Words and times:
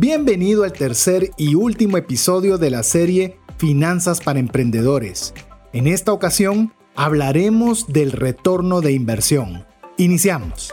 Bienvenido 0.00 0.62
al 0.62 0.72
tercer 0.72 1.32
y 1.36 1.56
último 1.56 1.96
episodio 1.96 2.56
de 2.56 2.70
la 2.70 2.84
serie 2.84 3.36
Finanzas 3.56 4.20
para 4.20 4.38
Emprendedores. 4.38 5.34
En 5.72 5.88
esta 5.88 6.12
ocasión 6.12 6.72
hablaremos 6.94 7.88
del 7.88 8.12
retorno 8.12 8.80
de 8.80 8.92
inversión. 8.92 9.66
Iniciamos. 9.96 10.72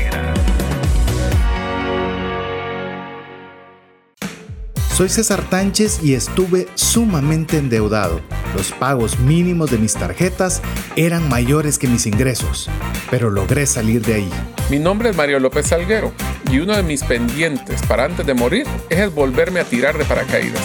Soy 4.93 5.07
César 5.07 5.41
Tánchez 5.49 6.01
y 6.03 6.15
estuve 6.15 6.67
sumamente 6.75 7.57
endeudado. 7.57 8.19
Los 8.55 8.73
pagos 8.73 9.17
mínimos 9.19 9.71
de 9.71 9.77
mis 9.77 9.93
tarjetas 9.93 10.61
eran 10.97 11.27
mayores 11.29 11.79
que 11.79 11.87
mis 11.87 12.05
ingresos, 12.05 12.69
pero 13.09 13.29
logré 13.29 13.65
salir 13.65 14.01
de 14.05 14.15
ahí. 14.15 14.29
Mi 14.69 14.79
nombre 14.79 15.11
es 15.11 15.15
Mario 15.15 15.39
López 15.39 15.67
Salguero 15.67 16.11
y 16.51 16.59
uno 16.59 16.75
de 16.75 16.83
mis 16.83 17.03
pendientes 17.03 17.81
para 17.83 18.03
antes 18.03 18.25
de 18.25 18.33
morir 18.33 18.67
es 18.89 19.13
volverme 19.13 19.61
a 19.61 19.63
tirar 19.63 19.97
de 19.97 20.03
paracaídas. 20.03 20.61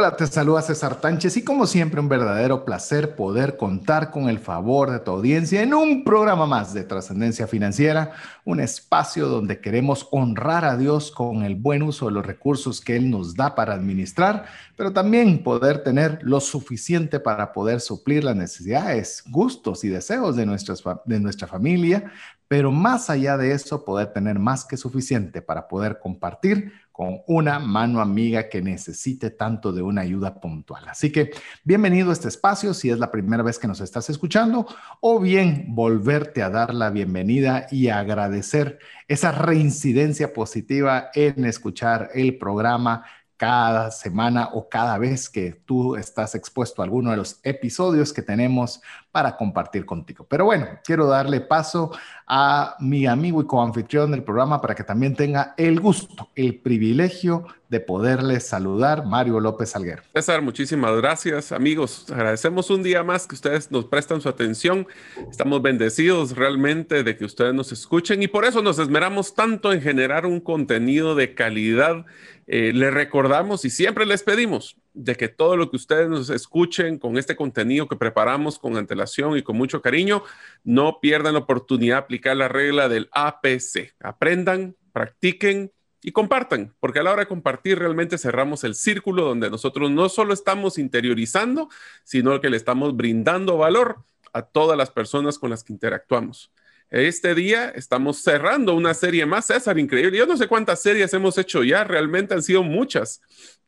Hola, 0.00 0.16
te 0.16 0.26
saluda 0.26 0.62
César 0.62 0.98
Tánchez 0.98 1.36
y 1.36 1.44
como 1.44 1.66
siempre 1.66 2.00
un 2.00 2.08
verdadero 2.08 2.64
placer 2.64 3.16
poder 3.16 3.58
contar 3.58 4.10
con 4.10 4.30
el 4.30 4.38
favor 4.38 4.90
de 4.90 5.00
tu 5.00 5.10
audiencia 5.10 5.60
en 5.60 5.74
un 5.74 6.04
programa 6.04 6.46
más 6.46 6.72
de 6.72 6.84
trascendencia 6.84 7.46
financiera, 7.46 8.12
un 8.46 8.60
espacio 8.60 9.28
donde 9.28 9.60
queremos 9.60 10.08
honrar 10.10 10.64
a 10.64 10.78
Dios 10.78 11.10
con 11.10 11.42
el 11.42 11.54
buen 11.54 11.82
uso 11.82 12.06
de 12.06 12.12
los 12.12 12.24
recursos 12.24 12.80
que 12.80 12.96
Él 12.96 13.10
nos 13.10 13.34
da 13.34 13.54
para 13.54 13.74
administrar, 13.74 14.46
pero 14.74 14.90
también 14.90 15.42
poder 15.42 15.82
tener 15.82 16.18
lo 16.22 16.40
suficiente 16.40 17.20
para 17.20 17.52
poder 17.52 17.82
suplir 17.82 18.24
las 18.24 18.36
necesidades, 18.36 19.22
gustos 19.28 19.84
y 19.84 19.88
deseos 19.88 20.34
de, 20.34 20.46
nuestras, 20.46 20.82
de 21.04 21.20
nuestra 21.20 21.46
familia, 21.46 22.10
pero 22.48 22.72
más 22.72 23.10
allá 23.10 23.36
de 23.36 23.52
eso, 23.52 23.84
poder 23.84 24.14
tener 24.14 24.38
más 24.38 24.64
que 24.64 24.78
suficiente 24.78 25.42
para 25.42 25.68
poder 25.68 25.98
compartir 26.00 26.72
con 27.00 27.22
una 27.28 27.58
mano 27.58 28.02
amiga 28.02 28.50
que 28.50 28.60
necesite 28.60 29.30
tanto 29.30 29.72
de 29.72 29.80
una 29.80 30.02
ayuda 30.02 30.38
puntual. 30.38 30.86
Así 30.86 31.10
que 31.10 31.30
bienvenido 31.64 32.10
a 32.10 32.12
este 32.12 32.28
espacio 32.28 32.74
si 32.74 32.90
es 32.90 32.98
la 32.98 33.10
primera 33.10 33.42
vez 33.42 33.58
que 33.58 33.66
nos 33.66 33.80
estás 33.80 34.10
escuchando 34.10 34.66
o 35.00 35.18
bien 35.18 35.64
volverte 35.68 36.42
a 36.42 36.50
dar 36.50 36.74
la 36.74 36.90
bienvenida 36.90 37.68
y 37.70 37.88
agradecer 37.88 38.80
esa 39.08 39.32
reincidencia 39.32 40.34
positiva 40.34 41.08
en 41.14 41.46
escuchar 41.46 42.10
el 42.12 42.36
programa 42.36 43.06
cada 43.40 43.90
semana 43.90 44.50
o 44.52 44.68
cada 44.68 44.98
vez 44.98 45.30
que 45.30 45.62
tú 45.64 45.96
estás 45.96 46.34
expuesto 46.34 46.82
a 46.82 46.84
alguno 46.84 47.10
de 47.10 47.16
los 47.16 47.40
episodios 47.42 48.12
que 48.12 48.20
tenemos 48.20 48.82
para 49.10 49.38
compartir 49.38 49.86
contigo. 49.86 50.26
Pero 50.28 50.44
bueno, 50.44 50.66
quiero 50.84 51.06
darle 51.06 51.40
paso 51.40 51.90
a 52.26 52.76
mi 52.80 53.06
amigo 53.06 53.40
y 53.40 53.46
coanfitrión 53.46 54.10
del 54.10 54.24
programa 54.24 54.60
para 54.60 54.74
que 54.74 54.84
también 54.84 55.16
tenga 55.16 55.54
el 55.56 55.80
gusto, 55.80 56.28
el 56.34 56.60
privilegio 56.60 57.46
de 57.70 57.80
poderle 57.80 58.40
saludar, 58.40 59.06
Mario 59.06 59.40
López 59.40 59.74
Alguero. 59.74 60.02
César, 60.12 60.42
muchísimas 60.42 60.94
gracias, 60.96 61.50
amigos. 61.50 62.06
Agradecemos 62.10 62.68
un 62.68 62.82
día 62.82 63.02
más 63.02 63.26
que 63.26 63.36
ustedes 63.36 63.70
nos 63.70 63.86
prestan 63.86 64.20
su 64.20 64.28
atención. 64.28 64.86
Estamos 65.30 65.62
bendecidos 65.62 66.36
realmente 66.36 67.04
de 67.04 67.16
que 67.16 67.24
ustedes 67.24 67.54
nos 67.54 67.72
escuchen 67.72 68.22
y 68.22 68.28
por 68.28 68.44
eso 68.44 68.60
nos 68.60 68.78
esmeramos 68.78 69.34
tanto 69.34 69.72
en 69.72 69.80
generar 69.80 70.26
un 70.26 70.40
contenido 70.40 71.14
de 71.14 71.34
calidad 71.34 72.04
eh, 72.52 72.72
les 72.72 72.92
recordamos 72.92 73.64
y 73.64 73.70
siempre 73.70 74.04
les 74.04 74.24
pedimos 74.24 74.76
de 74.92 75.14
que 75.14 75.28
todo 75.28 75.56
lo 75.56 75.70
que 75.70 75.76
ustedes 75.76 76.08
nos 76.08 76.30
escuchen 76.30 76.98
con 76.98 77.16
este 77.16 77.36
contenido 77.36 77.86
que 77.86 77.94
preparamos 77.94 78.58
con 78.58 78.76
antelación 78.76 79.38
y 79.38 79.42
con 79.42 79.56
mucho 79.56 79.80
cariño, 79.80 80.24
no 80.64 80.98
pierdan 81.00 81.34
la 81.34 81.38
oportunidad 81.38 81.94
de 81.94 82.00
aplicar 82.00 82.36
la 82.36 82.48
regla 82.48 82.88
del 82.88 83.08
APC. 83.12 83.94
Aprendan, 84.00 84.74
practiquen 84.92 85.70
y 86.02 86.10
compartan, 86.10 86.74
porque 86.80 86.98
a 86.98 87.04
la 87.04 87.12
hora 87.12 87.20
de 87.20 87.28
compartir 87.28 87.78
realmente 87.78 88.18
cerramos 88.18 88.64
el 88.64 88.74
círculo 88.74 89.22
donde 89.22 89.48
nosotros 89.48 89.88
no 89.92 90.08
solo 90.08 90.34
estamos 90.34 90.76
interiorizando, 90.76 91.68
sino 92.02 92.40
que 92.40 92.50
le 92.50 92.56
estamos 92.56 92.96
brindando 92.96 93.58
valor 93.58 94.02
a 94.32 94.42
todas 94.42 94.76
las 94.76 94.90
personas 94.90 95.38
con 95.38 95.50
las 95.50 95.62
que 95.62 95.72
interactuamos. 95.72 96.50
Este 96.90 97.36
día 97.36 97.68
estamos 97.68 98.20
cerrando 98.20 98.74
una 98.74 98.94
serie 98.94 99.24
más, 99.24 99.46
César, 99.46 99.78
increíble. 99.78 100.18
Yo 100.18 100.26
no 100.26 100.36
sé 100.36 100.48
cuántas 100.48 100.82
series 100.82 101.14
hemos 101.14 101.38
hecho 101.38 101.62
ya, 101.62 101.84
realmente 101.84 102.34
han 102.34 102.42
sido 102.42 102.64
muchas. 102.64 103.22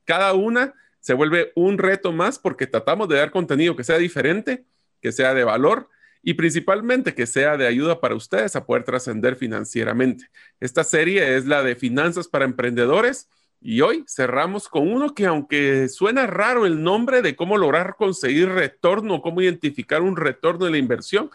Cada 0.04 0.32
una 0.32 0.74
se 0.98 1.14
vuelve 1.14 1.52
un 1.54 1.78
reto 1.78 2.10
más 2.10 2.40
porque 2.40 2.66
tratamos 2.66 3.08
de 3.08 3.18
dar 3.18 3.30
contenido 3.30 3.76
que 3.76 3.84
sea 3.84 3.98
diferente, 3.98 4.64
que 5.00 5.12
sea 5.12 5.34
de 5.34 5.44
valor 5.44 5.88
y 6.20 6.34
principalmente 6.34 7.14
que 7.14 7.28
sea 7.28 7.56
de 7.56 7.68
ayuda 7.68 8.00
para 8.00 8.16
ustedes 8.16 8.56
a 8.56 8.66
poder 8.66 8.82
trascender 8.82 9.36
financieramente. 9.36 10.28
Esta 10.58 10.82
serie 10.82 11.36
es 11.36 11.46
la 11.46 11.62
de 11.62 11.76
finanzas 11.76 12.26
para 12.26 12.44
emprendedores 12.44 13.28
y 13.60 13.82
hoy 13.82 14.04
cerramos 14.08 14.68
con 14.68 14.90
uno 14.90 15.14
que 15.14 15.26
aunque 15.26 15.88
suena 15.88 16.26
raro 16.26 16.66
el 16.66 16.82
nombre 16.82 17.22
de 17.22 17.36
cómo 17.36 17.56
lograr 17.56 17.94
conseguir 17.96 18.48
retorno, 18.48 19.22
cómo 19.22 19.40
identificar 19.42 20.02
un 20.02 20.16
retorno 20.16 20.64
de 20.64 20.72
la 20.72 20.78
inversión, 20.78 21.30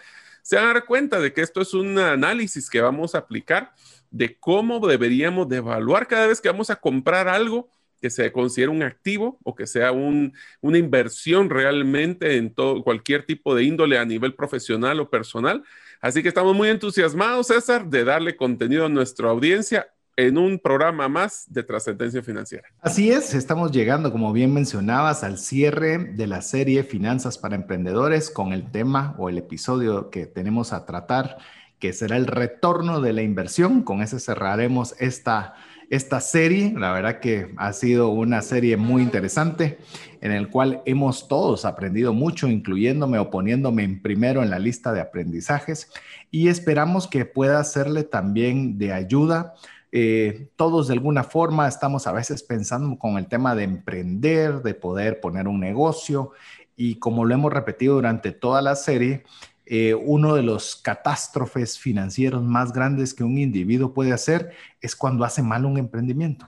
se 0.48 0.56
van 0.56 0.82
cuenta 0.88 1.20
de 1.20 1.34
que 1.34 1.42
esto 1.42 1.60
es 1.60 1.74
un 1.74 2.00
análisis 2.00 2.70
que 2.70 2.80
vamos 2.80 3.16
a 3.16 3.18
aplicar 3.18 3.74
de 4.10 4.40
cómo 4.40 4.80
deberíamos 4.80 5.50
de 5.50 5.58
evaluar 5.58 6.08
cada 6.08 6.26
vez 6.26 6.40
que 6.40 6.48
vamos 6.48 6.70
a 6.70 6.78
comprar 6.78 7.28
algo 7.28 7.70
que 8.00 8.10
se 8.10 8.32
considere 8.32 8.72
un 8.72 8.82
activo 8.82 9.38
o 9.44 9.54
que 9.54 9.68
sea 9.68 9.92
una 9.92 10.78
inversión 10.78 11.50
realmente 11.50 12.38
en 12.38 12.54
todo, 12.54 12.82
cualquier 12.82 13.26
tipo 13.26 13.56
de 13.56 13.66
índole 13.66 13.98
a 13.98 14.06
nivel 14.06 14.36
profesional 14.36 15.02
o 15.02 15.10
personal. 15.10 15.66
Así 16.00 16.24
que 16.24 16.30
estamos 16.30 16.56
muy 16.56 16.70
entusiasmados, 16.70 17.48
César, 17.48 17.86
de 17.86 18.06
darle 18.06 18.38
contenido 18.38 18.86
a 18.86 18.90
nuestra 18.90 19.30
audiencia 19.30 19.90
en 20.18 20.36
un 20.40 20.58
programa 20.58 21.08
más 21.08 21.46
de 21.48 21.62
trascendencia 21.62 22.24
financiera. 22.24 22.68
Así 22.82 23.12
es, 23.12 23.36
estamos 23.36 23.72
llegando, 23.72 24.12
como 24.12 24.34
bien 24.34 24.52
mencionabas, 24.52 25.24
al 25.24 25.38
cierre 25.38 26.00
de 26.00 26.26
la 26.26 26.42
serie 26.42 26.84
Finanzas 26.84 27.38
para 27.38 27.56
Emprendedores 27.56 28.32
con 28.32 28.52
el 28.52 28.72
tema 28.72 29.16
o 29.20 29.30
el 29.30 29.38
episodio 29.38 30.10
que 30.10 30.26
tenemos 30.26 30.74
a 30.74 30.88
tratar, 30.88 31.38
que 31.78 31.94
será 31.94 32.18
el 32.18 32.26
retorno 32.26 33.00
de 33.00 33.14
la 33.14 33.22
inversión. 33.22 33.84
Con 33.84 34.02
ese 34.02 34.20
cerraremos 34.20 34.96
esta, 34.98 35.54
esta 35.92 36.20
serie. 36.20 36.74
La 36.76 36.92
verdad 36.92 37.20
que 37.20 37.54
ha 37.58 37.72
sido 37.72 38.10
una 38.10 38.42
serie 38.42 38.76
muy 38.76 39.04
interesante 39.04 39.78
en 40.22 40.32
el 40.32 40.50
cual 40.50 40.82
hemos 40.86 41.28
todos 41.28 41.64
aprendido 41.64 42.14
mucho, 42.14 42.48
incluyéndome 42.48 43.20
o 43.20 43.30
poniéndome 43.30 43.84
en 43.84 44.02
primero 44.02 44.42
en 44.42 44.50
la 44.50 44.58
lista 44.58 44.94
de 44.94 45.02
aprendizajes 45.02 45.92
y 46.32 46.48
esperamos 46.48 47.08
que 47.08 47.26
pueda 47.26 47.64
serle 47.64 48.04
también 48.04 48.80
de 48.80 48.94
ayuda 48.94 49.54
eh, 50.00 50.52
todos 50.56 50.88
de 50.88 50.94
alguna 50.94 51.24
forma 51.24 51.68
estamos 51.68 52.06
a 52.06 52.12
veces 52.12 52.44
pensando 52.44 53.00
con 53.00 53.18
el 53.18 53.26
tema 53.26 53.56
de 53.56 53.64
emprender, 53.64 54.62
de 54.62 54.76
poder 54.76 55.20
poner 55.20 55.48
un 55.48 55.60
negocio 55.60 56.34
y 56.76 57.00
como 57.00 57.26
lo 57.26 57.34
hemos 57.34 57.52
repetido 57.52 57.96
durante 57.96 58.32
toda 58.32 58.62
la 58.62 58.76
serie, 58.76 59.24
eh, 59.66 59.96
uno 59.96 60.36
de 60.36 60.44
los 60.44 60.76
catástrofes 60.76 61.80
financieros 61.80 62.44
más 62.44 62.74
grandes 62.74 63.16
que 63.16 63.24
un 63.24 63.40
individuo 63.40 63.96
puede 63.96 64.14
hacer 64.14 64.52
es 64.82 64.96
cuando 64.96 65.26
hace 65.26 65.42
mal 65.42 65.66
un 65.66 65.80
emprendimiento. 65.80 66.48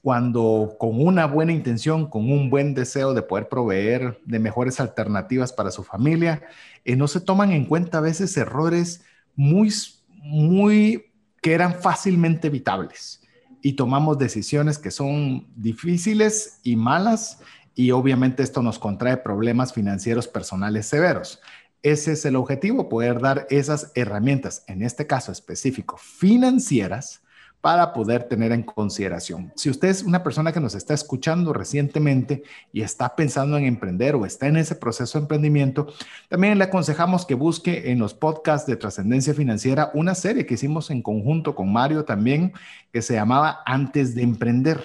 Cuando 0.00 0.74
con 0.78 0.98
una 0.98 1.26
buena 1.26 1.52
intención, 1.52 2.08
con 2.08 2.32
un 2.32 2.48
buen 2.48 2.72
deseo 2.72 3.12
de 3.12 3.20
poder 3.20 3.50
proveer 3.50 4.18
de 4.24 4.38
mejores 4.38 4.80
alternativas 4.80 5.52
para 5.52 5.70
su 5.70 5.84
familia, 5.84 6.42
eh, 6.86 6.96
no 6.96 7.06
se 7.06 7.20
toman 7.20 7.52
en 7.52 7.66
cuenta 7.66 7.98
a 7.98 8.00
veces 8.00 8.34
errores 8.38 9.04
muy, 9.36 9.70
muy 10.22 11.07
que 11.40 11.52
eran 11.52 11.74
fácilmente 11.74 12.48
evitables 12.48 13.22
y 13.62 13.74
tomamos 13.74 14.18
decisiones 14.18 14.78
que 14.78 14.90
son 14.90 15.46
difíciles 15.56 16.60
y 16.62 16.76
malas 16.76 17.40
y 17.74 17.90
obviamente 17.92 18.42
esto 18.42 18.62
nos 18.62 18.78
contrae 18.78 19.18
problemas 19.18 19.72
financieros 19.72 20.26
personales 20.26 20.86
severos. 20.86 21.40
Ese 21.82 22.12
es 22.12 22.24
el 22.24 22.34
objetivo, 22.34 22.88
poder 22.88 23.20
dar 23.20 23.46
esas 23.50 23.92
herramientas, 23.94 24.64
en 24.66 24.82
este 24.82 25.06
caso 25.06 25.30
específico, 25.30 25.96
financieras, 25.96 27.22
para 27.60 27.92
poder 27.92 28.24
tener 28.24 28.52
en 28.52 28.62
consideración. 28.62 29.52
Si 29.56 29.68
usted 29.68 29.88
es 29.88 30.02
una 30.02 30.22
persona 30.22 30.52
que 30.52 30.60
nos 30.60 30.74
está 30.74 30.94
escuchando 30.94 31.52
recientemente 31.52 32.44
y 32.72 32.82
está 32.82 33.16
pensando 33.16 33.56
en 33.56 33.64
emprender 33.64 34.14
o 34.14 34.24
está 34.24 34.46
en 34.46 34.56
ese 34.56 34.76
proceso 34.76 35.18
de 35.18 35.22
emprendimiento, 35.24 35.88
también 36.28 36.56
le 36.56 36.64
aconsejamos 36.64 37.26
que 37.26 37.34
busque 37.34 37.90
en 37.90 37.98
los 37.98 38.14
podcasts 38.14 38.66
de 38.66 38.76
trascendencia 38.76 39.34
financiera 39.34 39.90
una 39.94 40.14
serie 40.14 40.46
que 40.46 40.54
hicimos 40.54 40.90
en 40.90 41.02
conjunto 41.02 41.54
con 41.54 41.72
Mario 41.72 42.04
también, 42.04 42.52
que 42.92 43.02
se 43.02 43.14
llamaba 43.14 43.60
Antes 43.66 44.14
de 44.14 44.22
Emprender. 44.22 44.82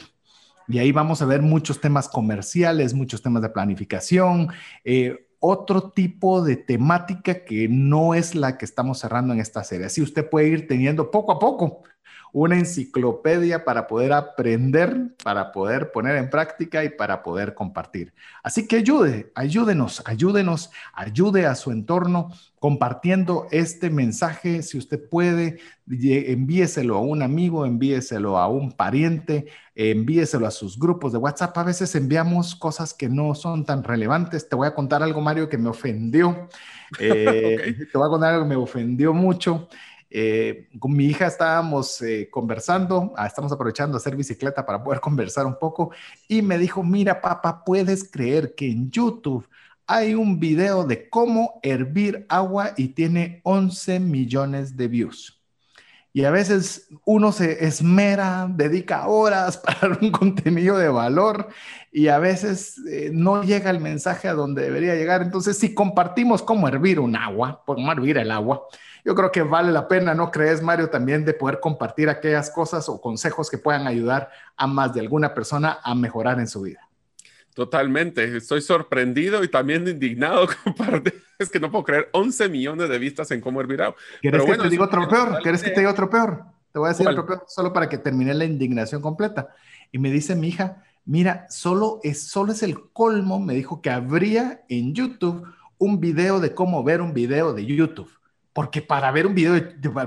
Y 0.67 0.79
ahí 0.79 0.91
vamos 0.91 1.21
a 1.21 1.25
ver 1.25 1.41
muchos 1.41 1.79
temas 1.79 2.09
comerciales, 2.09 2.93
muchos 2.93 3.21
temas 3.21 3.43
de 3.43 3.49
planificación, 3.49 4.47
eh, 4.83 5.27
otro 5.45 5.91
tipo 5.91 6.41
de 6.41 6.55
temática 6.55 7.43
que 7.43 7.67
no 7.67 8.13
es 8.13 8.33
la 8.33 8.57
que 8.57 8.63
estamos 8.63 8.99
cerrando 8.99 9.33
en 9.33 9.41
esta 9.41 9.61
serie. 9.63 9.87
Así 9.87 10.01
usted 10.01 10.29
puede 10.29 10.47
ir 10.47 10.67
teniendo 10.67 11.11
poco 11.11 11.33
a 11.33 11.39
poco 11.39 11.83
una 12.33 12.57
enciclopedia 12.57 13.63
para 13.63 13.87
poder 13.87 14.11
aprender, 14.11 15.15
para 15.23 15.51
poder 15.51 15.91
poner 15.91 16.15
en 16.15 16.31
práctica 16.31 16.83
y 16.83 16.89
para 16.89 17.21
poder 17.21 17.53
compartir. 17.53 18.11
Así 18.41 18.67
que 18.67 18.77
ayude, 18.77 19.31
ayúdenos, 19.35 20.01
ayúdenos, 20.05 20.71
ayude 20.93 21.45
a 21.45 21.53
su 21.53 21.71
entorno 21.71 22.31
compartiendo 22.59 23.47
este 23.51 23.91
mensaje. 23.91 24.63
Si 24.63 24.79
usted 24.79 24.99
puede, 25.09 25.59
envíeselo 25.87 26.97
a 26.97 27.01
un 27.01 27.21
amigo, 27.21 27.67
envíeselo 27.67 28.39
a 28.39 28.47
un 28.47 28.71
pariente, 28.71 29.45
envíeselo 29.75 30.47
a 30.47 30.51
sus 30.51 30.79
grupos 30.79 31.11
de 31.11 31.19
WhatsApp. 31.19 31.55
A 31.59 31.63
veces 31.63 31.93
enviamos 31.93 32.55
cosas 32.55 32.95
que 32.95 33.09
no 33.09 33.35
son 33.35 33.63
tan 33.63 33.83
relevantes. 33.83 34.49
Te 34.49 34.55
voy 34.55 34.67
a 34.67 34.73
contar 34.73 35.03
algo, 35.03 35.21
Mario, 35.21 35.47
que 35.47 35.57
me 35.57 35.69
ofendió. 35.69 36.49
Eh, 36.99 37.87
te 37.91 37.97
voy 37.97 38.05
a 38.05 38.09
contar 38.11 38.33
algo 38.33 38.43
que 38.43 38.49
me 38.49 38.55
ofendió 38.55 39.15
mucho. 39.15 39.67
Eh, 40.15 40.67
con 40.77 40.93
mi 40.93 41.05
hija 41.05 41.25
estábamos 41.25 41.99
eh, 42.03 42.29
conversando, 42.29 43.13
ah, 43.17 43.25
estamos 43.25 43.51
aprovechando 43.51 43.97
hacer 43.97 44.15
bicicleta 44.15 44.63
para 44.63 44.83
poder 44.83 44.99
conversar 45.01 45.47
un 45.47 45.57
poco 45.57 45.89
y 46.27 46.43
me 46.43 46.59
dijo, 46.59 46.83
mira 46.83 47.19
papá, 47.19 47.63
¿puedes 47.65 48.11
creer 48.11 48.53
que 48.53 48.69
en 48.69 48.91
YouTube 48.91 49.49
hay 49.87 50.13
un 50.13 50.39
video 50.39 50.83
de 50.83 51.09
cómo 51.09 51.59
hervir 51.63 52.27
agua 52.29 52.73
y 52.77 52.89
tiene 52.89 53.41
11 53.43 53.99
millones 53.99 54.77
de 54.77 54.87
views? 54.87 55.41
Y 56.15 56.25
a 56.25 56.31
veces 56.31 56.89
uno 57.05 57.31
se 57.31 57.65
esmera, 57.65 58.47
dedica 58.47 59.07
horas 59.07 59.57
para 59.81 59.97
un 59.99 60.11
contenido 60.11 60.77
de 60.77 60.89
valor 60.89 61.47
y 61.91 62.09
a 62.09 62.19
veces 62.19 62.77
eh, 62.87 63.09
no 63.11 63.41
llega 63.41 63.71
el 63.71 63.79
mensaje 63.79 64.27
a 64.27 64.35
donde 64.35 64.61
debería 64.61 64.93
llegar. 64.93 65.23
Entonces, 65.23 65.57
si 65.57 65.73
compartimos 65.73 66.43
cómo 66.43 66.67
hervir 66.67 66.99
un 66.99 67.15
agua, 67.15 67.63
cómo 67.65 67.91
hervir 67.91 68.19
el 68.19 68.29
agua, 68.29 68.61
yo 69.05 69.15
creo 69.15 69.31
que 69.31 69.41
vale 69.41 69.71
la 69.71 69.87
pena, 69.87 70.13
¿no 70.13 70.31
crees, 70.31 70.61
Mario, 70.61 70.89
también 70.89 71.25
de 71.25 71.33
poder 71.33 71.59
compartir 71.59 72.09
aquellas 72.09 72.49
cosas 72.49 72.87
o 72.87 73.01
consejos 73.01 73.49
que 73.49 73.57
puedan 73.57 73.85
ayudar 73.87 74.29
a 74.55 74.67
más 74.67 74.93
de 74.93 75.01
alguna 75.01 75.33
persona 75.33 75.79
a 75.83 75.93
mejorar 75.93 76.39
en 76.39 76.47
su 76.47 76.61
vida? 76.61 76.87
Totalmente, 77.53 78.35
estoy 78.35 78.61
sorprendido 78.61 79.43
y 79.43 79.47
también 79.47 79.87
indignado. 79.87 80.47
Es 81.39 81.49
que 81.49 81.59
no 81.59 81.69
puedo 81.69 81.83
creer 81.83 82.09
11 82.13 82.47
millones 82.47 82.87
de 82.87 82.99
vistas 82.99 83.29
en 83.31 83.41
cómo 83.41 83.59
hervir 83.59 83.81
agua. 83.81 83.95
¿Quieres 84.21 84.45
que 84.45 84.55
te 84.55 84.69
diga 84.69 84.85
otro 84.85 85.07
peor? 85.09 85.39
¿Quieres 85.41 85.61
que 85.61 85.71
te 85.71 85.81
diga 85.81 85.91
otro 85.91 86.09
peor? 86.09 86.45
Te 86.71 86.79
voy 86.79 86.87
a 86.87 86.89
decir 86.89 87.07
otro 87.07 87.25
peor, 87.25 87.43
solo 87.47 87.73
para 87.73 87.89
que 87.89 87.97
termine 87.97 88.33
la 88.33 88.45
indignación 88.45 89.01
completa. 89.01 89.49
Y 89.91 89.97
me 89.97 90.09
dice 90.09 90.35
mi 90.35 90.47
hija, 90.49 90.83
mira, 91.05 91.45
solo 91.49 91.99
es, 92.03 92.23
solo 92.23 92.53
es 92.53 92.63
el 92.63 92.91
colmo, 92.91 93.39
me 93.39 93.55
dijo 93.55 93.81
que 93.81 93.89
habría 93.89 94.63
en 94.69 94.93
YouTube 94.93 95.45
un 95.77 95.99
video 95.99 96.39
de 96.39 96.55
cómo 96.55 96.83
ver 96.83 97.01
un 97.01 97.13
video 97.13 97.53
de 97.53 97.65
YouTube. 97.65 98.09
Porque 98.53 98.81
para 98.81 99.11
ver 99.11 99.25
un 99.25 99.33
video, 99.33 99.59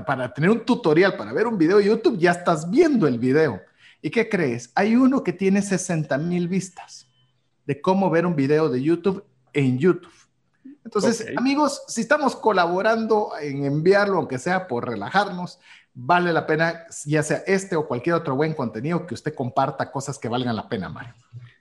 para 0.05 0.33
tener 0.33 0.49
un 0.49 0.65
tutorial, 0.65 1.17
para 1.17 1.33
ver 1.33 1.47
un 1.47 1.57
video 1.57 1.77
de 1.77 1.85
YouTube, 1.85 2.17
ya 2.17 2.31
estás 2.31 2.69
viendo 2.69 3.05
el 3.05 3.19
video. 3.19 3.61
¿Y 4.01 4.09
qué 4.09 4.29
crees? 4.29 4.71
Hay 4.73 4.95
uno 4.95 5.23
que 5.23 5.33
tiene 5.33 5.61
60 5.61 6.17
mil 6.17 6.47
vistas 6.47 7.07
de 7.65 7.81
cómo 7.81 8.09
ver 8.09 8.25
un 8.25 8.35
video 8.35 8.69
de 8.69 8.81
YouTube 8.81 9.25
en 9.53 9.77
YouTube. 9.77 10.13
Entonces, 10.85 11.25
amigos, 11.35 11.83
si 11.87 11.99
estamos 12.01 12.35
colaborando 12.37 13.31
en 13.41 13.65
enviarlo, 13.65 14.19
aunque 14.19 14.39
sea 14.39 14.67
por 14.67 14.87
relajarnos, 14.87 15.59
vale 15.93 16.31
la 16.31 16.47
pena, 16.47 16.85
ya 17.05 17.23
sea 17.23 17.43
este 17.45 17.75
o 17.75 17.85
cualquier 17.85 18.15
otro 18.15 18.37
buen 18.37 18.53
contenido, 18.53 19.05
que 19.05 19.13
usted 19.13 19.35
comparta 19.35 19.91
cosas 19.91 20.17
que 20.17 20.29
valgan 20.29 20.55
la 20.55 20.69
pena, 20.69 20.87
Mario. 20.87 21.13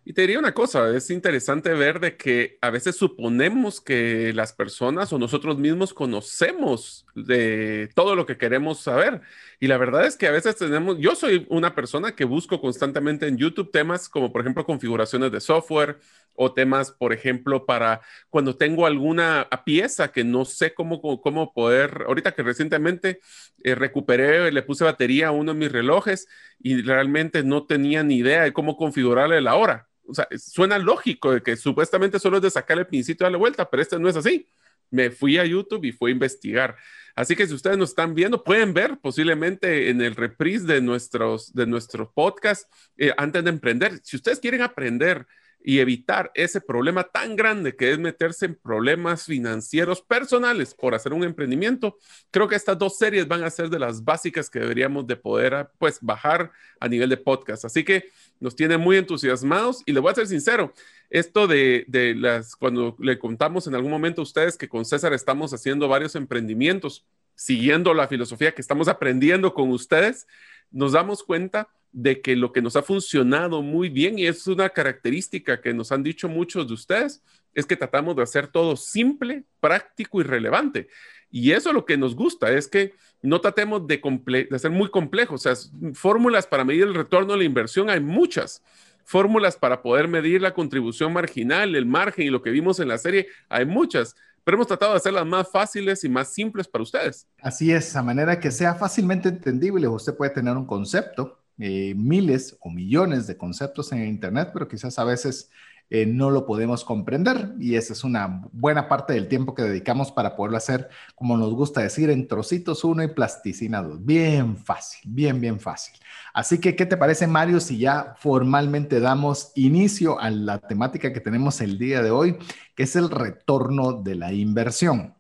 Y 0.09 0.13
te 0.13 0.21
diría 0.21 0.39
una 0.39 0.55
cosa, 0.55 0.97
es 0.97 1.11
interesante 1.11 1.75
ver 1.75 1.99
de 1.99 2.17
que 2.17 2.59
a 2.61 2.71
veces 2.71 2.95
suponemos 2.95 3.81
que 3.81 4.33
las 4.35 4.53
personas 4.53 5.13
o 5.13 5.19
nosotros 5.19 5.59
mismos 5.59 5.93
conocemos 5.93 7.05
de 7.17 7.91
todo 7.97 8.15
lo 8.15 8.25
que 8.25 8.39
queremos 8.39 8.79
saber. 8.79 9.21
Y 9.59 9.67
la 9.67 9.79
verdad 9.79 10.07
es 10.07 10.17
que 10.17 10.29
a 10.29 10.31
veces 10.31 10.55
tenemos, 10.55 10.97
yo 11.01 11.17
soy 11.17 11.45
una 11.51 11.75
persona 11.75 12.15
que 12.15 12.25
busco 12.25 12.61
constantemente 12.61 13.27
en 13.27 13.37
YouTube 13.37 13.73
temas 13.73 14.09
como 14.09 14.31
por 14.31 14.43
ejemplo 14.43 14.65
configuraciones 14.65 15.33
de 15.33 15.41
software 15.41 15.99
o 16.37 16.53
temas, 16.53 16.93
por 16.93 17.13
ejemplo, 17.13 17.67
para 17.67 18.01
cuando 18.31 18.57
tengo 18.57 18.87
alguna 18.87 19.49
pieza 19.65 20.13
que 20.13 20.25
no 20.25 20.45
sé 20.45 20.75
cómo, 20.75 21.01
cómo 21.01 21.53
poder, 21.53 22.05
ahorita 22.07 22.33
que 22.33 22.43
recientemente 22.43 23.21
eh, 23.65 23.75
recuperé, 23.75 24.51
le 24.53 24.63
puse 24.63 24.85
batería 24.85 25.29
a 25.29 25.33
uno 25.33 25.53
de 25.53 25.59
mis 25.59 25.73
relojes 25.73 26.29
y 26.59 26.83
realmente 26.83 27.43
no 27.43 27.67
tenía 27.67 28.03
ni 28.03 28.17
idea 28.17 28.43
de 28.43 28.53
cómo 28.53 28.77
configurarle 28.77 29.41
la 29.41 29.57
hora 29.57 29.89
o 30.09 30.15
sea, 30.15 30.29
suena 30.39 30.79
lógico 30.79 31.33
de 31.33 31.43
que 31.43 31.57
supuestamente 31.57 32.19
solo 32.19 32.39
es 32.39 32.43
de 32.43 32.51
sacar 32.51 32.79
el 32.79 32.87
pincito 32.87 33.25
y 33.25 33.27
darle 33.27 33.39
vuelta, 33.39 33.69
pero 33.69 33.83
este 33.83 33.99
no 33.99 34.09
es 34.09 34.17
así. 34.17 34.49
Me 34.91 35.11
fui 35.11 35.39
a 35.39 35.45
YouTube 35.45 35.85
y 35.85 35.93
fui 35.93 36.11
a 36.11 36.15
investigar. 36.15 36.77
Así 37.15 37.35
que 37.35 37.47
si 37.47 37.55
ustedes 37.55 37.77
nos 37.77 37.91
están 37.91 38.15
viendo, 38.15 38.45
pueden 38.45 38.73
ver 38.73 38.99
posiblemente 39.01 39.91
en 39.91 40.01
el 40.01 40.15
reprise 40.15 40.67
de 40.67 40.81
nuestros, 40.81 41.53
de 41.55 41.67
nuestro 41.67 42.13
podcast 42.13 42.71
eh, 42.97 43.13
antes 43.17 43.43
de 43.43 43.51
emprender. 43.51 44.01
Si 44.05 44.17
ustedes 44.17 44.39
quieren 44.39 44.63
aprender 44.63 45.27
y 45.69 45.81
evitar 45.81 46.31
ese 46.37 46.61
problema 46.61 47.03
tan 47.03 47.35
grande 47.35 47.75
que 47.75 47.91
es 47.91 47.99
meterse 47.99 48.47
en 48.47 48.55
problemas 48.55 49.25
financieros 49.25 50.01
personales 50.01 50.73
por 50.73 50.95
hacer 50.95 51.13
un 51.13 51.25
emprendimiento, 51.25 51.99
creo 52.31 52.47
que 52.47 52.55
estas 52.55 52.79
dos 52.79 52.97
series 52.97 53.27
van 53.27 53.43
a 53.43 53.51
ser 53.51 53.69
de 53.69 53.81
las 53.81 54.05
básicas 54.05 54.49
que 54.49 54.61
deberíamos 54.61 55.09
de 55.09 55.17
poder 55.17 55.69
pues 55.79 55.99
bajar 56.01 56.53
a 56.79 56.87
nivel 56.87 57.09
de 57.09 57.17
podcast. 57.17 57.65
Así 57.65 57.83
que 57.83 58.05
nos 58.39 58.55
tiene 58.55 58.77
muy 58.77 58.97
entusiasmados 58.97 59.83
y 59.87 59.93
le 59.93 59.99
voy 59.99 60.13
a 60.13 60.15
ser 60.15 60.29
sincero, 60.29 60.73
esto 61.11 61.49
de, 61.49 61.85
de 61.89 62.15
las, 62.15 62.55
cuando 62.55 62.95
le 63.01 63.19
contamos 63.19 63.67
en 63.67 63.75
algún 63.75 63.91
momento 63.91 64.21
a 64.21 64.25
ustedes 64.25 64.57
que 64.57 64.69
con 64.69 64.85
César 64.85 65.15
estamos 65.15 65.53
haciendo 65.53 65.89
varios 65.89 66.15
emprendimientos, 66.15 67.05
siguiendo 67.35 67.93
la 67.93 68.07
filosofía 68.07 68.55
que 68.55 68.63
estamos 68.63 68.87
aprendiendo 68.87 69.53
con 69.53 69.73
ustedes, 69.73 70.29
nos 70.71 70.93
damos 70.93 71.25
cuenta 71.25 71.69
de 71.93 72.21
que 72.21 72.37
lo 72.37 72.53
que 72.53 72.63
nos 72.63 72.77
ha 72.77 72.83
funcionado 72.83 73.63
muy 73.63 73.89
bien 73.89 74.19
y 74.19 74.27
es 74.27 74.47
una 74.47 74.69
característica 74.69 75.61
que 75.61 75.73
nos 75.73 75.93
han 75.93 76.03
dicho 76.03 76.29
muchos 76.29 76.67
de 76.69 76.75
ustedes, 76.75 77.23
es 77.55 77.65
que 77.65 77.77
tratamos 77.77 78.15
de 78.17 78.23
hacer 78.23 78.49
todo 78.49 78.77
simple, 78.77 79.45
práctico 79.61 80.21
y 80.21 80.25
relevante. 80.25 80.89
Y 81.31 81.53
eso 81.53 81.71
es 81.71 81.75
lo 81.75 81.85
que 81.85 81.97
nos 81.97 82.15
gusta, 82.15 82.51
es 82.53 82.69
que 82.69 82.93
no 83.23 83.41
tratemos 83.41 83.87
de, 83.87 83.97
de 83.97 84.57
hacer 84.57 84.71
muy 84.71 84.91
complejo. 84.91 85.35
O 85.35 85.39
sea, 85.39 85.55
fórmulas 85.95 86.47
para 86.47 86.65
medir 86.65 86.85
el 86.85 86.95
retorno 86.95 87.33
de 87.33 87.39
la 87.39 87.45
inversión 87.45 87.91
hay 87.91 88.01
muchas. 88.01 88.63
Fórmulas 89.05 89.57
para 89.57 89.83
poder 89.83 90.09
medir 90.09 90.43
la 90.43 90.53
contribución 90.53 91.13
marginal, 91.13 91.75
el 91.75 91.87
margen 91.87 92.27
y 92.27 92.31
lo 92.31 92.43
que 92.43 92.51
vimos 92.51 92.79
en 92.81 92.89
la 92.89 92.99
serie, 92.99 93.29
hay 93.49 93.65
muchas 93.65 94.15
pero 94.47 94.59
hemos 94.59 94.69
tratado 94.69 94.93
de 94.93 94.99
hacerlas 94.99 95.27
más 95.27 95.51
fáciles 95.51 96.05
y 96.05 96.09
más 96.09 96.33
simples 96.33 96.69
para 96.69 96.85
ustedes. 96.85 97.27
Así 97.43 97.73
es, 97.73 97.97
a 97.97 98.03
manera 98.05 98.39
que 98.39 98.53
sea 98.53 98.77
fácilmente 98.77 99.29
entendible. 99.29 99.89
Usted 99.89 100.17
puede 100.17 100.31
tener 100.31 100.57
un 100.57 100.67
concepto, 100.67 101.41
eh, 101.59 101.95
miles 101.97 102.57
o 102.61 102.71
millones 102.71 103.27
de 103.27 103.37
conceptos 103.37 103.93
en 103.93 104.07
Internet, 104.07 104.51
pero 104.53 104.69
quizás 104.69 104.99
a 104.99 105.05
veces 105.05 105.51
eh, 105.89 106.05
no 106.05 106.31
lo 106.31 106.47
podemos 106.47 106.85
comprender 106.85 107.55
y 107.61 107.77
esa 107.77 107.93
es 107.93 108.03
una 108.03 108.43
buena 108.53 108.89
parte 108.89 109.13
del 109.13 109.29
tiempo 109.29 109.55
que 109.55 109.63
dedicamos 109.63 110.11
para 110.11 110.35
poderlo 110.35 110.57
hacer, 110.57 110.89
como 111.15 111.37
nos 111.37 111.55
gusta 111.55 111.81
decir, 111.81 112.11
en 112.11 112.27
trocitos 112.27 112.83
uno 112.83 113.05
y 113.05 113.09
plasticina 113.09 113.83
dos. 113.83 114.05
Bien 114.05 114.57
fácil, 114.57 115.01
bien, 115.13 115.41
bien 115.41 115.61
fácil. 115.61 115.95
Así 116.35 116.59
que, 116.59 116.75
¿qué 116.75 116.87
te 116.87 116.97
parece, 116.97 117.27
Mario, 117.29 117.61
si 117.61 117.79
ya 117.79 118.15
formalmente 118.19 118.99
damos 119.01 119.53
inicio 119.55 120.19
a 120.21 120.29
la 120.31 120.59
temática 120.59 121.13
que 121.13 121.21
tenemos 121.21 121.61
el 121.61 121.79
día 121.79 122.03
de 122.03 122.11
hoy, 122.11 122.37
que 122.75 122.83
es 122.83 122.97
el 122.97 123.09
retorno 123.09 123.93
de 123.93 124.17
la 124.17 124.33
inversión? 124.33 125.16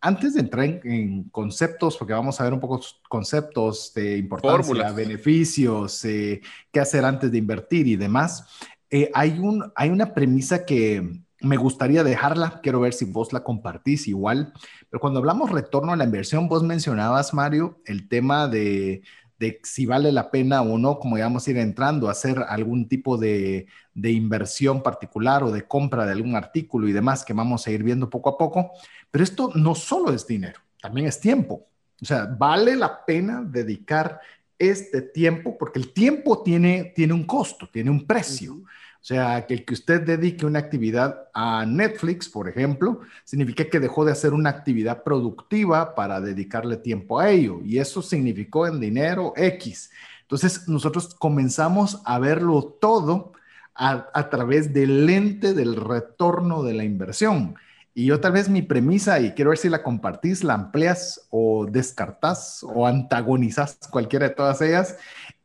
Antes 0.00 0.34
de 0.34 0.40
entrar 0.40 0.64
en, 0.64 1.24
conceptos, 1.24 1.96
porque 1.96 2.12
vamos 2.12 2.40
a 2.40 2.44
ver 2.44 2.54
un 2.54 2.60
poco 2.60 2.80
conceptos 3.08 3.92
de 3.94 4.16
importancia, 4.18 4.92
beneficios, 4.92 6.04
eh, 6.04 6.40
qué 6.72 6.80
hacer 6.80 7.04
antes 7.04 7.30
de 7.30 7.38
invertir 7.38 7.86
y 7.86 7.96
demás, 7.96 8.46
eh, 8.88 9.10
hay, 9.14 9.38
un, 9.38 9.70
hay 9.76 9.90
una 9.90 10.14
premisa 10.14 10.64
que 10.64 11.20
me 11.42 11.56
gustaría 11.56 12.04
dejarla, 12.04 12.60
quiero 12.62 12.80
ver 12.80 12.92
si 12.92 13.04
vos 13.04 13.32
la 13.32 13.44
compartís 13.44 14.08
igual, 14.08 14.52
pero 14.88 15.00
cuando 15.00 15.20
hablamos 15.20 15.50
retorno 15.50 15.92
a 15.92 15.96
la 15.96 16.04
inversión, 16.04 16.48
vos 16.48 16.62
mencionabas, 16.62 17.32
Mario, 17.32 17.80
el 17.86 18.08
tema 18.08 18.48
de, 18.48 19.02
de 19.40 19.58
si 19.64 19.86
vale 19.86 20.12
la 20.12 20.30
pena 20.30 20.60
o 20.60 20.76
no, 20.76 20.98
como 20.98 21.16
a 21.16 21.50
ir 21.50 21.56
entrando, 21.56 22.08
a 22.08 22.10
hacer 22.10 22.44
algún 22.46 22.86
tipo 22.88 23.16
de, 23.16 23.66
de, 23.94 24.10
inversión 24.12 24.82
particular 24.82 25.42
o 25.42 25.50
de 25.50 25.66
compra 25.66 26.04
de 26.04 26.12
algún 26.12 26.36
artículo 26.36 26.86
y 26.86 26.92
demás 26.92 27.24
que 27.24 27.32
vamos 27.32 27.66
a 27.66 27.70
ir 27.70 27.82
viendo 27.82 28.10
poco 28.10 28.28
a 28.28 28.36
poco. 28.36 28.72
Pero 29.10 29.24
esto 29.24 29.50
no 29.54 29.74
solo 29.74 30.12
es 30.12 30.26
dinero, 30.26 30.60
también 30.82 31.06
es 31.06 31.18
tiempo. 31.18 31.66
O 32.02 32.04
sea, 32.04 32.26
vale 32.26 32.76
la 32.76 33.02
pena 33.06 33.42
dedicar 33.42 34.20
este 34.58 35.00
tiempo 35.00 35.56
porque 35.56 35.78
el 35.78 35.94
tiempo 35.94 36.42
tiene, 36.42 36.92
tiene 36.94 37.14
un 37.14 37.24
costo, 37.24 37.66
tiene 37.72 37.88
un 37.88 38.06
precio. 38.06 38.62
O 39.00 39.02
sea, 39.02 39.46
que 39.46 39.54
el 39.54 39.64
que 39.64 39.72
usted 39.72 40.02
dedique 40.02 40.44
una 40.44 40.58
actividad 40.58 41.28
a 41.32 41.64
Netflix, 41.64 42.28
por 42.28 42.50
ejemplo, 42.50 43.00
significa 43.24 43.64
que 43.64 43.80
dejó 43.80 44.04
de 44.04 44.12
hacer 44.12 44.34
una 44.34 44.50
actividad 44.50 45.02
productiva 45.02 45.94
para 45.94 46.20
dedicarle 46.20 46.76
tiempo 46.76 47.18
a 47.18 47.30
ello. 47.30 47.60
Y 47.64 47.78
eso 47.78 48.02
significó 48.02 48.66
en 48.66 48.78
dinero 48.78 49.32
X. 49.36 49.90
Entonces, 50.20 50.68
nosotros 50.68 51.14
comenzamos 51.14 52.02
a 52.04 52.18
verlo 52.18 52.76
todo 52.78 53.32
a, 53.74 54.06
a 54.12 54.28
través 54.28 54.74
del 54.74 55.06
lente 55.06 55.54
del 55.54 55.76
retorno 55.76 56.62
de 56.62 56.74
la 56.74 56.84
inversión. 56.84 57.54
Y 57.94 58.04
yo 58.04 58.20
tal 58.20 58.32
vez 58.32 58.50
mi 58.50 58.60
premisa, 58.60 59.18
y 59.18 59.32
quiero 59.32 59.48
ver 59.48 59.58
si 59.58 59.70
la 59.70 59.82
compartís, 59.82 60.44
la 60.44 60.54
amplias 60.54 61.26
o 61.30 61.66
descartás 61.66 62.62
o 62.62 62.86
antagonizás 62.86 63.78
cualquiera 63.90 64.28
de 64.28 64.34
todas 64.34 64.60
ellas, 64.60 64.96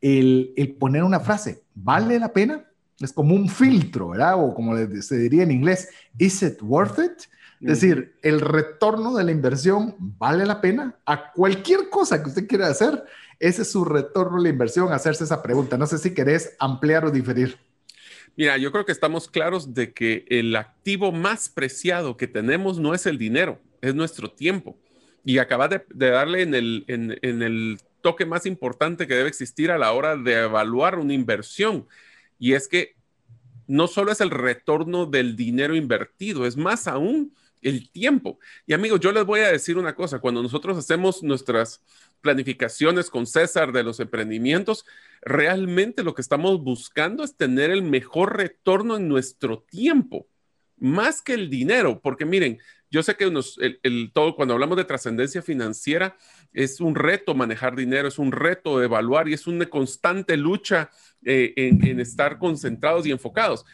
el, 0.01 0.53
el 0.57 0.73
poner 0.75 1.03
una 1.03 1.21
frase, 1.21 1.63
¿vale 1.73 2.19
la 2.19 2.33
pena? 2.33 2.65
Es 2.99 3.11
como 3.11 3.35
un 3.35 3.49
filtro, 3.49 4.09
¿verdad? 4.09 4.35
O 4.37 4.53
como 4.53 4.75
se 5.01 5.17
diría 5.17 5.43
en 5.43 5.51
inglés, 5.51 5.89
¿is 6.17 6.41
it 6.41 6.61
worth 6.61 6.99
it? 6.99 7.23
Es 7.61 7.81
decir, 7.81 8.15
el 8.21 8.41
retorno 8.41 9.15
de 9.15 9.23
la 9.23 9.31
inversión 9.31 9.95
vale 9.97 10.45
la 10.45 10.61
pena 10.61 10.95
a 11.05 11.31
cualquier 11.31 11.89
cosa 11.89 12.21
que 12.21 12.29
usted 12.29 12.47
quiera 12.47 12.67
hacer. 12.67 13.03
Ese 13.39 13.63
es 13.63 13.71
su 13.71 13.85
retorno 13.85 14.37
de 14.37 14.43
la 14.43 14.49
inversión, 14.49 14.93
hacerse 14.93 15.23
esa 15.23 15.41
pregunta. 15.41 15.77
No 15.77 15.87
sé 15.87 15.97
si 15.97 16.13
querés 16.13 16.55
ampliar 16.59 17.05
o 17.05 17.11
diferir. 17.11 17.57
Mira, 18.35 18.57
yo 18.57 18.71
creo 18.71 18.85
que 18.85 18.91
estamos 18.91 19.29
claros 19.29 19.73
de 19.73 19.93
que 19.93 20.25
el 20.29 20.55
activo 20.55 21.11
más 21.11 21.49
preciado 21.49 22.17
que 22.17 22.27
tenemos 22.27 22.77
no 22.77 22.93
es 22.93 23.05
el 23.05 23.17
dinero, 23.17 23.59
es 23.81 23.95
nuestro 23.95 24.29
tiempo. 24.29 24.77
Y 25.23 25.37
acabas 25.37 25.69
de, 25.69 26.09
darle 26.11 26.41
en 26.41 26.53
el, 26.53 26.83
en 26.87 27.41
el 27.41 27.79
toque 28.01 28.25
más 28.25 28.45
importante 28.45 29.07
que 29.07 29.15
debe 29.15 29.29
existir 29.29 29.71
a 29.71 29.79
la 29.79 29.91
hora 29.91 30.15
de 30.15 30.43
evaluar 30.43 30.99
una 30.99 31.13
inversión. 31.13 31.87
Y 32.39 32.53
es 32.53 32.67
que 32.67 32.95
no 33.67 33.87
solo 33.87 34.11
es 34.11 34.21
el 34.21 34.29
retorno 34.29 35.05
del 35.05 35.35
dinero 35.35 35.75
invertido, 35.75 36.45
es 36.45 36.57
más 36.57 36.87
aún 36.87 37.33
el 37.61 37.89
tiempo. 37.89 38.39
Y 38.67 38.73
amigos, 38.73 38.99
yo 38.99 39.11
les 39.11 39.25
voy 39.25 39.39
a 39.39 39.51
decir 39.51 39.77
una 39.77 39.95
cosa, 39.95 40.19
cuando 40.19 40.43
nosotros 40.43 40.77
hacemos 40.77 41.23
nuestras 41.23 41.83
planificaciones 42.21 43.09
con 43.09 43.25
César 43.25 43.71
de 43.71 43.83
los 43.83 43.99
emprendimientos, 43.99 44.85
realmente 45.21 46.03
lo 46.03 46.13
que 46.13 46.21
estamos 46.21 46.63
buscando 46.63 47.23
es 47.23 47.35
tener 47.35 47.71
el 47.71 47.81
mejor 47.81 48.37
retorno 48.37 48.97
en 48.97 49.07
nuestro 49.07 49.63
tiempo, 49.69 50.27
más 50.77 51.21
que 51.21 51.33
el 51.33 51.49
dinero, 51.49 52.01
porque 52.01 52.25
miren, 52.25 52.59
yo 52.91 53.03
sé 53.03 53.15
que 53.15 53.25
el, 53.25 54.11
todo, 54.13 54.35
cuando 54.35 54.53
hablamos 54.53 54.77
de 54.77 54.85
trascendencia 54.85 55.41
financiera, 55.41 56.17
es 56.53 56.79
un 56.79 56.95
reto 56.95 57.33
manejar 57.33 57.75
dinero, 57.75 58.07
es 58.07 58.19
un 58.19 58.31
reto 58.31 58.81
evaluar 58.81 59.27
y 59.27 59.33
es 59.33 59.47
una 59.47 59.65
constante 59.65 60.37
lucha 60.37 60.89
eh, 61.23 61.53
en 61.57 61.99
estar 61.99 62.37
concentrados 62.37 63.05
y 63.05 63.11
enfocados. 63.11 63.65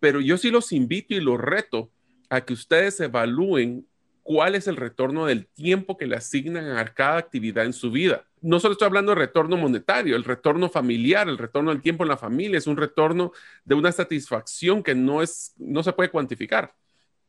Pero 0.00 0.20
yo 0.20 0.38
sí 0.38 0.50
los 0.50 0.72
invito 0.72 1.14
y 1.14 1.20
los 1.20 1.38
reto 1.38 1.90
a 2.30 2.40
que 2.40 2.54
ustedes 2.54 2.98
evalúen 3.00 3.86
cuál 4.22 4.54
es 4.54 4.66
el 4.68 4.76
retorno 4.76 5.26
del 5.26 5.46
tiempo 5.46 5.96
que 5.96 6.06
le 6.06 6.16
asignan 6.16 6.76
a 6.76 6.84
cada 6.86 7.18
actividad 7.18 7.64
en 7.64 7.72
su 7.72 7.90
vida. 7.90 8.24
No 8.40 8.60
solo 8.60 8.72
estoy 8.72 8.86
hablando 8.86 9.12
de 9.12 9.16
retorno 9.16 9.56
monetario, 9.56 10.16
el 10.16 10.24
retorno 10.24 10.68
familiar, 10.68 11.28
el 11.28 11.38
retorno 11.38 11.70
del 11.70 11.82
tiempo 11.82 12.04
en 12.04 12.08
la 12.08 12.16
familia 12.16 12.58
es 12.58 12.66
un 12.66 12.76
retorno 12.76 13.32
de 13.64 13.74
una 13.74 13.92
satisfacción 13.92 14.82
que 14.82 14.94
no 14.94 15.22
es 15.22 15.54
no 15.58 15.82
se 15.82 15.92
puede 15.92 16.10
cuantificar, 16.10 16.74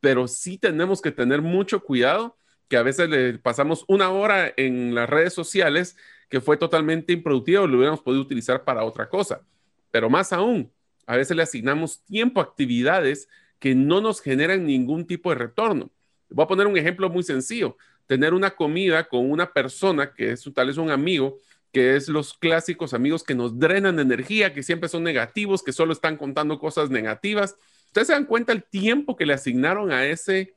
pero 0.00 0.28
sí 0.28 0.58
tenemos 0.58 1.00
que 1.00 1.12
tener 1.12 1.42
mucho 1.42 1.80
cuidado 1.82 2.36
que 2.68 2.76
a 2.76 2.82
veces 2.82 3.08
le 3.08 3.38
pasamos 3.38 3.84
una 3.88 4.10
hora 4.10 4.52
en 4.56 4.94
las 4.94 5.08
redes 5.08 5.34
sociales 5.34 5.96
que 6.28 6.40
fue 6.40 6.56
totalmente 6.56 7.12
improductivo, 7.12 7.66
lo 7.66 7.76
hubiéramos 7.76 8.02
podido 8.02 8.22
utilizar 8.22 8.64
para 8.64 8.84
otra 8.84 9.08
cosa. 9.08 9.42
Pero 9.90 10.10
más 10.10 10.32
aún, 10.32 10.72
a 11.06 11.16
veces 11.16 11.36
le 11.36 11.42
asignamos 11.42 12.02
tiempo 12.04 12.40
a 12.40 12.44
actividades 12.44 13.28
que 13.58 13.74
no 13.74 14.00
nos 14.00 14.20
generan 14.20 14.66
ningún 14.66 15.06
tipo 15.06 15.30
de 15.30 15.36
retorno. 15.36 15.90
Voy 16.34 16.44
a 16.44 16.48
poner 16.48 16.66
un 16.66 16.76
ejemplo 16.76 17.08
muy 17.08 17.22
sencillo. 17.22 17.76
Tener 18.06 18.34
una 18.34 18.50
comida 18.50 19.04
con 19.04 19.30
una 19.30 19.52
persona 19.52 20.12
que 20.12 20.32
es 20.32 20.44
tal 20.52 20.66
vez 20.66 20.76
un 20.76 20.90
amigo, 20.90 21.38
que 21.72 21.96
es 21.96 22.08
los 22.08 22.34
clásicos 22.34 22.92
amigos 22.92 23.22
que 23.22 23.34
nos 23.34 23.58
drenan 23.58 23.98
energía, 23.98 24.52
que 24.52 24.62
siempre 24.62 24.88
son 24.88 25.04
negativos, 25.04 25.62
que 25.62 25.72
solo 25.72 25.92
están 25.92 26.16
contando 26.16 26.58
cosas 26.58 26.90
negativas. 26.90 27.56
Ustedes 27.86 28.08
se 28.08 28.12
dan 28.12 28.24
cuenta 28.24 28.52
el 28.52 28.64
tiempo 28.64 29.16
que 29.16 29.26
le 29.26 29.34
asignaron 29.34 29.92
a 29.92 30.04
ese, 30.06 30.54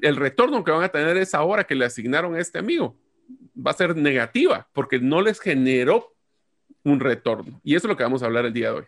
el 0.00 0.16
retorno 0.16 0.64
que 0.64 0.70
van 0.70 0.84
a 0.84 0.88
tener 0.88 1.16
esa 1.18 1.42
hora 1.42 1.64
que 1.64 1.74
le 1.74 1.84
asignaron 1.84 2.34
a 2.34 2.40
este 2.40 2.58
amigo. 2.58 2.96
Va 3.54 3.72
a 3.72 3.74
ser 3.74 3.96
negativa 3.96 4.68
porque 4.72 4.98
no 4.98 5.20
les 5.20 5.38
generó 5.38 6.14
un 6.82 6.98
retorno. 6.98 7.60
Y 7.62 7.74
eso 7.74 7.86
es 7.86 7.90
lo 7.90 7.96
que 7.96 8.04
vamos 8.04 8.22
a 8.22 8.26
hablar 8.26 8.46
el 8.46 8.54
día 8.54 8.72
de 8.72 8.78
hoy. 8.78 8.84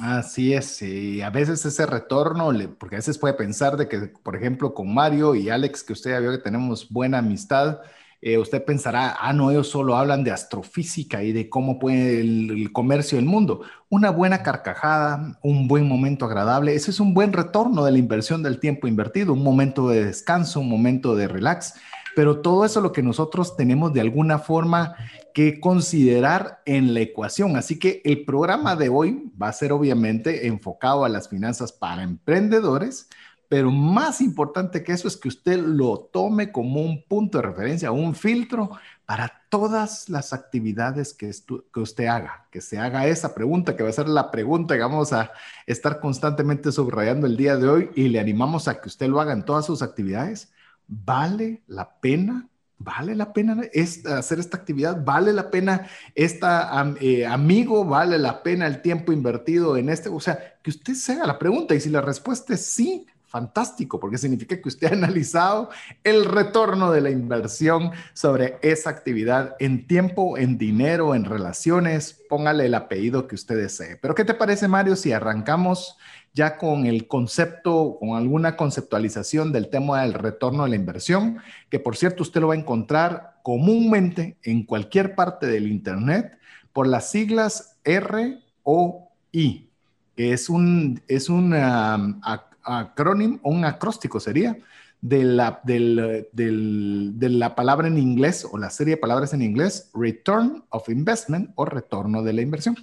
Así 0.00 0.54
es, 0.54 0.80
y 0.82 1.22
a 1.22 1.30
veces 1.30 1.64
ese 1.66 1.84
retorno, 1.84 2.52
porque 2.78 2.94
a 2.96 2.98
veces 2.98 3.18
puede 3.18 3.34
pensar 3.34 3.76
de 3.76 3.88
que, 3.88 3.98
por 4.22 4.36
ejemplo, 4.36 4.72
con 4.72 4.94
Mario 4.94 5.34
y 5.34 5.50
Alex, 5.50 5.82
que 5.82 5.92
usted 5.92 6.12
ya 6.12 6.20
vio 6.20 6.30
que 6.30 6.38
tenemos 6.38 6.88
buena 6.88 7.18
amistad, 7.18 7.80
eh, 8.20 8.38
usted 8.38 8.64
pensará, 8.64 9.16
ah, 9.20 9.32
no, 9.32 9.50
ellos 9.50 9.68
solo 9.68 9.96
hablan 9.96 10.22
de 10.22 10.30
astrofísica 10.30 11.22
y 11.24 11.32
de 11.32 11.48
cómo 11.48 11.80
puede 11.80 12.20
el, 12.20 12.72
comercio 12.72 13.16
del 13.16 13.26
mundo. 13.26 13.62
Una 13.88 14.10
buena 14.10 14.42
carcajada, 14.44 15.38
un 15.42 15.66
buen 15.66 15.88
momento 15.88 16.26
agradable, 16.26 16.74
ese 16.74 16.92
es 16.92 17.00
un 17.00 17.12
buen 17.12 17.32
retorno 17.32 17.84
de 17.84 17.92
la 17.92 17.98
inversión 17.98 18.42
del 18.42 18.60
tiempo 18.60 18.86
invertido, 18.86 19.32
un 19.32 19.42
momento 19.42 19.88
de 19.88 20.04
descanso, 20.04 20.60
un 20.60 20.68
momento 20.68 21.16
de 21.16 21.26
relax 21.26 21.74
pero 22.18 22.40
todo 22.40 22.64
eso 22.64 22.80
es 22.80 22.82
lo 22.82 22.90
que 22.90 23.00
nosotros 23.00 23.56
tenemos 23.56 23.92
de 23.92 24.00
alguna 24.00 24.40
forma 24.40 24.96
que 25.32 25.60
considerar 25.60 26.62
en 26.64 26.92
la 26.92 26.98
ecuación. 26.98 27.56
Así 27.56 27.78
que 27.78 28.02
el 28.04 28.24
programa 28.24 28.74
de 28.74 28.88
hoy 28.88 29.30
va 29.40 29.46
a 29.46 29.52
ser 29.52 29.70
obviamente 29.70 30.48
enfocado 30.48 31.04
a 31.04 31.08
las 31.08 31.28
finanzas 31.28 31.70
para 31.70 32.02
emprendedores, 32.02 33.08
pero 33.48 33.70
más 33.70 34.20
importante 34.20 34.82
que 34.82 34.90
eso 34.90 35.06
es 35.06 35.16
que 35.16 35.28
usted 35.28 35.60
lo 35.60 36.08
tome 36.12 36.50
como 36.50 36.82
un 36.82 37.04
punto 37.04 37.38
de 37.38 37.46
referencia, 37.46 37.92
un 37.92 38.16
filtro 38.16 38.72
para 39.06 39.44
todas 39.48 40.08
las 40.08 40.32
actividades 40.32 41.14
que, 41.14 41.30
que, 41.72 41.78
usted 41.78 42.06
haga, 42.06 42.48
que 42.50 42.60
se 42.60 42.78
haga 42.78 43.06
esa 43.06 43.32
pregunta, 43.32 43.76
que 43.76 43.84
va 43.84 43.90
a 43.90 43.92
ser 43.92 44.08
la 44.08 44.32
pregunta 44.32 44.74
que 44.74 44.82
vamos 44.82 45.12
a 45.12 45.30
estar 45.68 46.00
constantemente 46.00 46.72
subrayando 46.72 47.28
el 47.28 47.36
día 47.36 47.56
de 47.56 47.68
hoy 47.68 47.90
y 47.94 48.08
le 48.08 48.18
animamos 48.18 48.66
a 48.66 48.80
que 48.80 48.88
usted 48.88 49.06
lo 49.06 49.20
haga 49.20 49.34
en 49.34 49.44
todas 49.44 49.66
sus 49.66 49.82
actividades 49.82 50.50
¿vale 50.88 51.62
la 51.66 52.00
pena? 52.00 52.48
¿Vale 52.80 53.16
la 53.16 53.32
pena 53.32 53.60
hacer 54.16 54.38
esta 54.38 54.56
actividad? 54.56 55.04
¿Vale 55.04 55.32
la 55.32 55.50
pena 55.50 55.88
esta 56.14 56.94
eh, 57.00 57.26
amigo? 57.26 57.84
¿Vale 57.84 58.18
la 58.18 58.42
pena 58.42 58.66
el 58.66 58.82
tiempo 58.82 59.12
invertido 59.12 59.76
en 59.76 59.88
este? 59.88 60.08
O 60.08 60.20
sea, 60.20 60.58
que 60.62 60.70
usted 60.70 60.94
se 60.94 61.12
haga 61.12 61.26
la 61.26 61.38
pregunta 61.38 61.74
y 61.74 61.80
si 61.80 61.90
la 61.90 62.00
respuesta 62.00 62.54
es 62.54 62.64
sí, 62.66 63.06
fantástico, 63.28 64.00
porque 64.00 64.16
significa 64.16 64.60
que 64.60 64.68
usted 64.68 64.88
ha 64.88 64.94
analizado 64.94 65.70
el 66.02 66.24
retorno 66.24 66.90
de 66.90 67.02
la 67.02 67.10
inversión 67.10 67.92
sobre 68.14 68.58
esa 68.62 68.90
actividad 68.90 69.54
en 69.58 69.86
tiempo, 69.86 70.38
en 70.38 70.56
dinero, 70.56 71.14
en 71.14 71.24
relaciones. 71.24 72.22
Póngale 72.28 72.66
el 72.66 72.74
apellido 72.74 73.28
que 73.28 73.34
usted 73.34 73.56
desee. 73.56 73.96
Pero 73.96 74.14
¿qué 74.14 74.24
te 74.24 74.34
parece, 74.34 74.66
Mario, 74.66 74.96
si 74.96 75.12
arrancamos 75.12 75.96
ya 76.38 76.56
con 76.56 76.86
el 76.86 77.08
concepto, 77.08 77.96
con 77.98 78.10
alguna 78.16 78.56
conceptualización 78.56 79.50
del 79.50 79.70
tema 79.70 80.02
del 80.02 80.14
retorno 80.14 80.62
de 80.62 80.70
la 80.70 80.76
inversión, 80.76 81.38
que 81.68 81.80
por 81.80 81.96
cierto 81.96 82.22
usted 82.22 82.40
lo 82.40 82.46
va 82.46 82.54
a 82.54 82.58
encontrar 82.58 83.40
comúnmente 83.42 84.36
en 84.44 84.62
cualquier 84.62 85.16
parte 85.16 85.48
del 85.48 85.66
Internet 85.66 86.38
por 86.72 86.86
las 86.86 87.10
siglas 87.10 87.76
ROI, 87.84 89.68
que 90.14 90.32
es 90.32 90.48
un, 90.48 91.02
es 91.08 91.28
un 91.28 91.54
um, 91.54 92.20
acrónimo, 92.62 93.40
un 93.42 93.64
acróstico 93.64 94.20
sería, 94.20 94.56
de 95.00 95.24
la, 95.24 95.60
de 95.64 97.28
la 97.30 97.54
palabra 97.56 97.88
en 97.88 97.98
inglés 97.98 98.46
o 98.48 98.58
la 98.58 98.70
serie 98.70 98.94
de 98.94 99.00
palabras 99.00 99.34
en 99.34 99.42
inglés, 99.42 99.90
Return 99.92 100.62
of 100.68 100.88
Investment 100.88 101.50
o 101.56 101.64
retorno 101.64 102.22
de 102.22 102.32
la 102.32 102.42
inversión. 102.42 102.76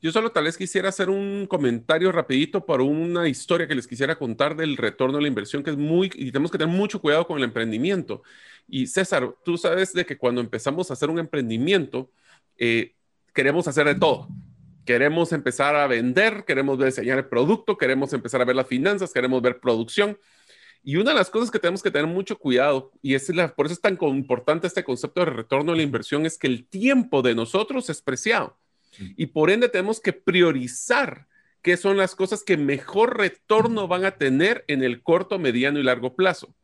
Yo 0.00 0.12
solo 0.12 0.30
tal 0.30 0.44
vez 0.44 0.56
quisiera 0.56 0.90
hacer 0.90 1.10
un 1.10 1.46
comentario 1.46 2.12
rapidito 2.12 2.64
por 2.64 2.80
una 2.80 3.28
historia 3.28 3.66
que 3.66 3.74
les 3.74 3.86
quisiera 3.86 4.16
contar 4.16 4.56
del 4.56 4.76
retorno 4.76 5.16
de 5.16 5.22
la 5.22 5.28
inversión, 5.28 5.62
que 5.62 5.70
es 5.70 5.76
muy, 5.76 6.10
y 6.14 6.30
tenemos 6.30 6.50
que 6.50 6.58
tener 6.58 6.74
mucho 6.74 7.00
cuidado 7.00 7.26
con 7.26 7.38
el 7.38 7.44
emprendimiento. 7.44 8.22
Y 8.68 8.86
César, 8.86 9.34
tú 9.44 9.58
sabes 9.58 9.92
de 9.92 10.06
que 10.06 10.16
cuando 10.16 10.40
empezamos 10.40 10.90
a 10.90 10.94
hacer 10.94 11.10
un 11.10 11.18
emprendimiento, 11.18 12.10
eh, 12.58 12.94
queremos 13.34 13.66
hacer 13.68 13.86
de 13.86 13.94
todo. 13.96 14.28
Queremos 14.84 15.32
empezar 15.32 15.74
a 15.74 15.88
vender, 15.88 16.44
queremos 16.46 16.78
diseñar 16.78 17.18
el 17.18 17.26
producto, 17.26 17.76
queremos 17.76 18.12
empezar 18.12 18.40
a 18.40 18.44
ver 18.44 18.54
las 18.54 18.68
finanzas, 18.68 19.12
queremos 19.12 19.42
ver 19.42 19.58
producción. 19.58 20.16
Y 20.84 20.96
una 20.96 21.10
de 21.10 21.16
las 21.16 21.30
cosas 21.30 21.50
que 21.50 21.58
tenemos 21.58 21.82
que 21.82 21.90
tener 21.90 22.06
mucho 22.06 22.38
cuidado, 22.38 22.92
y 23.02 23.14
es 23.14 23.28
la, 23.34 23.52
por 23.52 23.66
eso 23.66 23.72
es 23.72 23.80
tan 23.80 23.98
importante 24.00 24.68
este 24.68 24.84
concepto 24.84 25.24
de 25.24 25.32
retorno 25.32 25.72
de 25.72 25.78
la 25.78 25.82
inversión, 25.82 26.24
es 26.24 26.38
que 26.38 26.46
el 26.46 26.68
tiempo 26.68 27.22
de 27.22 27.34
nosotros 27.34 27.90
es 27.90 28.00
preciado. 28.00 28.56
Y 28.98 29.26
por 29.26 29.50
ende 29.50 29.68
tenemos 29.68 30.00
que 30.00 30.12
priorizar 30.12 31.26
qué 31.62 31.76
son 31.76 31.96
las 31.96 32.14
cosas 32.14 32.44
que 32.44 32.56
mejor 32.56 33.18
retorno 33.18 33.88
van 33.88 34.04
a 34.04 34.12
tener 34.12 34.64
en 34.68 34.82
el 34.82 35.02
corto, 35.02 35.38
mediano 35.38 35.78
y 35.78 35.82
largo 35.82 36.14
plazo. 36.14 36.54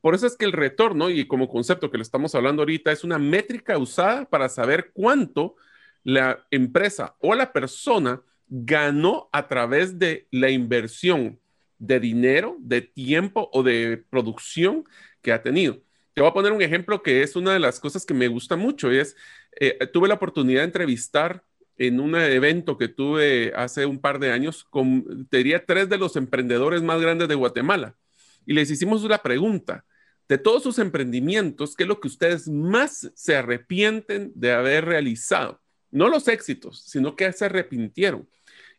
Por 0.00 0.14
eso 0.14 0.26
es 0.26 0.36
que 0.36 0.44
el 0.44 0.52
retorno, 0.52 1.10
y 1.10 1.26
como 1.26 1.48
concepto 1.48 1.90
que 1.90 1.98
le 1.98 2.02
estamos 2.02 2.34
hablando 2.34 2.62
ahorita, 2.62 2.90
es 2.90 3.04
una 3.04 3.18
métrica 3.18 3.78
usada 3.78 4.24
para 4.24 4.48
saber 4.48 4.90
cuánto 4.92 5.56
la 6.02 6.46
empresa 6.50 7.16
o 7.20 7.34
la 7.34 7.52
persona 7.52 8.22
ganó 8.48 9.28
a 9.32 9.46
través 9.46 9.98
de 9.98 10.26
la 10.30 10.50
inversión 10.50 11.38
de 11.78 12.00
dinero, 12.00 12.56
de 12.58 12.80
tiempo 12.80 13.50
o 13.52 13.62
de 13.62 14.02
producción 14.10 14.84
que 15.22 15.32
ha 15.32 15.42
tenido. 15.42 15.80
Te 16.14 16.22
voy 16.22 16.30
a 16.30 16.34
poner 16.34 16.52
un 16.52 16.62
ejemplo 16.62 17.02
que 17.02 17.22
es 17.22 17.36
una 17.36 17.52
de 17.52 17.60
las 17.60 17.78
cosas 17.78 18.04
que 18.04 18.14
me 18.14 18.28
gusta 18.28 18.56
mucho. 18.56 18.90
es, 18.90 19.16
eh, 19.60 19.78
tuve 19.92 20.08
la 20.08 20.14
oportunidad 20.14 20.60
de 20.60 20.66
entrevistar 20.66 21.44
en 21.78 22.00
un 22.00 22.16
evento 22.16 22.76
que 22.76 22.88
tuve 22.88 23.52
hace 23.54 23.86
un 23.86 24.00
par 24.00 24.18
de 24.18 24.32
años 24.32 24.64
con, 24.64 25.26
te 25.30 25.38
diría, 25.38 25.64
tres 25.64 25.88
de 25.88 25.96
los 25.96 26.16
emprendedores 26.16 26.82
más 26.82 27.00
grandes 27.00 27.28
de 27.28 27.34
Guatemala. 27.36 27.96
y 28.44 28.54
les 28.54 28.70
hicimos 28.70 29.02
la 29.04 29.22
pregunta, 29.22 29.84
de 30.28 30.38
todos 30.38 30.62
sus 30.62 30.78
emprendimientos, 30.78 31.74
¿qué 31.74 31.84
es 31.84 31.88
lo 31.88 32.00
que 32.00 32.08
ustedes 32.08 32.48
más 32.48 33.10
se 33.14 33.36
arrepienten 33.36 34.32
de 34.34 34.52
haber 34.52 34.84
realizado? 34.84 35.60
No 35.90 36.08
los 36.08 36.28
éxitos, 36.28 36.82
sino 36.84 37.16
que 37.16 37.32
se 37.32 37.46
arrepintieron. 37.46 38.28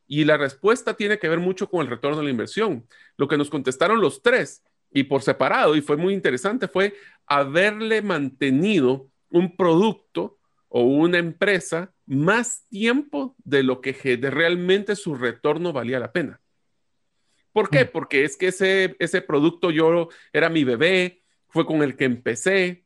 Y 0.08 0.26
la 0.26 0.38
respuesta 0.38 0.96
tiene 0.96 1.20
que 1.20 1.30
ver 1.30 1.40
mucho 1.40 1.70
con 1.70 1.82
el 1.82 1.88
retorno 1.88 2.18
de 2.18 2.24
la 2.24 2.30
inversión. 2.30 2.88
Lo 3.18 3.28
que 3.28 3.38
nos 3.38 3.50
contestaron 3.50 4.02
los 4.02 4.22
tres 4.22 4.64
y 4.92 5.04
por 5.04 5.22
separado, 5.22 5.76
y 5.76 5.82
fue 5.82 5.98
muy 5.98 6.14
interesante, 6.14 6.68
fue 6.68 6.96
haberle 7.28 8.02
mantenido 8.02 9.08
un 9.30 9.56
producto 9.56 10.39
o 10.70 10.84
una 10.84 11.18
empresa 11.18 11.92
más 12.06 12.66
tiempo 12.70 13.36
de 13.44 13.64
lo 13.64 13.82
que 13.82 13.94
realmente 14.22 14.96
su 14.96 15.16
retorno 15.16 15.74
valía 15.74 16.00
la 16.00 16.12
pena. 16.12 16.40
¿Por 17.52 17.70
qué? 17.70 17.86
Mm. 17.86 17.90
Porque 17.92 18.24
es 18.24 18.38
que 18.38 18.48
ese, 18.48 18.96
ese 19.00 19.22
producto 19.22 19.72
yo 19.72 20.10
era 20.32 20.50
mi 20.50 20.64
bebé, 20.64 21.24
fue 21.50 21.66
con 21.66 21.82
el 21.82 21.96
que 21.96 22.06
empecé, 22.06 22.86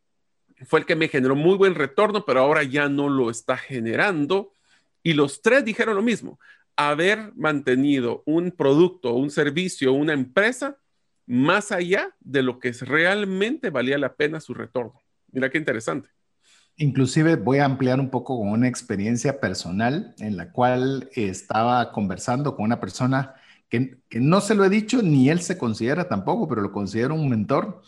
fue 0.65 0.79
el 0.79 0.85
que 0.85 0.95
me 0.95 1.09
generó 1.09 1.35
muy 1.35 1.57
buen 1.57 1.75
retorno, 1.75 2.25
pero 2.25 2.39
ahora 2.39 2.63
ya 2.63 2.87
no 2.87 3.09
lo 3.09 3.29
está 3.29 3.57
generando. 3.57 4.53
Y 5.03 5.13
los 5.13 5.41
tres 5.41 5.65
dijeron 5.65 5.95
lo 5.95 6.01
mismo, 6.01 6.39
haber 6.77 7.33
mantenido 7.35 8.23
un 8.25 8.51
producto, 8.51 9.13
un 9.13 9.29
servicio, 9.29 9.91
una 9.93 10.13
empresa 10.13 10.77
más 11.25 11.71
allá 11.71 12.15
de 12.21 12.43
lo 12.43 12.59
que 12.59 12.71
realmente 12.71 13.69
valía 13.69 13.97
la 13.97 14.15
pena 14.15 14.39
su 14.39 14.53
retorno. 14.53 15.01
Mira 15.31 15.49
qué 15.49 15.57
interesante. 15.57 16.09
Inclusive 16.77 17.35
voy 17.35 17.59
a 17.59 17.65
ampliar 17.65 17.99
un 17.99 18.09
poco 18.09 18.37
con 18.37 18.49
una 18.49 18.67
experiencia 18.67 19.39
personal 19.39 20.15
en 20.19 20.37
la 20.37 20.51
cual 20.51 21.09
estaba 21.13 21.91
conversando 21.91 22.55
con 22.55 22.65
una 22.65 22.79
persona 22.79 23.35
que, 23.69 23.97
que 24.09 24.19
no 24.19 24.41
se 24.41 24.55
lo 24.55 24.65
he 24.65 24.69
dicho, 24.69 25.01
ni 25.01 25.29
él 25.29 25.41
se 25.41 25.57
considera 25.57 26.07
tampoco, 26.07 26.47
pero 26.47 26.61
lo 26.61 26.71
considero 26.71 27.15
un 27.15 27.29
mentor. 27.29 27.81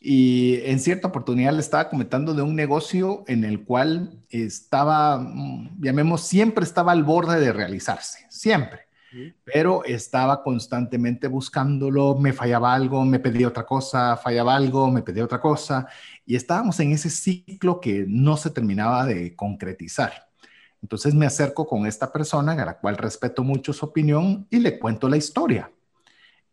Y 0.00 0.60
en 0.64 0.78
cierta 0.78 1.08
oportunidad 1.08 1.52
le 1.52 1.60
estaba 1.60 1.88
comentando 1.88 2.32
de 2.32 2.42
un 2.42 2.54
negocio 2.54 3.24
en 3.26 3.44
el 3.44 3.64
cual 3.64 4.22
estaba, 4.30 5.18
mm, 5.18 5.80
llamemos, 5.80 6.22
siempre 6.22 6.64
estaba 6.64 6.92
al 6.92 7.02
borde 7.02 7.40
de 7.40 7.52
realizarse, 7.52 8.26
siempre, 8.28 8.87
pero 9.44 9.84
estaba 9.84 10.42
constantemente 10.42 11.28
buscándolo, 11.28 12.16
me 12.16 12.32
fallaba 12.32 12.74
algo, 12.74 13.04
me 13.04 13.18
pedía 13.18 13.48
otra 13.48 13.64
cosa, 13.64 14.16
fallaba 14.16 14.54
algo, 14.54 14.90
me 14.90 15.02
pedía 15.02 15.24
otra 15.24 15.40
cosa, 15.40 15.86
y 16.26 16.36
estábamos 16.36 16.78
en 16.80 16.92
ese 16.92 17.10
ciclo 17.10 17.80
que 17.80 18.04
no 18.06 18.36
se 18.36 18.50
terminaba 18.50 19.06
de 19.06 19.34
concretizar. 19.34 20.28
Entonces 20.82 21.14
me 21.14 21.26
acerco 21.26 21.66
con 21.66 21.86
esta 21.86 22.12
persona, 22.12 22.52
a 22.52 22.64
la 22.64 22.78
cual 22.78 22.96
respeto 22.96 23.42
mucho 23.42 23.72
su 23.72 23.86
opinión, 23.86 24.46
y 24.50 24.58
le 24.58 24.78
cuento 24.78 25.08
la 25.08 25.16
historia. 25.16 25.70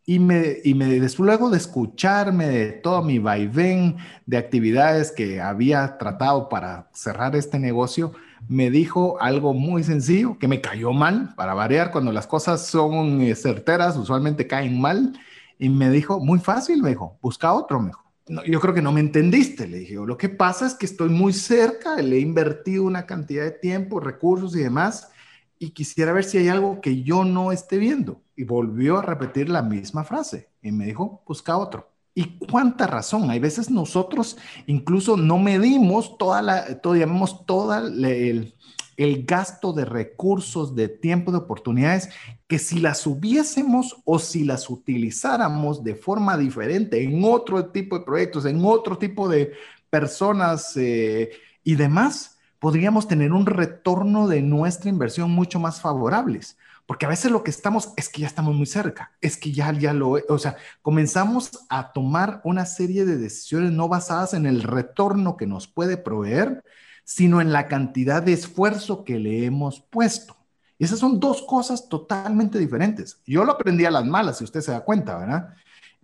Y, 0.08 0.20
me, 0.20 0.58
y 0.62 0.74
me, 0.74 1.00
luego 1.18 1.50
de 1.50 1.56
escucharme 1.56 2.46
de 2.46 2.72
todo 2.72 3.02
mi 3.02 3.18
vaivén 3.18 3.96
de 4.24 4.36
actividades 4.36 5.10
que 5.10 5.40
había 5.40 5.98
tratado 5.98 6.48
para 6.48 6.88
cerrar 6.92 7.34
este 7.34 7.58
negocio, 7.58 8.12
me 8.48 8.70
dijo 8.70 9.20
algo 9.20 9.54
muy 9.54 9.84
sencillo 9.84 10.38
que 10.38 10.48
me 10.48 10.60
cayó 10.60 10.92
mal, 10.92 11.34
para 11.36 11.54
variar, 11.54 11.90
cuando 11.90 12.12
las 12.12 12.26
cosas 12.26 12.66
son 12.66 13.20
eh, 13.20 13.34
certeras, 13.34 13.96
usualmente 13.96 14.46
caen 14.46 14.80
mal, 14.80 15.18
y 15.58 15.68
me 15.68 15.90
dijo, 15.90 16.20
muy 16.20 16.38
fácil, 16.38 16.82
me 16.82 16.90
dijo, 16.90 17.18
busca 17.22 17.52
otro, 17.52 17.80
me 17.80 17.86
dijo. 17.88 18.04
No, 18.28 18.44
yo 18.44 18.60
creo 18.60 18.74
que 18.74 18.82
no 18.82 18.92
me 18.92 19.00
entendiste, 19.00 19.68
le 19.68 19.78
dije, 19.78 19.94
lo 19.94 20.16
que 20.16 20.28
pasa 20.28 20.66
es 20.66 20.74
que 20.74 20.86
estoy 20.86 21.08
muy 21.08 21.32
cerca, 21.32 21.96
le 21.96 22.16
he 22.16 22.20
invertido 22.20 22.84
una 22.84 23.06
cantidad 23.06 23.44
de 23.44 23.52
tiempo, 23.52 24.00
recursos 24.00 24.56
y 24.56 24.60
demás, 24.60 25.10
y 25.58 25.70
quisiera 25.70 26.12
ver 26.12 26.24
si 26.24 26.38
hay 26.38 26.48
algo 26.48 26.80
que 26.80 27.02
yo 27.02 27.24
no 27.24 27.52
esté 27.52 27.78
viendo. 27.78 28.22
Y 28.36 28.44
volvió 28.44 28.98
a 28.98 29.02
repetir 29.02 29.48
la 29.48 29.62
misma 29.62 30.04
frase 30.04 30.50
y 30.60 30.72
me 30.72 30.86
dijo, 30.86 31.22
busca 31.26 31.56
otro. 31.56 31.95
Y 32.18 32.38
cuánta 32.38 32.86
razón. 32.86 33.28
Hay 33.28 33.38
veces 33.40 33.70
nosotros 33.70 34.38
incluso 34.66 35.18
no 35.18 35.38
medimos 35.38 36.16
toda 36.16 36.40
la, 36.40 36.80
todo, 36.80 36.96
llamamos 36.96 37.44
toda 37.44 37.80
el, 37.86 38.54
el 38.96 39.24
gasto 39.26 39.74
de 39.74 39.84
recursos, 39.84 40.74
de 40.74 40.88
tiempo, 40.88 41.30
de 41.30 41.36
oportunidades, 41.36 42.08
que 42.46 42.58
si 42.58 42.80
las 42.80 43.06
hubiésemos 43.06 43.96
o 44.06 44.18
si 44.18 44.44
las 44.44 44.70
utilizáramos 44.70 45.84
de 45.84 45.94
forma 45.94 46.38
diferente 46.38 47.02
en 47.02 47.22
otro 47.22 47.66
tipo 47.66 47.98
de 47.98 48.06
proyectos, 48.06 48.46
en 48.46 48.64
otro 48.64 48.96
tipo 48.96 49.28
de 49.28 49.52
personas 49.90 50.74
eh, 50.78 51.32
y 51.64 51.74
demás, 51.74 52.38
podríamos 52.58 53.06
tener 53.08 53.34
un 53.34 53.44
retorno 53.44 54.26
de 54.26 54.40
nuestra 54.40 54.88
inversión 54.88 55.32
mucho 55.32 55.60
más 55.60 55.82
favorables. 55.82 56.56
Porque 56.86 57.04
a 57.04 57.08
veces 57.08 57.32
lo 57.32 57.42
que 57.42 57.50
estamos 57.50 57.92
es 57.96 58.08
que 58.08 58.22
ya 58.22 58.28
estamos 58.28 58.54
muy 58.54 58.66
cerca, 58.66 59.12
es 59.20 59.36
que 59.36 59.50
ya, 59.50 59.72
ya 59.72 59.92
lo, 59.92 60.18
o 60.28 60.38
sea, 60.38 60.56
comenzamos 60.82 61.50
a 61.68 61.92
tomar 61.92 62.40
una 62.44 62.64
serie 62.64 63.04
de 63.04 63.16
decisiones 63.16 63.72
no 63.72 63.88
basadas 63.88 64.34
en 64.34 64.46
el 64.46 64.62
retorno 64.62 65.36
que 65.36 65.48
nos 65.48 65.66
puede 65.66 65.96
proveer, 65.96 66.62
sino 67.04 67.40
en 67.40 67.52
la 67.52 67.66
cantidad 67.66 68.22
de 68.22 68.32
esfuerzo 68.34 69.04
que 69.04 69.18
le 69.18 69.44
hemos 69.44 69.80
puesto. 69.80 70.36
Y 70.78 70.84
esas 70.84 71.00
son 71.00 71.18
dos 71.18 71.42
cosas 71.42 71.88
totalmente 71.88 72.58
diferentes. 72.58 73.20
Yo 73.26 73.44
lo 73.44 73.52
aprendí 73.52 73.84
a 73.84 73.90
las 73.90 74.04
malas, 74.06 74.38
si 74.38 74.44
usted 74.44 74.60
se 74.60 74.72
da 74.72 74.84
cuenta, 74.84 75.18
¿verdad? 75.18 75.54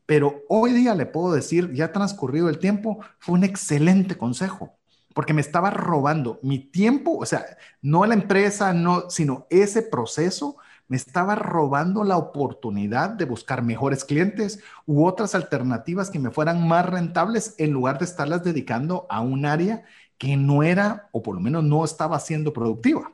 Pero 0.05 0.43
hoy 0.49 0.73
día 0.73 0.95
le 0.97 1.07
puedo 1.07 1.33
decir, 1.33 1.73
ya 1.73 1.93
transcurrido 1.93 2.49
el 2.49 2.59
tiempo, 2.59 2.99
fue 3.19 3.37
un 3.37 3.45
excelente 3.45 4.17
consejo 4.17 4.77
porque 5.15 5.35
me 5.35 5.41
estaba 5.41 5.71
robando 5.71 6.39
mi 6.43 6.59
tiempo, 6.59 7.19
o 7.19 7.27
sea, 7.27 7.45
no 7.83 8.07
la 8.07 8.15
empresa, 8.15 8.73
no, 8.73 9.11
sino 9.11 9.47
ese 9.51 9.83
proceso 9.83 10.57
me 10.93 10.99
estaba 10.99 11.37
robando 11.37 12.05
la 12.05 12.19
oportunidad 12.19 13.09
de 13.09 13.25
buscar 13.25 13.63
mejores 13.63 14.05
clientes 14.05 14.63
u 14.85 15.07
otras 15.07 15.35
alternativas 15.35 16.11
que 16.11 16.19
me 16.19 16.31
fueran 16.31 16.69
más 16.69 16.85
rentables 16.85 17.55
en 17.57 17.71
lugar 17.71 17.99
de 17.99 18.05
estarlas 18.05 18.45
dedicando 18.45 19.07
a 19.09 19.23
un 19.23 19.47
área 19.47 19.85
que 20.19 20.37
no 20.37 20.63
era, 20.63 21.09
o 21.13 21.23
por 21.23 21.35
lo 21.35 21.41
menos 21.41 21.65
no 21.65 21.83
estaba 21.83 22.21
siendo 22.21 22.53
productiva. 22.53 23.11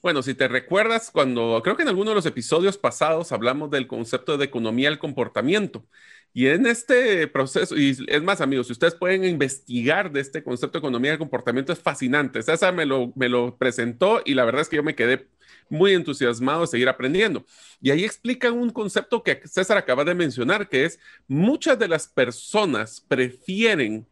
Bueno, 0.00 0.22
si 0.22 0.34
te 0.34 0.46
recuerdas, 0.46 1.10
cuando 1.10 1.60
creo 1.64 1.74
que 1.76 1.82
en 1.82 1.88
alguno 1.88 2.10
de 2.10 2.14
los 2.14 2.26
episodios 2.26 2.78
pasados 2.78 3.32
hablamos 3.32 3.72
del 3.72 3.88
concepto 3.88 4.38
de 4.38 4.44
economía 4.44 4.88
del 4.88 5.00
comportamiento 5.00 5.84
y 6.32 6.46
en 6.46 6.66
este 6.66 7.26
proceso, 7.26 7.76
y 7.76 7.98
es 8.06 8.22
más, 8.22 8.40
amigos, 8.40 8.68
si 8.68 8.74
ustedes 8.74 8.94
pueden 8.94 9.24
investigar 9.24 10.12
de 10.12 10.20
este 10.20 10.44
concepto 10.44 10.78
de 10.78 10.78
economía 10.78 11.10
del 11.10 11.18
comportamiento, 11.18 11.72
es 11.72 11.80
fascinante. 11.80 12.44
César 12.44 12.72
me 12.72 12.86
lo, 12.86 13.12
me 13.16 13.28
lo 13.28 13.56
presentó 13.58 14.22
y 14.24 14.34
la 14.34 14.44
verdad 14.44 14.62
es 14.62 14.68
que 14.68 14.76
yo 14.76 14.84
me 14.84 14.94
quedé 14.94 15.26
muy 15.68 15.92
entusiasmado 15.92 16.62
de 16.62 16.66
seguir 16.66 16.88
aprendiendo. 16.88 17.44
Y 17.80 17.90
ahí 17.90 18.04
explica 18.04 18.52
un 18.52 18.70
concepto 18.70 19.22
que 19.22 19.40
César 19.46 19.76
acaba 19.76 20.04
de 20.04 20.14
mencionar, 20.14 20.68
que 20.68 20.84
es 20.84 20.98
muchas 21.28 21.78
de 21.78 21.88
las 21.88 22.06
personas 22.08 23.00
prefieren 23.00 24.06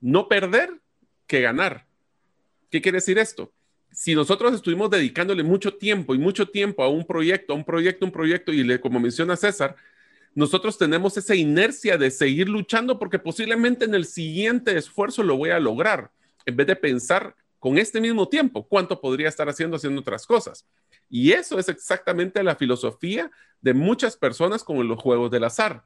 no 0.00 0.28
perder 0.28 0.80
que 1.26 1.40
ganar. 1.40 1.86
¿Qué 2.70 2.80
quiere 2.80 2.96
decir 2.96 3.18
esto? 3.18 3.52
Si 3.92 4.14
nosotros 4.14 4.54
estuvimos 4.54 4.90
dedicándole 4.90 5.42
mucho 5.42 5.74
tiempo 5.74 6.14
y 6.14 6.18
mucho 6.18 6.48
tiempo 6.48 6.82
a 6.82 6.88
un 6.88 7.04
proyecto, 7.04 7.52
a 7.52 7.56
un 7.56 7.64
proyecto, 7.64 8.06
un 8.06 8.12
proyecto, 8.12 8.52
y 8.52 8.62
le, 8.62 8.80
como 8.80 9.00
menciona 9.00 9.36
César, 9.36 9.76
nosotros 10.34 10.78
tenemos 10.78 11.16
esa 11.16 11.34
inercia 11.34 11.98
de 11.98 12.10
seguir 12.10 12.48
luchando 12.48 12.98
porque 12.98 13.18
posiblemente 13.18 13.84
en 13.84 13.94
el 13.94 14.04
siguiente 14.04 14.76
esfuerzo 14.76 15.22
lo 15.24 15.36
voy 15.36 15.50
a 15.50 15.58
lograr, 15.58 16.12
en 16.46 16.56
vez 16.56 16.68
de 16.68 16.76
pensar 16.76 17.34
con 17.60 17.78
este 17.78 18.00
mismo 18.00 18.26
tiempo 18.26 18.66
cuánto 18.66 19.00
podría 19.00 19.28
estar 19.28 19.48
haciendo 19.48 19.76
haciendo 19.76 20.00
otras 20.00 20.26
cosas. 20.26 20.66
Y 21.08 21.32
eso 21.32 21.58
es 21.58 21.68
exactamente 21.68 22.42
la 22.42 22.56
filosofía 22.56 23.30
de 23.60 23.74
muchas 23.74 24.16
personas 24.16 24.64
con 24.64 24.88
los 24.88 25.00
juegos 25.00 25.30
del 25.30 25.44
azar. 25.44 25.84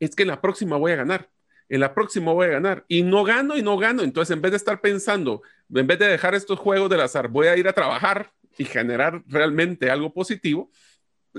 Es 0.00 0.14
que 0.14 0.22
en 0.22 0.28
la 0.28 0.40
próxima 0.40 0.76
voy 0.76 0.92
a 0.92 0.96
ganar, 0.96 1.30
en 1.68 1.80
la 1.80 1.94
próxima 1.94 2.32
voy 2.32 2.46
a 2.46 2.50
ganar 2.50 2.84
y 2.88 3.02
no 3.02 3.22
gano 3.24 3.56
y 3.56 3.62
no 3.62 3.78
gano. 3.78 4.02
Entonces, 4.02 4.34
en 4.34 4.42
vez 4.42 4.50
de 4.50 4.56
estar 4.56 4.80
pensando, 4.80 5.42
en 5.72 5.86
vez 5.86 5.98
de 5.98 6.08
dejar 6.08 6.34
estos 6.34 6.58
juegos 6.58 6.90
del 6.90 7.00
azar, 7.00 7.28
voy 7.28 7.46
a 7.46 7.56
ir 7.56 7.68
a 7.68 7.72
trabajar 7.72 8.32
y 8.58 8.64
generar 8.64 9.22
realmente 9.28 9.90
algo 9.90 10.12
positivo, 10.12 10.70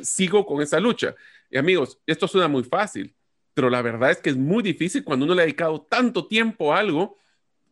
sigo 0.02 0.46
con 0.46 0.62
esa 0.62 0.80
lucha. 0.80 1.16
Y 1.50 1.58
amigos, 1.58 2.00
esto 2.08 2.28
suena 2.30 2.48
muy 2.48 2.64
fácil, 2.64 3.14
pero 3.54 3.70
la 3.70 3.82
verdad 3.82 4.12
es 4.12 4.18
que 4.20 4.30
es 4.30 4.38
muy 4.38 4.64
difícil 4.64 5.04
cuando 5.04 5.26
uno 5.26 5.36
le 5.36 5.42
ha 5.42 5.46
dedicado 5.46 5.82
tanto 5.82 6.28
tiempo 6.28 6.74
a 6.74 6.80
algo, 6.80 7.18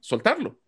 soltarlo. 0.01 0.59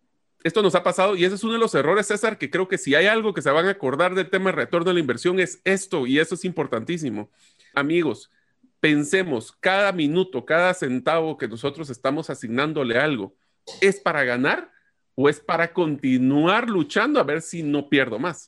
Esto 0.46 0.62
nos 0.62 0.76
ha 0.76 0.84
pasado 0.84 1.16
y 1.16 1.24
ese 1.24 1.34
es 1.34 1.42
uno 1.42 1.54
de 1.54 1.58
los 1.58 1.74
errores, 1.74 2.06
César, 2.06 2.38
que 2.38 2.48
creo 2.48 2.68
que 2.68 2.78
si 2.78 2.94
hay 2.94 3.06
algo 3.06 3.34
que 3.34 3.42
se 3.42 3.50
van 3.50 3.66
a 3.66 3.70
acordar 3.70 4.14
del 4.14 4.30
tema 4.30 4.50
de 4.50 4.56
retorno 4.56 4.92
a 4.92 4.94
la 4.94 5.00
inversión 5.00 5.40
es 5.40 5.60
esto 5.64 6.06
y 6.06 6.20
eso 6.20 6.36
es 6.36 6.44
importantísimo. 6.44 7.30
Amigos, 7.74 8.30
pensemos 8.78 9.50
cada 9.58 9.90
minuto, 9.90 10.46
cada 10.46 10.72
centavo 10.72 11.36
que 11.36 11.48
nosotros 11.48 11.90
estamos 11.90 12.30
asignándole 12.30 12.96
algo, 12.96 13.34
¿es 13.80 13.98
para 13.98 14.22
ganar 14.22 14.70
o 15.16 15.28
es 15.28 15.40
para 15.40 15.72
continuar 15.72 16.70
luchando 16.70 17.18
a 17.18 17.24
ver 17.24 17.42
si 17.42 17.64
no 17.64 17.88
pierdo 17.88 18.20
más? 18.20 18.46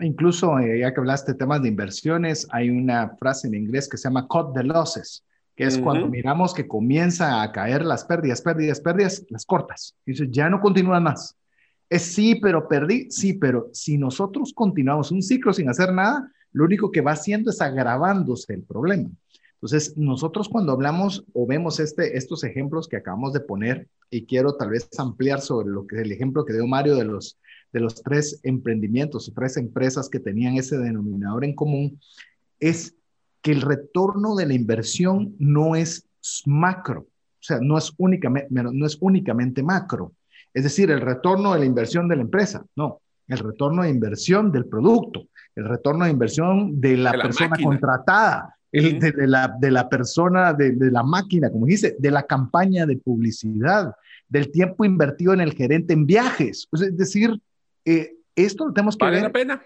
Incluso, 0.00 0.58
eh, 0.58 0.80
ya 0.80 0.94
que 0.94 1.00
hablaste 1.00 1.32
de 1.32 1.38
temas 1.40 1.60
de 1.60 1.68
inversiones, 1.68 2.48
hay 2.52 2.70
una 2.70 3.10
frase 3.18 3.48
en 3.48 3.54
inglés 3.54 3.86
que 3.86 3.98
se 3.98 4.08
llama 4.08 4.26
cut 4.26 4.54
the 4.54 4.64
losses, 4.64 5.26
que 5.58 5.64
es 5.64 5.76
cuando 5.76 6.06
miramos 6.06 6.54
que 6.54 6.68
comienza 6.68 7.42
a 7.42 7.50
caer 7.50 7.84
las 7.84 8.04
pérdidas, 8.04 8.40
pérdidas, 8.42 8.80
pérdidas, 8.80 9.26
las 9.28 9.44
cortas. 9.44 9.96
Y 10.06 10.12
dices, 10.12 10.28
ya 10.30 10.48
no 10.48 10.60
continúan 10.60 11.02
más. 11.02 11.36
Es 11.90 12.02
sí, 12.02 12.36
pero 12.36 12.68
perdí, 12.68 13.10
sí, 13.10 13.32
pero 13.32 13.68
si 13.72 13.98
nosotros 13.98 14.52
continuamos 14.54 15.10
un 15.10 15.20
ciclo 15.20 15.52
sin 15.52 15.68
hacer 15.68 15.92
nada, 15.92 16.30
lo 16.52 16.64
único 16.64 16.92
que 16.92 17.00
va 17.00 17.10
haciendo 17.10 17.50
es 17.50 17.60
agravándose 17.60 18.54
el 18.54 18.62
problema. 18.62 19.10
Entonces, 19.54 19.96
nosotros 19.96 20.48
cuando 20.48 20.70
hablamos 20.70 21.24
o 21.32 21.44
vemos 21.44 21.80
este, 21.80 22.16
estos 22.16 22.44
ejemplos 22.44 22.86
que 22.86 22.98
acabamos 22.98 23.32
de 23.32 23.40
poner, 23.40 23.88
y 24.10 24.26
quiero 24.26 24.54
tal 24.54 24.70
vez 24.70 24.88
ampliar 24.96 25.40
sobre 25.40 25.70
lo 25.70 25.88
que 25.88 26.00
el 26.00 26.12
ejemplo 26.12 26.44
que 26.44 26.52
dio 26.52 26.68
Mario 26.68 26.94
de 26.94 27.04
los, 27.04 27.36
de 27.72 27.80
los 27.80 28.00
tres 28.00 28.38
emprendimientos 28.44 29.28
o 29.28 29.32
tres 29.32 29.56
empresas 29.56 30.08
que 30.08 30.20
tenían 30.20 30.54
ese 30.54 30.78
denominador 30.78 31.44
en 31.44 31.56
común, 31.56 31.98
es 32.60 32.94
que 33.42 33.52
el 33.52 33.62
retorno 33.62 34.34
de 34.34 34.46
la 34.46 34.54
inversión 34.54 35.34
no 35.38 35.76
es 35.76 36.08
macro, 36.46 37.02
o 37.02 37.42
sea, 37.42 37.58
no 37.60 37.78
es 37.78 37.92
únicamente, 37.98 38.48
no 38.50 38.86
es 38.86 38.98
únicamente 39.00 39.62
macro. 39.62 40.12
Es 40.52 40.64
decir, 40.64 40.90
el 40.90 41.00
retorno 41.00 41.52
de 41.52 41.60
la 41.60 41.64
inversión 41.64 42.08
de 42.08 42.16
la 42.16 42.22
empresa, 42.22 42.64
no, 42.74 43.00
el 43.28 43.38
retorno 43.38 43.82
de 43.82 43.90
inversión 43.90 44.50
del 44.50 44.66
producto, 44.66 45.28
el 45.54 45.68
retorno 45.68 46.04
de 46.04 46.10
inversión 46.10 46.80
de 46.80 46.96
la, 46.96 47.12
persona 47.12 47.56
contratada, 47.62 48.54
el, 48.72 48.98
de, 48.98 49.26
la, 49.26 49.54
de, 49.58 49.70
la, 49.70 49.88
persona, 49.88 50.52
de, 50.52 50.72
de, 50.72 50.90
la 50.90 51.02
máquina, 51.02 51.50
como 51.50 51.66
dice, 51.66 51.96
de 51.98 52.10
la 52.10 52.24
campaña 52.24 52.86
de 52.86 52.96
publicidad, 52.96 53.92
del 54.28 54.50
tiempo 54.50 54.84
invertido 54.84 55.32
en 55.32 55.40
el 55.40 55.52
gerente 55.52 55.94
en 55.94 56.06
viajes. 56.06 56.68
es 56.72 56.96
decir, 56.96 57.40
eh, 57.84 58.16
esto 58.36 58.66
lo 58.66 58.72
tenemos 58.72 58.96
que 58.96 59.04
¿Vale 59.04 59.20
la 59.20 59.32
pena? 59.32 59.62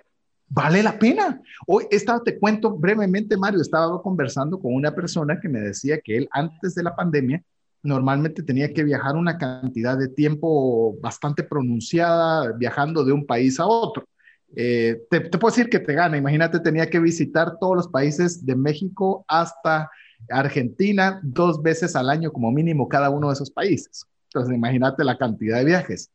Vale 0.55 0.83
la 0.83 0.99
pena. 0.99 1.41
Hoy 1.67 1.87
estaba, 1.91 2.23
te 2.23 2.39
cuento 2.39 2.77
brevemente, 2.77 3.39
Mario, 3.39 3.63
estaba 3.63 4.03
conversando 4.03 4.61
con 4.61 4.75
una 4.75 4.95
persona 4.95 5.41
que 5.41 5.49
me 5.49 5.61
decía 5.61 5.99
que 5.99 6.19
él 6.19 6.29
antes 6.31 6.75
de 6.75 6.83
la 6.83 6.95
pandemia 6.95 7.43
normalmente 7.83 8.43
tenía 8.43 8.71
que 8.71 8.85
viajar 8.85 9.17
una 9.17 9.39
cantidad 9.39 9.97
de 9.97 10.09
tiempo 10.09 10.95
bastante 11.01 11.43
pronunciada 11.43 12.53
viajando 12.53 13.03
de 13.03 13.13
un 13.13 13.25
país 13.25 13.59
a 13.59 13.67
otro. 13.67 14.07
Eh, 14.55 15.01
te, 15.09 15.23
puedo 15.23 15.55
decir 15.55 15.71
que 15.71 15.81
te 15.81 15.95
gana. 15.95 16.19
Imagínate, 16.19 16.61
tenía 16.61 16.91
que 16.91 17.01
visitar 17.01 17.57
todos 17.59 17.75
los 17.75 17.89
países 17.89 18.45
de 18.45 18.55
México 18.55 19.25
hasta 19.29 19.91
Argentina 20.29 21.19
dos 21.23 21.63
veces 21.63 21.97
al 21.97 22.11
año 22.11 22.31
como 22.31 22.53
mínimo 22.53 22.91
cada 22.91 23.09
uno 23.09 23.29
de 23.29 23.35
esos 23.35 23.51
países. 23.51 24.05
Entonces, 24.25 24.55
imagínate 24.55 25.03
la 25.03 25.17
cantidad 25.17 25.57
de 25.57 25.65
viajes. 25.65 26.11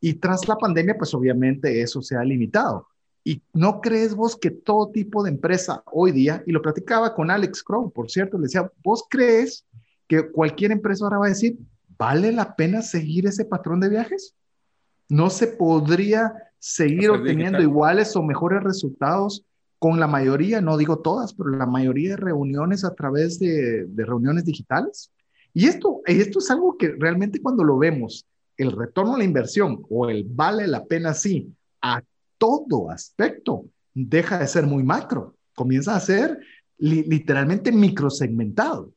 Y 0.00 0.14
tras 0.14 0.48
la 0.48 0.56
pandemia, 0.56 0.96
pues 0.96 1.12
obviamente 1.12 1.82
eso 1.82 2.00
se 2.00 2.16
ha 2.16 2.24
limitado. 2.24 2.88
¿Y 3.24 3.42
no 3.54 3.80
crees 3.80 4.14
vos 4.14 4.36
que 4.36 4.50
todo 4.50 4.90
tipo 4.90 5.22
de 5.24 5.30
empresa 5.30 5.82
hoy 5.86 6.12
día, 6.12 6.42
y 6.46 6.52
lo 6.52 6.60
platicaba 6.60 7.14
con 7.14 7.30
Alex 7.30 7.62
Crow, 7.62 7.90
por 7.90 8.10
cierto, 8.10 8.36
le 8.36 8.44
decía, 8.44 8.70
¿vos 8.84 9.04
crees 9.08 9.64
que 10.06 10.30
cualquier 10.30 10.72
empresa 10.72 11.04
ahora 11.04 11.18
va 11.18 11.26
a 11.26 11.30
decir, 11.30 11.56
¿vale 11.96 12.30
la 12.32 12.54
pena 12.54 12.82
seguir 12.82 13.26
ese 13.26 13.46
patrón 13.46 13.80
de 13.80 13.88
viajes? 13.88 14.34
¿No 15.08 15.30
se 15.30 15.46
podría 15.46 16.34
seguir 16.58 17.10
obteniendo 17.10 17.62
iguales 17.62 18.14
o 18.16 18.22
mejores 18.22 18.62
resultados 18.62 19.44
con 19.84 20.00
la 20.00 20.06
mayoría, 20.06 20.62
no 20.62 20.78
digo 20.78 21.00
todas, 21.00 21.34
pero 21.34 21.50
la 21.50 21.66
mayoría 21.66 22.12
de 22.12 22.16
reuniones 22.16 22.86
a 22.86 22.94
través 22.94 23.38
de, 23.38 23.86
reuniones 23.94 24.46
digitales. 24.46 25.10
Y 25.52 25.66
esto, 25.66 26.00
esto 26.06 26.38
es 26.38 26.50
algo 26.50 26.78
que 26.78 26.94
realmente 26.98 27.42
cuando 27.42 27.64
lo 27.64 27.76
vemos, 27.76 28.24
el 28.56 28.72
retorno 28.72 29.14
a 29.14 29.18
la 29.18 29.24
inversión 29.24 29.84
o 29.90 30.08
el 30.08 30.24
vale 30.24 30.66
la 30.66 30.86
pena 30.86 31.12
sí, 31.12 31.52
a 31.82 32.02
todo 32.38 32.90
aspecto, 32.90 33.66
deja 33.92 34.38
de 34.38 34.46
ser 34.46 34.64
muy 34.64 34.82
macro, 34.82 35.36
comienza 35.54 35.94
a 35.94 36.00
ser 36.00 36.38
literalmente 36.78 37.72
microsegmentado. 37.72 38.92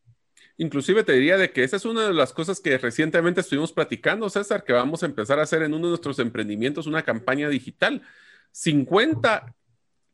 Inclusive 0.58 1.04
te 1.04 1.13
diría 1.13 1.38
de 1.38 1.52
que 1.52 1.63
esa 1.63 1.78
es 1.78 1.86
una 1.86 2.08
de 2.08 2.13
las 2.13 2.34
cosas 2.34 2.60
que 2.60 2.78
recientemente 2.80 3.41
estuvimos 3.41 3.71
platicando, 3.71 4.28
César, 4.30 4.63
que 4.63 4.73
vamos 4.73 5.04
a 5.04 5.06
empezar 5.06 5.39
a 5.39 5.43
hacer 5.43 5.62
en 5.62 5.73
uno 5.73 5.86
de 5.86 5.91
nuestros 5.91 6.17
emprendimientos, 6.17 6.88
una 6.88 7.04
campaña 7.04 7.47
digital. 7.47 8.02
50 8.52 9.56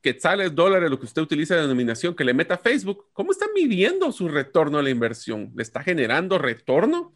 quetzales, 0.02 0.54
dólares, 0.54 0.90
lo 0.90 1.00
que 1.00 1.06
usted 1.06 1.22
utiliza 1.22 1.56
de 1.56 1.62
denominación, 1.62 2.14
que 2.14 2.26
le 2.26 2.34
meta 2.34 2.58
Facebook, 2.58 3.06
¿cómo 3.14 3.32
está 3.32 3.46
midiendo 3.56 4.12
su 4.12 4.28
retorno 4.28 4.78
a 4.78 4.84
la 4.84 4.90
inversión? 4.90 5.54
¿Le 5.56 5.64
está 5.64 5.82
generando 5.82 6.38
retorno? 6.38 7.16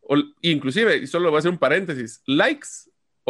O, 0.00 0.16
inclusive, 0.40 0.98
y 0.98 1.08
solo 1.08 1.30
voy 1.30 1.38
a 1.38 1.40
hacer 1.40 1.50
un 1.50 1.58
paréntesis, 1.58 2.22
likes 2.26 2.68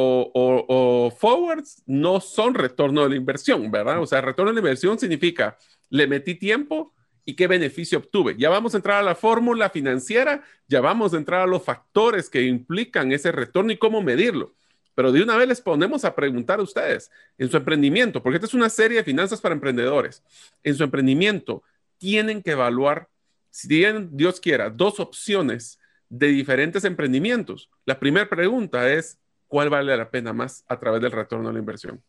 o, 0.00 0.64
o, 0.68 1.10
forwards 1.10 1.82
no 1.86 2.20
son 2.20 2.54
retorno 2.54 3.02
de 3.02 3.10
la 3.10 3.16
inversión, 3.16 3.70
¿verdad? 3.70 4.00
O 4.00 4.06
sea, 4.06 4.20
retorno 4.20 4.50
de 4.50 4.54
la 4.54 4.60
inversión 4.60 4.98
significa, 4.98 5.56
le 5.90 6.06
metí 6.06 6.36
tiempo, 6.36 6.94
y 7.24 7.34
qué 7.34 7.46
beneficio 7.46 7.98
obtuve. 7.98 8.36
Ya 8.38 8.48
vamos 8.48 8.72
a 8.72 8.78
entrar 8.78 9.00
a 9.00 9.02
la 9.02 9.14
fórmula 9.14 9.68
financiera, 9.68 10.42
ya 10.66 10.80
vamos 10.80 11.12
a 11.12 11.18
entrar 11.18 11.42
a 11.42 11.46
los 11.46 11.62
factores 11.62 12.30
que 12.30 12.42
implican 12.42 13.12
ese 13.12 13.32
retorno 13.32 13.70
y 13.70 13.76
cómo 13.76 14.00
medirlo. 14.00 14.54
Pero 14.94 15.12
de 15.12 15.22
una 15.22 15.36
vez 15.36 15.46
les 15.46 15.60
ponemos 15.60 16.06
a 16.06 16.14
preguntar 16.14 16.58
a 16.58 16.62
ustedes, 16.62 17.10
en 17.36 17.50
su 17.50 17.58
emprendimiento, 17.58 18.22
porque 18.22 18.36
esta 18.36 18.46
es 18.46 18.54
una 18.54 18.70
serie 18.70 18.98
de 18.98 19.04
finanzas 19.04 19.42
para 19.42 19.54
emprendedores, 19.54 20.22
en 20.62 20.74
su 20.74 20.84
emprendimiento 20.84 21.62
tienen 21.98 22.42
que 22.42 22.52
evaluar, 22.52 23.08
si 23.50 23.68
tienen, 23.68 24.16
Dios 24.16 24.40
quiera, 24.40 24.70
dos 24.70 24.98
opciones 24.98 25.78
de 26.08 26.28
diferentes 26.28 26.84
emprendimientos. 26.84 27.68
La 27.84 28.00
primera 28.00 28.28
pregunta 28.28 28.90
es, 28.90 29.18
¿cuál 29.48 29.70
vale 29.70 29.96
la 29.96 30.10
pena 30.10 30.32
más 30.32 30.64
a 30.68 30.78
través 30.78 31.02
del 31.02 31.12
retorno 31.12 31.48
a 31.48 31.52
la 31.52 31.58
inversión? 31.58 32.02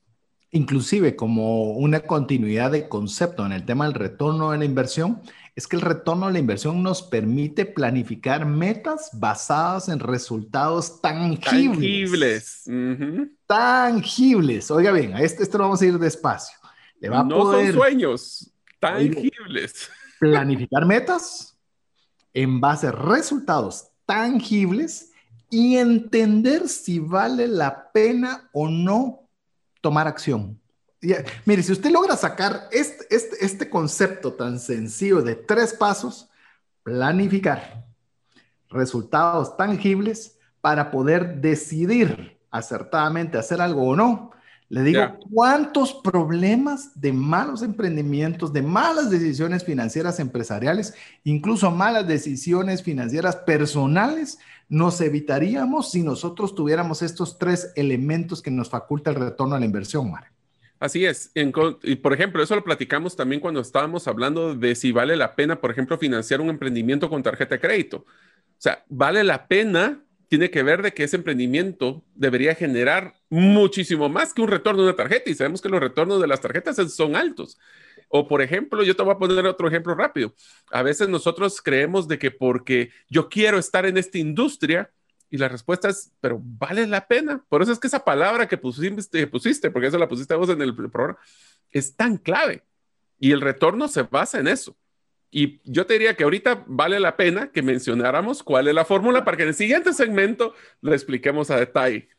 inclusive 0.51 1.15
como 1.15 1.73
una 1.73 2.01
continuidad 2.01 2.71
de 2.71 2.89
concepto 2.89 3.45
en 3.45 3.51
el 3.51 3.65
tema 3.65 3.85
del 3.85 3.93
retorno 3.93 4.51
de 4.51 4.57
la 4.57 4.65
inversión, 4.65 5.21
es 5.55 5.67
que 5.67 5.75
el 5.75 5.81
retorno 5.81 6.27
de 6.27 6.33
la 6.33 6.39
inversión 6.39 6.81
nos 6.81 7.03
permite 7.03 7.65
planificar 7.65 8.45
metas 8.45 9.09
basadas 9.13 9.89
en 9.89 9.99
resultados 9.99 11.01
tangibles. 11.01 12.63
Tangibles. 12.65 13.29
Tangibles. 13.45 14.71
Oiga 14.71 14.91
bien, 14.91 15.13
a 15.13 15.21
este, 15.21 15.43
este 15.43 15.57
lo 15.57 15.65
vamos 15.65 15.81
a 15.81 15.85
ir 15.85 15.99
despacio. 15.99 16.57
Le 16.99 17.09
va 17.09 17.19
a 17.19 17.23
no 17.23 17.51
son 17.51 17.73
sueños, 17.73 18.51
tangibles. 18.79 19.89
Planificar 20.19 20.85
metas 20.85 21.57
en 22.33 22.59
base 22.59 22.87
a 22.87 22.91
resultados 22.91 23.89
tangibles 24.05 25.08
y 25.49 25.77
entender 25.77 26.67
si 26.67 26.99
vale 26.99 27.47
la 27.47 27.91
pena 27.91 28.49
o 28.53 28.67
no 28.67 29.27
tomar 29.81 30.07
acción. 30.07 30.59
mire, 31.45 31.63
si 31.63 31.71
usted 31.71 31.91
logra 31.91 32.15
sacar 32.15 32.67
este, 32.71 33.15
este, 33.15 33.45
este 33.45 33.69
concepto 33.69 34.33
tan 34.33 34.59
sencillo 34.59 35.21
de 35.21 35.35
tres 35.35 35.73
pasos, 35.73 36.29
planificar 36.83 37.85
resultados 38.69 39.55
tangibles 39.57 40.37
para 40.61 40.91
poder 40.91 41.41
decidir 41.41 42.39
acertadamente 42.51 43.37
hacer 43.37 43.61
algo 43.61 43.89
o 43.89 43.95
no. 43.95 44.31
Le 44.69 44.83
digo, 44.83 45.17
¿cuántos 45.31 45.95
problemas 45.95 46.91
de 47.01 47.11
malos 47.11 47.63
emprendimientos, 47.63 48.53
de 48.53 48.61
malas 48.61 49.09
decisiones 49.09 49.63
financieras 49.63 50.19
empresariales, 50.19 50.93
incluso 51.23 51.71
malas 51.71 52.07
decisiones 52.07 52.83
financieras 52.83 53.35
personales 53.37 54.37
nos 54.69 55.01
evitaríamos 55.01 55.89
si 55.89 56.03
nosotros 56.03 56.53
tuviéramos 56.53 57.01
estos 57.01 57.39
tres 57.39 57.73
elementos 57.75 58.43
que 58.43 58.51
nos 58.51 58.69
faculta 58.69 59.09
el 59.09 59.15
retorno 59.15 59.55
a 59.55 59.59
la 59.59 59.65
inversión, 59.65 60.11
Mar. 60.11 60.31
Así 60.79 61.03
es. 61.03 61.31
y 61.33 61.95
por 61.95 62.13
ejemplo, 62.13 62.41
eso 62.41 62.55
lo 62.55 62.63
platicamos 62.63 63.15
también 63.15 63.41
cuando 63.41 63.59
estábamos 63.59 64.07
hablando 64.07 64.55
de 64.55 64.75
si 64.75 64.91
vale 64.91 65.17
la 65.17 65.35
pena, 65.35 65.59
por 65.59 65.71
ejemplo, 65.71 65.97
financiar 65.97 66.39
un 66.39 66.49
emprendimiento 66.49 67.09
con 67.09 67.21
tarjeta 67.21 67.55
de 67.55 67.61
crédito. 67.61 67.97
O 67.97 68.61
sea, 68.61 68.85
vale 68.87 69.23
la 69.23 69.47
pena, 69.47 70.01
tiene 70.29 70.51
que 70.51 70.63
ver 70.63 70.81
de 70.83 70.93
que 70.93 71.03
ese 71.03 71.17
emprendimiento 71.17 72.03
debería 72.15 72.55
generar 72.55 73.15
muchísimo 73.29 74.09
más 74.09 74.33
que 74.33 74.41
un 74.41 74.47
retorno 74.47 74.83
de 74.83 74.89
una 74.89 74.95
tarjeta 74.95 75.29
y 75.29 75.35
sabemos 75.35 75.61
que 75.61 75.69
los 75.69 75.79
retornos 75.79 76.21
de 76.21 76.27
las 76.27 76.39
tarjetas 76.39 76.77
son 76.93 77.15
altos. 77.15 77.57
O 78.09 78.27
por 78.27 78.41
ejemplo, 78.41 78.83
yo 78.83 78.95
te 78.95 79.03
voy 79.03 79.13
a 79.13 79.17
poner 79.17 79.45
otro 79.47 79.67
ejemplo 79.67 79.95
rápido. 79.95 80.33
A 80.71 80.83
veces 80.83 81.09
nosotros 81.09 81.61
creemos 81.61 82.07
de 82.07 82.19
que 82.19 82.31
porque 82.31 82.91
yo 83.09 83.27
quiero 83.27 83.57
estar 83.57 83.85
en 83.85 83.97
esta 83.97 84.17
industria, 84.19 84.91
y 85.31 85.37
la 85.37 85.47
respuesta 85.47 85.89
es, 85.89 86.11
pero 86.21 86.39
vale 86.41 86.87
la 86.87 87.07
pena. 87.07 87.43
Por 87.49 87.61
eso 87.61 87.71
es 87.71 87.79
que 87.79 87.87
esa 87.87 88.03
palabra 88.03 88.47
que 88.47 88.57
pusiste, 88.57 89.27
pusiste 89.27 89.69
porque 89.69 89.87
eso 89.87 89.97
la 89.97 90.07
pusiste 90.07 90.33
vos 90.35 90.49
en 90.49 90.61
el 90.61 90.75
programa, 90.75 91.17
es 91.71 91.95
tan 91.95 92.17
clave. 92.17 92.63
Y 93.19 93.31
el 93.31 93.41
retorno 93.41 93.87
se 93.87 94.03
basa 94.03 94.39
en 94.39 94.47
eso. 94.47 94.75
Y 95.31 95.59
yo 95.63 95.85
te 95.85 95.93
diría 95.93 96.15
que 96.15 96.23
ahorita 96.23 96.63
vale 96.65 96.99
la 96.99 97.15
pena 97.15 97.51
que 97.51 97.61
mencionáramos 97.61 98.41
cuál 98.41 98.67
es 98.67 98.73
la 98.73 98.85
fórmula 98.85 99.23
para 99.23 99.37
que 99.37 99.43
en 99.43 99.49
el 99.49 99.55
siguiente 99.55 99.93
segmento 99.93 100.55
lo 100.81 100.93
expliquemos 100.93 101.51
a 101.51 101.57
detalle. 101.57 102.09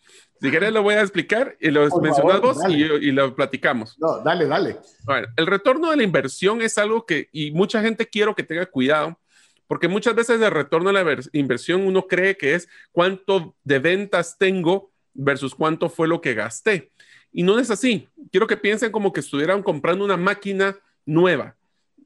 Si 0.40 0.50
quieres 0.50 0.72
lo 0.72 0.82
voy 0.82 0.94
a 0.94 1.02
explicar 1.02 1.56
y 1.60 1.70
lo 1.70 1.86
mencionamos 2.00 2.56
y, 2.68 3.10
lo 3.10 3.34
platicamos. 3.34 3.98
No, 3.98 4.20
dale, 4.22 4.46
dale. 4.46 4.78
Bueno, 5.04 5.28
el 5.36 5.46
retorno 5.46 5.90
de 5.90 5.98
la 5.98 6.02
inversión 6.02 6.62
es 6.62 6.78
algo 6.78 7.04
que, 7.04 7.28
y 7.30 7.50
mucha 7.50 7.82
gente 7.82 8.08
quiero 8.08 8.34
que 8.34 8.42
tenga 8.42 8.64
cuidado, 8.64 9.18
porque 9.66 9.86
muchas 9.86 10.14
veces 10.14 10.40
el 10.40 10.50
retorno 10.50 10.92
de 10.92 11.04
la 11.04 11.16
inversión 11.32 11.86
uno 11.86 12.06
cree 12.06 12.38
que 12.38 12.54
es 12.54 12.68
cuánto 12.90 13.54
de 13.64 13.80
ventas 13.80 14.38
tengo 14.38 14.90
versus 15.12 15.54
cuánto 15.54 15.90
fue 15.90 16.08
lo 16.08 16.22
que 16.22 16.34
gasté. 16.34 16.90
Y 17.32 17.42
no 17.42 17.58
es 17.58 17.70
así. 17.70 18.08
Quiero 18.32 18.46
que 18.46 18.56
piensen 18.56 18.90
como 18.90 19.12
que 19.12 19.20
estuvieran 19.20 19.62
comprando 19.62 20.04
una 20.04 20.16
máquina 20.16 20.76
nueva. 21.04 21.56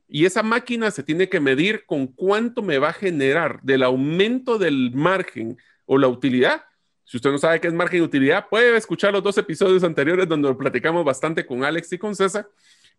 Y 0.09 0.27
esa 0.27 0.43
máquina 0.43 0.91
se 0.91 1.03
tiene 1.03 1.29
que 1.29 1.41
medir 1.41 1.87
con 1.87 2.07
cuánto 2.07 2.63
me 2.63 2.79
va 2.79 2.91
a 2.91 2.93
generar 2.93 3.61
del 3.63 3.83
aumento 3.83 4.59
del 4.59 4.93
margen 4.93 5.57
o 5.87 5.99
la 5.99 6.09
utilidad 6.09 6.63
si 7.05 7.19
usted 7.19 7.31
no 7.31 7.39
sabe 7.39 7.61
qué 7.61 7.69
es 7.69 7.75
margen 7.75 8.01
de 8.01 8.07
utilidad, 8.07 8.49
puede 8.49 8.77
escuchar 8.77 9.13
los 9.13 9.23
dos 9.23 9.37
episodios 9.37 9.85
anteriores 9.85 10.29
donde 10.29 10.49
lo 10.49 10.57
platicamos 10.57 11.05
bastante 11.05 11.45
con 11.45 11.63
Alex 11.63 11.93
y 11.93 11.99
con 11.99 12.17
César, 12.17 12.49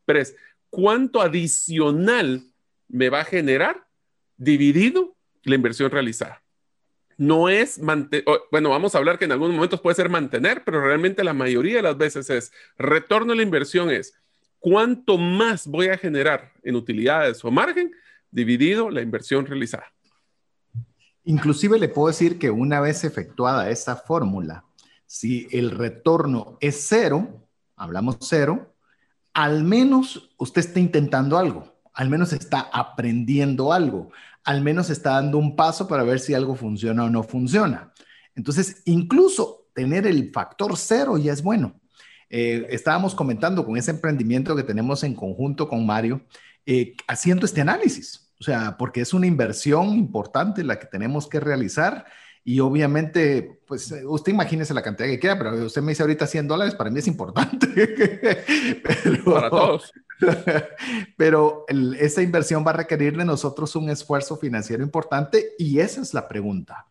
pero 0.05 0.19
es 0.19 0.35
cuánto 0.69 1.21
adicional 1.21 2.43
me 2.87 3.09
va 3.09 3.21
a 3.21 3.25
generar 3.25 3.87
dividido 4.37 5.15
la 5.43 5.55
inversión 5.55 5.89
realizada. 5.89 6.43
No 7.17 7.49
es 7.49 7.79
mantener, 7.79 8.25
bueno, 8.51 8.69
vamos 8.69 8.93
a 8.93 8.99
hablar 8.99 9.17
que 9.17 9.25
en 9.25 9.31
algunos 9.31 9.55
momentos 9.55 9.81
puede 9.81 9.95
ser 9.95 10.09
mantener, 10.09 10.63
pero 10.63 10.81
realmente 10.81 11.23
la 11.23 11.33
mayoría 11.33 11.77
de 11.77 11.81
las 11.81 11.97
veces 11.97 12.29
es 12.29 12.51
retorno 12.77 13.33
a 13.33 13.35
la 13.35 13.41
inversión 13.41 13.89
es 13.89 14.13
cuánto 14.65 15.19
más 15.19 15.67
voy 15.67 15.89
a 15.89 15.97
generar 15.97 16.51
en 16.63 16.75
utilidades 16.75 17.45
o 17.45 17.51
margen 17.51 17.91
dividido 18.31 18.89
la 18.89 19.03
inversión 19.03 19.45
realizada. 19.45 19.85
Inclusive 21.23 21.77
le 21.77 21.87
puedo 21.87 22.07
decir 22.07 22.39
que 22.39 22.49
una 22.49 22.79
vez 22.79 23.03
efectuada 23.03 23.69
esa 23.69 23.95
fórmula, 23.95 24.65
si 25.05 25.47
el 25.51 25.69
retorno 25.69 26.57
es 26.61 26.83
cero, 26.89 27.47
hablamos 27.75 28.17
cero, 28.21 28.73
al 29.33 29.63
menos 29.63 30.31
usted 30.37 30.61
está 30.61 30.79
intentando 30.79 31.37
algo, 31.37 31.75
al 31.93 32.09
menos 32.09 32.33
está 32.33 32.61
aprendiendo 32.73 33.71
algo, 33.71 34.09
al 34.43 34.61
menos 34.61 34.89
está 34.89 35.11
dando 35.11 35.37
un 35.37 35.55
paso 35.55 35.87
para 35.87 36.01
ver 36.01 36.19
si 36.19 36.33
algo 36.33 36.55
funciona 36.55 37.03
o 37.03 37.09
no 37.11 37.21
funciona. 37.21 37.93
Entonces, 38.33 38.81
incluso 38.85 39.67
tener 39.75 40.07
el 40.07 40.31
factor 40.31 40.75
cero 40.75 41.19
ya 41.19 41.33
es 41.33 41.43
bueno. 41.43 41.79
Eh, 42.29 42.67
estábamos 42.69 43.15
comentando 43.15 43.65
con 43.65 43.77
ese 43.77 43.91
emprendimiento 43.91 44.55
que 44.55 44.63
tenemos 44.63 45.03
en 45.03 45.15
conjunto 45.15 45.67
con 45.67 45.85
Mario, 45.85 46.21
eh, 46.65 46.95
haciendo 47.07 47.45
este 47.45 47.61
análisis, 47.61 48.33
o 48.39 48.43
sea, 48.43 48.77
porque 48.77 49.01
es 49.01 49.13
una 49.13 49.27
inversión 49.27 49.89
importante 49.89 50.63
la 50.63 50.79
que 50.79 50.87
tenemos 50.87 51.27
que 51.27 51.39
realizar 51.39 52.05
y 52.47 52.59
obviamente, 52.59 53.59
pues 53.67 53.91
eh, 53.91 54.05
usted 54.05 54.31
imagínese 54.31 54.75
la 54.75 54.83
cantidad 54.83 55.09
que 55.09 55.19
queda, 55.19 55.35
pero 55.35 55.65
usted 55.65 55.81
me 55.81 55.93
dice 55.93 56.03
ahorita 56.03 56.27
100 56.27 56.47
dólares, 56.47 56.75
para 56.75 56.91
mí 56.91 56.99
es 56.99 57.07
importante. 57.07 57.67
para 59.25 59.49
todos. 59.49 59.91
Pero 61.17 61.65
esa 61.99 62.21
inversión 62.21 62.63
va 62.65 62.69
a 62.69 62.75
requerir 62.75 63.17
de 63.17 63.25
nosotros 63.25 63.75
un 63.75 63.89
esfuerzo 63.89 64.37
financiero 64.37 64.83
importante 64.83 65.53
y 65.57 65.79
esa 65.79 66.01
es 66.01 66.13
la 66.13 66.27
pregunta. 66.27 66.85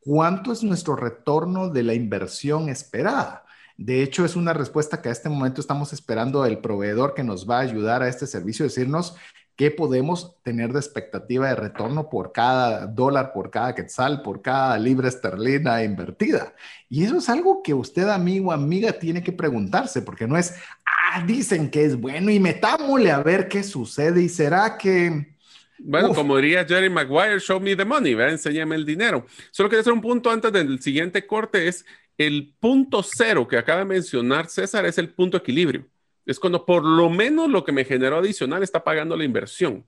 ¿Cuánto 0.00 0.50
es 0.50 0.64
nuestro 0.64 0.96
retorno 0.96 1.68
de 1.68 1.84
la 1.84 1.94
inversión 1.94 2.68
esperada? 2.68 3.44
De 3.78 4.02
hecho, 4.02 4.24
es 4.24 4.34
una 4.34 4.52
respuesta 4.52 5.00
que 5.00 5.08
a 5.08 5.12
este 5.12 5.28
momento 5.28 5.60
estamos 5.60 5.92
esperando 5.92 6.44
el 6.44 6.58
proveedor 6.58 7.14
que 7.14 7.22
nos 7.22 7.48
va 7.48 7.58
a 7.58 7.62
ayudar 7.62 8.02
a 8.02 8.08
este 8.08 8.26
servicio, 8.26 8.64
decirnos 8.64 9.14
qué 9.54 9.70
podemos 9.70 10.36
tener 10.42 10.72
de 10.72 10.80
expectativa 10.80 11.48
de 11.48 11.54
retorno 11.54 12.08
por 12.08 12.32
cada 12.32 12.88
dólar, 12.88 13.32
por 13.32 13.52
cada 13.52 13.76
quetzal, 13.76 14.22
por 14.22 14.42
cada 14.42 14.76
libra 14.78 15.06
esterlina 15.06 15.84
invertida. 15.84 16.54
Y 16.88 17.04
eso 17.04 17.18
es 17.18 17.28
algo 17.28 17.62
que 17.62 17.72
usted, 17.72 18.08
amigo, 18.08 18.50
amiga, 18.50 18.92
tiene 18.92 19.22
que 19.22 19.30
preguntarse, 19.30 20.02
porque 20.02 20.26
no 20.26 20.36
es, 20.36 20.54
ah, 20.84 21.24
dicen 21.24 21.70
que 21.70 21.84
es 21.84 22.00
bueno 22.00 22.32
y 22.32 22.40
metámosle 22.40 23.12
a 23.12 23.22
ver 23.22 23.46
qué 23.46 23.62
sucede 23.62 24.22
y 24.22 24.28
será 24.28 24.76
que... 24.76 25.34
Bueno, 25.78 26.12
como 26.12 26.36
diría 26.36 26.64
Jerry 26.64 26.90
Maguire, 26.90 27.38
show 27.38 27.60
me 27.60 27.76
the 27.76 27.84
money, 27.84 28.14
¿verdad? 28.14 28.32
enséñame 28.32 28.74
el 28.74 28.84
dinero. 28.84 29.24
Solo 29.52 29.68
quería 29.68 29.82
hacer 29.82 29.92
un 29.92 30.00
punto 30.00 30.32
antes 30.32 30.52
del 30.52 30.80
siguiente 30.82 31.24
corte, 31.24 31.68
es 31.68 31.84
el 32.18 32.52
punto 32.58 33.02
cero 33.04 33.46
que 33.46 33.56
acaba 33.56 33.78
de 33.78 33.84
mencionar 33.84 34.48
César, 34.48 34.84
es 34.84 34.98
el 34.98 35.08
punto 35.08 35.36
equilibrio. 35.36 35.86
Es 36.26 36.38
cuando 36.40 36.66
por 36.66 36.84
lo 36.84 37.08
menos 37.08 37.48
lo 37.48 37.64
que 37.64 37.72
me 37.72 37.84
generó 37.84 38.18
adicional 38.18 38.62
está 38.62 38.82
pagando 38.82 39.16
la 39.16 39.24
inversión. 39.24 39.86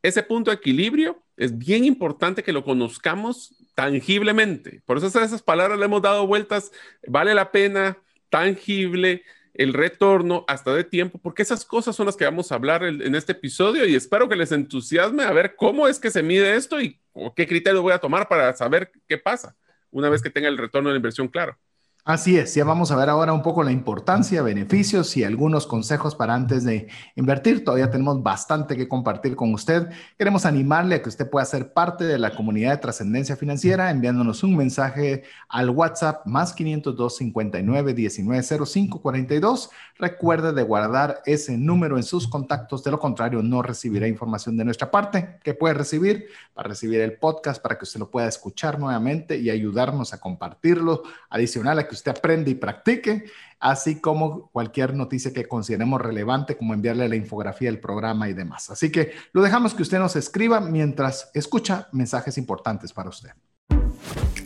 Ese 0.00 0.22
punto 0.22 0.52
equilibrio 0.52 1.22
es 1.36 1.58
bien 1.58 1.84
importante 1.84 2.42
que 2.42 2.52
lo 2.52 2.64
conozcamos 2.64 3.56
tangiblemente. 3.74 4.82
Por 4.86 4.98
eso 4.98 5.08
esas 5.08 5.42
palabras 5.42 5.78
le 5.78 5.84
hemos 5.86 6.00
dado 6.00 6.26
vueltas. 6.26 6.70
Vale 7.06 7.34
la 7.34 7.50
pena, 7.50 7.98
tangible, 8.30 9.24
el 9.52 9.72
retorno 9.72 10.44
hasta 10.46 10.74
de 10.74 10.84
tiempo, 10.84 11.18
porque 11.18 11.42
esas 11.42 11.64
cosas 11.64 11.96
son 11.96 12.06
las 12.06 12.16
que 12.16 12.24
vamos 12.24 12.50
a 12.50 12.54
hablar 12.54 12.84
en 12.84 13.14
este 13.14 13.32
episodio 13.32 13.86
y 13.86 13.94
espero 13.94 14.28
que 14.28 14.36
les 14.36 14.52
entusiasme 14.52 15.24
a 15.24 15.32
ver 15.32 15.54
cómo 15.56 15.86
es 15.86 15.98
que 15.98 16.10
se 16.10 16.22
mide 16.22 16.56
esto 16.56 16.80
y 16.80 17.00
qué 17.36 17.46
criterio 17.46 17.82
voy 17.82 17.92
a 17.92 17.98
tomar 17.98 18.28
para 18.28 18.52
saber 18.54 18.90
qué 19.06 19.16
pasa 19.18 19.56
una 19.94 20.10
vez 20.10 20.22
que 20.22 20.30
tenga 20.30 20.48
el 20.48 20.58
retorno 20.58 20.88
de 20.90 20.94
la 20.94 20.98
inversión 20.98 21.28
claro. 21.28 21.58
Así 22.06 22.36
es, 22.36 22.54
ya 22.54 22.64
vamos 22.64 22.90
a 22.90 22.96
ver 22.96 23.08
ahora 23.08 23.32
un 23.32 23.40
poco 23.40 23.62
la 23.62 23.72
importancia, 23.72 24.42
beneficios 24.42 25.16
y 25.16 25.24
algunos 25.24 25.66
consejos 25.66 26.14
para 26.14 26.34
antes 26.34 26.62
de 26.62 26.88
invertir. 27.16 27.64
Todavía 27.64 27.90
tenemos 27.90 28.22
bastante 28.22 28.76
que 28.76 28.86
compartir 28.86 29.34
con 29.34 29.54
usted. 29.54 29.88
Queremos 30.18 30.44
animarle 30.44 30.96
a 30.96 31.02
que 31.02 31.08
usted 31.08 31.30
pueda 31.30 31.46
ser 31.46 31.72
parte 31.72 32.04
de 32.04 32.18
la 32.18 32.36
comunidad 32.36 32.72
de 32.72 32.76
trascendencia 32.76 33.36
financiera 33.36 33.90
enviándonos 33.90 34.42
un 34.42 34.54
mensaje 34.54 35.22
al 35.48 35.70
WhatsApp 35.70 36.26
más 36.26 36.52
502 36.52 37.16
59 37.16 37.94
19 37.94 38.66
05 38.66 39.00
42. 39.00 39.70
Recuerde 39.96 40.52
de 40.52 40.62
guardar 40.62 41.22
ese 41.24 41.56
número 41.56 41.96
en 41.96 42.02
sus 42.02 42.28
contactos, 42.28 42.84
de 42.84 42.90
lo 42.90 42.98
contrario 42.98 43.42
no 43.42 43.62
recibirá 43.62 44.06
información 44.06 44.58
de 44.58 44.66
nuestra 44.66 44.90
parte. 44.90 45.38
¿Qué 45.42 45.54
puede 45.54 45.72
recibir? 45.72 46.26
Para 46.52 46.68
recibir 46.68 47.00
el 47.00 47.16
podcast, 47.16 47.62
para 47.62 47.78
que 47.78 47.84
usted 47.84 48.00
lo 48.00 48.10
pueda 48.10 48.28
escuchar 48.28 48.78
nuevamente 48.78 49.38
y 49.38 49.48
ayudarnos 49.48 50.12
a 50.12 50.20
compartirlo. 50.20 51.04
Adicional 51.30 51.78
a 51.78 51.88
que 51.88 51.93
usted 51.94 52.12
aprende 52.12 52.50
y 52.50 52.54
practique, 52.54 53.24
así 53.60 54.00
como 54.00 54.48
cualquier 54.50 54.94
noticia 54.94 55.32
que 55.32 55.46
consideremos 55.46 56.00
relevante, 56.00 56.56
como 56.56 56.74
enviarle 56.74 57.08
la 57.08 57.16
infografía 57.16 57.70
del 57.70 57.80
programa 57.80 58.28
y 58.28 58.34
demás. 58.34 58.70
Así 58.70 58.92
que 58.92 59.12
lo 59.32 59.42
dejamos 59.42 59.74
que 59.74 59.82
usted 59.82 59.98
nos 59.98 60.16
escriba 60.16 60.60
mientras 60.60 61.30
escucha 61.34 61.88
mensajes 61.92 62.38
importantes 62.38 62.92
para 62.92 63.08
usted. 63.08 63.30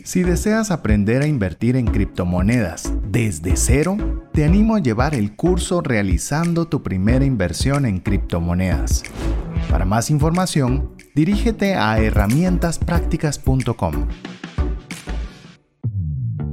Si 0.03 0.23
deseas 0.23 0.71
aprender 0.71 1.21
a 1.21 1.27
invertir 1.27 1.75
en 1.75 1.85
criptomonedas 1.85 2.91
desde 3.11 3.55
cero, 3.55 3.95
te 4.33 4.43
animo 4.43 4.75
a 4.75 4.79
llevar 4.79 5.13
el 5.13 5.35
curso 5.35 5.81
Realizando 5.81 6.67
tu 6.67 6.81
primera 6.81 7.25
inversión 7.25 7.85
en 7.85 7.99
criptomonedas. 7.99 9.03
Para 9.69 9.85
más 9.85 10.09
información, 10.09 10.95
dirígete 11.13 11.75
a 11.75 11.99
herramientasprácticas.com. 11.99 14.07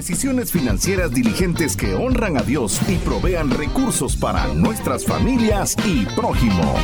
Decisiones 0.00 0.50
financieras 0.50 1.12
diligentes 1.12 1.76
que 1.76 1.94
honran 1.94 2.38
a 2.38 2.42
Dios 2.42 2.80
y 2.88 2.96
provean 2.96 3.50
recursos 3.50 4.16
para 4.16 4.46
nuestras 4.54 5.04
familias 5.04 5.76
y 5.84 6.06
prójimo. 6.16 6.74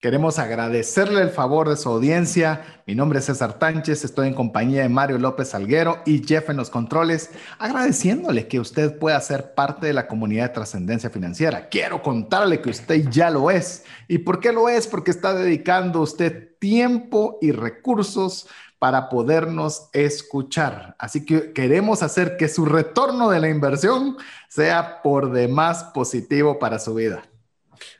Queremos 0.00 0.40
agradecerle 0.40 1.22
el 1.22 1.30
favor 1.30 1.68
de 1.68 1.76
su 1.76 1.88
audiencia. 1.88 2.82
Mi 2.88 2.96
nombre 2.96 3.20
es 3.20 3.26
César 3.26 3.60
Tánchez, 3.60 4.04
estoy 4.04 4.26
en 4.26 4.34
compañía 4.34 4.82
de 4.82 4.88
Mario 4.88 5.16
López 5.18 5.50
Salguero 5.50 5.98
y 6.04 6.26
Jeff 6.26 6.50
en 6.50 6.56
los 6.56 6.70
controles, 6.70 7.30
agradeciéndole 7.60 8.48
que 8.48 8.58
usted 8.58 8.98
pueda 8.98 9.20
ser 9.20 9.54
parte 9.54 9.86
de 9.86 9.92
la 9.92 10.08
comunidad 10.08 10.48
de 10.48 10.54
trascendencia 10.54 11.08
financiera. 11.08 11.68
Quiero 11.68 12.02
contarle 12.02 12.60
que 12.60 12.70
usted 12.70 13.10
ya 13.10 13.30
lo 13.30 13.48
es. 13.48 13.84
¿Y 14.08 14.18
por 14.18 14.40
qué 14.40 14.50
lo 14.50 14.68
es? 14.68 14.88
Porque 14.88 15.12
está 15.12 15.34
dedicando 15.34 16.00
usted 16.00 16.48
tiempo 16.58 17.38
y 17.40 17.52
recursos 17.52 18.48
para 18.82 19.08
podernos 19.08 19.88
escuchar. 19.92 20.96
Así 20.98 21.24
que 21.24 21.52
queremos 21.52 22.02
hacer 22.02 22.36
que 22.36 22.48
su 22.48 22.64
retorno 22.64 23.30
de 23.30 23.38
la 23.38 23.48
inversión 23.48 24.16
sea 24.48 25.02
por 25.02 25.30
demás 25.30 25.84
positivo 25.94 26.58
para 26.58 26.80
su 26.80 26.94
vida. 26.94 27.22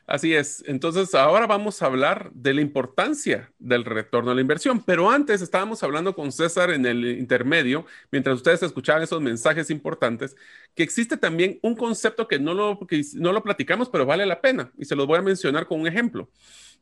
Así 0.05 0.35
es. 0.35 0.61
Entonces, 0.67 1.15
ahora 1.15 1.47
vamos 1.47 1.81
a 1.81 1.85
hablar 1.85 2.31
de 2.33 2.53
la 2.53 2.59
importancia 2.59 3.49
del 3.59 3.85
retorno 3.85 4.31
a 4.31 4.35
la 4.35 4.41
inversión. 4.41 4.83
Pero 4.83 5.09
antes 5.09 5.41
estábamos 5.41 5.81
hablando 5.83 6.13
con 6.15 6.33
César 6.33 6.69
en 6.71 6.85
el 6.85 7.17
intermedio, 7.17 7.85
mientras 8.11 8.35
ustedes 8.35 8.61
escuchaban 8.61 9.03
esos 9.03 9.21
mensajes 9.21 9.69
importantes, 9.69 10.35
que 10.75 10.83
existe 10.83 11.15
también 11.15 11.59
un 11.61 11.77
concepto 11.77 12.27
que 12.27 12.39
no 12.39 12.53
lo, 12.53 12.77
no 13.13 13.31
lo 13.31 13.41
platicamos, 13.41 13.87
pero 13.87 14.05
vale 14.05 14.25
la 14.25 14.41
pena. 14.41 14.69
Y 14.77 14.83
se 14.83 14.97
los 14.97 15.07
voy 15.07 15.19
a 15.19 15.21
mencionar 15.21 15.65
con 15.65 15.79
un 15.79 15.87
ejemplo. 15.87 16.29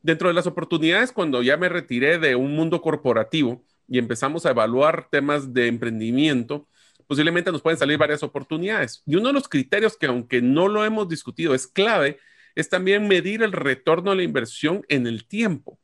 Dentro 0.02 0.26
de 0.26 0.34
las 0.34 0.48
oportunidades, 0.48 1.12
cuando 1.12 1.40
ya 1.40 1.56
me 1.56 1.68
retiré 1.68 2.18
de 2.18 2.34
un 2.34 2.56
mundo 2.56 2.82
corporativo, 2.82 3.62
y 3.88 3.98
empezamos 3.98 4.46
a 4.46 4.50
evaluar 4.50 5.08
temas 5.10 5.52
de 5.52 5.66
emprendimiento, 5.66 6.68
posiblemente 7.06 7.52
nos 7.52 7.62
pueden 7.62 7.78
salir 7.78 7.98
varias 7.98 8.22
oportunidades. 8.22 9.02
Y 9.06 9.16
uno 9.16 9.28
de 9.28 9.34
los 9.34 9.48
criterios 9.48 9.96
que 9.96 10.06
aunque 10.06 10.40
no 10.40 10.68
lo 10.68 10.84
hemos 10.84 11.08
discutido 11.08 11.54
es 11.54 11.66
clave, 11.66 12.18
es 12.54 12.68
también 12.68 13.08
medir 13.08 13.42
el 13.42 13.52
retorno 13.52 14.10
a 14.10 14.14
la 14.14 14.22
inversión 14.22 14.84
en 14.88 15.06
el 15.06 15.26
tiempo. 15.26 15.78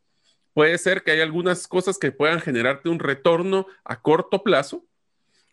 Puede 0.54 0.76
ser 0.78 1.02
que 1.02 1.12
hay 1.12 1.20
algunas 1.20 1.68
cosas 1.68 1.98
que 1.98 2.12
puedan 2.12 2.40
generarte 2.40 2.88
un 2.88 2.98
retorno 2.98 3.66
a 3.84 4.00
corto 4.00 4.42
plazo, 4.42 4.84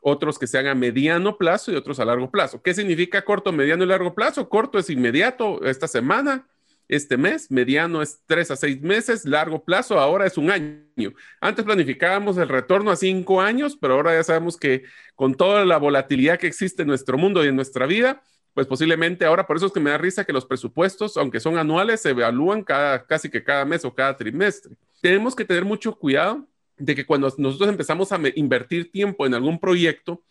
otros 0.02 0.38
que 0.40 0.48
sean 0.48 0.68
a 0.68 0.76
mediano 0.76 1.38
plazo 1.38 1.72
y 1.72 1.76
otros 1.76 2.00
a 2.00 2.06
largo 2.06 2.30
plazo. 2.32 2.62
¿Qué 2.62 2.74
significa 2.74 3.24
corto, 3.24 3.52
mediano 3.52 3.84
y 3.84 3.88
largo 3.88 4.14
plazo? 4.14 4.50
Corto 4.50 4.78
es 4.78 4.90
inmediato, 4.90 5.64
esta 5.64 5.88
semana, 5.88 6.48
este 6.88 7.18
mes, 7.18 7.50
mediano 7.50 8.02
es 8.02 8.22
tres 8.26 8.52
a 8.52 8.56
seis 8.56 8.82
meses, 8.82 9.26
largo 9.26 9.64
plazo 9.64 10.00
ahora 10.00 10.26
es 10.26 10.38
un 10.38 10.52
año. 10.52 11.14
Antes 11.42 11.66
planificábamos 11.66 12.38
el 12.38 12.48
retorno 12.48 12.92
a 12.92 12.96
cinco 12.96 13.42
años, 13.42 13.78
pero 13.80 13.96
ahora 13.96 14.14
ya 14.14 14.24
sabemos 14.24 14.58
que 14.58 14.84
con 15.16 15.36
toda 15.36 15.66
la 15.66 15.78
volatilidad 15.78 16.38
que 16.38 16.48
existe 16.48 16.84
en 16.84 16.88
nuestro 16.88 17.18
mundo 17.18 17.44
y 17.44 17.48
en 17.48 17.56
nuestra 17.56 17.86
vida, 17.86 18.22
pues 18.54 18.68
posiblemente 18.68 19.26
ahora, 19.26 19.46
por 19.46 19.58
eso 19.58 19.66
es 19.66 19.72
que 19.72 19.80
me 19.80 19.90
da 19.90 19.98
risa 19.98 20.24
que 20.24 20.32
los 20.32 20.46
presupuestos, 20.46 21.18
aunque 21.18 21.40
son 21.40 21.58
anuales, 21.58 22.02
se 22.02 22.12
evalúan 22.12 22.64
cada, 22.64 23.06
casi 23.06 23.30
que 23.30 23.44
cada 23.44 23.66
mes 23.66 23.84
o 23.84 23.94
cada 23.94 24.16
trimestre. 24.16 24.76
Tenemos 25.02 25.36
que 25.36 25.44
tener 25.44 25.66
mucho 25.66 25.98
cuidado 25.98 26.48
de 26.78 26.96
que 26.96 27.06
cuando 27.06 27.34
nosotros 27.38 27.70
empezamos 27.70 28.12
a 28.12 28.20
invertir 28.36 28.92
tiempo 28.92 29.26
en 29.26 29.34
algún 29.34 29.60
proyecto, 29.60 30.24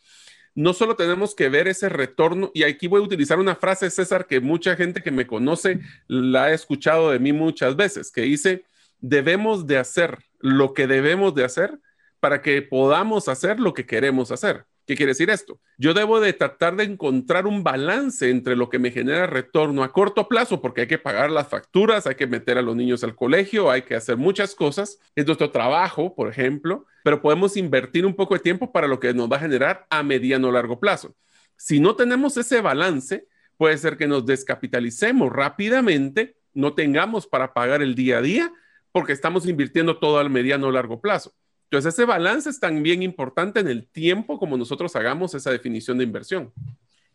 no 0.54 0.72
solo 0.72 0.96
tenemos 0.96 1.34
que 1.34 1.48
ver 1.48 1.68
ese 1.68 1.88
retorno, 1.88 2.50
y 2.54 2.62
aquí 2.62 2.86
voy 2.86 3.00
a 3.00 3.04
utilizar 3.04 3.38
una 3.38 3.56
frase, 3.56 3.90
César, 3.90 4.26
que 4.26 4.40
mucha 4.40 4.76
gente 4.76 5.02
que 5.02 5.10
me 5.10 5.26
conoce 5.26 5.80
la 6.06 6.44
ha 6.44 6.52
escuchado 6.52 7.10
de 7.10 7.18
mí 7.18 7.32
muchas 7.32 7.76
veces, 7.76 8.10
que 8.12 8.22
dice, 8.22 8.64
debemos 9.00 9.66
de 9.66 9.78
hacer 9.78 10.18
lo 10.38 10.74
que 10.74 10.86
debemos 10.86 11.34
de 11.34 11.44
hacer 11.44 11.78
para 12.20 12.40
que 12.40 12.62
podamos 12.62 13.28
hacer 13.28 13.60
lo 13.60 13.74
que 13.74 13.86
queremos 13.86 14.30
hacer. 14.30 14.64
¿Qué 14.86 14.96
quiere 14.96 15.10
decir 15.10 15.30
esto? 15.30 15.60
Yo 15.78 15.94
debo 15.94 16.20
de 16.20 16.34
tratar 16.34 16.76
de 16.76 16.84
encontrar 16.84 17.46
un 17.46 17.64
balance 17.64 18.28
entre 18.28 18.54
lo 18.54 18.68
que 18.68 18.78
me 18.78 18.90
genera 18.90 19.26
retorno 19.26 19.82
a 19.82 19.92
corto 19.92 20.28
plazo, 20.28 20.60
porque 20.60 20.82
hay 20.82 20.86
que 20.86 20.98
pagar 20.98 21.30
las 21.30 21.48
facturas, 21.48 22.06
hay 22.06 22.16
que 22.16 22.26
meter 22.26 22.58
a 22.58 22.62
los 22.62 22.76
niños 22.76 23.02
al 23.02 23.14
colegio, 23.14 23.70
hay 23.70 23.82
que 23.82 23.94
hacer 23.94 24.18
muchas 24.18 24.54
cosas. 24.54 24.98
Es 25.14 25.24
nuestro 25.24 25.50
trabajo, 25.50 26.14
por 26.14 26.28
ejemplo, 26.28 26.84
pero 27.02 27.22
podemos 27.22 27.56
invertir 27.56 28.04
un 28.04 28.14
poco 28.14 28.34
de 28.34 28.40
tiempo 28.40 28.72
para 28.72 28.86
lo 28.86 29.00
que 29.00 29.14
nos 29.14 29.30
va 29.30 29.36
a 29.36 29.40
generar 29.40 29.86
a 29.88 30.02
mediano 30.02 30.48
o 30.48 30.52
largo 30.52 30.78
plazo. 30.78 31.14
Si 31.56 31.80
no 31.80 31.96
tenemos 31.96 32.36
ese 32.36 32.60
balance, 32.60 33.26
puede 33.56 33.78
ser 33.78 33.96
que 33.96 34.06
nos 34.06 34.26
descapitalicemos 34.26 35.32
rápidamente, 35.32 36.36
no 36.52 36.74
tengamos 36.74 37.26
para 37.26 37.54
pagar 37.54 37.80
el 37.80 37.94
día 37.94 38.18
a 38.18 38.22
día, 38.22 38.52
porque 38.92 39.12
estamos 39.12 39.46
invirtiendo 39.46 39.98
todo 39.98 40.18
al 40.18 40.28
mediano 40.28 40.68
o 40.68 40.70
largo 40.70 41.00
plazo. 41.00 41.32
Entonces, 41.64 41.94
ese 41.94 42.04
balance 42.04 42.48
es 42.50 42.60
también 42.60 43.02
importante 43.02 43.60
en 43.60 43.68
el 43.68 43.86
tiempo 43.86 44.38
como 44.38 44.56
nosotros 44.56 44.94
hagamos 44.96 45.34
esa 45.34 45.50
definición 45.50 45.98
de 45.98 46.04
inversión. 46.04 46.52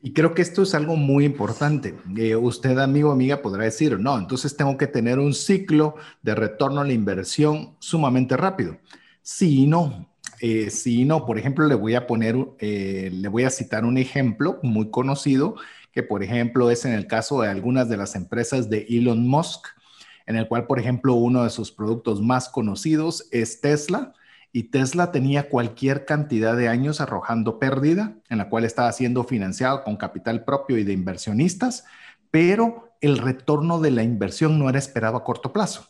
Y 0.01 0.13
creo 0.13 0.33
que 0.33 0.41
esto 0.41 0.63
es 0.63 0.73
algo 0.75 0.95
muy 0.95 1.25
importante. 1.25 1.95
Eh, 2.17 2.35
usted, 2.35 2.77
amigo 2.77 3.11
amiga, 3.11 3.41
podrá 3.41 3.65
decir, 3.65 3.99
no, 3.99 4.17
entonces 4.17 4.55
tengo 4.55 4.77
que 4.77 4.87
tener 4.87 5.19
un 5.19 5.33
ciclo 5.33 5.95
de 6.21 6.35
retorno 6.35 6.79
a 6.79 6.85
la 6.85 6.93
inversión 6.93 7.75
sumamente 7.79 8.37
rápido. 8.37 8.77
Sí 9.21 9.63
y 9.63 9.67
no. 9.67 10.09
Eh, 10.39 10.69
sí 10.69 11.01
y 11.01 11.05
no. 11.05 11.25
Por 11.25 11.37
ejemplo, 11.37 11.67
le 11.67 11.75
voy 11.75 11.95
a 11.95 12.07
poner, 12.07 12.37
eh, 12.59 13.09
le 13.13 13.27
voy 13.27 13.43
a 13.43 13.49
citar 13.49 13.83
un 13.83 13.97
ejemplo 13.97 14.59
muy 14.63 14.89
conocido, 14.89 15.55
que 15.91 16.01
por 16.01 16.23
ejemplo 16.23 16.71
es 16.71 16.85
en 16.85 16.93
el 16.93 17.05
caso 17.05 17.41
de 17.41 17.49
algunas 17.49 17.89
de 17.89 17.97
las 17.97 18.15
empresas 18.15 18.69
de 18.69 18.85
Elon 18.89 19.27
Musk, 19.27 19.67
en 20.27 20.37
el 20.37 20.47
cual, 20.47 20.65
por 20.65 20.79
ejemplo, 20.79 21.15
uno 21.15 21.43
de 21.43 21.49
sus 21.49 21.71
productos 21.71 22.21
más 22.21 22.47
conocidos 22.47 23.27
es 23.31 23.59
Tesla 23.59 24.13
y 24.51 24.63
Tesla 24.63 25.11
tenía 25.11 25.49
cualquier 25.49 26.05
cantidad 26.05 26.55
de 26.57 26.67
años 26.67 27.01
arrojando 27.01 27.59
pérdida, 27.59 28.15
en 28.29 28.39
la 28.39 28.49
cual 28.49 28.65
estaba 28.65 28.91
siendo 28.91 29.23
financiado 29.23 29.83
con 29.83 29.97
capital 29.97 30.43
propio 30.43 30.77
y 30.77 30.83
de 30.83 30.93
inversionistas, 30.93 31.85
pero 32.31 32.89
el 33.01 33.17
retorno 33.17 33.79
de 33.79 33.91
la 33.91 34.03
inversión 34.03 34.59
no 34.59 34.69
era 34.69 34.79
esperado 34.79 35.17
a 35.17 35.23
corto 35.23 35.53
plazo. 35.53 35.87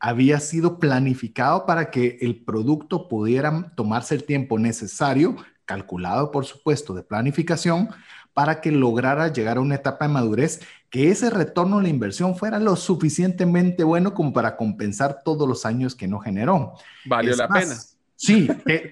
Había 0.00 0.40
sido 0.40 0.78
planificado 0.78 1.66
para 1.66 1.90
que 1.90 2.18
el 2.20 2.44
producto 2.44 3.08
pudiera 3.08 3.72
tomarse 3.76 4.14
el 4.14 4.24
tiempo 4.24 4.58
necesario, 4.58 5.36
calculado 5.64 6.30
por 6.30 6.44
supuesto 6.46 6.94
de 6.94 7.02
planificación, 7.02 7.90
para 8.32 8.60
que 8.60 8.72
lograra 8.72 9.32
llegar 9.32 9.58
a 9.58 9.60
una 9.60 9.76
etapa 9.76 10.06
de 10.06 10.12
madurez, 10.12 10.60
que 10.94 11.10
ese 11.10 11.28
retorno 11.28 11.80
a 11.80 11.82
la 11.82 11.88
inversión 11.88 12.36
fuera 12.36 12.60
lo 12.60 12.76
suficientemente 12.76 13.82
bueno 13.82 14.14
como 14.14 14.32
para 14.32 14.56
compensar 14.56 15.22
todos 15.24 15.48
los 15.48 15.66
años 15.66 15.96
que 15.96 16.06
no 16.06 16.20
generó. 16.20 16.74
Valió 17.04 17.34
la 17.34 17.48
pena. 17.48 17.74
Sí, 18.14 18.46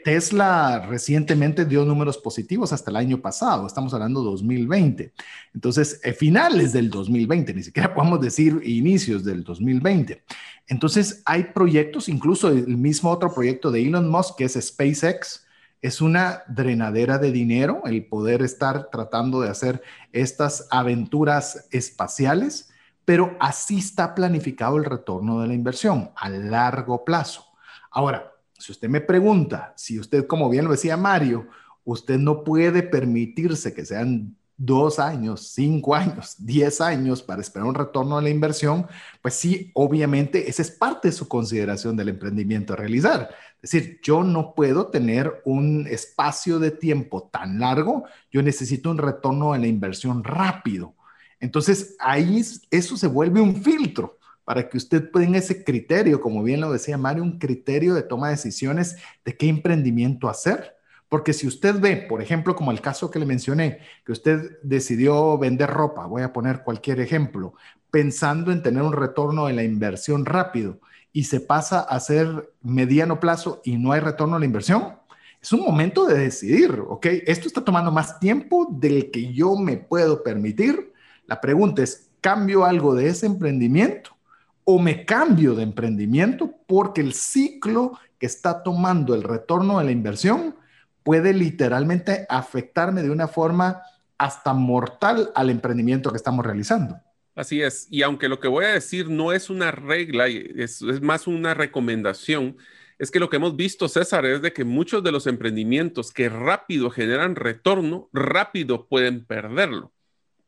Tesla 0.04 0.84
recientemente 0.88 1.64
dio 1.64 1.84
números 1.84 2.18
positivos 2.18 2.72
hasta 2.72 2.90
el 2.90 2.96
año 2.96 3.20
pasado, 3.20 3.68
estamos 3.68 3.94
hablando 3.94 4.20
2020. 4.20 5.12
Entonces, 5.54 6.00
eh, 6.02 6.12
finales 6.12 6.72
del 6.72 6.90
2020, 6.90 7.54
ni 7.54 7.62
siquiera 7.62 7.94
podemos 7.94 8.20
decir 8.20 8.60
inicios 8.64 9.22
del 9.22 9.44
2020. 9.44 10.24
Entonces, 10.66 11.22
hay 11.24 11.52
proyectos, 11.54 12.08
incluso 12.08 12.48
el 12.48 12.78
mismo 12.78 13.10
otro 13.10 13.32
proyecto 13.32 13.70
de 13.70 13.80
Elon 13.80 14.10
Musk, 14.10 14.38
que 14.38 14.46
es 14.46 14.54
SpaceX, 14.60 15.41
es 15.82 16.00
una 16.00 16.44
drenadera 16.46 17.18
de 17.18 17.32
dinero 17.32 17.82
el 17.84 18.06
poder 18.06 18.40
estar 18.42 18.88
tratando 18.90 19.40
de 19.40 19.50
hacer 19.50 19.82
estas 20.12 20.68
aventuras 20.70 21.66
espaciales, 21.72 22.70
pero 23.04 23.36
así 23.40 23.78
está 23.78 24.14
planificado 24.14 24.76
el 24.76 24.84
retorno 24.84 25.40
de 25.40 25.48
la 25.48 25.54
inversión 25.54 26.12
a 26.16 26.28
largo 26.28 27.04
plazo. 27.04 27.44
Ahora, 27.90 28.32
si 28.56 28.70
usted 28.70 28.88
me 28.88 29.00
pregunta, 29.00 29.74
si 29.76 29.98
usted, 29.98 30.28
como 30.28 30.48
bien 30.48 30.64
lo 30.64 30.70
decía 30.70 30.96
Mario, 30.96 31.48
usted 31.84 32.16
no 32.16 32.44
puede 32.44 32.84
permitirse 32.84 33.74
que 33.74 33.84
sean 33.84 34.36
dos 34.56 35.00
años, 35.00 35.48
cinco 35.52 35.96
años, 35.96 36.36
diez 36.38 36.80
años 36.80 37.22
para 37.22 37.40
esperar 37.40 37.66
un 37.66 37.74
retorno 37.74 38.16
de 38.16 38.22
la 38.22 38.30
inversión, 38.30 38.86
pues 39.20 39.34
sí, 39.34 39.72
obviamente 39.74 40.48
esa 40.48 40.62
es 40.62 40.70
parte 40.70 41.08
de 41.08 41.12
su 41.12 41.26
consideración 41.26 41.96
del 41.96 42.10
emprendimiento 42.10 42.72
a 42.72 42.76
realizar. 42.76 43.30
Es 43.62 43.70
decir, 43.70 44.00
yo 44.02 44.24
no 44.24 44.54
puedo 44.54 44.88
tener 44.88 45.40
un 45.44 45.86
espacio 45.88 46.58
de 46.58 46.72
tiempo 46.72 47.28
tan 47.32 47.60
largo, 47.60 48.04
yo 48.30 48.42
necesito 48.42 48.90
un 48.90 48.98
retorno 48.98 49.52
de 49.52 49.60
la 49.60 49.68
inversión 49.68 50.24
rápido. 50.24 50.96
Entonces, 51.38 51.96
ahí 52.00 52.42
eso 52.70 52.96
se 52.96 53.06
vuelve 53.06 53.40
un 53.40 53.62
filtro 53.62 54.18
para 54.44 54.68
que 54.68 54.76
usted 54.76 55.10
tenga 55.10 55.38
ese 55.38 55.62
criterio, 55.62 56.20
como 56.20 56.42
bien 56.42 56.60
lo 56.60 56.72
decía 56.72 56.98
Mario, 56.98 57.22
un 57.22 57.38
criterio 57.38 57.94
de 57.94 58.02
toma 58.02 58.28
de 58.28 58.34
decisiones 58.34 58.96
de 59.24 59.36
qué 59.36 59.48
emprendimiento 59.48 60.28
hacer. 60.28 60.76
Porque 61.08 61.32
si 61.32 61.46
usted 61.46 61.78
ve, 61.78 61.96
por 62.08 62.22
ejemplo, 62.22 62.56
como 62.56 62.72
el 62.72 62.80
caso 62.80 63.10
que 63.10 63.18
le 63.18 63.26
mencioné, 63.26 63.78
que 64.04 64.12
usted 64.12 64.58
decidió 64.62 65.38
vender 65.38 65.70
ropa, 65.70 66.06
voy 66.06 66.22
a 66.22 66.32
poner 66.32 66.62
cualquier 66.64 67.00
ejemplo, 67.00 67.54
pensando 67.90 68.50
en 68.50 68.62
tener 68.62 68.82
un 68.82 68.94
retorno 68.94 69.46
de 69.46 69.52
la 69.52 69.62
inversión 69.62 70.24
rápido, 70.24 70.80
y 71.12 71.24
se 71.24 71.40
pasa 71.40 71.80
a 71.80 72.00
ser 72.00 72.52
mediano 72.62 73.20
plazo 73.20 73.60
y 73.64 73.76
no 73.76 73.92
hay 73.92 74.00
retorno 74.00 74.36
a 74.36 74.38
la 74.38 74.46
inversión, 74.46 74.96
es 75.40 75.52
un 75.52 75.60
momento 75.60 76.06
de 76.06 76.18
decidir, 76.18 76.80
¿ok? 76.88 77.06
Esto 77.26 77.48
está 77.48 77.64
tomando 77.64 77.90
más 77.90 78.20
tiempo 78.20 78.68
del 78.70 79.10
que 79.10 79.32
yo 79.32 79.56
me 79.56 79.76
puedo 79.76 80.22
permitir. 80.22 80.92
La 81.26 81.40
pregunta 81.40 81.82
es, 81.82 82.10
¿cambio 82.20 82.64
algo 82.64 82.94
de 82.94 83.08
ese 83.08 83.26
emprendimiento 83.26 84.16
o 84.64 84.78
me 84.78 85.04
cambio 85.04 85.54
de 85.54 85.64
emprendimiento 85.64 86.54
porque 86.66 87.00
el 87.00 87.12
ciclo 87.12 87.98
que 88.18 88.26
está 88.26 88.62
tomando 88.62 89.16
el 89.16 89.24
retorno 89.24 89.80
de 89.80 89.84
la 89.84 89.90
inversión 89.90 90.54
puede 91.02 91.32
literalmente 91.32 92.24
afectarme 92.28 93.02
de 93.02 93.10
una 93.10 93.26
forma 93.26 93.82
hasta 94.16 94.52
mortal 94.54 95.32
al 95.34 95.50
emprendimiento 95.50 96.10
que 96.10 96.16
estamos 96.16 96.46
realizando? 96.46 97.00
Así 97.34 97.62
es, 97.62 97.88
y 97.90 98.02
aunque 98.02 98.28
lo 98.28 98.40
que 98.40 98.48
voy 98.48 98.66
a 98.66 98.74
decir 98.74 99.08
no 99.08 99.32
es 99.32 99.48
una 99.48 99.70
regla, 99.70 100.26
es, 100.28 100.82
es, 100.82 101.00
más 101.00 101.26
una 101.26 101.54
recomendación, 101.54 102.58
es 102.98 103.10
que 103.10 103.18
lo 103.18 103.30
que 103.30 103.36
hemos 103.36 103.56
visto, 103.56 103.88
César, 103.88 104.26
es 104.26 104.42
de 104.42 104.52
que 104.52 104.64
muchos 104.64 105.02
de 105.02 105.12
los 105.12 105.26
emprendimientos 105.26 106.12
que 106.12 106.28
rápido 106.28 106.90
generan 106.90 107.34
retorno, 107.34 108.10
rápido 108.12 108.86
pueden 108.86 109.24
perderlo. 109.24 109.92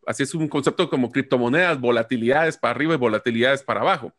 Así 0.06 0.24
es 0.24 0.34
un 0.34 0.46
concepto 0.46 0.90
como 0.90 1.10
criptomonedas, 1.10 1.80
volatilidades 1.80 2.58
para 2.58 2.72
arriba 2.72 2.94
y 2.94 2.98
volatilidades 2.98 3.62
para 3.62 3.80
abajo, 3.80 4.12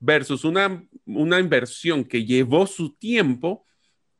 versus 0.00 0.44
una, 0.44 0.84
una 1.06 1.38
inversión 1.38 2.04
que 2.04 2.24
llevó 2.24 2.66
su 2.66 2.96
tiempo, 2.96 3.64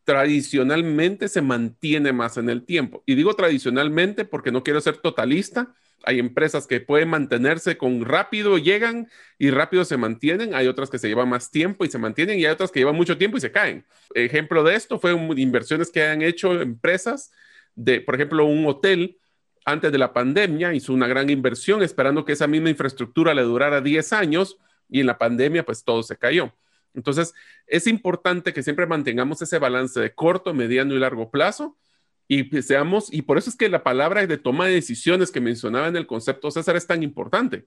tradicionalmente 0.04 1.28
se 1.28 1.42
mantiene 1.42 2.12
más 2.12 2.36
en 2.36 2.48
el 2.48 2.64
tiempo. 2.64 3.02
Y 3.06 3.16
digo 3.16 3.34
tradicionalmente 3.34 4.24
porque 4.24 4.52
no 4.52 4.62
quiero 4.62 4.80
ser 4.80 4.98
totalista, 4.98 5.74
hay 6.04 6.18
empresas 6.18 6.66
que 6.66 6.80
pueden 6.80 7.08
mantenerse 7.08 7.76
con 7.76 8.04
rápido, 8.04 8.58
llegan 8.58 9.08
y 9.38 9.50
rápido 9.50 9.84
se 9.84 9.96
mantienen. 9.96 10.54
Hay 10.54 10.66
otras 10.66 10.90
que 10.90 10.98
se 10.98 11.08
llevan 11.08 11.28
más 11.28 11.50
tiempo 11.50 11.84
y 11.84 11.90
se 11.90 11.98
mantienen 11.98 12.38
y 12.38 12.44
hay 12.44 12.52
otras 12.52 12.70
que 12.70 12.80
llevan 12.80 12.96
mucho 12.96 13.18
tiempo 13.18 13.36
y 13.36 13.40
se 13.40 13.52
caen. 13.52 13.84
Ejemplo 14.14 14.62
de 14.62 14.74
esto 14.74 14.98
fue 14.98 15.12
inversiones 15.36 15.90
que 15.90 16.04
han 16.04 16.22
hecho 16.22 16.60
empresas 16.60 17.32
de, 17.74 18.00
por 18.00 18.14
ejemplo, 18.14 18.44
un 18.44 18.66
hotel 18.66 19.18
antes 19.64 19.92
de 19.92 19.98
la 19.98 20.12
pandemia 20.12 20.72
hizo 20.72 20.92
una 20.92 21.06
gran 21.06 21.28
inversión 21.28 21.82
esperando 21.82 22.24
que 22.24 22.32
esa 22.32 22.46
misma 22.46 22.70
infraestructura 22.70 23.34
le 23.34 23.42
durara 23.42 23.80
10 23.80 24.12
años 24.14 24.58
y 24.88 25.00
en 25.00 25.06
la 25.06 25.18
pandemia 25.18 25.64
pues 25.64 25.84
todo 25.84 26.02
se 26.02 26.16
cayó. 26.16 26.52
Entonces, 26.94 27.34
es 27.66 27.86
importante 27.86 28.52
que 28.52 28.62
siempre 28.62 28.86
mantengamos 28.86 29.42
ese 29.42 29.58
balance 29.58 30.00
de 30.00 30.14
corto, 30.14 30.54
mediano 30.54 30.94
y 30.94 30.98
largo 30.98 31.30
plazo 31.30 31.76
y 32.28 32.62
seamos, 32.62 33.12
y 33.12 33.22
por 33.22 33.38
eso 33.38 33.50
es 33.50 33.56
que 33.56 33.68
la 33.68 33.82
palabra 33.82 34.26
de 34.26 34.38
toma 34.38 34.66
de 34.66 34.74
decisiones 34.74 35.30
que 35.30 35.40
mencionaba 35.40 35.88
en 35.88 35.96
el 35.96 36.06
concepto 36.06 36.50
César 36.50 36.76
es 36.76 36.86
tan 36.86 37.02
importante, 37.02 37.66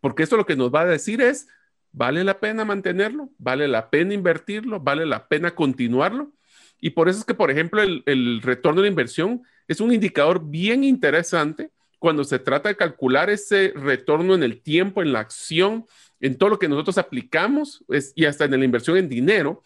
porque 0.00 0.22
esto 0.22 0.36
lo 0.36 0.46
que 0.46 0.56
nos 0.56 0.72
va 0.72 0.82
a 0.82 0.86
decir 0.86 1.22
es, 1.22 1.48
¿vale 1.90 2.22
la 2.22 2.38
pena 2.38 2.64
mantenerlo? 2.64 3.30
¿Vale 3.38 3.66
la 3.68 3.90
pena 3.90 4.14
invertirlo? 4.14 4.80
¿Vale 4.80 5.06
la 5.06 5.26
pena 5.28 5.54
continuarlo? 5.54 6.32
Y 6.78 6.90
por 6.90 7.08
eso 7.08 7.20
es 7.20 7.24
que, 7.24 7.34
por 7.34 7.50
ejemplo, 7.50 7.80
el, 7.82 8.02
el 8.06 8.42
retorno 8.42 8.82
de 8.82 8.88
inversión 8.88 9.42
es 9.66 9.80
un 9.80 9.92
indicador 9.92 10.44
bien 10.44 10.84
interesante 10.84 11.70
cuando 12.02 12.24
se 12.24 12.40
trata 12.40 12.68
de 12.68 12.76
calcular 12.76 13.30
ese 13.30 13.72
retorno 13.76 14.34
en 14.34 14.42
el 14.42 14.60
tiempo, 14.60 15.02
en 15.02 15.12
la 15.12 15.20
acción, 15.20 15.86
en 16.18 16.36
todo 16.36 16.50
lo 16.50 16.58
que 16.58 16.68
nosotros 16.68 16.98
aplicamos 16.98 17.84
y 18.16 18.24
hasta 18.24 18.44
en 18.46 18.58
la 18.58 18.64
inversión 18.64 18.96
en 18.96 19.08
dinero. 19.08 19.62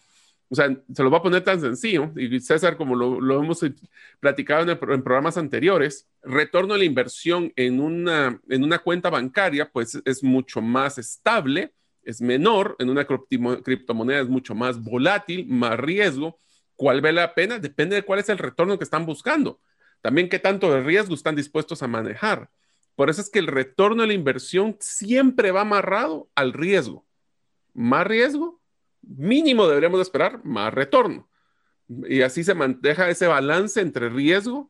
O 0.49 0.55
sea, 0.55 0.75
se 0.93 1.03
lo 1.03 1.11
va 1.11 1.17
a 1.17 1.21
poner 1.21 1.43
tan 1.43 1.59
sencillo. 1.59 2.11
Y 2.15 2.39
César, 2.39 2.77
como 2.77 2.95
lo, 2.95 3.41
hemos 3.41 3.65
platicado 4.19 4.71
en, 4.71 4.77
programas 4.77 5.37
anteriores, 5.37 6.07
retorno 6.23 6.73
de 6.73 6.79
la 6.79 6.85
inversión 6.85 7.51
en 7.55 7.81
una, 7.81 8.39
en 8.47 8.63
una 8.63 8.79
cuenta 8.79 9.09
bancaria, 9.09 9.69
pues 9.69 10.01
es 10.05 10.23
mucho 10.23 10.61
más 10.61 10.97
estable, 10.97 11.73
es 12.03 12.21
menor. 12.21 12.75
En 12.79 12.89
una 12.89 13.05
criptomoneda 13.05 14.21
es 14.21 14.29
mucho 14.29 14.55
más 14.55 14.81
volátil, 14.81 15.45
más 15.47 15.77
riesgo. 15.77 16.39
¿Cuál 16.75 17.01
vale 17.01 17.13
la 17.13 17.33
pena? 17.33 17.59
Depende 17.59 17.95
de 17.95 18.03
cuál 18.03 18.19
es 18.19 18.29
el 18.29 18.37
retorno 18.37 18.77
que 18.77 18.85
están 18.85 19.05
buscando. 19.05 19.59
También 20.01 20.29
qué 20.29 20.39
tanto 20.39 20.71
de 20.71 20.81
riesgo 20.81 21.15
están 21.15 21.35
dispuestos 21.35 21.83
a 21.83 21.87
manejar. 21.87 22.49
Por 22.95 23.09
eso 23.09 23.21
es 23.21 23.29
que 23.29 23.39
el 23.39 23.47
retorno 23.47 24.01
de 24.01 24.07
la 24.07 24.13
inversión 24.13 24.77
siempre 24.79 25.51
va 25.51 25.61
amarrado 25.61 26.29
al 26.33 26.53
riesgo. 26.53 27.05
Más 27.73 28.07
riesgo, 28.07 28.59
mínimo 29.01 29.67
deberíamos 29.67 30.01
esperar 30.01 30.43
más 30.43 30.73
retorno. 30.73 31.27
Y 32.07 32.21
así 32.21 32.43
se 32.43 32.53
maneja 32.53 33.09
ese 33.09 33.27
balance 33.27 33.79
entre 33.79 34.09
riesgo 34.09 34.69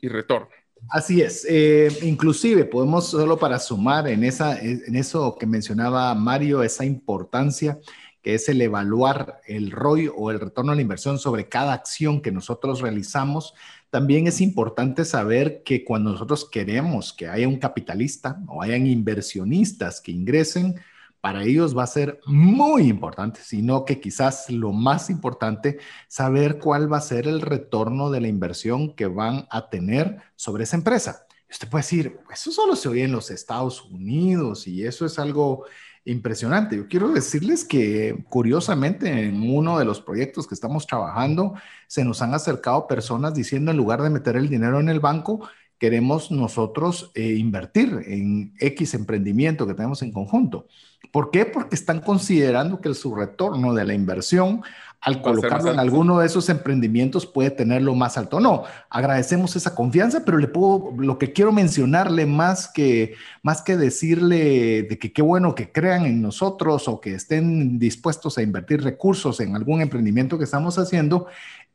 y 0.00 0.08
retorno. 0.08 0.48
Así 0.90 1.22
es. 1.22 1.44
Eh, 1.48 1.88
inclusive 2.02 2.64
podemos 2.64 3.08
solo 3.08 3.38
para 3.38 3.58
sumar 3.58 4.06
en, 4.08 4.22
esa, 4.22 4.60
en 4.60 4.94
eso 4.94 5.36
que 5.38 5.46
mencionaba 5.46 6.14
Mario, 6.14 6.62
esa 6.62 6.84
importancia 6.84 7.78
que 8.22 8.34
es 8.34 8.48
el 8.48 8.60
evaluar 8.60 9.40
el 9.46 9.70
ROI 9.70 10.10
o 10.14 10.30
el 10.30 10.40
retorno 10.40 10.72
a 10.72 10.74
la 10.74 10.82
inversión 10.82 11.18
sobre 11.18 11.48
cada 11.48 11.72
acción 11.72 12.20
que 12.20 12.32
nosotros 12.32 12.80
realizamos, 12.80 13.54
también 13.90 14.26
es 14.26 14.40
importante 14.40 15.04
saber 15.04 15.62
que 15.62 15.84
cuando 15.84 16.12
nosotros 16.12 16.48
queremos 16.50 17.12
que 17.12 17.28
haya 17.28 17.48
un 17.48 17.58
capitalista 17.58 18.40
o 18.48 18.60
hayan 18.60 18.86
inversionistas 18.86 20.00
que 20.00 20.12
ingresen, 20.12 20.74
para 21.20 21.42
ellos 21.42 21.76
va 21.76 21.84
a 21.84 21.88
ser 21.88 22.20
muy 22.26 22.84
importante, 22.88 23.40
sino 23.42 23.84
que 23.84 24.00
quizás 24.00 24.50
lo 24.50 24.72
más 24.72 25.10
importante, 25.10 25.78
saber 26.06 26.58
cuál 26.58 26.92
va 26.92 26.98
a 26.98 27.02
ser 27.02 27.26
el 27.26 27.40
retorno 27.40 28.10
de 28.10 28.20
la 28.20 28.28
inversión 28.28 28.94
que 28.94 29.06
van 29.06 29.46
a 29.50 29.68
tener 29.68 30.18
sobre 30.36 30.64
esa 30.64 30.76
empresa. 30.76 31.26
Usted 31.50 31.68
puede 31.68 31.82
decir, 31.82 32.18
eso 32.30 32.52
solo 32.52 32.76
se 32.76 32.88
oye 32.88 33.04
en 33.04 33.12
los 33.12 33.30
Estados 33.30 33.82
Unidos 33.84 34.66
y 34.68 34.84
eso 34.84 35.06
es 35.06 35.18
algo 35.18 35.64
impresionante. 36.04 36.76
Yo 36.76 36.88
quiero 36.88 37.08
decirles 37.08 37.64
que 37.64 38.24
curiosamente 38.28 39.24
en 39.24 39.54
uno 39.54 39.78
de 39.78 39.84
los 39.84 40.00
proyectos 40.00 40.46
que 40.46 40.54
estamos 40.54 40.86
trabajando 40.86 41.54
se 41.86 42.04
nos 42.04 42.22
han 42.22 42.34
acercado 42.34 42.86
personas 42.86 43.34
diciendo 43.34 43.70
en 43.70 43.76
lugar 43.76 44.02
de 44.02 44.10
meter 44.10 44.36
el 44.36 44.48
dinero 44.48 44.80
en 44.80 44.88
el 44.88 45.00
banco, 45.00 45.48
queremos 45.78 46.30
nosotros 46.30 47.10
eh, 47.14 47.34
invertir 47.34 48.02
en 48.06 48.54
X 48.58 48.94
emprendimiento 48.94 49.66
que 49.66 49.74
tenemos 49.74 50.02
en 50.02 50.12
conjunto. 50.12 50.66
¿Por 51.12 51.30
qué? 51.30 51.46
Porque 51.46 51.74
están 51.74 52.00
considerando 52.00 52.80
que 52.80 52.92
su 52.94 53.14
retorno 53.14 53.72
de 53.72 53.84
la 53.84 53.94
inversión 53.94 54.62
al 55.00 55.22
colocarlo 55.22 55.70
en 55.70 55.78
alguno 55.78 56.18
de 56.18 56.26
esos 56.26 56.48
emprendimientos 56.48 57.24
puede 57.24 57.50
tenerlo 57.50 57.94
más 57.94 58.18
alto. 58.18 58.40
No, 58.40 58.64
agradecemos 58.90 59.54
esa 59.54 59.74
confianza, 59.74 60.24
pero 60.24 60.38
le 60.38 60.48
puedo, 60.48 60.92
lo 60.98 61.18
que 61.18 61.32
quiero 61.32 61.52
mencionarle 61.52 62.26
más 62.26 62.68
que, 62.68 63.14
más 63.42 63.62
que 63.62 63.76
decirle 63.76 64.82
de 64.82 64.98
que 64.98 65.12
qué 65.12 65.22
bueno 65.22 65.54
que 65.54 65.70
crean 65.70 66.04
en 66.04 66.20
nosotros 66.20 66.88
o 66.88 67.00
que 67.00 67.14
estén 67.14 67.78
dispuestos 67.78 68.38
a 68.38 68.42
invertir 68.42 68.82
recursos 68.82 69.38
en 69.38 69.54
algún 69.54 69.80
emprendimiento 69.80 70.36
que 70.36 70.44
estamos 70.44 70.78
haciendo, 70.78 71.28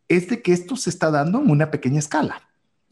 es 0.09 0.27
de 0.27 0.41
que 0.41 0.51
esto 0.51 0.75
se 0.75 0.89
está 0.89 1.09
dando 1.09 1.41
en 1.41 1.49
una 1.49 1.71
pequeña 1.71 1.99
escala, 1.99 2.41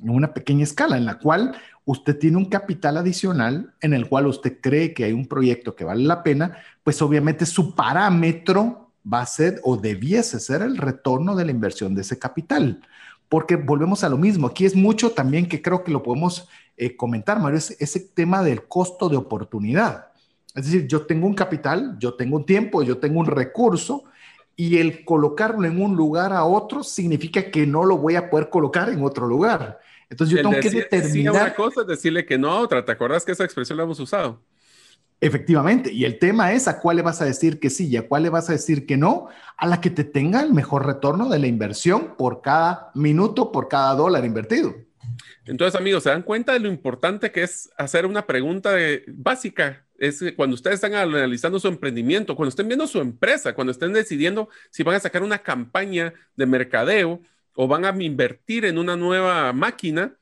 en 0.02 0.10
una 0.10 0.34
pequeña 0.34 0.64
escala 0.64 0.98
en 0.98 1.06
la 1.06 1.20
cual 1.20 1.56
usted 1.86 2.18
tiene 2.18 2.38
un 2.38 2.46
capital 2.46 2.98
adicional 2.98 3.74
en 3.82 3.94
el 3.94 4.08
cual 4.08 4.28
usted 4.28 4.60
cree 4.62 4.94
que 4.94 5.04
hay 5.04 5.14
un 5.14 5.28
proyecto 5.28 5.76
que 5.76 5.84
vale 5.84 6.04
la 6.04 6.24
pena, 6.24 6.58
pues 6.84 7.02
obviamente 7.02 7.46
su 7.46 7.76
parámetro 7.76 8.92
va 9.12 9.22
a 9.22 9.26
ser 9.26 9.60
o 9.64 9.78
debiese 9.78 10.40
ser 10.40 10.62
el 10.62 10.78
retorno 10.78 11.36
de 11.36 11.46
la 11.46 11.52
inversión 11.52 11.96
de 11.96 12.02
ese 12.02 12.20
capital. 12.20 12.82
Porque 13.30 13.56
volvemos 13.56 14.04
a 14.04 14.10
lo 14.10 14.18
mismo, 14.18 14.48
aquí 14.48 14.66
es 14.66 14.76
mucho 14.76 15.12
también 15.12 15.48
que 15.48 15.62
creo 15.62 15.84
que 15.84 15.92
lo 15.92 16.04
podemos 16.04 16.50
eh, 16.78 16.96
comentar, 16.96 17.40
Mario, 17.40 17.58
es 17.58 17.72
ese 17.80 18.00
tema 18.00 18.44
del 18.44 18.68
costo 18.68 19.08
de 19.08 19.18
oportunidad. 19.18 20.08
Es 20.54 20.66
decir, 20.66 20.88
yo 20.88 21.06
tengo 21.06 21.28
un 21.28 21.34
capital, 21.34 21.96
yo 21.98 22.16
tengo 22.16 22.36
un 22.36 22.46
tiempo, 22.46 22.84
yo 22.84 22.98
tengo 22.98 23.20
un 23.20 23.26
recurso 23.26 24.04
y 24.56 24.78
el 24.78 25.06
colocarlo 25.06 25.66
en 25.66 25.82
un 25.82 25.96
lugar 25.96 26.34
a 26.34 26.44
otro 26.44 26.84
significa 26.84 27.50
que 27.50 27.66
no 27.66 27.86
lo 27.86 27.98
voy 27.98 28.16
a 28.16 28.30
poder 28.30 28.50
colocar 28.50 28.90
en 28.90 29.04
otro 29.04 29.28
lugar. 29.28 29.80
Entonces 30.12 30.36
yo 30.36 30.42
tengo 30.44 30.60
que 30.60 30.70
determinar. 30.70 31.34
una 31.34 31.56
cosa 31.56 31.82
es 31.82 31.88
decirle 31.88 32.26
que 32.26 32.38
no 32.38 32.52
a 32.52 32.60
otra. 32.60 32.84
¿Te 32.84 32.92
acuerdas 32.92 33.24
que 33.24 33.32
esa 33.32 33.46
expresión 33.46 33.78
la 33.78 33.86
hemos 33.86 34.00
usado? 34.00 34.44
Efectivamente, 35.22 35.94
y 35.94 36.04
el 36.04 36.20
tema 36.20 36.52
es 36.52 36.68
a 36.68 36.80
cuál 36.80 36.98
le 36.98 37.02
vas 37.02 37.22
a 37.22 37.26
decir 37.26 37.60
que 37.60 37.70
sí 37.70 37.88
y 37.88 37.96
a 37.96 38.08
cuál 38.08 38.24
le 38.24 38.30
vas 38.30 38.50
a 38.50 38.54
decir 38.54 38.86
que 38.86 38.98
no, 38.98 39.30
a 39.56 39.68
la 39.68 39.80
que 39.80 39.90
te 39.90 40.04
tenga 40.04 40.42
el 40.42 40.52
mejor 40.52 40.86
retorno 40.86 41.30
de 41.30 41.40
la 41.40 41.48
inversión 41.48 42.16
por 42.18 42.42
cada 42.42 42.92
minuto, 42.94 43.52
por 43.52 43.70
cada 43.70 43.94
dólar 43.96 44.26
invertido. 44.26 44.76
Entonces, 45.46 45.80
amigos, 45.80 46.04
se 46.04 46.10
dan 46.10 46.24
cuenta 46.24 46.54
de 46.54 46.60
lo 46.60 46.68
importante 46.68 47.32
que 47.32 47.44
es 47.44 47.70
hacer 47.78 48.06
una 48.06 48.26
pregunta 48.28 48.72
básica. 49.08 49.86
Es 49.98 50.24
cuando 50.36 50.56
ustedes 50.56 50.76
están 50.76 50.96
analizando 50.96 51.60
su 51.60 51.68
emprendimiento, 51.68 52.36
cuando 52.36 52.50
estén 52.50 52.68
viendo 52.68 52.88
su 52.88 53.00
empresa, 53.00 53.54
cuando 53.54 53.72
estén 53.72 53.94
decidiendo 53.94 54.50
si 54.72 54.84
van 54.84 54.96
a 54.96 55.00
sacar 55.00 55.24
una 55.24 55.38
campaña 55.38 56.14
de 56.36 56.46
mercadeo 56.48 57.22
o 57.56 57.68
van 57.68 57.86
a 57.86 57.90
invertir 58.04 58.66
en 58.66 58.78
una 58.78 58.96
nueva 58.96 59.54
máquina, 59.54 60.18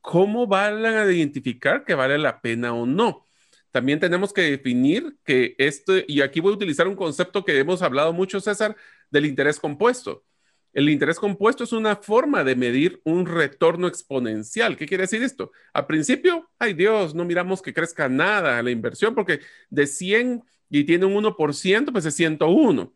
¿cómo 0.00 0.46
van 0.46 0.84
a 0.84 1.10
identificar 1.10 1.84
que 1.84 1.94
vale 1.94 2.18
la 2.18 2.40
pena 2.40 2.74
o 2.74 2.86
no? 2.86 3.28
también 3.70 4.00
tenemos 4.00 4.32
que 4.32 4.42
definir 4.42 5.16
que 5.24 5.54
esto, 5.58 5.92
y 6.06 6.22
aquí 6.22 6.40
voy 6.40 6.52
a 6.52 6.56
utilizar 6.56 6.88
un 6.88 6.96
concepto 6.96 7.44
que 7.44 7.58
hemos 7.58 7.82
hablado 7.82 8.12
mucho, 8.12 8.40
César, 8.40 8.76
del 9.10 9.26
interés 9.26 9.58
compuesto. 9.60 10.24
El 10.72 10.88
interés 10.88 11.18
compuesto 11.18 11.64
es 11.64 11.72
una 11.72 11.96
forma 11.96 12.44
de 12.44 12.54
medir 12.54 13.00
un 13.04 13.26
retorno 13.26 13.88
exponencial. 13.88 14.76
¿Qué 14.76 14.86
quiere 14.86 15.02
decir 15.02 15.22
esto? 15.22 15.50
Al 15.72 15.86
principio, 15.86 16.48
ay 16.58 16.74
Dios, 16.74 17.14
no 17.14 17.24
miramos 17.24 17.60
que 17.60 17.74
crezca 17.74 18.08
nada 18.08 18.62
la 18.62 18.70
inversión 18.70 19.14
porque 19.14 19.40
de 19.68 19.86
100 19.86 20.44
y 20.68 20.84
tiene 20.84 21.06
un 21.06 21.14
1%, 21.14 21.92
pues 21.92 22.06
es 22.06 22.14
101. 22.14 22.94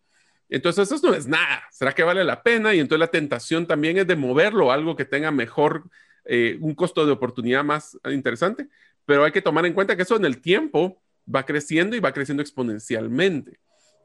Entonces 0.54 0.90
eso 0.90 1.06
no 1.06 1.14
es 1.14 1.26
nada. 1.26 1.64
¿Será 1.70 1.92
que 1.92 2.02
vale 2.02 2.24
la 2.24 2.42
pena? 2.42 2.74
Y 2.74 2.80
entonces 2.80 3.00
la 3.00 3.08
tentación 3.08 3.66
también 3.66 3.98
es 3.98 4.06
de 4.06 4.16
moverlo 4.16 4.70
a 4.70 4.74
algo 4.74 4.96
que 4.96 5.04
tenga 5.04 5.30
mejor, 5.30 5.84
eh, 6.24 6.56
un 6.60 6.74
costo 6.74 7.04
de 7.04 7.12
oportunidad 7.12 7.64
más 7.64 7.98
interesante 8.06 8.68
pero 9.06 9.24
hay 9.24 9.32
que 9.32 9.42
tomar 9.42 9.66
en 9.66 9.72
cuenta 9.72 9.96
que 9.96 10.02
eso 10.02 10.16
en 10.16 10.24
el 10.24 10.40
tiempo 10.40 11.02
va 11.32 11.44
creciendo 11.44 11.96
y 11.96 12.00
va 12.00 12.12
creciendo 12.12 12.42
exponencialmente. 12.42 13.58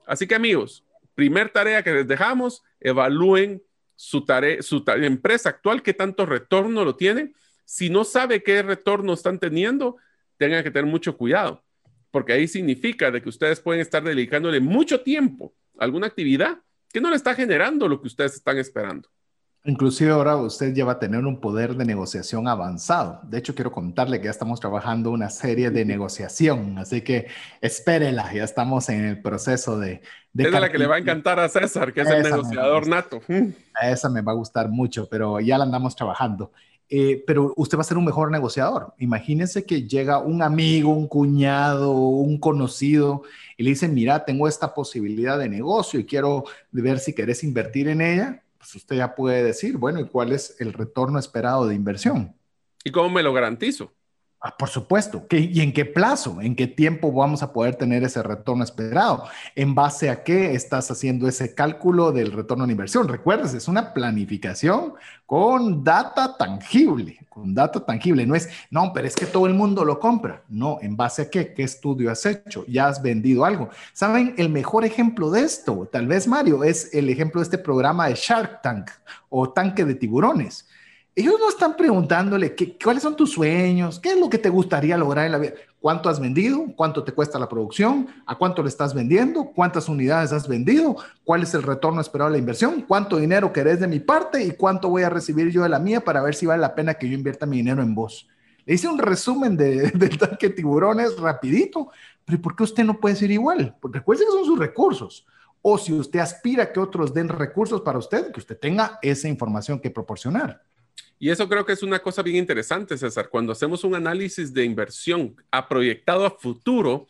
Así 0.06 0.28
que 0.28 0.36
amigos, 0.36 0.86
primer 1.16 1.50
tarea 1.50 1.84
que 1.84 1.94
les 1.94 2.08
dejamos, 2.08 2.64
evalúen 2.80 3.62
su, 3.96 4.26
tarea, 4.26 4.62
su 4.62 4.84
empresa 4.88 5.50
actual, 5.50 5.82
qué 5.82 5.94
tanto 5.94 6.26
retorno 6.26 6.84
lo 6.84 6.96
tiene. 6.96 7.34
Si 7.66 7.90
no 7.90 8.04
sabe 8.04 8.44
qué 8.44 8.62
retorno 8.62 9.14
están 9.14 9.40
teniendo, 9.40 9.98
tengan 10.38 10.64
que 10.64 10.72
tener 10.72 10.90
mucho 10.90 11.18
cuidado, 11.18 11.64
porque 12.12 12.34
ahí 12.34 12.48
significa 12.48 13.12
de 13.12 13.22
que 13.22 13.30
ustedes 13.30 13.60
pueden 13.60 13.82
estar 13.82 14.04
dedicándole 14.04 14.60
mucho 14.60 15.02
tiempo 15.02 15.54
alguna 15.80 16.08
actividad 16.08 16.60
que 16.92 17.02
no 17.02 17.10
le 17.10 17.16
está 17.16 17.34
generando 17.34 17.88
lo 17.88 18.02
que 18.02 18.08
ustedes 18.08 18.36
están 18.36 18.58
esperando. 18.58 19.10
Inclusive 19.66 20.12
ahora 20.12 20.38
usted 20.38 20.74
ya 20.74 20.86
va 20.86 20.94
a 20.94 21.00
tener 21.00 21.26
un 21.26 21.42
poder 21.42 21.76
de 21.76 21.84
negociación 21.84 22.48
avanzado. 22.48 23.20
De 23.24 23.38
hecho, 23.38 23.54
quiero 23.54 23.72
contarle 23.72 24.20
que 24.20 24.26
ya 24.26 24.32
estamos 24.32 24.60
trabajando 24.60 25.12
una 25.12 25.30
serie 25.30 25.70
de 25.70 25.84
negociación, 25.84 26.78
así 26.78 27.02
que 27.02 27.28
espérela, 27.60 28.34
ya 28.34 28.46
estamos 28.46 28.88
en 28.88 29.04
el 29.04 29.22
proceso 29.22 29.78
de... 29.78 30.02
de 30.32 30.44
es 30.46 30.52
la 30.52 30.72
que 30.72 30.78
le 30.78 30.88
va 30.88 30.96
a 30.96 31.00
encantar 31.00 31.42
a 31.42 31.50
César, 31.50 31.92
que 31.92 32.02
es 32.02 32.10
el 32.10 32.24
negociador 32.24 32.88
nato. 32.88 33.22
esa 33.82 34.10
me 34.10 34.22
va 34.22 34.32
a 34.32 34.36
gustar 34.36 34.70
mucho, 34.70 35.10
pero 35.10 35.42
ya 35.42 35.58
la 35.58 35.66
andamos 35.66 35.94
trabajando. 35.94 36.54
Eh, 36.90 37.24
pero 37.28 37.54
usted 37.56 37.78
va 37.78 37.82
a 37.82 37.86
ser 37.86 37.98
un 37.98 38.06
mejor 38.06 38.32
negociador. 38.32 38.94
Imagínese 38.98 39.64
que 39.66 39.88
llega 39.88 40.20
un 40.20 40.42
amigo, 40.42 40.92
un 40.92 41.08
cuñado, 41.08 41.92
un 41.92 42.40
conocido 42.40 43.24
y 43.58 43.64
le 43.64 43.70
dice, 43.72 43.88
mira, 43.88 44.26
tengo 44.26 44.48
esta 44.48 44.74
posibilidad 44.74 45.38
de 45.38 45.50
negocio 45.50 46.00
y 46.00 46.06
quiero 46.06 46.46
ver 46.72 47.00
si 47.00 47.14
querés 47.14 47.44
invertir 47.44 47.88
en 47.88 48.02
ella 48.02 48.44
pues 48.60 48.76
usted 48.76 48.98
ya 48.98 49.16
puede 49.16 49.42
decir, 49.44 49.78
bueno, 49.78 50.02
¿y 50.02 50.06
cuál 50.06 50.34
es 50.34 50.58
el 50.60 50.74
retorno 50.74 51.18
esperado 51.18 51.66
de 51.66 51.76
inversión? 51.76 52.36
¿Y 52.84 52.92
cómo 52.92 53.10
me 53.10 53.24
lo 53.24 53.34
garantizo? 53.34 53.94
Ah, 54.42 54.56
por 54.58 54.70
supuesto. 54.70 55.26
¿Y 55.32 55.60
en 55.60 55.74
qué 55.74 55.84
plazo? 55.84 56.40
¿En 56.40 56.56
qué 56.56 56.66
tiempo 56.66 57.12
vamos 57.12 57.44
a 57.44 57.52
poder 57.52 57.76
tener 57.76 58.06
ese 58.06 58.24
retorno 58.24 58.64
esperado? 58.64 59.26
¿En 59.54 59.76
base 59.76 60.10
a 60.10 60.24
qué 60.24 60.54
estás 60.54 60.90
haciendo 60.90 61.28
ese 61.28 61.54
cálculo 61.54 62.14
del 62.14 62.32
retorno 62.32 62.66
de 62.66 62.72
inversión? 62.72 63.10
Recuerdes, 63.10 63.54
es 63.54 63.68
una 63.68 63.94
planificación 63.94 64.94
con 65.26 65.84
data 65.84 66.38
tangible, 66.38 67.20
con 67.28 67.54
data 67.54 67.86
tangible. 67.86 68.26
No 68.26 68.34
es, 68.34 68.48
no, 68.72 68.94
pero 68.94 69.08
es 69.08 69.16
que 69.18 69.26
todo 69.26 69.46
el 69.46 69.56
mundo 69.56 69.84
lo 69.84 70.00
compra. 70.00 70.42
No, 70.48 70.78
¿en 70.82 70.96
base 70.96 71.24
a 71.24 71.30
qué? 71.30 71.54
¿Qué 71.54 71.64
estudio 71.64 72.10
has 72.10 72.26
hecho? 72.26 72.64
¿Ya 72.66 72.88
has 72.88 73.02
vendido 73.02 73.44
algo? 73.44 73.70
¿Saben? 73.92 74.36
El 74.38 74.48
mejor 74.48 74.86
ejemplo 74.86 75.30
de 75.32 75.42
esto, 75.42 75.90
tal 75.92 76.08
vez 76.08 76.30
Mario, 76.30 76.64
es 76.64 76.94
el 76.94 77.10
ejemplo 77.10 77.42
de 77.42 77.44
este 77.44 77.58
programa 77.58 78.08
de 78.08 78.16
Shark 78.16 78.62
Tank 78.62 78.90
o 79.28 79.50
Tanque 79.50 79.84
de 79.84 79.96
Tiburones 79.96 80.66
ellos 81.16 81.36
no 81.40 81.50
están 81.50 81.76
preguntándole 81.76 82.56
qué, 82.56 82.78
cuáles 82.82 83.04
son 83.04 83.16
tus 83.16 83.32
sueños, 83.32 84.00
qué 84.00 84.12
es 84.12 84.20
lo 84.20 84.30
que 84.30 84.38
te 84.38 84.50
gustaría 84.50 84.98
lograr 84.98 85.26
en 85.26 85.32
la 85.34 85.38
vida, 85.38 85.54
cuánto 85.82 86.08
has 86.08 86.20
vendido, 86.20 86.66
cuánto 86.76 87.04
te 87.04 87.12
cuesta 87.12 87.40
la 87.40 87.50
producción, 87.50 88.08
a 88.26 88.38
cuánto 88.38 88.62
le 88.64 88.70
estás 88.70 88.94
vendiendo, 88.94 89.52
cuántas 89.54 89.90
unidades 89.90 90.32
has 90.32 90.48
vendido, 90.48 90.96
cuál 91.24 91.44
es 91.44 91.54
el 91.54 91.64
retorno 91.64 92.00
esperado 92.00 92.30
de 92.30 92.38
la 92.38 92.40
inversión, 92.40 92.86
cuánto 92.88 93.18
dinero 93.18 93.52
querés 93.52 93.80
de 93.80 93.88
mi 93.88 94.00
parte 94.00 94.44
y 94.44 94.52
cuánto 94.52 94.90
voy 94.90 95.04
a 95.04 95.10
recibir 95.10 95.50
yo 95.50 95.64
de 95.64 95.70
la 95.70 95.80
mía 95.80 96.02
para 96.02 96.22
ver 96.22 96.36
si 96.36 96.46
vale 96.46 96.62
la 96.62 96.76
pena 96.76 96.94
que 96.94 97.10
yo 97.10 97.16
invierta 97.16 97.46
mi 97.46 97.58
dinero 97.58 97.82
en 97.82 97.96
vos. 97.96 98.28
Le 98.66 98.76
hice 98.76 98.88
un 98.88 99.00
resumen 99.00 99.58
de, 99.58 99.92
del 99.96 100.18
tanque 100.18 100.50
tiburones 100.50 101.18
rapidito, 101.18 101.92
pero 102.24 102.42
¿por 102.42 102.56
qué 102.56 102.64
usted 102.64 102.84
no 102.84 103.00
puede 103.00 103.16
ser 103.16 103.32
igual? 103.32 103.76
Porque 103.82 104.00
recuerde 104.00 104.26
que 104.26 104.32
son 104.32 104.46
sus 104.46 104.60
recursos. 104.60 105.26
O 105.62 105.78
si 105.78 105.92
usted 105.92 106.20
aspira 106.20 106.64
a 106.64 106.72
que 106.72 106.80
otros 106.80 107.14
den 107.14 107.28
recursos 107.28 107.82
para 107.82 107.98
usted, 107.98 108.32
que 108.32 108.40
usted 108.40 108.58
tenga 108.58 108.98
esa 109.02 109.28
información 109.28 109.80
que 109.80 109.90
proporcionar. 109.90 110.62
Y 111.20 111.30
eso 111.30 111.50
creo 111.50 111.66
que 111.66 111.74
es 111.74 111.84
una 111.84 112.00
cosa 112.00 112.24
bien 112.24 112.38
interesante, 112.38 112.98
César. 112.98 113.30
Cuando 113.30 113.52
hacemos 113.52 113.84
un 113.84 113.94
análisis 113.94 114.54
de 114.54 114.64
inversión 114.64 115.36
a 115.52 115.68
proyectado 115.68 116.26
a 116.26 116.32
futuro, 116.32 117.08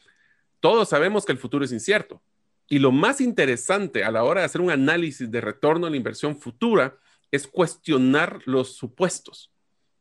todos 0.59 0.89
sabemos 0.89 1.25
que 1.25 1.31
el 1.31 1.37
futuro 1.37 1.63
es 1.63 1.71
incierto. 1.71 2.21
Y 2.67 2.79
lo 2.79 2.91
más 2.91 3.21
interesante 3.21 4.03
a 4.03 4.11
la 4.11 4.23
hora 4.23 4.41
de 4.41 4.45
hacer 4.45 4.61
un 4.61 4.71
análisis 4.71 5.29
de 5.29 5.41
retorno 5.41 5.85
a 5.85 5.89
la 5.91 5.97
inversión 5.97 6.35
futura 6.35 6.97
es 7.31 7.47
cuestionar 7.47 8.41
los 8.45 8.75
supuestos, 8.75 9.51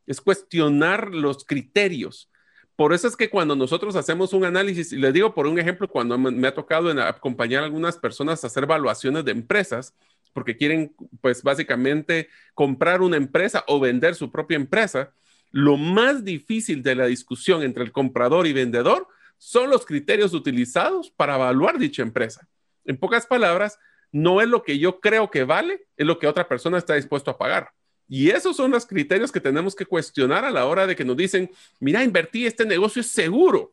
es 0.06 0.20
cuestionar 0.20 1.14
los 1.14 1.44
criterios. 1.44 2.30
Por 2.76 2.94
eso 2.94 3.08
es 3.08 3.16
que 3.16 3.28
cuando 3.28 3.56
nosotros 3.56 3.96
hacemos 3.96 4.32
un 4.32 4.44
análisis, 4.44 4.92
y 4.92 4.96
les 4.96 5.12
digo 5.12 5.34
por 5.34 5.46
un 5.46 5.58
ejemplo, 5.58 5.88
cuando 5.88 6.16
me, 6.16 6.46
ha 6.46 6.54
tocado 6.54 6.90
acompañar 7.02 7.62
a 7.62 7.66
algunas 7.66 7.98
personas 7.98 8.42
a 8.42 8.46
hacer 8.46 8.64
evaluaciones 8.64 9.24
de 9.24 9.32
empresas, 9.32 9.94
porque 10.32 10.56
quieren, 10.56 10.94
pues 11.20 11.42
básicamente, 11.42 12.28
comprar 12.54 13.00
una 13.00 13.16
empresa 13.16 13.64
o 13.66 13.80
vender 13.80 14.14
su 14.14 14.30
propia 14.30 14.56
empresa, 14.56 15.12
lo 15.50 15.76
más 15.76 16.24
difícil 16.24 16.82
de 16.82 16.94
la 16.94 17.06
discusión 17.06 17.62
entre 17.62 17.84
el 17.84 17.92
comprador 17.92 18.46
y 18.46 18.52
vendedor 18.52 19.08
son 19.38 19.70
los 19.70 19.86
criterios 19.86 20.34
utilizados 20.34 21.10
para 21.10 21.36
evaluar 21.36 21.78
dicha 21.78 22.02
empresa. 22.02 22.48
En 22.84 22.96
pocas 22.96 23.26
palabras, 23.26 23.78
no 24.12 24.40
es 24.40 24.48
lo 24.48 24.62
que 24.62 24.78
yo 24.78 25.00
creo 25.00 25.30
que 25.30 25.44
vale, 25.44 25.86
es 25.96 26.06
lo 26.06 26.18
que 26.18 26.26
otra 26.26 26.48
persona 26.48 26.78
está 26.78 26.94
dispuesto 26.94 27.30
a 27.30 27.38
pagar. 27.38 27.70
Y 28.08 28.30
esos 28.30 28.56
son 28.56 28.70
los 28.70 28.86
criterios 28.86 29.30
que 29.30 29.40
tenemos 29.40 29.74
que 29.74 29.84
cuestionar 29.84 30.44
a 30.44 30.50
la 30.50 30.64
hora 30.64 30.86
de 30.86 30.96
que 30.96 31.04
nos 31.04 31.16
dicen, 31.16 31.50
mira, 31.78 32.02
invertí, 32.02 32.46
este 32.46 32.64
negocio 32.64 33.00
es 33.00 33.08
seguro. 33.08 33.70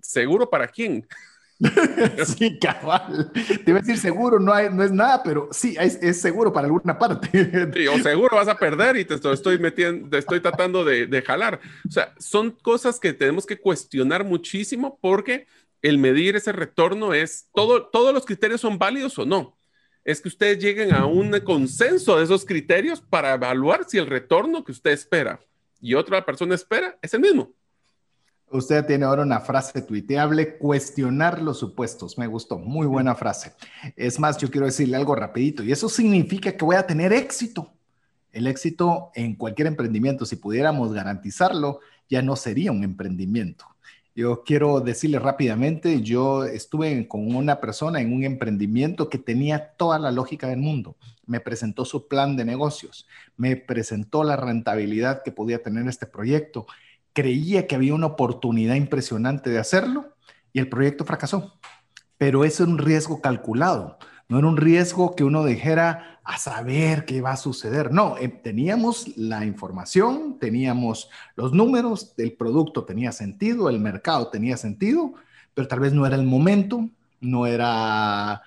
¿Seguro 0.00 0.50
para 0.50 0.66
quién? 0.66 1.06
sí, 2.24 2.58
cabal. 2.58 3.30
Te 3.32 3.70
iba 3.70 3.78
a 3.78 3.82
decir 3.82 3.98
seguro, 3.98 4.38
no, 4.40 4.52
hay, 4.52 4.68
no 4.70 4.82
es 4.82 4.90
nada, 4.90 5.22
pero 5.22 5.48
sí, 5.52 5.76
es, 5.78 6.20
seguro 6.20 6.52
para 6.52 6.66
alguna 6.66 6.98
parte. 6.98 7.28
sí, 7.74 7.86
o 7.86 7.98
seguro 7.98 8.36
vas 8.36 8.48
a 8.48 8.56
perder 8.56 8.96
y 8.96 9.04
te 9.04 9.14
estoy 9.14 9.58
metiendo, 9.58 10.08
te 10.08 10.18
estoy 10.18 10.40
tratando 10.40 10.84
de, 10.84 11.06
de, 11.06 11.22
jalar. 11.22 11.60
O 11.86 11.90
sea, 11.90 12.14
son 12.18 12.50
cosas 12.50 12.98
que 12.98 13.12
tenemos 13.12 13.46
que 13.46 13.58
cuestionar 13.58 14.24
muchísimo 14.24 14.98
porque 15.00 15.46
el 15.82 15.98
medir 15.98 16.36
ese 16.36 16.52
retorno 16.52 17.14
es, 17.14 17.48
todo, 17.54 17.86
todos 17.86 18.14
los 18.14 18.24
criterios 18.24 18.60
son 18.60 18.78
válidos 18.78 19.18
o 19.18 19.26
no. 19.26 19.56
Es 20.04 20.20
que 20.20 20.28
ustedes 20.28 20.58
lleguen 20.58 20.92
a 20.92 21.06
un 21.06 21.38
consenso 21.40 22.18
de 22.18 22.24
esos 22.24 22.44
criterios 22.44 23.00
para 23.00 23.34
evaluar 23.34 23.84
si 23.86 23.98
el 23.98 24.06
retorno 24.06 24.64
que 24.64 24.72
usted 24.72 24.90
espera 24.90 25.40
y 25.80 25.94
otra 25.94 26.24
persona 26.24 26.54
espera 26.54 26.98
es 27.02 27.12
el 27.14 27.20
mismo. 27.20 27.52
Usted 28.52 28.84
tiene 28.84 29.06
ahora 29.06 29.22
una 29.22 29.40
frase 29.40 29.80
tuiteable, 29.80 30.58
cuestionar 30.58 31.40
los 31.40 31.58
supuestos. 31.58 32.18
Me 32.18 32.26
gustó, 32.26 32.58
muy 32.58 32.86
buena 32.86 33.14
frase. 33.14 33.54
Es 33.96 34.20
más, 34.20 34.36
yo 34.36 34.50
quiero 34.50 34.66
decirle 34.66 34.96
algo 34.96 35.14
rapidito 35.14 35.64
y 35.64 35.72
eso 35.72 35.88
significa 35.88 36.52
que 36.52 36.64
voy 36.64 36.76
a 36.76 36.86
tener 36.86 37.14
éxito. 37.14 37.72
El 38.30 38.46
éxito 38.46 39.10
en 39.14 39.36
cualquier 39.36 39.68
emprendimiento, 39.68 40.26
si 40.26 40.36
pudiéramos 40.36 40.92
garantizarlo, 40.92 41.80
ya 42.10 42.20
no 42.20 42.36
sería 42.36 42.72
un 42.72 42.84
emprendimiento. 42.84 43.64
Yo 44.14 44.42
quiero 44.44 44.80
decirle 44.80 45.18
rápidamente, 45.18 46.02
yo 46.02 46.44
estuve 46.44 47.08
con 47.08 47.34
una 47.34 47.58
persona 47.58 48.02
en 48.02 48.12
un 48.12 48.24
emprendimiento 48.24 49.08
que 49.08 49.16
tenía 49.16 49.72
toda 49.78 49.98
la 49.98 50.12
lógica 50.12 50.48
del 50.48 50.58
mundo. 50.58 50.96
Me 51.24 51.40
presentó 51.40 51.86
su 51.86 52.06
plan 52.08 52.36
de 52.36 52.44
negocios, 52.44 53.06
me 53.38 53.56
presentó 53.56 54.22
la 54.24 54.36
rentabilidad 54.36 55.22
que 55.22 55.32
podía 55.32 55.62
tener 55.62 55.88
este 55.88 56.04
proyecto 56.04 56.66
creía 57.12 57.66
que 57.66 57.74
había 57.74 57.94
una 57.94 58.06
oportunidad 58.06 58.74
impresionante 58.74 59.50
de 59.50 59.58
hacerlo 59.58 60.14
y 60.52 60.58
el 60.58 60.68
proyecto 60.68 61.04
fracasó. 61.04 61.58
Pero 62.18 62.44
eso 62.44 62.62
era 62.62 62.72
un 62.72 62.78
riesgo 62.78 63.20
calculado, 63.20 63.98
no 64.28 64.38
era 64.38 64.46
un 64.46 64.56
riesgo 64.56 65.14
que 65.14 65.24
uno 65.24 65.44
dijera 65.44 66.20
a 66.24 66.38
saber 66.38 67.04
qué 67.04 67.20
va 67.20 67.32
a 67.32 67.36
suceder. 67.36 67.92
No, 67.92 68.16
eh, 68.16 68.28
teníamos 68.28 69.16
la 69.16 69.44
información, 69.44 70.38
teníamos 70.38 71.10
los 71.34 71.52
números, 71.52 72.14
el 72.16 72.32
producto 72.34 72.84
tenía 72.84 73.12
sentido, 73.12 73.68
el 73.68 73.80
mercado 73.80 74.28
tenía 74.28 74.56
sentido, 74.56 75.14
pero 75.54 75.68
tal 75.68 75.80
vez 75.80 75.92
no 75.92 76.06
era 76.06 76.16
el 76.16 76.24
momento, 76.24 76.88
no 77.20 77.46
era 77.46 78.42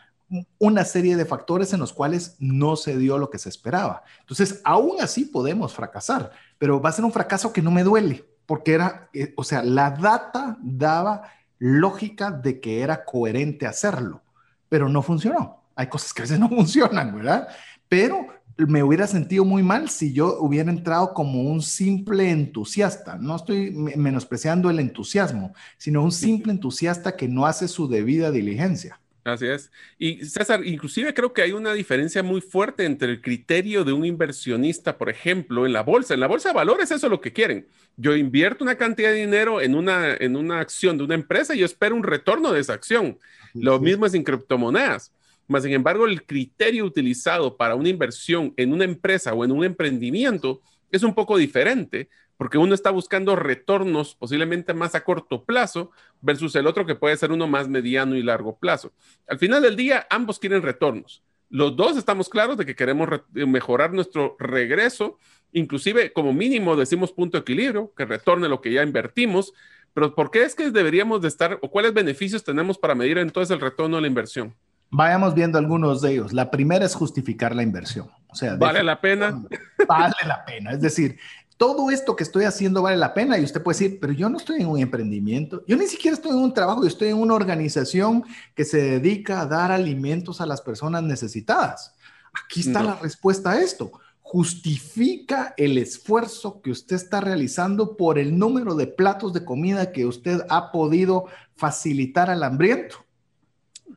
una 0.58 0.86
serie 0.86 1.16
de 1.16 1.26
factores 1.26 1.72
en 1.74 1.80
los 1.80 1.94
cuales 1.94 2.36
no 2.40 2.76
se 2.76 2.98
dio 2.98 3.18
lo 3.18 3.30
que 3.30 3.38
se 3.38 3.50
esperaba. 3.50 4.04
Entonces, 4.22 4.62
aún 4.64 5.02
así 5.02 5.26
podemos 5.26 5.74
fracasar, 5.74 6.32
pero 6.58 6.82
va 6.82 6.90
a 6.90 6.94
ser 6.94 7.06
un 7.06 7.12
fracaso 7.12 7.54
que 7.54 7.62
no 7.62 7.72
me 7.72 7.84
duele 7.84 8.26
porque 8.46 8.74
era, 8.74 9.10
eh, 9.14 9.34
o 9.36 9.44
sea, 9.44 9.64
la 9.64 9.92
data 9.92 10.58
daba 10.62 11.24
lógica 11.60 12.32
de 12.32 12.60
que 12.60 12.82
era 12.82 13.06
coherente 13.06 13.66
hacerlo, 13.66 14.22
pero 14.70 14.90
no 14.90 15.02
funcionó. 15.02 15.64
Hay 15.76 15.88
cosas 15.88 16.14
que 16.14 16.22
a 16.22 16.26
veces 16.26 16.40
no 16.40 16.50
funcionan, 16.50 17.16
¿verdad? 17.16 17.48
Pero 17.88 18.28
me 18.58 18.84
hubiera 18.84 19.06
sentido 19.06 19.44
muy 19.44 19.64
mal 19.64 19.90
si 19.90 20.14
yo 20.14 20.40
hubiera 20.40 20.72
entrado 20.72 21.14
como 21.14 21.42
un 21.42 21.62
simple 21.62 22.30
entusiasta. 22.30 23.18
No 23.18 23.36
estoy 23.36 23.72
menospreciando 23.72 24.70
el 24.70 24.80
entusiasmo, 24.80 25.54
sino 25.78 26.04
un 26.04 26.12
simple 26.12 26.54
entusiasta 26.54 27.16
que 27.16 27.28
no 27.28 27.46
hace 27.46 27.68
su 27.68 27.88
debida 27.88 28.32
diligencia. 28.32 29.00
Así 29.26 29.48
es. 29.48 29.72
Y 29.98 30.24
César, 30.24 30.64
inclusive 30.64 31.12
creo 31.16 31.34
que 31.34 31.42
hay 31.42 31.52
una 31.52 31.74
diferencia 31.74 32.22
muy 32.22 32.42
fuerte 32.42 32.86
entre 32.86 33.10
el 33.10 33.22
criterio 33.22 33.84
de 33.84 33.92
un 33.92 34.06
inversionista, 34.06 35.00
por 35.00 35.10
ejemplo, 35.10 35.66
en 35.66 35.74
la 35.74 35.82
bolsa. 35.82 36.14
En 36.14 36.20
la 36.20 36.28
bolsa 36.28 36.50
de 36.50 36.56
valores 36.56 36.92
eso 36.92 37.08
es 37.08 37.12
lo 37.12 37.20
que 37.20 37.34
quieren. 37.34 37.66
Yo 37.98 38.16
invierto 38.16 38.64
una 38.64 38.76
cantidad 38.76 39.10
de 39.10 39.16
dinero 39.16 39.62
en 39.62 39.74
una, 39.74 40.14
en 40.14 40.36
una 40.36 40.60
acción 40.60 41.00
de 41.00 41.06
una 41.06 41.16
empresa 41.16 41.56
y 41.56 41.60
yo 41.60 41.66
espero 41.66 41.96
un 41.96 42.04
retorno 42.04 42.52
de 42.52 42.60
esa 42.60 42.74
acción. 42.74 43.18
Lo 43.56 43.80
mismo 43.80 44.06
es 44.06 44.14
en 44.14 44.24
criptomonedas. 44.24 45.12
Mas, 45.48 45.64
sin 45.64 45.74
embargo, 45.74 46.06
el 46.06 46.24
criterio 46.24 46.86
utilizado 46.86 47.58
para 47.58 47.74
una 47.74 47.90
inversión 47.90 48.54
en 48.58 48.74
una 48.74 48.84
empresa 48.86 49.34
o 49.34 49.44
en 49.44 49.52
un 49.52 49.64
emprendimiento 49.64 50.62
es 50.92 51.02
un 51.02 51.16
poco 51.16 51.36
diferente 51.36 52.10
porque 52.38 52.58
uno 52.58 52.76
está 52.76 52.92
buscando 52.92 53.36
retornos 53.36 54.16
posiblemente 54.16 54.74
más 54.74 54.96
a 54.96 55.04
corto 55.04 55.44
plazo 55.44 55.92
versus 56.22 56.56
el 56.56 56.68
otro 56.68 56.86
que 56.86 56.96
puede 56.96 57.18
ser 57.18 57.32
uno 57.32 57.48
más 57.48 57.70
mediano 57.70 58.16
y 58.16 58.24
largo 58.24 58.58
plazo. 58.58 58.92
Al 59.28 59.40
final 59.40 59.62
del 59.62 59.76
día, 59.76 60.06
ambos 60.10 60.40
quieren 60.40 60.62
retornos. 60.62 61.24
Los 61.50 61.76
dos 61.76 61.96
estamos 61.98 62.28
claros 62.28 62.58
de 62.58 62.66
que 62.66 62.76
queremos 62.76 63.08
mejorar 63.34 63.94
nuestro 63.94 64.36
regreso, 64.40 65.18
inclusive 65.52 66.12
como 66.12 66.34
mínimo 66.34 66.76
decimos 66.76 67.12
punto 67.12 67.38
de 67.38 67.42
equilibrio, 67.42 67.94
que 67.96 68.06
retorne 68.06 68.50
lo 68.50 68.62
que 68.62 68.74
ya 68.74 68.84
invertimos, 68.84 69.54
pero 69.94 70.14
¿por 70.14 70.30
qué 70.30 70.44
es 70.44 70.56
que 70.56 70.72
deberíamos 70.72 71.22
de 71.22 71.30
estar 71.30 71.58
o 71.62 71.72
cuáles 71.72 71.94
beneficios 71.94 72.44
tenemos 72.44 72.78
para 72.78 72.96
medir 72.96 73.18
entonces 73.18 73.54
el 73.56 73.62
retorno 73.62 73.96
de 73.96 74.02
la 74.02 74.08
inversión? 74.10 74.54
Vayamos 74.90 75.34
viendo 75.34 75.58
algunos 75.58 76.02
de 76.02 76.12
ellos. 76.12 76.34
La 76.34 76.52
primera 76.52 76.86
es 76.86 76.96
justificar 76.96 77.56
la 77.56 77.64
inversión. 77.64 78.10
O 78.28 78.36
sea, 78.36 78.56
¿vale 78.56 78.84
la 78.84 79.00
pena? 79.00 79.42
Vale 79.88 80.16
la 80.26 80.44
pena. 80.44 80.72
Es 80.72 80.82
decir, 80.82 81.18
todo 81.58 81.90
esto 81.90 82.16
que 82.16 82.24
estoy 82.24 82.44
haciendo 82.44 82.82
vale 82.82 82.98
la 82.98 83.14
pena 83.14 83.38
y 83.38 83.44
usted 83.44 83.64
puede 83.64 83.78
decir, 83.78 84.00
pero 84.00 84.12
yo 84.12 84.30
no 84.30 84.38
estoy 84.38 84.62
en 84.62 84.68
un 84.68 84.80
emprendimiento, 84.80 85.64
yo 85.68 85.78
ni 85.78 85.88
siquiera 85.88 86.16
estoy 86.16 86.32
en 86.32 86.40
un 86.40 86.54
trabajo, 86.54 86.82
yo 86.82 86.88
estoy 86.88 87.10
en 87.10 87.18
una 87.18 87.34
organización 87.34 88.24
que 88.54 88.66
se 88.66 88.82
dedica 88.82 89.42
a 89.42 89.46
dar 89.46 89.72
alimentos 89.72 90.42
a 90.42 90.46
las 90.46 90.62
personas 90.62 91.04
necesitadas. 91.04 91.96
Aquí 92.44 92.60
está 92.60 92.84
la 92.84 92.96
respuesta 92.96 93.52
a 93.52 93.62
esto. 93.62 93.94
Justifica 94.20 95.54
el 95.56 95.78
esfuerzo 95.78 96.62
que 96.62 96.72
usted 96.72 96.98
está 96.98 97.22
realizando 97.22 97.96
por 97.96 98.20
el 98.20 98.38
número 98.38 98.76
de 98.76 98.88
platos 98.88 99.32
de 99.32 99.46
comida 99.46 99.94
que 99.94 100.06
usted 100.06 100.42
ha 100.50 100.72
podido 100.74 101.28
facilitar 101.56 102.30
al 102.30 102.44
hambriento. 102.44 102.98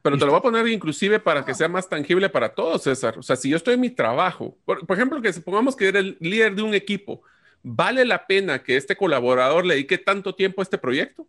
Pero 0.02 0.16
te 0.16 0.24
lo 0.24 0.30
voy 0.30 0.38
a 0.38 0.42
poner 0.42 0.68
inclusive 0.68 1.18
para 1.18 1.44
que 1.44 1.54
sea 1.54 1.66
más 1.66 1.88
tangible 1.88 2.28
para 2.28 2.54
todos, 2.54 2.82
César. 2.82 3.18
O 3.18 3.22
sea, 3.22 3.34
si 3.34 3.48
yo 3.48 3.56
estoy 3.56 3.74
en 3.74 3.80
mi 3.80 3.90
trabajo, 3.90 4.56
por, 4.64 4.86
por 4.86 4.96
ejemplo, 4.96 5.20
que 5.20 5.32
supongamos 5.32 5.74
que 5.74 5.88
eres 5.88 6.04
el 6.04 6.16
líder 6.20 6.54
de 6.54 6.62
un 6.62 6.74
equipo, 6.74 7.22
¿vale 7.62 8.04
la 8.04 8.26
pena 8.26 8.62
que 8.62 8.76
este 8.76 8.96
colaborador 8.96 9.64
le 9.64 9.74
dedique 9.74 9.98
tanto 9.98 10.34
tiempo 10.34 10.61
a 10.61 10.64
este 10.64 10.78
proyecto? 10.78 11.26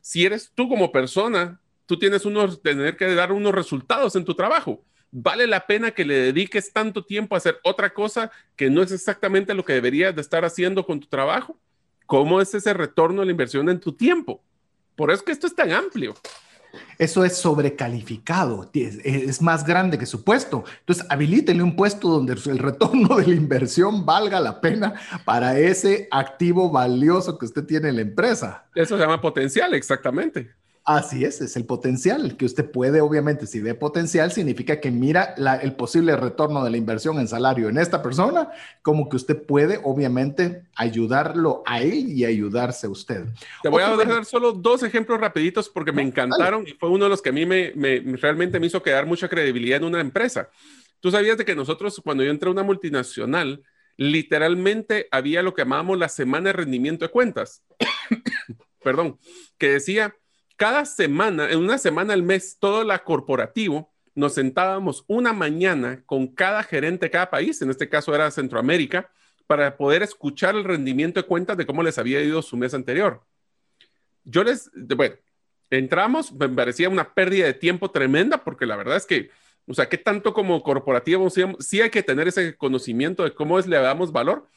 Si 0.00 0.24
eres 0.24 0.52
tú 0.54 0.68
como 0.68 0.92
persona, 0.92 1.60
tú 1.86 1.98
tienes 1.98 2.24
unos, 2.24 2.62
tener 2.62 2.96
que 2.96 3.14
dar 3.14 3.32
unos 3.32 3.54
resultados 3.54 4.16
en 4.16 4.24
tu 4.24 4.34
trabajo. 4.34 4.84
¿Vale 5.10 5.46
la 5.46 5.66
pena 5.66 5.92
que 5.92 6.04
le 6.04 6.14
dediques 6.14 6.72
tanto 6.72 7.04
tiempo 7.04 7.34
a 7.34 7.38
hacer 7.38 7.60
otra 7.62 7.94
cosa 7.94 8.30
que 8.56 8.68
no 8.68 8.82
es 8.82 8.90
exactamente 8.90 9.54
lo 9.54 9.64
que 9.64 9.74
deberías 9.74 10.14
de 10.14 10.20
estar 10.20 10.44
haciendo 10.44 10.84
con 10.84 11.00
tu 11.00 11.06
trabajo? 11.06 11.56
¿Cómo 12.06 12.40
es 12.40 12.52
ese 12.54 12.74
retorno 12.74 13.22
a 13.22 13.24
la 13.24 13.30
inversión 13.30 13.68
en 13.68 13.80
tu 13.80 13.92
tiempo? 13.92 14.42
Por 14.96 15.10
eso 15.10 15.24
que 15.24 15.32
esto 15.32 15.46
es 15.46 15.54
tan 15.54 15.72
amplio. 15.72 16.14
Eso 16.98 17.24
es 17.24 17.36
sobrecalificado, 17.36 18.70
es, 18.72 19.42
más 19.42 19.64
grande 19.64 19.98
que 19.98 20.06
su 20.06 20.24
puesto. 20.24 20.64
Entonces, 20.80 21.06
habilítele 21.08 21.62
un 21.62 21.76
puesto 21.76 22.08
donde 22.08 22.34
el 22.34 22.58
retorno 22.58 23.16
de 23.16 23.26
la 23.26 23.34
inversión 23.34 24.04
valga 24.04 24.40
la 24.40 24.60
pena 24.60 24.94
para 25.24 25.58
ese 25.58 26.08
activo 26.10 26.70
valioso 26.70 27.38
que 27.38 27.46
usted 27.46 27.64
tiene 27.64 27.88
en 27.88 27.96
la 27.96 28.02
empresa. 28.02 28.64
Eso 28.74 28.96
se 28.96 29.02
llama 29.02 29.20
potencial, 29.20 29.74
exactamente. 29.74 30.50
Así 30.86 31.24
es, 31.24 31.40
es 31.40 31.56
el 31.56 31.64
potencial 31.64 32.36
que 32.36 32.44
usted 32.44 32.70
puede, 32.70 33.00
obviamente, 33.00 33.46
si 33.46 33.58
ve 33.58 33.74
potencial, 33.74 34.32
significa 34.32 34.80
que 34.80 34.90
mira 34.90 35.34
el 35.62 35.72
posible 35.76 36.14
retorno 36.14 36.62
de 36.62 36.68
la 36.68 36.76
inversión 36.76 37.18
en 37.18 37.26
salario 37.26 37.70
en 37.70 37.78
esta 37.78 38.02
persona, 38.02 38.50
como 38.82 39.08
que 39.08 39.16
usted 39.16 39.46
puede, 39.46 39.80
obviamente, 39.82 40.64
ayudarlo 40.76 41.62
a 41.64 41.80
él 41.80 42.10
y 42.12 42.26
ayudarse 42.26 42.86
a 42.86 42.90
usted. 42.90 43.24
Te 43.62 43.70
voy 43.70 43.82
a 43.82 43.96
dejar 43.96 44.26
solo 44.26 44.52
dos 44.52 44.82
ejemplos 44.82 45.18
rapiditos 45.18 45.70
porque 45.70 45.90
me 45.90 46.02
encantaron 46.02 46.68
y 46.68 46.72
fue 46.72 46.90
uno 46.90 47.04
de 47.04 47.10
los 47.10 47.22
que 47.22 47.30
a 47.30 47.32
mí 47.32 47.46
me, 47.46 47.72
realmente 48.20 48.60
me 48.60 48.66
hizo 48.66 48.82
quedar 48.82 49.06
mucha 49.06 49.26
credibilidad 49.26 49.78
en 49.78 49.84
una 49.84 50.02
empresa. 50.02 50.50
Tú 51.00 51.10
sabías 51.10 51.38
de 51.38 51.46
que 51.46 51.56
nosotros, 51.56 51.98
cuando 52.04 52.24
yo 52.24 52.30
entré 52.30 52.50
a 52.50 52.52
una 52.52 52.62
multinacional, 52.62 53.62
literalmente 53.96 55.08
había 55.10 55.42
lo 55.42 55.54
que 55.54 55.62
llamábamos 55.62 55.98
la 55.98 56.10
semana 56.10 56.50
de 56.50 56.52
rendimiento 56.52 57.06
de 57.06 57.10
cuentas. 57.10 57.62
Perdón, 58.82 59.18
que 59.56 59.70
decía 59.70 60.14
cada 60.56 60.84
semana, 60.84 61.50
en 61.50 61.58
una 61.58 61.78
semana 61.78 62.14
al 62.14 62.22
mes, 62.22 62.58
todo 62.58 62.84
la 62.84 63.04
corporativo, 63.04 63.92
nos 64.14 64.34
sentábamos 64.34 65.04
una 65.08 65.32
mañana 65.32 66.02
con 66.06 66.28
cada 66.28 66.62
gerente 66.62 67.06
de 67.06 67.10
cada 67.10 67.30
país, 67.30 67.60
en 67.62 67.70
este 67.70 67.88
caso 67.88 68.14
era 68.14 68.30
Centroamérica, 68.30 69.10
para 69.46 69.76
poder 69.76 70.02
escuchar 70.02 70.54
el 70.54 70.64
rendimiento 70.64 71.20
de 71.20 71.26
cuentas 71.26 71.56
de 71.56 71.66
cómo 71.66 71.82
les 71.82 71.98
había 71.98 72.22
ido 72.22 72.40
su 72.42 72.56
mes 72.56 72.74
anterior. 72.74 73.24
Yo 74.24 74.42
les, 74.42 74.70
bueno, 74.74 75.16
entramos, 75.70 76.32
me 76.32 76.48
parecía 76.48 76.88
una 76.88 77.12
pérdida 77.12 77.46
de 77.46 77.54
tiempo 77.54 77.90
tremenda 77.90 78.42
porque 78.42 78.66
la 78.66 78.76
verdad 78.76 78.96
es 78.96 79.06
que, 79.06 79.30
o 79.66 79.74
sea, 79.74 79.88
¿qué 79.88 79.98
tanto 79.98 80.32
como 80.32 80.62
corporativo 80.62 81.28
sí, 81.30 81.80
hay 81.80 81.90
que 81.90 82.02
tener 82.02 82.28
ese 82.28 82.56
conocimiento 82.56 83.24
de 83.24 83.32
cómo 83.32 83.58
es, 83.58 83.66
le 83.66 83.76
damos 83.78 84.12
valor? 84.12 84.48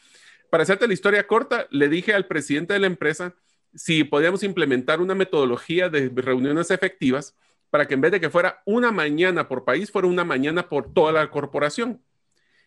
Para 0.50 0.64
hacerte 0.64 0.88
la 0.88 0.94
historia 0.94 1.28
corta, 1.28 1.68
le 1.70 1.90
dije 1.90 2.14
al 2.14 2.28
presidente 2.28 2.74
de 2.74 2.80
la 2.80 2.88
empresa, 2.88 3.36
si 3.78 4.04
podíamos 4.04 4.42
implementar 4.42 5.00
una 5.02 5.14
metodología 5.14 5.88
de 5.90 6.10
reuniones 6.10 6.72
efectivas 6.72 7.38
para 7.70 7.88
que 7.88 7.94
en 7.94 8.02
vez 8.02 8.12
de 8.12 8.20
que 8.20 8.32
fuera 8.32 8.62
una 8.66 8.92
mañana 8.92 9.48
por 9.48 9.66
país, 9.66 9.92
fuera 9.92 10.08
una 10.08 10.24
mañana 10.24 10.68
por 10.68 10.94
toda 10.94 11.12
la 11.12 11.30
corporación. 11.30 12.02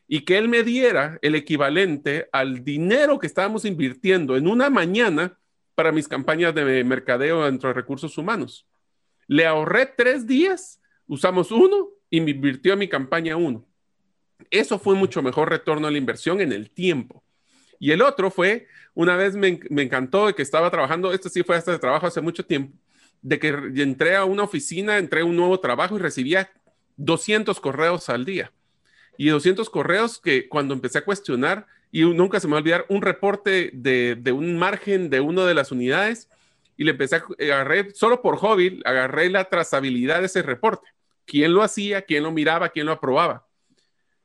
Y 0.07 0.25
que 0.25 0.39
él 0.39 0.49
me 0.49 0.63
diera 0.63 1.19
el 1.23 1.35
equivalente 1.35 2.29
al 2.33 2.63
dinero 2.65 3.19
que 3.19 3.27
estábamos 3.27 3.65
invirtiendo 3.65 4.37
en 4.37 4.47
una 4.47 4.71
mañana 4.71 5.39
para 5.75 5.93
mis 5.93 6.07
campañas 6.07 6.55
de 6.55 6.85
mercadeo 6.85 7.45
dentro 7.45 7.69
de 7.69 7.75
recursos 7.75 8.17
humanos. 8.17 8.67
Le 9.27 9.47
ahorré 9.47 9.87
tres 9.87 10.27
días, 10.27 10.81
usamos 11.07 11.51
uno 11.51 11.89
y 12.09 12.21
me 12.21 12.33
invirtió 12.33 12.75
en 12.75 12.81
mi 12.81 12.89
campaña 12.89 13.37
uno. 13.37 13.67
Eso 14.51 14.79
fue 14.79 14.95
mucho 14.95 15.23
mejor 15.23 15.51
retorno 15.51 15.89
a 15.89 15.91
la 15.91 15.99
inversión 15.99 16.41
en 16.41 16.53
el 16.53 16.71
tiempo. 16.71 17.25
Y 17.81 17.91
el 17.93 18.03
otro 18.03 18.31
fue, 18.31 18.69
una 18.95 19.17
vez 19.17 19.35
me, 19.35 19.59
encantó 19.83 20.27
de 20.27 20.35
que 20.35 20.43
estaba 20.43 20.71
trabajando, 20.71 21.13
esto 21.13 21.31
sí 21.31 21.43
fue 21.43 21.57
hasta 21.57 21.73
de 21.73 21.79
trabajo 21.79 22.07
hace 22.07 22.21
mucho 22.21 22.45
tiempo, 22.45 22.77
de 23.23 23.39
que 23.39 23.49
entré 23.49 24.15
a 24.15 24.27
una 24.27 24.43
oficina, 24.45 24.99
entré 24.99 25.23
a 25.23 25.25
un 25.25 25.35
nuevo 25.35 25.59
trabajo 25.59 25.97
y 25.97 25.99
recibía 25.99 26.53
200 26.99 27.59
correos 27.59 28.11
al 28.11 28.27
día. 28.27 28.53
Y 29.17 29.31
200 29.31 29.69
correos 29.71 30.21
que 30.21 30.47
cuando 30.49 30.75
empecé 30.75 30.99
a 30.99 31.05
cuestionar, 31.05 31.67
y 31.91 32.03
nunca 32.03 32.39
se 32.39 32.47
me 32.47 32.53
va 32.53 32.59
a 32.59 32.61
olvidar, 32.61 32.87
un 32.91 33.01
reporte 33.01 33.71
de, 33.73 34.15
de 34.15 34.33
un 34.33 34.59
margen 34.59 35.09
de 35.09 35.21
una 35.21 35.47
de 35.47 35.55
las 35.55 35.73
unidades, 35.73 36.29
y 36.77 36.85
le 36.85 36.93
empecé 36.93 37.17
a 37.17 37.25
agarré, 37.41 37.95
solo 37.95 38.21
por 38.21 38.37
hobby, 38.37 38.81
agarré 38.85 39.31
la 39.31 39.47
trazabilidad 39.47 40.21
de 40.21 40.27
ese 40.27 40.43
reporte. 40.43 40.87
¿Quién 41.25 41.55
lo 41.55 41.63
hacía? 41.63 42.03
¿Quién 42.03 42.25
lo 42.25 42.31
miraba? 42.31 42.69
¿Quién 42.69 42.87
lo 42.87 42.93
aprobaba? 42.93 43.47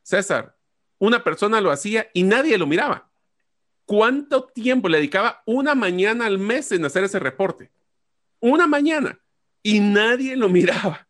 César, 0.03 0.55
una 0.97 1.23
persona 1.23 1.61
lo 1.61 1.71
hacía 1.71 2.09
y 2.13 2.23
nadie 2.23 2.57
lo 2.57 2.67
miraba. 2.67 3.09
¿Cuánto 3.85 4.45
tiempo 4.45 4.89
le 4.89 4.97
dedicaba 4.97 5.43
una 5.45 5.75
mañana 5.75 6.25
al 6.25 6.39
mes 6.39 6.71
en 6.71 6.85
hacer 6.85 7.03
ese 7.03 7.19
reporte? 7.19 7.71
Una 8.39 8.67
mañana. 8.67 9.19
Y 9.61 9.79
nadie 9.79 10.35
lo 10.35 10.49
miraba. 10.49 11.07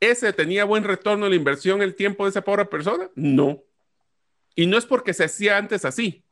¿Ese 0.00 0.32
tenía 0.32 0.64
buen 0.64 0.84
retorno 0.84 1.26
en 1.26 1.30
la 1.30 1.36
inversión 1.36 1.82
el 1.82 1.94
tiempo 1.94 2.24
de 2.24 2.30
esa 2.30 2.42
pobre 2.42 2.64
persona? 2.64 3.10
No. 3.14 3.62
Y 4.54 4.66
no 4.66 4.76
es 4.76 4.86
porque 4.86 5.14
se 5.14 5.24
hacía 5.24 5.56
antes 5.56 5.84
así. 5.84 6.24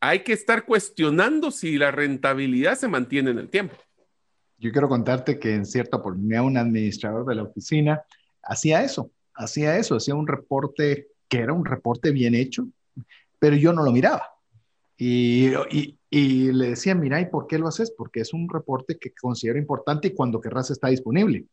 Hay 0.00 0.20
que 0.20 0.32
estar 0.32 0.64
cuestionando 0.64 1.50
si 1.50 1.76
la 1.76 1.90
rentabilidad 1.90 2.76
se 2.76 2.88
mantiene 2.88 3.30
en 3.30 3.38
el 3.38 3.48
tiempo. 3.48 3.76
Yo 4.58 4.72
quiero 4.72 4.88
contarte 4.88 5.38
que 5.38 5.54
en 5.54 5.66
cierta 5.66 5.98
oportunidad 5.98 6.44
un 6.44 6.56
administrador 6.56 7.26
de 7.26 7.34
la 7.34 7.44
oficina 7.44 8.02
hacía 8.42 8.82
eso, 8.82 9.10
hacía 9.34 9.76
eso, 9.76 9.96
hacía 9.96 10.14
un 10.14 10.26
reporte 10.26 11.08
que 11.28 11.38
era 11.38 11.52
un 11.52 11.64
reporte 11.64 12.10
bien 12.10 12.34
hecho, 12.34 12.66
pero 13.38 13.56
yo 13.56 13.72
no 13.72 13.82
lo 13.82 13.92
miraba. 13.92 14.37
Y, 14.98 15.52
y, 16.10 16.52
le 16.52 16.70
decía, 16.70 16.94
mira, 16.94 17.20
¿y 17.20 17.26
por 17.26 17.46
qué 17.46 17.56
lo 17.56 17.68
haces? 17.68 17.92
Porque 17.96 18.20
es 18.20 18.34
un 18.34 18.48
reporte 18.48 18.98
que 18.98 19.12
considero 19.12 19.58
importante 19.58 20.08
y 20.08 20.14
cuando 20.14 20.40
querrás 20.40 20.70
está 20.70 20.88
disponible. 20.88 21.46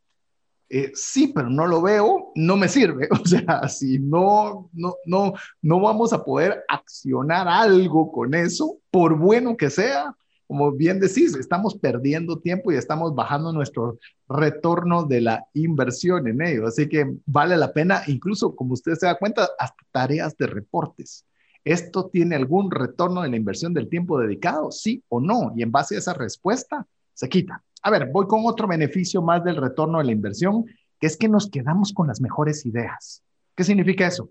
Eh, 0.68 0.92
sí, 0.96 1.32
pero 1.34 1.48
no 1.50 1.68
lo 1.68 1.82
veo, 1.82 2.32
no 2.36 2.58
me 2.58 2.68
sirve. 2.68 3.08
O 3.22 3.26
sea, 3.26 3.70
si 3.70 4.00
no, 4.00 4.70
no, 4.74 4.96
no, 5.06 5.34
no 5.62 5.80
vamos 5.80 6.12
a 6.12 6.24
poder 6.24 6.64
accionar 6.68 7.48
algo 7.48 8.12
con 8.12 8.34
eso, 8.34 8.80
por 8.90 9.18
bueno 9.18 9.56
que 9.56 9.70
sea, 9.70 10.16
como 10.48 10.72
bien 10.72 11.00
decís, 11.00 11.36
estamos 11.36 11.76
perdiendo 11.76 12.40
tiempo 12.40 12.72
y 12.72 12.76
estamos 12.76 13.14
bajando 13.16 13.52
nuestro 13.52 14.00
retorno 14.28 15.04
de 15.04 15.22
la 15.22 15.46
inversión 15.54 16.28
en 16.28 16.42
ello. 16.42 16.68
Así 16.68 16.88
que 16.88 17.16
vale 17.26 17.58
la 17.58 17.74
pena, 17.74 18.04
incluso 18.08 18.56
como 18.56 18.74
usted 18.74 18.94
se 18.96 19.06
da 19.06 19.18
cuenta, 19.18 19.50
hasta 19.60 19.84
tareas 19.92 20.36
de 20.38 20.48
reportes. 20.48 21.26
¿Esto 21.66 22.10
tiene 22.12 22.36
algún 22.36 22.70
retorno 22.70 23.26
en 23.26 23.32
la 23.32 23.38
inversión 23.38 23.74
del 23.74 23.90
tiempo 23.90 24.20
dedicado? 24.20 24.72
Sí 24.72 25.04
o 25.10 25.20
no. 25.20 25.52
Y 25.56 25.64
en 25.64 25.72
base 25.72 25.96
a 25.96 25.98
esa 25.98 26.14
respuesta, 26.14 26.86
se 27.14 27.28
quita. 27.28 27.64
A 27.82 27.90
ver, 27.90 28.10
voy 28.12 28.28
con 28.28 28.46
otro 28.46 28.68
beneficio 28.68 29.22
más 29.24 29.44
del 29.44 29.58
retorno 29.58 29.98
de 29.98 30.06
la 30.06 30.12
inversión, 30.12 30.66
que 31.00 31.08
es 31.08 31.18
que 31.18 31.28
nos 31.28 31.50
quedamos 31.50 31.92
con 31.92 32.08
las 32.08 32.22
mejores 32.22 32.68
ideas. 32.68 33.24
¿Qué 33.56 33.64
significa 33.64 34.06
eso? 34.06 34.30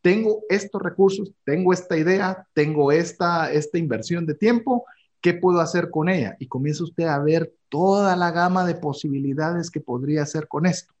Tengo 0.00 0.40
estos 0.48 0.80
recursos, 0.80 1.32
tengo 1.44 1.74
esta 1.74 1.98
idea, 1.98 2.46
tengo 2.54 2.92
esta, 2.92 3.52
esta 3.52 3.76
inversión 3.76 4.24
de 4.24 4.34
tiempo, 4.34 4.86
¿qué 5.20 5.34
puedo 5.34 5.60
hacer 5.60 5.90
con 5.90 6.08
ella? 6.08 6.34
Y 6.38 6.46
comienza 6.46 6.84
usted 6.84 7.04
a 7.04 7.18
ver 7.18 7.52
toda 7.68 8.16
la 8.16 8.30
gama 8.30 8.64
de 8.64 8.74
posibilidades 8.74 9.70
que 9.70 9.80
podría 9.80 10.22
hacer 10.22 10.48
con 10.48 10.64
esto. 10.64 10.94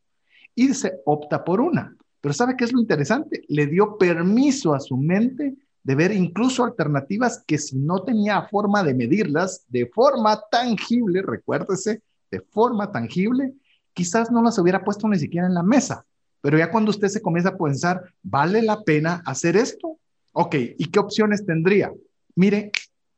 Y 0.54 0.74
se 0.74 1.00
opta 1.06 1.42
por 1.42 1.62
una. 1.62 1.96
Pero 2.20 2.34
¿sabe 2.34 2.54
qué 2.56 2.64
es 2.64 2.72
lo 2.74 2.80
interesante? 2.80 3.44
Le 3.48 3.66
dio 3.66 3.96
permiso 3.96 4.74
a 4.74 4.80
su 4.80 4.98
mente 4.98 5.56
de 5.82 5.94
ver 5.94 6.12
incluso 6.12 6.64
alternativas 6.64 7.42
que 7.46 7.58
si 7.58 7.76
no 7.78 8.02
tenía 8.02 8.42
forma 8.42 8.82
de 8.82 8.94
medirlas 8.94 9.64
de 9.68 9.86
forma 9.86 10.40
tangible, 10.50 11.22
recuérdese, 11.22 12.02
de 12.30 12.40
forma 12.40 12.92
tangible, 12.92 13.54
quizás 13.92 14.30
no 14.30 14.42
las 14.42 14.58
hubiera 14.58 14.84
puesto 14.84 15.08
ni 15.08 15.18
siquiera 15.18 15.46
en 15.46 15.54
la 15.54 15.62
mesa. 15.62 16.04
Pero 16.40 16.58
ya 16.58 16.70
cuando 16.70 16.90
usted 16.90 17.08
se 17.08 17.22
comienza 17.22 17.50
a 17.50 17.56
pensar, 17.56 18.02
¿vale 18.22 18.62
la 18.62 18.82
pena 18.82 19.22
hacer 19.26 19.56
esto? 19.56 19.98
Ok, 20.32 20.54
¿y 20.54 20.90
qué 20.90 20.98
opciones 20.98 21.44
tendría? 21.44 21.92
Mire, 22.34 22.70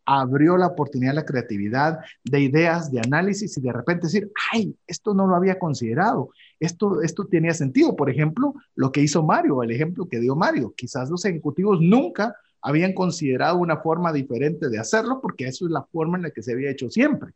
abrió 0.05 0.57
la 0.57 0.67
oportunidad 0.67 1.13
de 1.13 1.17
la 1.17 1.25
creatividad, 1.25 1.99
de 2.25 2.41
ideas, 2.41 2.91
de 2.91 3.01
análisis 3.01 3.57
y 3.57 3.61
de 3.61 3.73
repente 3.73 4.07
decir, 4.07 4.31
ay, 4.53 4.77
esto 4.87 5.15
no 5.15 5.27
lo 5.27 5.37
había 5.37 5.59
considerado, 5.59 6.31
esto, 6.59 7.03
esto 7.03 7.27
tenía 7.27 7.55
sentido. 7.55 7.95
Por 7.95 8.11
ejemplo, 8.11 8.55
lo 8.75 8.91
que 8.91 9.03
hizo 9.03 9.23
Mario, 9.23 9.63
el 9.63 9.71
ejemplo 9.71 10.09
que 10.09 10.19
dio 10.19 10.35
Mario, 10.35 10.75
quizás 10.77 11.11
los 11.11 11.25
ejecutivos 11.25 11.81
nunca 11.81 12.35
habían 12.63 12.95
considerado 12.95 13.59
una 13.59 13.79
forma 13.79 14.13
diferente 14.13 14.69
de 14.69 14.79
hacerlo 14.79 15.21
porque 15.21 15.47
eso 15.47 15.67
es 15.67 15.73
la 15.73 15.83
forma 15.83 16.17
en 16.17 16.23
la 16.23 16.31
que 16.31 16.43
se 16.43 16.53
había 16.53 16.71
hecho 16.71 16.89
siempre. 16.89 17.33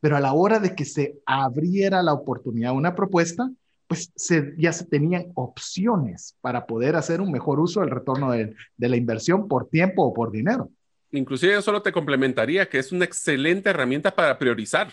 Pero 0.00 0.16
a 0.16 0.20
la 0.20 0.32
hora 0.32 0.60
de 0.60 0.74
que 0.74 0.84
se 0.84 1.18
abriera 1.26 2.02
la 2.02 2.12
oportunidad, 2.12 2.72
una 2.72 2.94
propuesta, 2.94 3.50
pues 3.88 4.12
ya 4.56 4.72
se 4.72 4.84
tenían 4.84 5.32
opciones 5.34 6.36
para 6.40 6.66
poder 6.66 6.94
hacer 6.94 7.20
un 7.20 7.32
mejor 7.32 7.58
uso 7.58 7.80
del 7.80 7.90
retorno 7.90 8.30
de, 8.30 8.54
de 8.76 8.88
la 8.88 8.96
inversión 8.96 9.48
por 9.48 9.68
tiempo 9.68 10.04
o 10.04 10.14
por 10.14 10.30
dinero. 10.30 10.70
Inclusive 11.10 11.54
yo 11.54 11.62
solo 11.62 11.82
te 11.82 11.90
complementaría 11.90 12.68
que 12.68 12.78
es 12.78 12.92
una 12.92 13.06
excelente 13.06 13.70
herramienta 13.70 14.14
para 14.14 14.38
priorizar. 14.38 14.92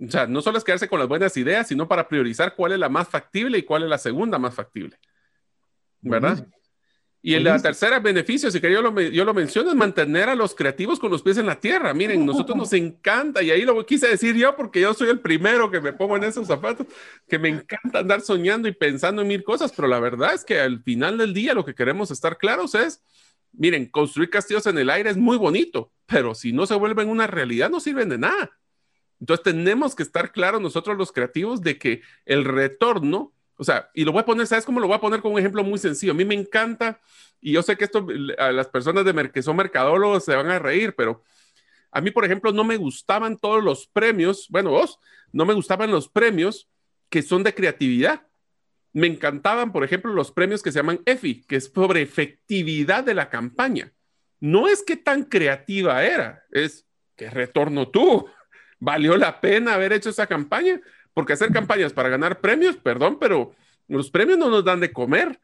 O 0.00 0.10
sea, 0.10 0.26
no 0.26 0.40
solo 0.40 0.56
es 0.56 0.64
quedarse 0.64 0.88
con 0.88 0.98
las 0.98 1.08
buenas 1.08 1.36
ideas, 1.36 1.66
sino 1.66 1.86
para 1.86 2.08
priorizar 2.08 2.54
cuál 2.54 2.72
es 2.72 2.78
la 2.78 2.88
más 2.88 3.08
factible 3.08 3.58
y 3.58 3.64
cuál 3.64 3.82
es 3.82 3.90
la 3.90 3.98
segunda 3.98 4.38
más 4.38 4.54
factible. 4.54 4.96
¿Verdad? 6.00 6.46
Y 7.22 7.34
el 7.34 7.44
la 7.44 7.60
tercera 7.60 8.00
beneficio, 8.00 8.50
si 8.50 8.62
que 8.62 8.72
yo 8.72 8.80
lo, 8.80 8.98
yo 8.98 9.26
lo 9.26 9.34
menciono, 9.34 9.68
es 9.68 9.76
mantener 9.76 10.30
a 10.30 10.34
los 10.34 10.54
creativos 10.54 10.98
con 10.98 11.10
los 11.10 11.22
pies 11.22 11.36
en 11.36 11.44
la 11.44 11.60
tierra. 11.60 11.92
Miren, 11.92 12.24
nosotros 12.24 12.56
nos 12.56 12.72
encanta, 12.72 13.42
y 13.42 13.50
ahí 13.50 13.62
lo 13.62 13.84
quise 13.84 14.08
decir 14.08 14.34
yo 14.36 14.56
porque 14.56 14.80
yo 14.80 14.94
soy 14.94 15.10
el 15.10 15.20
primero 15.20 15.70
que 15.70 15.82
me 15.82 15.92
pongo 15.92 16.16
en 16.16 16.24
esos 16.24 16.46
zapatos, 16.46 16.86
que 17.28 17.38
me 17.38 17.50
encanta 17.50 17.98
andar 17.98 18.22
soñando 18.22 18.68
y 18.68 18.72
pensando 18.72 19.20
en 19.20 19.28
mil 19.28 19.44
cosas, 19.44 19.70
pero 19.76 19.86
la 19.86 20.00
verdad 20.00 20.32
es 20.32 20.44
que 20.44 20.60
al 20.60 20.82
final 20.82 21.18
del 21.18 21.34
día 21.34 21.52
lo 21.52 21.64
que 21.64 21.74
queremos 21.74 22.10
estar 22.10 22.38
claros 22.38 22.74
es, 22.74 23.02
miren, 23.52 23.86
construir 23.86 24.30
castillos 24.30 24.66
en 24.66 24.78
el 24.78 24.88
aire 24.88 25.10
es 25.10 25.18
muy 25.18 25.36
bonito, 25.36 25.92
pero 26.06 26.34
si 26.34 26.52
no 26.52 26.64
se 26.64 26.74
vuelven 26.74 27.08
una 27.08 27.26
realidad 27.26 27.68
no 27.68 27.80
sirven 27.80 28.08
de 28.08 28.18
nada. 28.18 28.50
Entonces 29.20 29.44
tenemos 29.44 29.94
que 29.94 30.02
estar 30.02 30.32
claros 30.32 30.62
nosotros 30.62 30.96
los 30.96 31.12
creativos 31.12 31.60
de 31.60 31.78
que 31.78 32.00
el 32.24 32.44
retorno, 32.44 33.34
o 33.60 33.64
sea, 33.64 33.90
y 33.92 34.06
lo 34.06 34.12
voy 34.12 34.22
a 34.22 34.24
poner, 34.24 34.46
¿sabes 34.46 34.64
cómo 34.64 34.80
lo 34.80 34.86
voy 34.86 34.96
a 34.96 35.00
poner 35.00 35.20
con 35.20 35.32
un 35.32 35.38
ejemplo 35.38 35.62
muy 35.62 35.78
sencillo? 35.78 36.12
A 36.12 36.16
mí 36.16 36.24
me 36.24 36.34
encanta, 36.34 36.98
y 37.42 37.52
yo 37.52 37.62
sé 37.62 37.76
que 37.76 37.84
esto 37.84 38.06
a 38.38 38.52
las 38.52 38.68
personas 38.68 39.04
de 39.04 39.30
que 39.30 39.42
son 39.42 39.56
mercadólogos 39.56 40.24
se 40.24 40.34
van 40.34 40.50
a 40.50 40.58
reír, 40.58 40.94
pero 40.96 41.22
a 41.90 42.00
mí, 42.00 42.10
por 42.10 42.24
ejemplo, 42.24 42.52
no 42.52 42.64
me 42.64 42.78
gustaban 42.78 43.36
todos 43.36 43.62
los 43.62 43.86
premios, 43.86 44.46
bueno, 44.48 44.70
vos, 44.70 44.98
no 45.30 45.44
me 45.44 45.52
gustaban 45.52 45.90
los 45.90 46.08
premios 46.08 46.70
que 47.10 47.20
son 47.20 47.42
de 47.42 47.54
creatividad. 47.54 48.26
Me 48.94 49.06
encantaban, 49.06 49.72
por 49.72 49.84
ejemplo, 49.84 50.14
los 50.14 50.32
premios 50.32 50.62
que 50.62 50.72
se 50.72 50.78
llaman 50.78 51.00
EFI, 51.04 51.42
que 51.42 51.56
es 51.56 51.70
sobre 51.74 52.00
efectividad 52.00 53.04
de 53.04 53.12
la 53.12 53.28
campaña. 53.28 53.92
No 54.38 54.68
es 54.68 54.82
que 54.82 54.96
tan 54.96 55.24
creativa 55.24 56.02
era, 56.02 56.44
es 56.50 56.86
que 57.14 57.28
retorno 57.28 57.90
tú 57.90 58.26
valió 58.78 59.18
la 59.18 59.38
pena 59.38 59.74
haber 59.74 59.92
hecho 59.92 60.08
esa 60.08 60.26
campaña, 60.26 60.80
porque 61.14 61.32
hacer 61.32 61.52
campañas 61.52 61.92
para 61.92 62.08
ganar 62.08 62.40
premios, 62.40 62.76
perdón, 62.76 63.18
pero 63.18 63.54
los 63.88 64.10
premios 64.10 64.38
no 64.38 64.48
nos 64.48 64.64
dan 64.64 64.80
de 64.80 64.92
comer. 64.92 65.40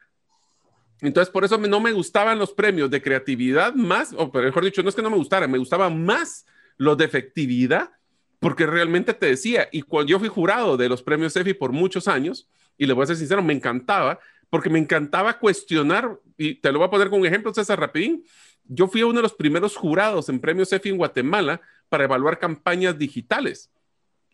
Entonces, 1.01 1.31
por 1.31 1.45
eso 1.45 1.59
no 1.59 1.81
me 1.81 1.93
gustaban 1.93 2.39
los 2.39 2.53
premios 2.53 2.91
de 2.91 3.03
creatividad 3.03 3.75
más, 3.75 4.15
o 4.17 4.31
mejor 4.33 4.65
dicho, 4.65 4.83
no 4.83 4.89
es 4.89 4.95
que 4.95 5.03
no 5.03 5.11
me 5.11 5.17
gustaran, 5.17 5.51
me 5.51 5.59
gustaban 5.59 6.05
más 6.05 6.47
los 6.79 6.97
de 6.97 7.05
efectividad, 7.05 7.91
porque 8.39 8.67
realmente 8.67 9.13
te 9.13 9.27
decía, 9.27 9.69
y 9.73 9.83
cuando 9.83 10.11
yo 10.11 10.19
fui 10.19 10.29
jurado 10.29 10.77
de 10.77 10.89
los 10.89 11.03
premios 11.03 11.37
EFI 11.37 11.55
por 11.55 11.73
muchos 11.73 12.09
años, 12.09 12.49
y 12.79 12.87
le 12.87 12.93
voy 12.93 13.05
a 13.05 13.07
ser 13.07 13.17
sincero, 13.17 13.43
me 13.43 13.53
encantaba, 13.53 14.19
porque 14.49 14.71
me 14.71 14.79
encantaba 14.79 15.39
cuestionar, 15.39 16.19
y 16.39 16.55
te 16.55 16.73
lo 16.73 16.79
voy 16.79 16.87
a 16.87 16.91
poner 16.91 17.11
con 17.11 17.21
un 17.21 17.27
ejemplo, 17.27 17.53
César 17.53 17.81
Rapidín, 17.81 18.25
yo 18.65 18.89
fui 18.89 19.03
uno 19.03 19.17
de 19.17 19.23
los 19.23 19.35
primeros 19.35 19.77
jurados 19.77 20.29
en 20.29 20.41
premios 20.41 20.73
EFI 20.73 20.91
en 20.91 20.97
Guatemala 20.97 21.61
para 21.89 22.05
evaluar 22.05 22.39
campañas 22.39 22.99
digitales. 22.99 23.71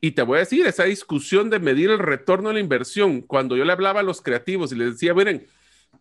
Y 0.05 0.11
te 0.11 0.22
voy 0.22 0.38
a 0.38 0.40
decir, 0.40 0.66
esa 0.66 0.82
discusión 0.82 1.48
de 1.48 1.61
medir 1.61 1.88
el 1.88 2.00
retorno 2.00 2.48
a 2.48 2.53
la 2.53 2.59
inversión, 2.59 3.20
cuando 3.20 3.57
yo 3.57 3.64
le 3.64 3.70
hablaba 3.70 4.00
a 4.00 4.03
los 4.03 4.20
creativos 4.20 4.72
y 4.72 4.74
les 4.74 4.94
decía, 4.94 5.14
miren, 5.14 5.46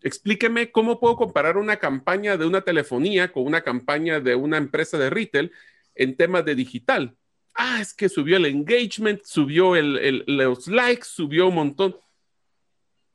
explíqueme 0.02 0.72
cómo 0.72 1.00
puedo 1.00 1.16
comparar 1.16 1.56
una 1.56 1.78
campaña 1.78 2.36
de 2.36 2.48
una 2.48 2.62
telefonía 2.62 3.32
con 3.32 3.46
una 3.46 3.62
campaña 3.62 4.20
de 4.20 4.34
una 4.34 4.58
empresa 4.58 4.98
de 4.98 5.12
retail 5.12 5.52
en 5.94 6.18
temas 6.18 6.44
de 6.46 6.56
digital. 6.56 7.16
Ah, 7.54 7.80
es 7.80 7.94
que 7.94 8.10
subió 8.10 8.38
el 8.38 8.48
engagement, 8.48 9.22
subió 9.24 9.76
el, 9.76 10.24
los 10.26 10.68
likes, 10.68 11.06
subió 11.06 11.50
un 11.50 11.56
montón. 11.56 11.96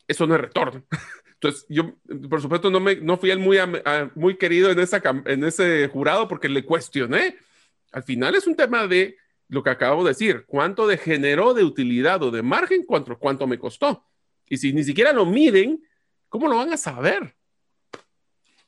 Eso 0.07 0.25
no 0.29 0.37
es 0.37 0.41
retorno. 0.41 0.85
Entonces, 1.35 1.67
yo, 1.69 1.97
por 2.31 2.41
supuesto, 2.41 2.71
no, 2.71 2.79
me, 2.79 2.95
no 2.95 3.19
fui 3.19 3.33
el 3.33 3.41
muy, 3.41 3.59
muy 4.15 4.37
querido 4.37 4.71
en, 4.71 4.79
esa, 4.79 5.03
en 5.25 5.43
ese 5.43 5.89
jurado 5.89 6.29
porque 6.29 6.49
le 6.49 6.65
cuestioné 6.65 7.37
al 7.97 8.03
final 8.03 8.35
es 8.35 8.47
un 8.47 8.55
tema 8.55 8.87
de 8.87 9.17
lo 9.49 9.63
que 9.63 9.71
acabo 9.71 10.03
de 10.03 10.11
decir, 10.11 10.45
cuánto 10.47 10.87
de 10.87 10.99
generó 10.99 11.55
de 11.55 11.65
utilidad 11.65 12.23
o 12.23 12.31
de 12.31 12.43
margen, 12.43 12.85
cuánto, 12.85 13.19
cuánto 13.19 13.47
me 13.47 13.59
costó. 13.59 14.05
Y 14.49 14.57
si 14.59 14.73
ni 14.73 14.85
siquiera 14.85 15.13
lo 15.13 15.27
miden, 15.27 15.83
¿cómo 16.29 16.49
lo 16.49 16.57
van 16.57 16.73
a 16.73 16.77
saber? 16.77 17.35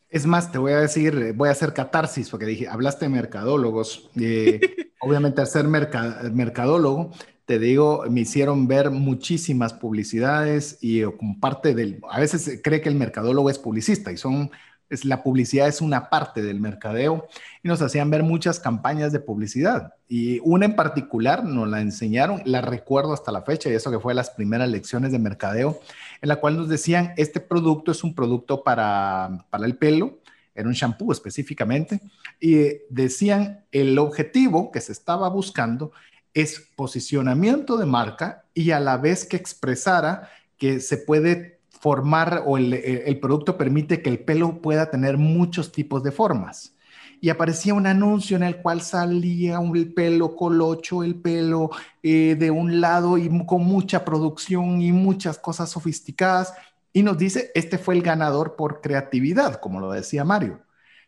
Es 0.08 0.24
más, 0.24 0.50
te 0.50 0.58
voy 0.58 0.72
a 0.72 0.80
decir, 0.80 1.32
voy 1.34 1.48
a 1.48 1.52
hacer 1.52 1.74
catarsis, 1.74 2.30
porque 2.30 2.46
dije, 2.46 2.68
hablaste 2.68 3.04
de 3.04 3.10
mercadólogos. 3.10 4.10
Eh, 4.18 4.60
obviamente, 5.00 5.40
al 5.40 5.46
ser 5.46 5.66
mercadólogo, 5.66 7.12
te 7.44 7.58
digo, 7.58 8.04
me 8.10 8.20
hicieron 8.20 8.68
ver 8.68 8.90
muchísimas 8.90 9.72
publicidades 9.72 10.78
y 10.80 11.02
como 11.02 11.40
parte 11.40 11.74
del, 11.74 12.00
a 12.10 12.20
veces 12.20 12.60
cree 12.62 12.80
que 12.80 12.88
el 12.88 12.94
mercadólogo 12.94 13.48
es 13.48 13.58
publicista 13.58 14.12
y 14.12 14.16
son 14.16 14.50
es, 14.90 15.04
la 15.04 15.22
publicidad 15.22 15.68
es 15.68 15.80
una 15.80 16.08
parte 16.10 16.42
del 16.42 16.60
mercadeo 16.60 17.26
y 17.62 17.68
nos 17.68 17.82
hacían 17.82 18.10
ver 18.10 18.22
muchas 18.22 18.60
campañas 18.60 19.12
de 19.12 19.20
publicidad. 19.20 19.94
Y 20.08 20.40
una 20.40 20.66
en 20.66 20.76
particular 20.76 21.44
nos 21.44 21.68
la 21.68 21.80
enseñaron, 21.80 22.42
la 22.44 22.60
recuerdo 22.60 23.12
hasta 23.12 23.32
la 23.32 23.42
fecha, 23.42 23.70
y 23.70 23.74
eso 23.74 23.90
que 23.90 24.00
fue 24.00 24.14
las 24.14 24.30
primeras 24.30 24.68
lecciones 24.68 25.12
de 25.12 25.18
mercadeo, 25.18 25.80
en 26.20 26.28
la 26.28 26.36
cual 26.36 26.56
nos 26.56 26.68
decían, 26.68 27.12
este 27.16 27.40
producto 27.40 27.92
es 27.92 28.02
un 28.02 28.14
producto 28.14 28.62
para, 28.62 29.44
para 29.50 29.66
el 29.66 29.76
pelo, 29.76 30.18
era 30.54 30.66
un 30.66 30.74
shampoo 30.74 31.12
específicamente, 31.12 32.00
y 32.40 32.78
decían, 32.90 33.64
el 33.70 33.98
objetivo 33.98 34.72
que 34.72 34.80
se 34.80 34.92
estaba 34.92 35.28
buscando 35.28 35.92
es 36.34 36.68
posicionamiento 36.76 37.76
de 37.76 37.86
marca 37.86 38.44
y 38.54 38.70
a 38.70 38.80
la 38.80 38.96
vez 38.96 39.24
que 39.24 39.36
expresara 39.36 40.30
que 40.56 40.80
se 40.80 40.98
puede 40.98 41.57
formar 41.80 42.42
o 42.46 42.58
el, 42.58 43.18
producto 43.20 43.56
permite 43.56 44.02
que 44.02 44.10
el 44.10 44.18
pelo 44.20 44.60
pueda 44.60 44.90
tener 44.90 45.16
muchos 45.16 45.72
tipos 45.72 46.02
de 46.02 46.12
formas 46.12 46.74
y 47.20 47.30
aparecía 47.30 47.74
un 47.74 47.86
anuncio 47.86 48.36
en 48.36 48.44
el 48.44 48.58
cual 48.62 48.80
salía 48.80 49.58
un 49.58 49.92
pelo 49.92 50.36
colocho, 50.36 51.02
el 51.02 51.16
pelo 51.16 51.70
eh, 52.02 52.36
de 52.38 52.50
un 52.50 52.80
lado 52.80 53.18
y 53.18 53.28
con 53.44 53.64
mucha 53.64 54.04
producción 54.04 54.80
y 54.80 54.92
muchas 54.92 55.36
cosas 55.38 55.70
sofisticadas. 55.70 56.54
Y 56.92 57.02
nos 57.02 57.18
dice, 57.18 57.50
este 57.56 57.76
fue 57.76 57.96
el 57.96 58.02
ganador 58.02 58.54
por 58.54 58.80
creatividad, 58.80 59.58
como 59.60 59.80
lo 59.80 59.90
decía 59.90 60.24
Mario. 60.24 60.60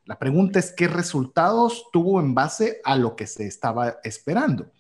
La 0.04 0.18
pregunta 0.18 0.58
es 0.58 0.72
qué 0.72 0.88
resultados 0.88 1.86
tuvo 1.92 2.20
en 2.20 2.34
base 2.34 2.80
a 2.84 2.96
lo 2.96 3.14
que 3.14 3.28
se 3.28 3.46
estaba 3.46 3.98
esperando. 4.02 4.72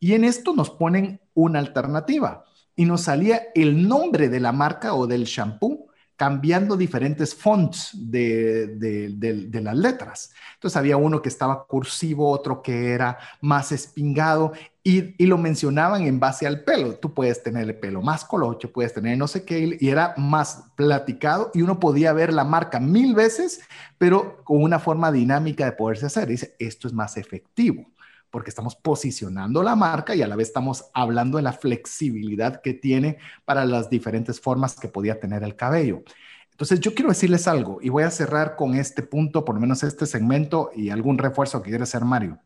Y 0.00 0.14
en 0.14 0.24
esto 0.24 0.54
nos 0.54 0.70
ponen 0.70 1.20
una 1.34 1.58
alternativa 1.58 2.46
y 2.78 2.84
nos 2.84 3.02
salía 3.02 3.48
el 3.56 3.88
nombre 3.88 4.28
de 4.28 4.38
la 4.38 4.52
marca 4.52 4.94
o 4.94 5.08
del 5.08 5.24
shampoo 5.24 5.88
cambiando 6.14 6.76
diferentes 6.76 7.34
fonts 7.34 7.90
de, 7.92 9.60
las 9.62 9.76
letras. 9.76 10.32
Entonces 10.54 10.76
había 10.76 10.96
uno 10.96 11.20
que 11.20 11.28
estaba 11.28 11.66
cursivo, 11.66 12.30
otro 12.30 12.62
que 12.62 12.92
era 12.92 13.18
más 13.40 13.72
espingado 13.72 14.52
y, 14.84 15.26
lo 15.26 15.38
mencionaban 15.38 16.02
en 16.02 16.20
base 16.20 16.46
al 16.46 16.62
pelo. 16.62 16.94
Tú 16.94 17.12
puedes 17.12 17.42
tener 17.42 17.64
el 17.64 17.76
pelo 17.76 18.00
más 18.00 18.24
colocho, 18.24 18.72
puedes 18.72 18.94
tener 18.94 19.18
no 19.18 19.26
sé 19.26 19.44
qué, 19.44 19.76
y 19.80 19.88
era 19.88 20.14
más 20.16 20.66
platicado 20.76 21.50
y 21.54 21.62
uno 21.62 21.80
podía 21.80 22.12
ver 22.12 22.32
la 22.32 22.44
marca 22.44 22.78
mil 22.78 23.12
veces, 23.12 23.60
pero 23.98 24.44
con 24.44 24.62
una 24.62 24.78
forma 24.78 25.10
dinámica 25.10 25.64
de 25.64 25.72
poderse 25.72 26.06
hacer. 26.06 26.28
Dice, 26.28 26.54
esto 26.60 26.86
es 26.86 26.94
más 26.94 27.16
efectivo 27.16 27.86
porque 28.30 28.50
estamos 28.50 28.76
posicionando 28.76 29.62
la 29.62 29.74
marca 29.74 30.14
y 30.14 30.22
a 30.22 30.28
la 30.28 30.36
vez 30.36 30.48
estamos 30.48 30.86
hablando 30.92 31.36
de 31.36 31.42
la 31.42 31.52
flexibilidad 31.52 32.60
que 32.60 32.74
tiene 32.74 33.18
para 33.44 33.64
las 33.64 33.88
diferentes 33.88 34.40
formas 34.40 34.78
que 34.78 34.88
podía 34.88 35.18
tener 35.18 35.42
el 35.42 35.56
cabello. 35.56 36.02
Entonces, 36.50 36.80
yo 36.80 36.92
quiero 36.94 37.10
decirles 37.10 37.46
algo 37.46 37.78
y 37.80 37.88
voy 37.88 38.02
a 38.02 38.10
cerrar 38.10 38.56
con 38.56 38.74
este 38.74 39.02
punto, 39.02 39.44
por 39.44 39.54
lo 39.54 39.60
menos 39.60 39.82
este 39.84 40.06
segmento 40.06 40.70
y 40.74 40.90
algún 40.90 41.16
refuerzo 41.16 41.62
que 41.62 41.70
quiere 41.70 41.84
hacer 41.84 42.04
Mario. 42.04 42.38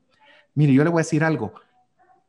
Mire, 0.55 0.75
yo 0.75 0.85
le 0.85 0.91
voy 0.91 1.01
a 1.01 1.05
decir 1.05 1.25
algo. 1.25 1.55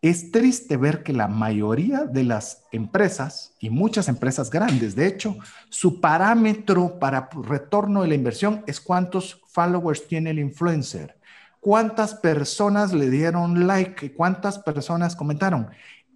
Es 0.02 0.32
triste 0.32 0.78
ver 0.78 1.04
que 1.04 1.14
la 1.14 1.28
mayoría 1.28 2.06
de 2.06 2.24
las 2.24 2.64
empresas 2.72 3.54
y 3.60 3.70
muchas 3.70 4.08
empresas 4.08 4.50
grandes, 4.50 4.96
de 4.96 5.08
hecho, 5.08 5.38
su 5.70 6.02
parámetro 6.02 7.00
para 7.00 7.30
retorno 7.32 8.02
de 8.02 8.08
la 8.10 8.16
inversión 8.16 8.64
es 8.66 8.82
cuántos 8.82 9.42
followers 9.48 10.08
tiene 10.08 10.32
el 10.32 10.40
influencer 10.40 11.18
cuántas 11.64 12.14
personas 12.14 12.92
le 12.92 13.10
dieron 13.10 13.66
like, 13.66 14.14
cuántas 14.14 14.60
personas 14.60 15.16
comentaron. 15.16 15.70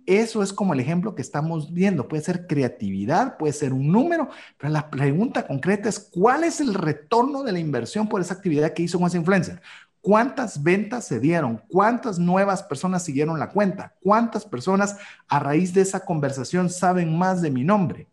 Eso 0.06 0.44
es 0.44 0.52
como 0.52 0.74
el 0.74 0.82
ejemplo 0.82 1.16
que 1.16 1.22
estamos 1.22 1.74
viendo. 1.74 2.10
Puede 2.10 2.22
ser 2.22 2.48
creatividad, 2.48 3.38
puede 3.38 3.54
ser 3.54 3.72
un 3.72 3.90
número, 3.90 4.30
pero 4.58 4.74
la 4.74 4.90
pregunta 4.90 5.48
concreta 5.48 5.88
es 5.88 6.00
cuál 6.00 6.44
es 6.44 6.60
el 6.60 6.74
retorno 6.74 7.44
de 7.44 7.54
la 7.54 7.60
inversión 7.60 8.10
por 8.10 8.20
esa 8.20 8.34
actividad 8.34 8.74
que 8.74 8.84
hizo 8.84 9.00
con 9.00 9.10
influencer. 9.16 9.62
¿Cuántas 10.02 10.62
ventas 10.62 11.06
se 11.06 11.20
dieron? 11.22 11.62
¿Cuántas 11.70 12.20
nuevas 12.20 12.62
personas 12.62 13.04
siguieron 13.04 13.40
la 13.40 13.50
cuenta? 13.50 13.96
¿Cuántas 14.02 14.46
personas 14.46 14.98
a 15.30 15.40
raíz 15.40 15.74
de 15.74 15.82
esa 15.82 16.02
conversación 16.02 16.70
saben 16.70 17.18
más 17.18 17.42
de 17.42 17.52
mi 17.52 17.64
nombre? 17.64 18.10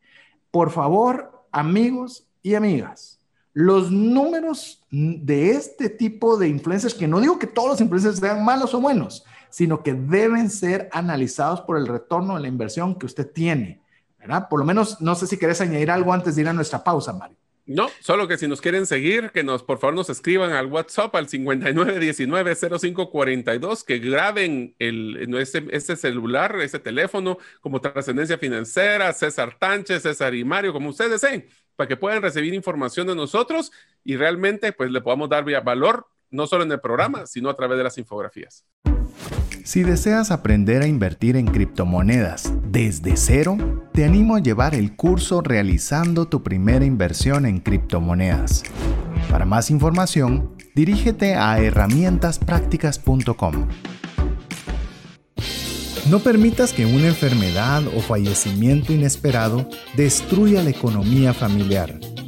Por 0.52 0.70
favor, 0.70 1.46
amigos 1.50 2.28
y 2.42 2.54
amigas, 2.54 3.18
los 3.54 3.92
números 3.92 4.84
de 4.90 5.52
este 5.52 5.88
tipo 5.88 6.36
de 6.36 6.48
influencers, 6.48 6.92
que 6.92 7.08
no 7.08 7.20
digo 7.20 7.38
que 7.38 7.46
todos 7.46 7.70
los 7.70 7.80
influencers 7.80 8.18
sean 8.18 8.44
malos 8.44 8.74
o 8.74 8.80
buenos, 8.80 9.24
sino 9.48 9.82
que 9.82 9.94
deben 9.94 10.50
ser 10.50 10.88
analizados 10.92 11.60
por 11.60 11.78
el 11.78 11.86
retorno 11.86 12.34
de 12.34 12.42
la 12.42 12.48
inversión 12.48 12.96
que 12.96 13.06
usted 13.06 13.30
tiene, 13.30 13.80
¿verdad? 14.18 14.48
Por 14.48 14.58
lo 14.58 14.66
menos, 14.66 15.00
no 15.00 15.14
sé 15.14 15.28
si 15.28 15.38
querés 15.38 15.60
añadir 15.60 15.90
algo 15.92 16.12
antes 16.12 16.34
de 16.34 16.42
ir 16.42 16.48
a 16.48 16.52
nuestra 16.52 16.82
pausa, 16.82 17.12
Mario. 17.12 17.36
No, 17.66 17.88
solo 18.00 18.28
que 18.28 18.36
si 18.36 18.46
nos 18.46 18.60
quieren 18.60 18.84
seguir, 18.84 19.30
que 19.30 19.42
nos 19.42 19.62
por 19.62 19.78
favor 19.78 19.94
nos 19.94 20.10
escriban 20.10 20.52
al 20.52 20.66
WhatsApp 20.66 21.16
al 21.16 21.28
5919-0542, 21.28 23.86
que 23.86 24.00
graben 24.00 24.74
el, 24.78 25.34
este, 25.38 25.64
este, 25.70 25.96
celular, 25.96 26.60
este 26.60 26.78
teléfono 26.78 27.38
como 27.62 27.80
trascendencia 27.80 28.36
financiera, 28.36 29.10
César 29.14 29.56
Tánchez, 29.58 30.02
César 30.02 30.34
y 30.34 30.44
Mario, 30.44 30.74
como 30.74 30.90
ustedes 30.90 31.12
deseen, 31.12 31.46
para 31.74 31.88
que 31.88 31.96
puedan 31.96 32.20
recibir 32.20 32.52
información 32.52 33.06
de 33.06 33.14
nosotros 33.14 33.72
y 34.04 34.16
realmente 34.16 34.72
pues 34.72 34.90
le 34.90 35.00
podamos 35.00 35.30
dar 35.30 35.46
valor, 35.62 36.06
no 36.30 36.46
solo 36.46 36.64
en 36.64 36.72
el 36.72 36.80
programa, 36.80 37.26
sino 37.26 37.48
a 37.48 37.56
través 37.56 37.78
de 37.78 37.84
las 37.84 37.96
infografías. 37.96 38.66
Si 39.64 39.82
deseas 39.82 40.30
aprender 40.30 40.82
a 40.82 40.86
invertir 40.86 41.36
en 41.36 41.46
criptomonedas 41.46 42.52
desde 42.70 43.16
cero, 43.16 43.56
te 43.94 44.04
animo 44.04 44.36
a 44.36 44.40
llevar 44.40 44.74
el 44.74 44.94
curso 44.94 45.40
realizando 45.40 46.26
tu 46.26 46.42
primera 46.42 46.84
inversión 46.84 47.46
en 47.46 47.60
criptomonedas. 47.60 48.62
Para 49.30 49.46
más 49.46 49.70
información, 49.70 50.50
dirígete 50.74 51.36
a 51.36 51.58
herramientasprácticas.com. 51.58 53.68
No 56.10 56.18
permitas 56.18 56.74
que 56.74 56.84
una 56.84 57.06
enfermedad 57.06 57.84
o 57.86 58.02
fallecimiento 58.02 58.92
inesperado 58.92 59.66
destruya 59.96 60.62
la 60.62 60.68
economía 60.68 61.32
familiar. 61.32 61.98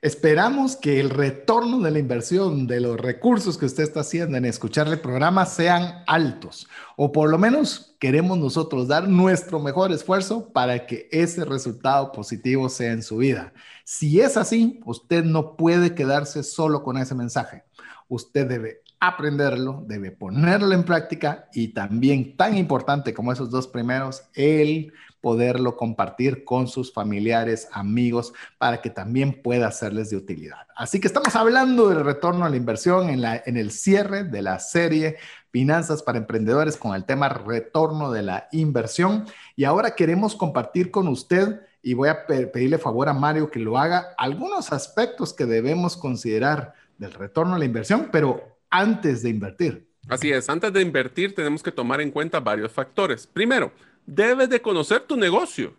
Esperamos 0.00 0.76
que 0.76 1.00
el 1.00 1.10
retorno 1.10 1.80
de 1.80 1.90
la 1.90 1.98
inversión, 1.98 2.68
de 2.68 2.78
los 2.78 2.96
recursos 3.00 3.58
que 3.58 3.66
usted 3.66 3.82
está 3.82 4.00
haciendo 4.00 4.36
en 4.36 4.44
escuchar 4.44 4.86
el 4.86 5.00
programa 5.00 5.44
sean 5.44 6.04
altos, 6.06 6.68
o 6.96 7.10
por 7.10 7.28
lo 7.28 7.36
menos 7.36 7.96
queremos 7.98 8.38
nosotros 8.38 8.86
dar 8.86 9.08
nuestro 9.08 9.58
mejor 9.58 9.90
esfuerzo 9.90 10.52
para 10.52 10.86
que 10.86 11.08
ese 11.10 11.44
resultado 11.44 12.12
positivo 12.12 12.68
sea 12.68 12.92
en 12.92 13.02
su 13.02 13.16
vida. 13.16 13.52
Si 13.82 14.20
es 14.20 14.36
así, 14.36 14.78
usted 14.84 15.24
no 15.24 15.56
puede 15.56 15.96
quedarse 15.96 16.44
solo 16.44 16.84
con 16.84 16.96
ese 16.96 17.16
mensaje. 17.16 17.64
Usted 18.06 18.46
debe 18.46 18.82
aprenderlo, 19.00 19.82
debe 19.84 20.12
ponerlo 20.12 20.74
en 20.74 20.84
práctica 20.84 21.48
y 21.52 21.68
también 21.68 22.36
tan 22.36 22.56
importante 22.56 23.12
como 23.12 23.32
esos 23.32 23.50
dos 23.50 23.66
primeros, 23.66 24.22
el 24.34 24.92
poderlo 25.20 25.76
compartir 25.76 26.44
con 26.44 26.68
sus 26.68 26.92
familiares, 26.92 27.68
amigos, 27.72 28.32
para 28.58 28.80
que 28.80 28.90
también 28.90 29.42
pueda 29.42 29.68
hacerles 29.68 30.10
de 30.10 30.16
utilidad. 30.16 30.66
Así 30.76 31.00
que 31.00 31.06
estamos 31.06 31.34
hablando 31.34 31.88
del 31.88 32.04
retorno 32.04 32.44
a 32.44 32.50
la 32.50 32.56
inversión 32.56 33.10
en, 33.10 33.20
la, 33.20 33.42
en 33.44 33.56
el 33.56 33.70
cierre 33.70 34.24
de 34.24 34.42
la 34.42 34.58
serie 34.58 35.16
Finanzas 35.50 36.02
para 36.02 36.18
Emprendedores 36.18 36.76
con 36.76 36.94
el 36.94 37.04
tema 37.04 37.28
retorno 37.28 38.12
de 38.12 38.22
la 38.22 38.48
inversión. 38.52 39.24
Y 39.56 39.64
ahora 39.64 39.94
queremos 39.94 40.36
compartir 40.36 40.90
con 40.90 41.08
usted 41.08 41.60
y 41.82 41.94
voy 41.94 42.08
a 42.08 42.26
pedirle 42.26 42.78
favor 42.78 43.08
a 43.08 43.14
Mario 43.14 43.50
que 43.50 43.60
lo 43.60 43.78
haga 43.78 44.14
algunos 44.18 44.72
aspectos 44.72 45.32
que 45.32 45.46
debemos 45.46 45.96
considerar 45.96 46.74
del 46.98 47.12
retorno 47.12 47.54
a 47.54 47.58
la 47.58 47.64
inversión, 47.64 48.08
pero 48.12 48.58
antes 48.70 49.22
de 49.22 49.30
invertir. 49.30 49.88
Así 50.08 50.30
es, 50.32 50.48
antes 50.48 50.72
de 50.72 50.80
invertir 50.80 51.34
tenemos 51.34 51.62
que 51.62 51.72
tomar 51.72 52.00
en 52.00 52.10
cuenta 52.10 52.40
varios 52.40 52.72
factores. 52.72 53.26
Primero, 53.26 53.72
debes 54.08 54.48
de 54.48 54.62
conocer 54.62 55.00
tu 55.00 55.16
negocio. 55.16 55.74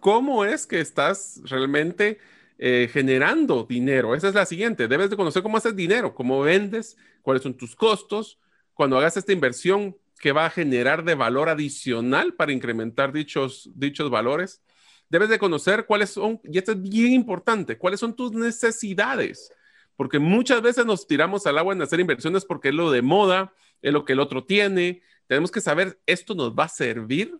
¿Cómo 0.00 0.44
es 0.44 0.66
que 0.66 0.80
estás 0.80 1.40
realmente 1.44 2.18
eh, 2.58 2.90
generando 2.92 3.64
dinero? 3.64 4.14
Esa 4.14 4.28
es 4.28 4.34
la 4.34 4.44
siguiente. 4.44 4.88
Debes 4.88 5.08
de 5.08 5.16
conocer 5.16 5.42
cómo 5.42 5.56
haces 5.56 5.76
dinero, 5.76 6.14
cómo 6.14 6.40
vendes, 6.40 6.96
cuáles 7.22 7.44
son 7.44 7.54
tus 7.54 7.76
costos. 7.76 8.40
Cuando 8.74 8.98
hagas 8.98 9.16
esta 9.16 9.32
inversión, 9.32 9.96
¿qué 10.18 10.32
va 10.32 10.46
a 10.46 10.50
generar 10.50 11.04
de 11.04 11.14
valor 11.14 11.48
adicional 11.48 12.34
para 12.34 12.52
incrementar 12.52 13.12
dichos, 13.12 13.70
dichos 13.76 14.10
valores? 14.10 14.60
Debes 15.08 15.28
de 15.28 15.38
conocer 15.38 15.86
cuáles 15.86 16.10
son, 16.10 16.40
y 16.42 16.58
esto 16.58 16.72
es 16.72 16.82
bien 16.82 17.12
importante, 17.12 17.78
cuáles 17.78 18.00
son 18.00 18.16
tus 18.16 18.32
necesidades. 18.32 19.52
Porque 19.96 20.18
muchas 20.18 20.60
veces 20.60 20.84
nos 20.84 21.06
tiramos 21.06 21.46
al 21.46 21.56
agua 21.56 21.72
en 21.72 21.82
hacer 21.82 22.00
inversiones 22.00 22.44
porque 22.44 22.70
es 22.70 22.74
lo 22.74 22.90
de 22.90 23.00
moda, 23.00 23.54
es 23.80 23.92
lo 23.92 24.04
que 24.04 24.14
el 24.14 24.20
otro 24.20 24.44
tiene. 24.44 25.02
Tenemos 25.26 25.50
que 25.50 25.60
saber, 25.60 25.98
¿esto 26.06 26.34
nos 26.34 26.52
va 26.52 26.64
a 26.64 26.68
servir? 26.68 27.38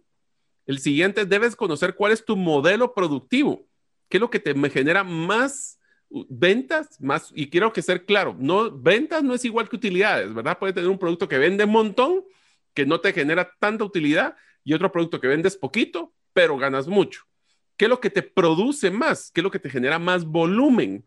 El 0.66 0.78
siguiente, 0.78 1.26
debes 1.26 1.56
conocer 1.56 1.94
cuál 1.94 2.12
es 2.12 2.24
tu 2.24 2.36
modelo 2.36 2.94
productivo, 2.94 3.66
qué 4.08 4.16
es 4.16 4.20
lo 4.20 4.30
que 4.30 4.40
te 4.40 4.54
genera 4.70 5.04
más 5.04 5.78
ventas, 6.28 7.00
más, 7.00 7.32
y 7.34 7.50
quiero 7.50 7.72
que 7.72 7.82
ser 7.82 8.04
claro, 8.04 8.36
no, 8.38 8.70
ventas 8.70 9.22
no 9.22 9.34
es 9.34 9.44
igual 9.44 9.68
que 9.68 9.76
utilidades, 9.76 10.32
¿verdad? 10.32 10.58
Puede 10.58 10.72
tener 10.72 10.88
un 10.88 10.98
producto 10.98 11.28
que 11.28 11.38
vende 11.38 11.64
un 11.64 11.72
montón, 11.72 12.24
que 12.72 12.86
no 12.86 13.00
te 13.00 13.12
genera 13.12 13.50
tanta 13.58 13.84
utilidad, 13.84 14.36
y 14.62 14.72
otro 14.72 14.90
producto 14.90 15.20
que 15.20 15.28
vendes 15.28 15.56
poquito, 15.56 16.14
pero 16.32 16.56
ganas 16.56 16.86
mucho. 16.86 17.24
¿Qué 17.76 17.86
es 17.86 17.88
lo 17.88 18.00
que 18.00 18.10
te 18.10 18.22
produce 18.22 18.90
más? 18.90 19.30
¿Qué 19.32 19.40
es 19.40 19.44
lo 19.44 19.50
que 19.50 19.58
te 19.58 19.70
genera 19.70 19.98
más 19.98 20.24
volumen? 20.24 21.06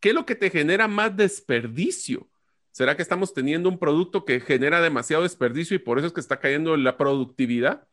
¿Qué 0.00 0.10
es 0.10 0.14
lo 0.14 0.26
que 0.26 0.34
te 0.34 0.50
genera 0.50 0.88
más 0.88 1.16
desperdicio? 1.16 2.28
¿Será 2.76 2.94
que 2.94 3.00
estamos 3.00 3.32
teniendo 3.32 3.70
un 3.70 3.78
producto 3.78 4.26
que 4.26 4.38
genera 4.38 4.82
demasiado 4.82 5.22
desperdicio 5.22 5.74
y 5.74 5.78
por 5.78 5.96
eso 5.96 6.08
es 6.08 6.12
que 6.12 6.20
está 6.20 6.38
cayendo 6.38 6.76
la 6.76 6.98
productividad? 6.98 7.88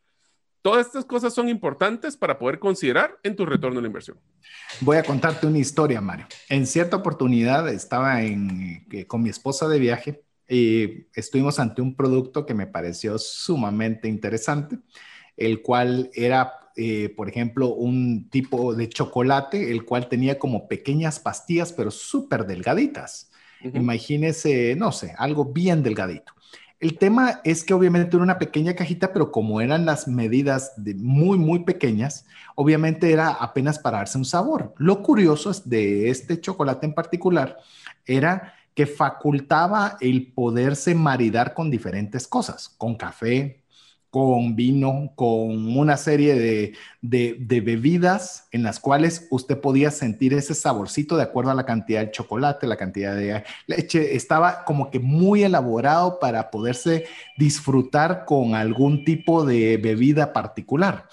Todas 0.61 0.87
estas 0.87 1.05
cosas 1.05 1.33
son 1.33 1.47
importantes 1.47 2.17
para 2.17 2.37
poder 2.37 2.59
considerar 2.59 3.17
en 3.23 3.37
tu 3.37 3.45
retorno 3.45 3.79
a 3.79 3.81
la 3.81 3.87
inversión. 3.87 4.17
Voy 4.81 4.97
a 4.97 5.03
contarte 5.03 5.47
una 5.47 5.59
historia, 5.59 6.01
Mario. 6.01 6.25
En 6.49 6.67
cierta 6.67 6.97
oportunidad 6.97 7.69
estaba 7.69 8.23
en, 8.23 8.85
con 9.07 9.23
mi 9.23 9.29
esposa 9.29 9.69
de 9.69 9.79
viaje 9.79 10.21
y 10.49 11.07
estuvimos 11.15 11.59
ante 11.59 11.81
un 11.81 11.95
producto 11.95 12.45
que 12.45 12.53
me 12.53 12.67
pareció 12.67 13.17
sumamente 13.17 14.09
interesante, 14.09 14.79
el 15.37 15.61
cual 15.61 16.11
era, 16.13 16.71
eh, 16.75 17.07
por 17.15 17.29
ejemplo, 17.29 17.69
un 17.69 18.29
tipo 18.29 18.75
de 18.75 18.89
chocolate, 18.89 19.71
el 19.71 19.85
cual 19.85 20.09
tenía 20.09 20.37
como 20.37 20.67
pequeñas 20.67 21.21
pastillas, 21.21 21.71
pero 21.71 21.89
súper 21.89 22.45
delgaditas. 22.45 23.29
Imagínese, 23.73 24.75
no 24.75 24.91
sé, 24.91 25.13
algo 25.17 25.45
bien 25.45 25.83
delgadito. 25.83 26.33
El 26.79 26.97
tema 26.97 27.39
es 27.45 27.63
que 27.63 27.73
obviamente 27.73 28.17
era 28.17 28.23
una 28.23 28.37
pequeña 28.37 28.75
cajita, 28.75 29.13
pero 29.13 29.31
como 29.31 29.61
eran 29.61 29.85
las 29.85 30.07
medidas 30.07 30.73
muy, 30.97 31.37
muy 31.37 31.63
pequeñas, 31.63 32.25
obviamente 32.55 33.11
era 33.13 33.29
apenas 33.29 33.79
para 33.79 33.99
darse 33.99 34.17
un 34.17 34.25
sabor. 34.25 34.73
Lo 34.77 35.01
curioso 35.01 35.51
de 35.63 36.09
este 36.09 36.41
chocolate 36.41 36.85
en 36.85 36.93
particular 36.93 37.57
era 38.05 38.53
que 38.75 38.85
facultaba 38.85 39.97
el 40.01 40.33
poderse 40.33 40.93
maridar 40.93 41.53
con 41.53 41.71
diferentes 41.71 42.27
cosas, 42.27 42.69
con 42.77 42.95
café, 42.95 43.62
con 44.13 44.55
vino, 44.55 45.11
con 45.15 45.75
una 45.75 45.97
serie 45.97 46.35
de, 46.35 47.35
bebidas 47.41 48.47
en 48.51 48.61
las 48.61 48.79
cuales 48.79 49.25
usted 49.31 49.59
podía 49.59 49.89
sentir 49.89 50.35
ese 50.35 50.53
saborcito 50.53 51.17
de 51.17 51.23
acuerdo 51.23 51.49
a 51.49 51.55
la 51.55 51.65
cantidad 51.65 52.01
de 52.01 52.11
chocolate, 52.11 52.67
la 52.67 52.77
cantidad 52.77 53.15
de 53.15 53.43
leche. 53.65 54.15
Estaba 54.15 54.65
como 54.65 54.91
que 54.91 54.99
muy 54.99 55.41
elaborado 55.41 56.19
para 56.19 56.51
poderse 56.51 57.07
disfrutar 57.39 58.25
con 58.25 58.53
algún 58.53 59.03
tipo 59.03 59.47
de 59.47 59.77
bebida 59.77 60.31
particular. 60.31 61.09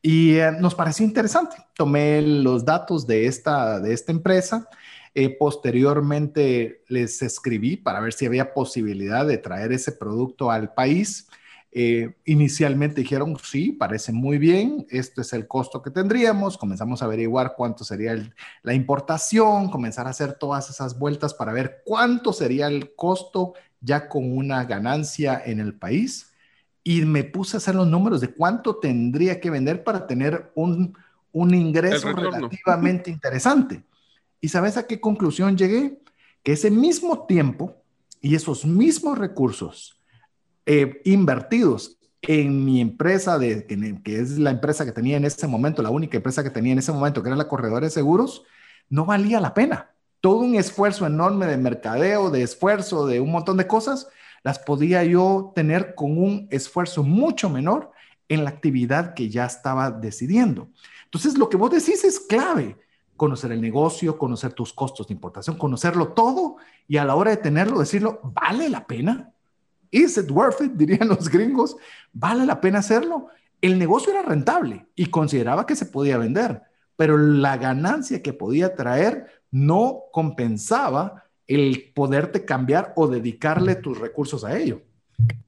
Y 0.00 0.36
eh, 0.36 0.52
nos 0.52 0.76
pareció 0.76 1.04
interesante. 1.04 1.56
Tomé 1.74 2.22
los 2.22 2.64
datos 2.64 3.08
de 3.08 3.26
esta, 3.26 3.80
de 3.80 3.92
esta 3.92 4.12
empresa. 4.12 4.68
Eh, 5.16 5.30
posteriormente 5.36 6.84
les 6.86 7.22
escribí 7.22 7.76
para 7.76 7.98
ver 7.98 8.12
si 8.12 8.24
había 8.24 8.54
posibilidad 8.54 9.26
de 9.26 9.38
traer 9.38 9.72
ese 9.72 9.90
producto 9.90 10.52
al 10.52 10.74
país. 10.74 11.26
Eh, 11.78 12.14
inicialmente 12.24 13.02
dijeron, 13.02 13.36
sí, 13.42 13.70
parece 13.70 14.10
muy 14.10 14.38
bien, 14.38 14.86
este 14.88 15.20
es 15.20 15.34
el 15.34 15.46
costo 15.46 15.82
que 15.82 15.90
tendríamos, 15.90 16.56
comenzamos 16.56 17.02
a 17.02 17.04
averiguar 17.04 17.52
cuánto 17.54 17.84
sería 17.84 18.16
la 18.62 18.72
importación, 18.72 19.68
comenzar 19.68 20.06
a 20.06 20.10
hacer 20.10 20.38
todas 20.38 20.70
esas 20.70 20.98
vueltas 20.98 21.34
para 21.34 21.52
ver 21.52 21.82
cuánto 21.84 22.32
sería 22.32 22.68
el 22.68 22.94
costo 22.94 23.52
ya 23.82 24.08
con 24.08 24.38
una 24.38 24.64
ganancia 24.64 25.42
en 25.44 25.60
el 25.60 25.74
país. 25.74 26.32
Y 26.82 27.02
me 27.02 27.24
puse 27.24 27.56
a 27.56 27.58
hacer 27.58 27.74
los 27.74 27.86
números 27.86 28.22
de 28.22 28.28
cuánto 28.28 28.76
tendría 28.76 29.38
que 29.38 29.50
vender 29.50 29.84
para 29.84 30.06
tener 30.06 30.50
un, 30.54 30.96
un 31.32 31.54
ingreso 31.54 32.10
relativamente 32.10 33.10
interesante. 33.10 33.84
¿Y 34.40 34.48
sabes 34.48 34.78
a 34.78 34.86
qué 34.86 34.98
conclusión 34.98 35.58
llegué? 35.58 36.00
Que 36.42 36.52
ese 36.52 36.70
mismo 36.70 37.26
tiempo 37.26 37.76
y 38.22 38.34
esos 38.34 38.64
mismos 38.64 39.18
recursos 39.18 39.96
eh, 40.66 41.00
invertidos 41.04 41.98
en 42.22 42.64
mi 42.64 42.80
empresa, 42.80 43.38
de, 43.38 43.66
que, 44.02 44.18
es 44.18 44.38
la 44.38 44.50
empresa 44.50 44.84
que 44.84 44.92
tenía 44.92 45.16
en 45.16 45.24
ese 45.24 45.46
momento, 45.46 45.82
la 45.82 45.90
única 45.90 46.16
empresa 46.16 46.42
que 46.42 46.50
tenía 46.50 46.72
en 46.72 46.80
ese 46.80 46.92
momento, 46.92 47.22
que 47.22 47.28
era 47.28 47.36
la 47.36 47.48
corredora 47.48 47.86
de 47.86 47.90
seguros, 47.90 48.44
no 48.88 49.06
valía 49.06 49.40
la 49.40 49.54
pena. 49.54 49.92
Todo 50.20 50.38
un 50.38 50.56
esfuerzo 50.56 51.06
enorme 51.06 51.46
de 51.46 51.56
mercadeo, 51.56 52.30
de 52.30 52.42
esfuerzo, 52.42 53.06
de 53.06 53.20
un 53.20 53.30
montón 53.30 53.56
de 53.56 53.66
cosas, 53.66 54.08
las 54.42 54.58
podía 54.58 55.04
yo 55.04 55.52
tener 55.54 55.94
con 55.94 56.18
un 56.18 56.48
esfuerzo 56.50 57.02
mucho 57.02 57.48
menor 57.48 57.92
en 58.28 58.44
la 58.44 58.50
actividad 58.50 59.14
que 59.14 59.28
ya 59.28 59.46
estaba 59.46 59.90
decidiendo. 59.90 60.68
Entonces, 61.04 61.38
lo 61.38 61.48
que 61.48 61.56
vos 61.56 61.70
decís 61.70 62.04
es 62.04 62.18
clave. 62.18 62.76
Conocer 63.16 63.52
el 63.52 63.60
negocio, 63.60 64.18
conocer 64.18 64.52
tus 64.52 64.72
costos 64.72 65.06
de 65.08 65.14
importación, 65.14 65.56
conocerlo 65.56 66.08
todo 66.08 66.56
y 66.86 66.98
a 66.98 67.04
la 67.04 67.14
hora 67.14 67.30
de 67.30 67.38
tenerlo, 67.38 67.78
decirlo, 67.78 68.20
¿vale 68.22 68.68
la 68.68 68.86
pena? 68.86 69.32
¿Is 69.90 70.18
it 70.18 70.30
worth 70.30 70.60
it? 70.60 70.72
Dirían 70.74 71.08
los 71.08 71.28
gringos. 71.28 71.76
¿Vale 72.12 72.46
la 72.46 72.60
pena 72.60 72.80
hacerlo? 72.80 73.28
El 73.60 73.78
negocio 73.78 74.12
era 74.12 74.22
rentable 74.22 74.86
y 74.94 75.06
consideraba 75.06 75.66
que 75.66 75.76
se 75.76 75.86
podía 75.86 76.18
vender, 76.18 76.62
pero 76.96 77.16
la 77.16 77.56
ganancia 77.56 78.22
que 78.22 78.32
podía 78.32 78.74
traer 78.74 79.42
no 79.50 80.04
compensaba 80.12 81.24
el 81.46 81.92
poderte 81.94 82.44
cambiar 82.44 82.92
o 82.96 83.06
dedicarle 83.06 83.76
tus 83.76 83.98
recursos 83.98 84.44
a 84.44 84.58
ello. 84.58 84.82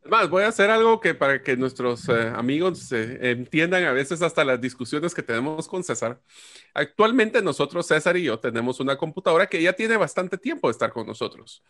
Más, 0.08 0.30
voy 0.30 0.44
a 0.44 0.48
hacer 0.48 0.70
algo 0.70 1.00
que 1.00 1.14
para 1.14 1.42
que 1.42 1.56
nuestros 1.56 2.08
eh, 2.08 2.32
amigos 2.34 2.90
eh, 2.92 3.30
entiendan 3.30 3.84
a 3.84 3.92
veces 3.92 4.22
hasta 4.22 4.42
las 4.42 4.58
discusiones 4.58 5.14
que 5.14 5.22
tenemos 5.22 5.68
con 5.68 5.84
César. 5.84 6.18
Actualmente 6.72 7.42
nosotros, 7.42 7.86
César 7.86 8.16
y 8.16 8.22
yo, 8.22 8.38
tenemos 8.38 8.80
una 8.80 8.96
computadora 8.96 9.46
que 9.46 9.60
ya 9.62 9.74
tiene 9.74 9.98
bastante 9.98 10.38
tiempo 10.38 10.68
de 10.68 10.72
estar 10.72 10.92
con 10.92 11.06
nosotros. 11.06 11.62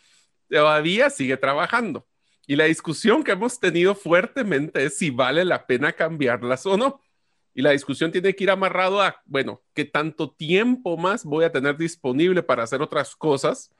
Todavía 0.49 1.11
sigue 1.11 1.37
trabajando. 1.37 2.07
Y 2.49 2.57
la 2.57 2.65
discusión 2.65 3.23
que 3.25 3.33
hemos 3.33 3.61
tenido 3.61 3.95
fuertemente 3.95 4.83
es 4.83 4.97
si 4.97 5.11
vale 5.11 5.45
la 5.45 5.67
pena 5.67 5.93
cambiarlas 5.93 6.65
o 6.65 6.79
no. 6.79 7.03
Y 7.53 7.61
la 7.61 7.73
discusión 7.73 8.11
tiene 8.11 8.35
que 8.35 8.45
ir 8.45 8.51
amarrado 8.51 9.03
a, 9.03 9.21
bueno, 9.27 9.63
¿qué 9.75 9.85
tanto 9.85 10.31
tiempo 10.31 10.97
más 10.97 11.27
voy 11.27 11.45
a 11.45 11.53
tener 11.53 11.77
disponible 11.77 12.43
para 12.43 12.63
hacer 12.63 12.81
otras 12.81 13.15
cosas? 13.15 13.71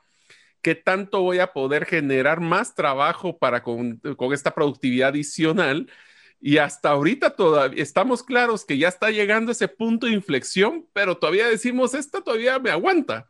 ¿Qué 0.61 0.75
tanto 0.75 1.21
voy 1.21 1.39
a 1.39 1.51
poder 1.51 1.85
generar 1.87 2.41
más 2.41 2.75
trabajo 2.75 3.39
para 3.39 3.63
con, 3.63 3.99
esta 4.33 4.53
productividad 4.53 5.09
adicional? 5.09 5.91
Y 6.39 6.57
hasta 6.57 6.91
ahorita 6.91 7.35
todavía 7.35 7.81
estamos 7.81 8.21
claros 8.21 8.65
que 8.65 8.77
ya 8.77 8.89
está 8.89 9.09
llegando 9.09 9.51
ese 9.51 9.67
punto 9.67 10.05
de 10.05 10.13
inflexión, 10.13 10.85
pero 10.93 11.17
todavía 11.17 11.47
decimos, 11.47 11.95
esta 11.95 12.21
todavía 12.21 12.59
me 12.59 12.69
aguanta. 12.69 13.27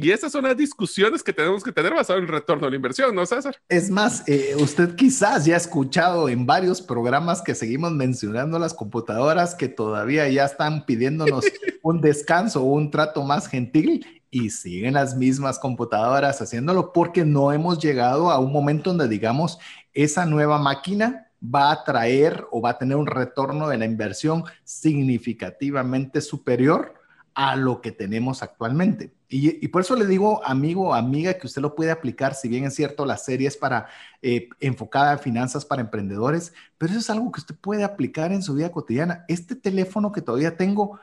Y 0.00 0.12
esas 0.12 0.30
son 0.30 0.44
las 0.44 0.56
discusiones 0.56 1.24
que 1.24 1.32
tenemos 1.32 1.64
que 1.64 1.72
tener 1.72 1.92
basado 1.92 2.20
en 2.20 2.26
el 2.26 2.30
retorno 2.30 2.68
a 2.68 2.70
la 2.70 2.76
inversión, 2.76 3.12
¿no, 3.16 3.26
César? 3.26 3.56
Es 3.68 3.90
más, 3.90 4.22
eh, 4.28 4.54
usted 4.56 4.94
quizás 4.94 5.44
ya 5.44 5.54
ha 5.54 5.56
escuchado 5.56 6.28
en 6.28 6.46
varios 6.46 6.80
programas 6.80 7.42
que 7.42 7.56
seguimos 7.56 7.90
mencionando 7.90 8.60
las 8.60 8.74
computadoras 8.74 9.56
que 9.56 9.66
todavía 9.66 10.28
ya 10.28 10.44
están 10.44 10.86
pidiéndonos 10.86 11.44
un 11.82 12.00
descanso 12.00 12.62
o 12.62 12.74
un 12.74 12.92
trato 12.92 13.24
más 13.24 13.48
gentil 13.48 14.22
y 14.30 14.50
siguen 14.50 14.94
las 14.94 15.16
mismas 15.16 15.58
computadoras 15.58 16.40
haciéndolo 16.40 16.92
porque 16.92 17.24
no 17.24 17.50
hemos 17.50 17.80
llegado 17.80 18.30
a 18.30 18.38
un 18.38 18.52
momento 18.52 18.90
donde 18.90 19.08
digamos 19.08 19.58
esa 19.94 20.26
nueva 20.26 20.60
máquina 20.60 21.26
va 21.42 21.72
a 21.72 21.82
traer 21.82 22.46
o 22.52 22.60
va 22.60 22.70
a 22.70 22.78
tener 22.78 22.96
un 22.96 23.06
retorno 23.08 23.68
de 23.68 23.78
la 23.78 23.84
inversión 23.84 24.44
significativamente 24.62 26.20
superior 26.20 26.97
a 27.38 27.54
lo 27.54 27.80
que 27.80 27.92
tenemos 27.92 28.42
actualmente. 28.42 29.12
Y, 29.28 29.68
por 29.68 29.82
eso 29.82 29.94
le 29.94 30.06
digo, 30.06 30.44
amigo 30.44 30.88
o 30.88 30.94
amiga, 30.94 31.34
que 31.34 31.46
usted 31.46 31.62
lo 31.62 31.76
puede 31.76 31.92
aplicar, 31.92 32.34
si 32.34 32.48
bien 32.48 32.64
es 32.64 32.74
cierto, 32.74 33.06
la 33.06 33.16
serie 33.16 33.46
es 33.46 33.56
para 33.56 33.86
eh, 34.22 34.48
enfocada 34.58 35.12
en 35.12 35.20
finanzas 35.20 35.64
para 35.64 35.80
emprendedores, 35.80 36.52
pero 36.78 36.90
eso 36.90 36.98
es 36.98 37.08
algo 37.10 37.30
que 37.30 37.38
usted 37.38 37.54
puede 37.54 37.84
aplicar 37.84 38.32
en 38.32 38.42
su 38.42 38.54
vida 38.54 38.72
cotidiana. 38.72 39.24
Este 39.28 39.54
teléfono 39.54 40.10
que 40.10 40.20
todavía 40.20 40.56
tengo, 40.56 40.98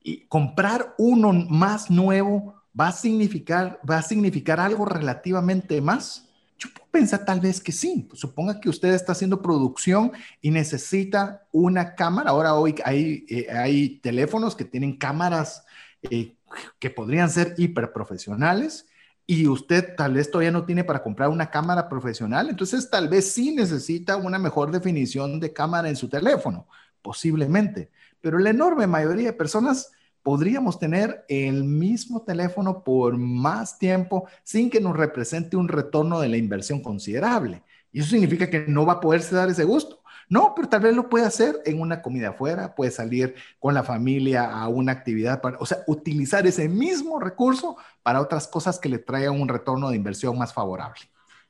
y 0.00 0.26
comprar 0.26 0.94
uno 0.96 1.32
más 1.32 1.90
nuevo 1.90 2.54
va 2.78 2.88
a 2.88 2.92
significar, 2.92 3.80
va 3.88 3.98
a 3.98 4.02
significar 4.02 4.60
algo 4.60 4.84
relativamente 4.84 5.80
más. 5.80 6.28
Yo 6.56 6.68
puedo 6.72 6.88
pensar 6.92 7.24
tal 7.24 7.40
vez 7.40 7.60
que 7.60 7.72
sí. 7.72 8.08
Suponga 8.12 8.60
que 8.60 8.68
usted 8.68 8.94
está 8.94 9.10
haciendo 9.10 9.42
producción 9.42 10.12
y 10.40 10.52
necesita 10.52 11.48
una 11.50 11.96
cámara. 11.96 12.30
Ahora 12.30 12.54
hoy 12.54 12.76
hay, 12.84 13.26
eh, 13.28 13.48
hay 13.50 13.98
teléfonos 13.98 14.54
que 14.54 14.64
tienen 14.64 14.96
cámaras 14.96 15.64
eh, 16.02 16.36
que 16.78 16.90
podrían 16.90 17.30
ser 17.30 17.54
hiperprofesionales 17.58 18.86
y 19.26 19.46
usted 19.46 19.94
tal 19.96 20.14
vez 20.14 20.30
todavía 20.30 20.50
no 20.50 20.64
tiene 20.64 20.82
para 20.82 21.02
comprar 21.02 21.28
una 21.28 21.50
cámara 21.50 21.88
profesional, 21.88 22.48
entonces 22.48 22.90
tal 22.90 23.08
vez 23.08 23.30
sí 23.30 23.54
necesita 23.54 24.16
una 24.16 24.38
mejor 24.38 24.70
definición 24.70 25.38
de 25.38 25.52
cámara 25.52 25.88
en 25.88 25.96
su 25.96 26.08
teléfono, 26.08 26.66
posiblemente, 27.02 27.90
pero 28.20 28.38
la 28.38 28.50
enorme 28.50 28.86
mayoría 28.86 29.26
de 29.26 29.32
personas 29.32 29.92
podríamos 30.22 30.78
tener 30.78 31.24
el 31.28 31.64
mismo 31.64 32.22
teléfono 32.22 32.82
por 32.82 33.16
más 33.16 33.78
tiempo 33.78 34.28
sin 34.42 34.70
que 34.70 34.80
nos 34.80 34.96
represente 34.96 35.56
un 35.56 35.68
retorno 35.68 36.20
de 36.20 36.28
la 36.28 36.36
inversión 36.36 36.80
considerable. 36.80 37.62
Y 37.92 38.00
eso 38.00 38.10
significa 38.10 38.48
que 38.48 38.66
no 38.68 38.86
va 38.86 38.94
a 38.94 39.00
poderse 39.00 39.34
dar 39.34 39.48
ese 39.48 39.64
gusto. 39.64 39.99
No, 40.30 40.54
pero 40.54 40.68
tal 40.68 40.82
vez 40.82 40.94
lo 40.94 41.08
puede 41.08 41.26
hacer 41.26 41.60
en 41.64 41.80
una 41.80 42.00
comida 42.00 42.28
afuera, 42.28 42.76
puede 42.76 42.92
salir 42.92 43.34
con 43.58 43.74
la 43.74 43.82
familia 43.82 44.44
a 44.44 44.68
una 44.68 44.92
actividad, 44.92 45.40
para, 45.40 45.58
o 45.58 45.66
sea, 45.66 45.78
utilizar 45.88 46.46
ese 46.46 46.68
mismo 46.68 47.18
recurso 47.18 47.76
para 48.04 48.20
otras 48.20 48.46
cosas 48.46 48.78
que 48.78 48.88
le 48.88 48.98
traigan 48.98 49.40
un 49.40 49.48
retorno 49.48 49.90
de 49.90 49.96
inversión 49.96 50.38
más 50.38 50.54
favorable. 50.54 51.00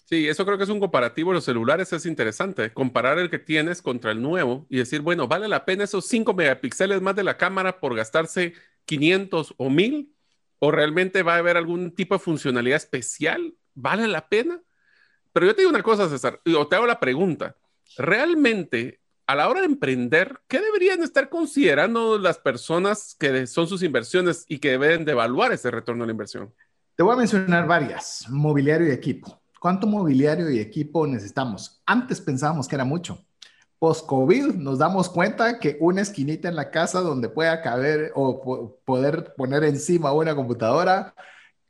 Sí, 0.07 0.27
eso 0.27 0.47
creo 0.47 0.57
que 0.57 0.65
es 0.65 0.71
un 0.71 0.81
comparativo. 0.81 1.33
Los 1.33 1.45
celulares 1.45 1.93
es 1.93 2.07
interesante. 2.07 2.73
Comparar 2.73 3.19
el 3.19 3.31
que 3.31 3.39
tienes 3.39 3.83
contra 3.83 4.13
el 4.13 4.23
nuevo 4.23 4.67
y 4.71 4.79
decir, 4.79 5.03
bueno, 5.03 5.29
¿vale 5.29 5.47
la 5.47 5.65
pena 5.67 5.85
esos 5.85 6.07
5 6.07 6.33
megapíxeles 6.33 7.03
más 7.03 7.15
de 7.15 7.23
la 7.23 7.37
cámara 7.37 7.79
por 7.81 7.95
gastarse 7.95 8.55
500 8.87 9.55
o 9.59 9.71
1000? 9.71 10.13
¿O 10.59 10.71
realmente 10.71 11.23
va 11.23 11.35
a 11.35 11.39
haber 11.39 11.57
algún 11.57 11.95
tipo 11.95 12.15
de 12.15 12.19
funcionalidad 12.19 12.77
especial? 12.77 13.55
¿Vale 13.75 14.09
la 14.09 14.29
pena? 14.29 14.61
Pero 15.33 15.47
yo 15.47 15.55
te 15.55 15.61
digo 15.61 15.71
una 15.71 15.83
cosa, 15.83 16.09
César, 16.09 16.41
o 16.57 16.67
te 16.67 16.77
hago 16.77 16.87
la 16.87 16.99
pregunta. 16.99 17.57
¿Realmente 17.97 19.01
a 19.27 19.37
la 19.37 19.49
hora 19.49 19.61
de 19.61 19.67
emprender, 19.67 20.41
qué 20.49 20.61
deberían 20.61 21.03
estar 21.03 21.29
considerando 21.29 22.19
las 22.19 22.39
personas 22.39 23.15
que 23.19 23.47
son 23.47 23.69
sus 23.69 23.83
inversiones 23.83 24.45
y 24.49 24.59
que 24.59 24.71
deben 24.71 25.05
de 25.05 25.13
evaluar 25.13 25.53
ese 25.53 25.71
retorno 25.71 26.03
a 26.03 26.07
la 26.07 26.13
inversión? 26.13 26.53
Te 26.97 27.05
voy 27.05 27.15
a 27.15 27.19
mencionar 27.19 27.67
varias, 27.67 28.27
mobiliario 28.29 28.89
y 28.89 28.91
equipo. 28.91 29.41
¿Cuánto 29.61 29.87
mobiliario 29.87 30.51
y 30.51 30.59
equipo 30.59 31.07
necesitamos? 31.07 31.81
Antes 31.87 32.21
pensábamos 32.21 32.67
que 32.67 32.75
era 32.75 32.85
mucho. 32.85 33.25
Post-COVID 33.79 34.55
nos 34.55 34.79
damos 34.79 35.09
cuenta 35.09 35.59
que 35.59 35.77
una 35.81 36.03
esquinita 36.03 36.49
en 36.49 36.57
la 36.57 36.71
casa 36.71 37.01
donde 37.01 37.29
pueda 37.29 37.63
caber 37.63 38.13
o 38.15 38.77
poder 38.85 39.33
poner 39.37 39.65
encima 39.65 40.13
una 40.13 40.35
computadora 40.35 41.15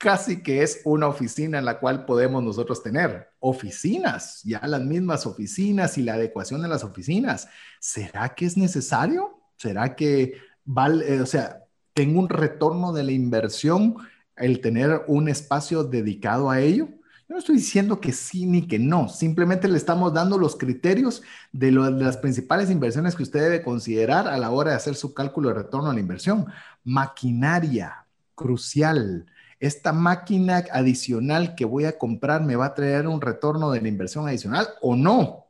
casi 0.00 0.42
que 0.42 0.62
es 0.62 0.80
una 0.84 1.08
oficina 1.08 1.58
en 1.58 1.66
la 1.66 1.78
cual 1.78 2.06
podemos 2.06 2.42
nosotros 2.42 2.82
tener 2.82 3.28
oficinas, 3.38 4.40
ya 4.44 4.66
las 4.66 4.80
mismas 4.80 5.26
oficinas 5.26 5.98
y 5.98 6.02
la 6.02 6.14
adecuación 6.14 6.62
de 6.62 6.68
las 6.68 6.84
oficinas. 6.84 7.48
¿Será 7.78 8.30
que 8.30 8.46
es 8.46 8.56
necesario? 8.56 9.38
¿Será 9.58 9.94
que 9.94 10.38
vale, 10.64 11.16
eh, 11.16 11.20
o 11.20 11.26
sea, 11.26 11.64
tengo 11.92 12.18
un 12.18 12.30
retorno 12.30 12.94
de 12.94 13.04
la 13.04 13.12
inversión 13.12 13.96
el 14.36 14.62
tener 14.62 15.02
un 15.06 15.28
espacio 15.28 15.84
dedicado 15.84 16.48
a 16.48 16.60
ello? 16.60 16.88
no 17.28 17.38
estoy 17.38 17.58
diciendo 17.58 18.00
que 18.00 18.12
sí 18.12 18.44
ni 18.44 18.66
que 18.66 18.80
no, 18.80 19.08
simplemente 19.08 19.68
le 19.68 19.76
estamos 19.76 20.12
dando 20.12 20.36
los 20.36 20.56
criterios 20.56 21.22
de, 21.52 21.70
las 21.70 22.16
principales 22.16 22.70
inversiones 22.70 23.14
que 23.14 23.22
usted 23.22 23.40
debe 23.40 23.62
considerar 23.62 24.26
a 24.26 24.36
la 24.36 24.50
hora 24.50 24.70
de 24.70 24.76
hacer 24.76 24.96
su 24.96 25.14
cálculo 25.14 25.50
de 25.50 25.54
retorno 25.54 25.90
a 25.90 25.94
la 25.94 26.00
inversión. 26.00 26.46
Maquinaria, 26.82 28.04
crucial. 28.34 29.26
¿Esta 29.60 29.92
máquina 29.92 30.64
adicional 30.72 31.54
que 31.54 31.66
voy 31.66 31.84
a 31.84 31.98
comprar 31.98 32.42
me 32.42 32.56
va 32.56 32.66
a 32.66 32.74
traer 32.74 33.06
un 33.06 33.20
retorno 33.20 33.70
de 33.70 33.82
la 33.82 33.88
inversión 33.88 34.26
adicional 34.26 34.66
o 34.80 34.96
no? 34.96 35.49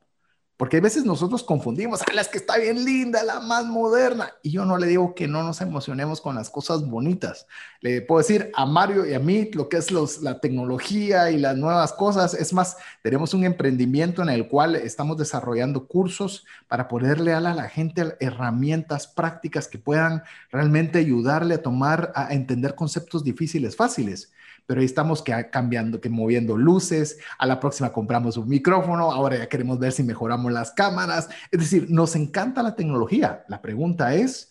Porque 0.61 0.77
a 0.77 0.81
veces 0.83 1.07
nosotros 1.07 1.43
confundimos, 1.43 2.03
a 2.03 2.13
la 2.13 2.23
que 2.23 2.37
está 2.37 2.59
bien 2.59 2.85
linda, 2.85 3.23
la 3.23 3.41
más 3.41 3.65
moderna. 3.65 4.31
Y 4.43 4.51
yo 4.51 4.67
no 4.67 4.77
le 4.77 4.89
digo 4.89 5.15
que 5.15 5.27
no 5.27 5.43
nos 5.43 5.63
emocionemos 5.63 6.21
con 6.21 6.35
las 6.35 6.51
cosas 6.51 6.87
bonitas. 6.87 7.47
Le 7.81 8.03
puedo 8.03 8.19
decir 8.19 8.51
a 8.55 8.67
Mario 8.67 9.07
y 9.07 9.15
a 9.15 9.19
mí 9.19 9.49
lo 9.55 9.71
que 9.71 9.79
es 9.79 9.91
la 10.21 10.39
tecnología 10.39 11.31
y 11.31 11.39
las 11.39 11.57
nuevas 11.57 11.95
cosas. 11.95 12.35
Es 12.35 12.53
más, 12.53 12.77
tenemos 13.03 13.33
un 13.33 13.45
emprendimiento 13.45 14.21
en 14.21 14.29
el 14.29 14.49
cual 14.49 14.77
estamos 14.77 15.17
desarrollando 15.17 15.87
cursos 15.87 16.45
para 16.69 16.89
poderle 16.89 17.31
dar 17.31 17.47
a 17.47 17.55
la 17.55 17.71
gente 17.71 18.19
herramientas 18.21 19.07
prácticas 19.07 19.67
que 19.67 19.79
puedan 19.79 20.25
realmente 20.53 20.99
ayudarle 20.99 21.55
a 21.55 21.63
tomar, 21.63 22.13
a 22.15 22.35
entender 22.35 22.75
conceptos 22.75 23.25
difíciles 23.25 23.77
fáciles 23.77 24.31
pero 24.67 24.81
ahí 24.81 24.87
estamos 24.87 25.23
que, 25.23 25.49
cambiando, 25.51 26.01
que 26.01 26.09
moviendo 26.09 26.57
luces, 26.57 27.19
a 27.39 27.47
la 27.47 27.61
próxima 27.61 27.93
compramos 27.93 28.37
un 28.37 28.49
micrófono, 28.49 29.11
ahora 29.11 29.39
ya 29.39 29.49
queremos 29.49 29.79
ver 29.79 29.93
si 29.93 30.03
mejoramos 30.03 30.53
las 30.53 30.73
cámaras, 30.73 31.29
es 31.51 31.61
decir, 31.61 31.87
nos 31.91 32.17
encanta 32.17 32.63
la 32.63 32.75
tecnología. 32.75 33.45
La 33.49 33.61
pregunta 33.61 34.15
es, 34.15 34.51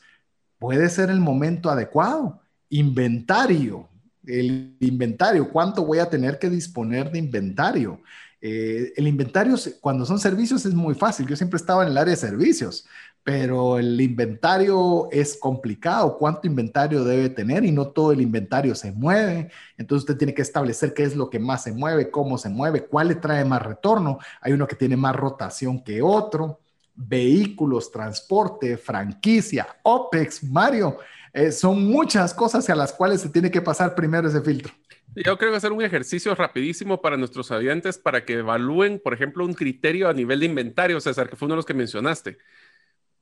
¿puede 0.57 0.89
ser 0.89 1.09
el 1.09 1.19
momento 1.19 1.69
adecuado? 1.69 2.41
Inventario, 2.69 3.89
el 4.25 4.75
inventario, 4.79 5.49
¿cuánto 5.49 5.85
voy 5.85 5.99
a 5.99 6.09
tener 6.09 6.37
que 6.39 6.49
disponer 6.49 7.11
de 7.11 7.19
inventario? 7.19 8.01
Eh, 8.41 8.93
el 8.95 9.07
inventario, 9.07 9.55
cuando 9.81 10.05
son 10.05 10.19
servicios, 10.19 10.65
es 10.65 10.73
muy 10.73 10.95
fácil. 10.95 11.27
Yo 11.27 11.35
siempre 11.35 11.57
estaba 11.57 11.83
en 11.83 11.89
el 11.89 11.97
área 11.97 12.11
de 12.11 12.19
servicios 12.19 12.85
pero 13.23 13.77
el 13.77 13.99
inventario 13.99 15.07
es 15.11 15.37
complicado, 15.37 16.17
cuánto 16.17 16.47
inventario 16.47 17.03
debe 17.03 17.29
tener 17.29 17.65
y 17.65 17.71
no 17.71 17.89
todo 17.89 18.11
el 18.11 18.21
inventario 18.21 18.73
se 18.75 18.91
mueve. 18.91 19.51
Entonces 19.77 20.03
usted 20.03 20.17
tiene 20.17 20.33
que 20.33 20.41
establecer 20.41 20.93
qué 20.93 21.03
es 21.03 21.15
lo 21.15 21.29
que 21.29 21.39
más 21.39 21.63
se 21.63 21.71
mueve, 21.71 22.09
cómo 22.09 22.37
se 22.37 22.49
mueve, 22.49 22.85
cuál 22.85 23.09
le 23.09 23.15
trae 23.15 23.45
más 23.45 23.61
retorno. 23.61 24.19
Hay 24.41 24.53
uno 24.53 24.67
que 24.67 24.75
tiene 24.75 24.97
más 24.97 25.15
rotación 25.15 25.83
que 25.83 26.01
otro. 26.01 26.59
Vehículos, 26.95 27.91
transporte, 27.91 28.77
franquicia, 28.77 29.67
OPEX, 29.83 30.43
Mario. 30.43 30.97
Eh, 31.31 31.51
son 31.51 31.85
muchas 31.85 32.33
cosas 32.33 32.69
a 32.69 32.75
las 32.75 32.91
cuales 32.91 33.21
se 33.21 33.29
tiene 33.29 33.51
que 33.51 33.61
pasar 33.61 33.95
primero 33.95 34.27
ese 34.27 34.41
filtro. 34.41 34.73
Yo 35.15 35.37
creo 35.37 35.51
que 35.51 35.57
hacer 35.57 35.71
un 35.71 35.81
ejercicio 35.81 36.33
rapidísimo 36.35 37.01
para 37.01 37.17
nuestros 37.17 37.51
oyentes 37.51 37.97
para 37.97 38.25
que 38.25 38.33
evalúen, 38.39 38.99
por 39.03 39.13
ejemplo, 39.13 39.45
un 39.45 39.53
criterio 39.53 40.07
a 40.07 40.13
nivel 40.13 40.39
de 40.39 40.45
inventario, 40.45 40.99
César, 40.99 41.29
que 41.29 41.35
fue 41.35 41.47
uno 41.47 41.53
de 41.53 41.57
los 41.57 41.65
que 41.65 41.73
mencionaste 41.73 42.37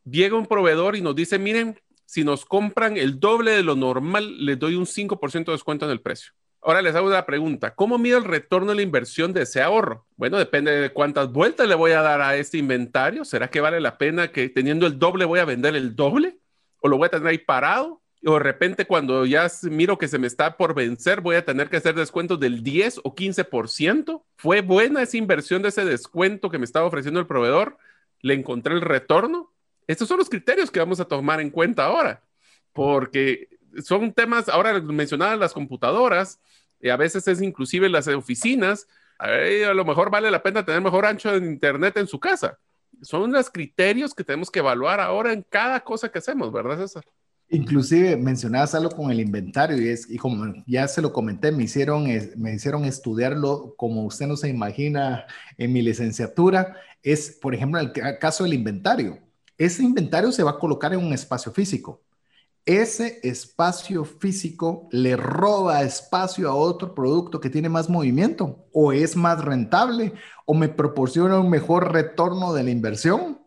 llega 0.10 0.38
un 0.38 0.46
proveedor 0.46 0.96
y 0.96 1.02
nos 1.02 1.16
dice, 1.16 1.40
miren, 1.40 1.80
si 2.06 2.24
nos 2.24 2.46
compran 2.46 2.98
el 2.98 3.20
doble 3.20 3.52
de 3.52 3.64
lo 3.64 3.76
normal, 3.76 4.46
les 4.46 4.58
doy 4.58 4.76
un 4.76 4.86
5% 4.86 5.46
de 5.46 5.52
descuento 5.52 5.86
en 5.86 5.92
el 5.92 6.02
precio. 6.02 6.32
Ahora 6.62 6.82
les 6.82 6.96
hago 6.96 7.08
una 7.08 7.26
pregunta. 7.26 7.76
¿Cómo 7.76 7.98
mido 7.98 8.18
el 8.18 8.24
retorno 8.24 8.72
de 8.72 8.76
la 8.76 8.82
inversión 8.82 9.32
de 9.32 9.44
ese 9.44 9.62
ahorro? 9.62 10.06
Bueno, 10.16 10.38
depende 10.38 10.72
de 10.72 10.90
cuántas 10.92 11.32
vueltas 11.32 11.68
le 11.68 11.76
voy 11.76 11.92
a 11.92 12.02
dar 12.02 12.22
a 12.22 12.36
este 12.36 12.58
inventario. 12.58 13.24
¿Será 13.26 13.50
que 13.50 13.62
vale 13.62 13.80
la 13.80 13.98
pena 13.98 14.32
que 14.32 14.50
teniendo 14.50 14.88
el 14.88 14.98
doble 15.00 15.26
voy 15.26 15.40
a 15.40 15.46
vender 15.46 15.76
el 15.76 15.96
doble? 15.96 16.40
¿O 16.82 16.88
lo 16.88 16.98
voy 16.98 17.08
a 17.08 17.10
tener 17.10 17.28
ahí 17.28 17.38
parado? 17.38 18.02
O 18.26 18.34
de 18.34 18.40
repente 18.40 18.86
cuando 18.86 19.26
ya 19.26 19.48
miro 19.64 19.98
que 19.98 20.08
se 20.08 20.18
me 20.18 20.28
está 20.28 20.58
por 20.58 20.74
vencer, 20.74 21.22
voy 21.22 21.36
a 21.36 21.46
tener 21.46 21.70
que 21.70 21.78
hacer 21.78 21.96
descuentos 21.96 22.40
del 22.40 22.64
10 22.64 23.02
o 23.04 23.16
15%. 23.16 24.24
¿Fue 24.36 24.62
buena 24.62 25.04
esa 25.04 25.18
inversión 25.18 25.62
de 25.62 25.70
ese 25.70 25.86
descuento 25.86 26.50
que 26.50 26.58
me 26.58 26.66
estaba 26.66 26.88
ofreciendo 26.88 27.20
el 27.20 27.28
proveedor? 27.28 27.78
¿Le 28.22 28.34
encontré 28.34 28.74
el 28.74 28.82
retorno? 28.82 29.54
Estos 29.88 30.08
son 30.08 30.18
los 30.18 30.30
criterios 30.30 30.70
que 30.70 30.80
vamos 30.80 31.00
a 31.00 31.06
tomar 31.06 31.40
en 31.42 31.50
cuenta 31.50 31.86
ahora, 31.86 32.22
porque 32.74 33.48
son 33.84 34.14
temas, 34.14 34.50
ahora 34.50 34.80
mencionadas 34.82 35.40
las 35.40 35.54
computadoras, 35.54 36.40
y 36.80 36.90
a 36.90 36.98
veces 36.98 37.28
es 37.28 37.42
inclusive 37.42 37.90
las 37.90 38.08
oficinas, 38.08 38.88
a, 39.18 39.28
a 39.28 39.74
lo 39.74 39.86
mejor 39.86 40.12
vale 40.12 40.30
la 40.30 40.44
pena 40.44 40.64
tener 40.66 40.82
mejor 40.82 41.06
ancho 41.06 41.40
de 41.40 41.48
internet 41.48 41.98
en 41.98 42.08
su 42.08 42.20
casa. 42.20 42.60
Son 43.02 43.32
los 43.32 43.50
criterios 43.50 44.14
que 44.14 44.24
tenemos 44.24 44.52
que 44.52 44.60
evaluar 44.60 45.00
ahora 45.00 45.32
en 45.34 45.44
cada 45.44 45.80
cosa 45.80 46.10
que 46.10 46.20
hacemos, 46.20 46.52
¿verdad, 46.52 46.78
César? 46.78 47.04
Inclusive 47.50 48.18
mencionabas 48.18 48.76
algo 48.76 48.90
con 48.90 49.10
el 49.10 49.22
inventario 49.22 49.82
y, 49.82 49.88
es, 49.88 50.10
y 50.10 50.18
como 50.18 50.54
ya 50.66 50.88
se 50.88 51.02
lo 51.02 51.14
comenté, 51.14 51.52
me 51.52 51.64
hicieron, 51.64 52.06
me 52.36 52.54
hicieron 52.54 52.84
estudiarlo 52.84 53.74
como 53.78 54.04
usted 54.04 54.28
no 54.28 54.36
se 54.36 54.50
imagina 54.50 55.26
en 55.58 55.72
mi 55.72 55.82
licenciatura. 55.82 56.76
Es, 57.02 57.32
por 57.42 57.56
ejemplo, 57.56 57.80
el 57.80 57.94
caso 58.20 58.44
del 58.44 58.54
inventario. 58.54 59.20
Ese 59.58 59.84
inventario 59.84 60.32
se 60.32 60.44
va 60.44 60.52
a 60.52 60.60
colocar 60.60 60.94
en 60.94 61.00
un 61.00 61.14
espacio 61.14 61.52
físico 61.52 62.02
ese 62.68 63.22
espacio 63.24 64.04
físico 64.04 64.90
le 64.92 65.16
roba 65.16 65.84
espacio 65.84 66.50
a 66.50 66.54
otro 66.54 66.94
producto 66.94 67.40
que 67.40 67.50
tiene 67.50 67.70
más 67.70 67.90
movimiento 67.90 68.68
o 68.74 68.92
es 68.92 69.16
más 69.16 69.44
rentable 69.44 70.14
o 70.46 70.54
me 70.54 70.68
proporciona 70.68 71.40
un 71.40 71.50
mejor 71.50 71.94
retorno 71.94 72.54
de 72.54 72.64
la 72.64 72.72
inversión. 72.72 73.40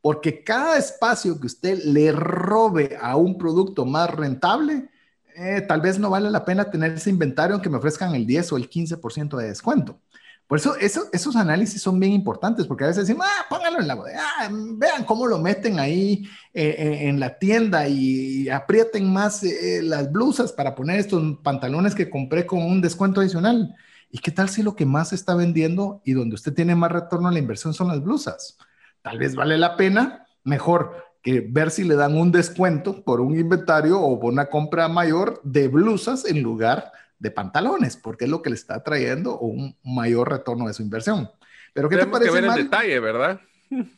Porque 0.00 0.44
cada 0.44 0.78
espacio 0.78 1.40
que 1.40 1.48
usted 1.48 1.82
le 1.84 2.12
robe 2.12 2.96
a 3.02 3.16
un 3.16 3.36
producto 3.36 3.84
más 3.84 4.14
rentable, 4.14 4.88
eh, 5.34 5.60
tal 5.66 5.80
vez 5.80 5.98
no 5.98 6.08
vale 6.08 6.30
la 6.30 6.44
pena 6.44 6.70
tener 6.70 6.92
ese 6.92 7.10
inventario 7.10 7.54
aunque 7.54 7.68
me 7.68 7.78
ofrezcan 7.78 8.14
el 8.14 8.26
10 8.26 8.52
o 8.52 8.56
el 8.56 8.70
15% 8.70 9.36
de 9.36 9.48
descuento. 9.48 10.00
Por 10.48 10.56
eso, 10.56 10.76
esos 11.12 11.36
análisis 11.36 11.82
son 11.82 12.00
bien 12.00 12.12
importantes, 12.12 12.66
porque 12.66 12.84
a 12.84 12.86
veces 12.86 13.06
decimos, 13.06 13.26
ah, 13.28 13.44
póngalo 13.50 13.80
en 13.80 13.86
la 13.86 13.94
bodega, 13.94 14.22
ah, 14.38 14.48
vean 14.50 15.04
cómo 15.04 15.26
lo 15.26 15.38
meten 15.38 15.78
ahí 15.78 16.26
eh, 16.54 16.74
eh, 16.78 17.08
en 17.08 17.20
la 17.20 17.38
tienda 17.38 17.86
y 17.86 18.48
aprieten 18.48 19.12
más 19.12 19.44
eh, 19.44 19.82
las 19.82 20.10
blusas 20.10 20.52
para 20.52 20.74
poner 20.74 21.00
estos 21.00 21.36
pantalones 21.42 21.94
que 21.94 22.08
compré 22.08 22.46
con 22.46 22.62
un 22.62 22.80
descuento 22.80 23.20
adicional. 23.20 23.76
¿Y 24.10 24.20
qué 24.20 24.30
tal 24.30 24.48
si 24.48 24.62
lo 24.62 24.74
que 24.74 24.86
más 24.86 25.10
se 25.10 25.16
está 25.16 25.34
vendiendo 25.34 26.00
y 26.02 26.14
donde 26.14 26.34
usted 26.34 26.54
tiene 26.54 26.74
más 26.74 26.92
retorno 26.92 27.28
a 27.28 27.32
la 27.32 27.40
inversión 27.40 27.74
son 27.74 27.88
las 27.88 28.02
blusas? 28.02 28.56
Tal 29.02 29.18
vez 29.18 29.34
vale 29.34 29.58
la 29.58 29.76
pena, 29.76 30.26
mejor 30.44 30.96
que 31.22 31.40
ver 31.40 31.70
si 31.70 31.84
le 31.84 31.94
dan 31.94 32.16
un 32.16 32.32
descuento 32.32 33.04
por 33.04 33.20
un 33.20 33.38
inventario 33.38 34.00
o 34.00 34.18
por 34.18 34.32
una 34.32 34.48
compra 34.48 34.88
mayor 34.88 35.42
de 35.44 35.68
blusas 35.68 36.24
en 36.24 36.42
lugar 36.42 36.90
de 36.90 37.07
pantalones, 37.30 37.96
porque 37.96 38.24
es 38.24 38.30
lo 38.30 38.42
que 38.42 38.50
le 38.50 38.56
está 38.56 38.82
trayendo 38.82 39.38
un 39.38 39.76
mayor 39.82 40.30
retorno 40.30 40.66
de 40.66 40.74
su 40.74 40.82
inversión. 40.82 41.28
Pero 41.74 41.88
¿qué 41.88 41.96
te 41.96 42.06
parece? 42.06 42.30
Que 42.30 42.40
ver 42.40 42.50
el 42.50 42.64
detalle, 42.64 43.00
¿verdad? 43.00 43.40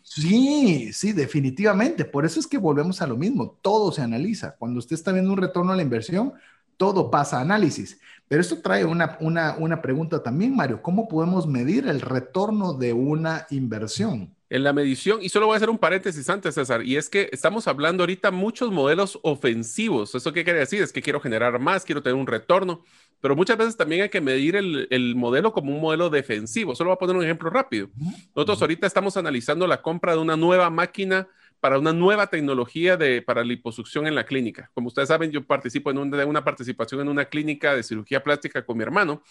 Sí, 0.02 0.92
sí, 0.92 1.12
definitivamente. 1.12 2.04
Por 2.04 2.24
eso 2.24 2.40
es 2.40 2.46
que 2.46 2.58
volvemos 2.58 3.02
a 3.02 3.06
lo 3.06 3.16
mismo. 3.16 3.58
Todo 3.62 3.92
se 3.92 4.02
analiza. 4.02 4.56
Cuando 4.58 4.78
usted 4.78 4.94
está 4.94 5.12
viendo 5.12 5.32
un 5.32 5.36
retorno 5.36 5.72
a 5.72 5.76
la 5.76 5.82
inversión, 5.82 6.32
todo 6.76 7.10
pasa 7.10 7.38
a 7.38 7.42
análisis. 7.42 8.00
Pero 8.26 8.40
esto 8.40 8.60
trae 8.60 8.84
una, 8.84 9.16
una, 9.20 9.56
una 9.58 9.82
pregunta 9.82 10.22
también, 10.22 10.56
Mario. 10.56 10.82
¿Cómo 10.82 11.08
podemos 11.08 11.46
medir 11.46 11.86
el 11.86 12.00
retorno 12.00 12.74
de 12.74 12.92
una 12.92 13.46
inversión? 13.50 14.34
En 14.50 14.64
la 14.64 14.72
medición, 14.72 15.20
y 15.22 15.28
solo 15.28 15.46
voy 15.46 15.54
a 15.54 15.56
hacer 15.58 15.70
un 15.70 15.78
paréntesis 15.78 16.28
antes, 16.28 16.56
César, 16.56 16.84
y 16.84 16.96
es 16.96 17.08
que 17.08 17.30
estamos 17.32 17.68
hablando 17.68 18.02
ahorita 18.02 18.32
muchos 18.32 18.72
modelos 18.72 19.20
ofensivos. 19.22 20.12
¿Eso 20.16 20.32
qué 20.32 20.42
quiere 20.42 20.58
decir? 20.58 20.82
Es 20.82 20.92
que 20.92 21.00
quiero 21.00 21.20
generar 21.20 21.56
más, 21.60 21.84
quiero 21.84 22.02
tener 22.02 22.16
un 22.16 22.26
retorno, 22.26 22.82
pero 23.20 23.36
muchas 23.36 23.56
veces 23.56 23.76
también 23.76 24.02
hay 24.02 24.08
que 24.08 24.20
medir 24.20 24.56
el, 24.56 24.88
el 24.90 25.14
modelo 25.14 25.52
como 25.52 25.72
un 25.72 25.80
modelo 25.80 26.10
defensivo. 26.10 26.74
Solo 26.74 26.90
voy 26.90 26.94
a 26.96 26.98
poner 26.98 27.14
un 27.14 27.22
ejemplo 27.22 27.48
rápido. 27.48 27.90
Nosotros 28.34 28.60
ahorita 28.60 28.88
estamos 28.88 29.16
analizando 29.16 29.68
la 29.68 29.80
compra 29.82 30.14
de 30.14 30.18
una 30.18 30.36
nueva 30.36 30.68
máquina 30.68 31.28
para 31.60 31.78
una 31.78 31.92
nueva 31.92 32.26
tecnología 32.26 32.96
de, 32.96 33.22
para 33.22 33.44
liposucción 33.44 34.08
en 34.08 34.16
la 34.16 34.24
clínica. 34.24 34.70
Como 34.74 34.88
ustedes 34.88 35.08
saben, 35.08 35.30
yo 35.30 35.46
participo 35.46 35.92
en 35.92 35.98
una 35.98 36.42
participación 36.42 37.02
en 37.02 37.08
una 37.08 37.26
clínica 37.26 37.76
de 37.76 37.84
cirugía 37.84 38.22
plástica 38.22 38.64
con 38.64 38.78
mi 38.78 38.82
hermano 38.82 39.22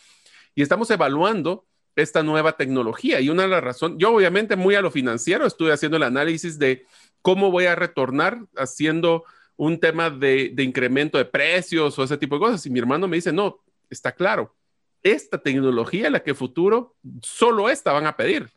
y 0.56 0.62
estamos 0.62 0.90
evaluando 0.92 1.66
esta 2.02 2.24
nueva 2.24 2.54
tecnología. 2.54 3.20
Y 3.22 3.30
una 3.30 3.44
de 3.44 3.50
las 3.50 3.64
razones, 3.64 3.98
yo 4.00 4.14
obviamente 4.14 4.56
muy 4.56 4.76
a 4.76 4.82
lo 4.82 4.92
financiero 4.92 5.46
estuve 5.46 5.72
haciendo 5.72 5.98
el 5.98 6.04
análisis 6.04 6.60
de 6.60 6.86
cómo 7.22 7.52
voy 7.52 7.66
a 7.66 7.76
retornar 7.76 8.40
haciendo 8.56 9.24
un 9.56 9.80
tema 9.80 10.10
de, 10.10 10.54
incremento 10.58 11.18
de 11.18 11.26
precios 11.26 12.00
o 12.00 12.04
ese 12.04 12.18
tipo 12.18 12.36
de 12.36 12.40
cosas. 12.40 12.66
Y 12.66 12.70
mi 12.70 12.80
hermano 12.80 13.08
me 13.08 13.18
dice, 13.18 13.34
no, 13.34 13.62
está 13.90 14.14
claro, 14.14 14.56
esta 15.04 15.38
tecnología, 15.38 16.10
la 16.10 16.24
que 16.24 16.34
futuro, 16.34 16.96
solo 17.22 17.70
esta 17.70 17.92
van 17.92 18.06
a 18.06 18.16
pedir. 18.16 18.50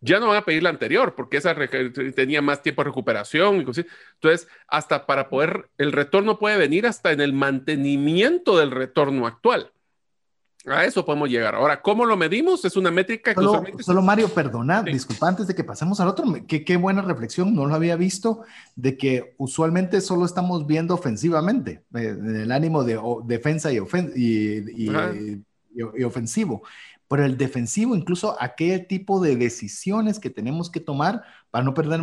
Ya 0.00 0.20
no 0.20 0.28
van 0.28 0.36
a 0.36 0.44
pedir 0.44 0.62
la 0.62 0.68
anterior, 0.68 1.14
porque 1.14 1.38
esa 1.38 1.56
tenía 2.14 2.42
más 2.42 2.60
tiempo 2.62 2.82
de 2.82 2.90
recuperación. 2.90 3.56
Entonces, 3.56 4.46
hasta 4.68 5.06
para 5.06 5.30
poder, 5.30 5.70
el 5.78 5.92
retorno 5.92 6.38
puede 6.38 6.58
venir 6.58 6.86
hasta 6.86 7.12
en 7.12 7.22
el 7.22 7.32
mantenimiento 7.32 8.58
del 8.58 8.70
retorno 8.70 9.26
actual. 9.26 9.72
A 10.66 10.84
eso 10.84 11.04
podemos 11.04 11.28
llegar. 11.28 11.54
Ahora, 11.54 11.82
¿cómo 11.82 12.06
lo 12.06 12.16
medimos? 12.16 12.64
Es 12.64 12.76
una 12.76 12.90
métrica 12.90 13.34
que 13.34 13.40
solo, 13.40 13.64
Solo 13.80 14.02
Mario, 14.02 14.28
perdona, 14.28 14.82
disculpa, 14.82 15.28
antes 15.28 15.46
de 15.46 15.54
que 15.54 15.62
pasemos 15.62 16.00
al 16.00 16.08
otro, 16.08 16.24
qué, 16.48 16.64
qué, 16.64 16.76
buena 16.76 17.02
reflexión, 17.02 17.54
no 17.54 17.66
lo 17.66 17.74
había 17.74 17.96
visto, 17.96 18.44
de 18.74 18.96
que 18.96 19.34
usualmente 19.36 20.00
solo 20.00 20.24
estamos 20.24 20.66
viendo 20.66 20.94
ofensivamente, 20.94 21.84
eh, 21.94 22.16
el 22.18 22.50
ánimo 22.50 22.82
de 22.82 22.98
defensa 23.24 23.70
y, 23.72 23.76
y, 23.76 24.90
y, 25.74 26.02
ofensivo. 26.02 26.62
Pero 27.08 27.26
el 27.26 27.36
defensivo, 27.36 27.94
incluso 27.94 28.34
aquel 28.40 28.86
tipo 28.86 29.20
de 29.20 29.36
decisiones 29.36 30.18
que 30.18 30.30
tenemos 30.30 30.70
que 30.70 30.80
tomar 30.80 31.24
para 31.50 31.64
no 31.64 31.74
perder 31.74 32.02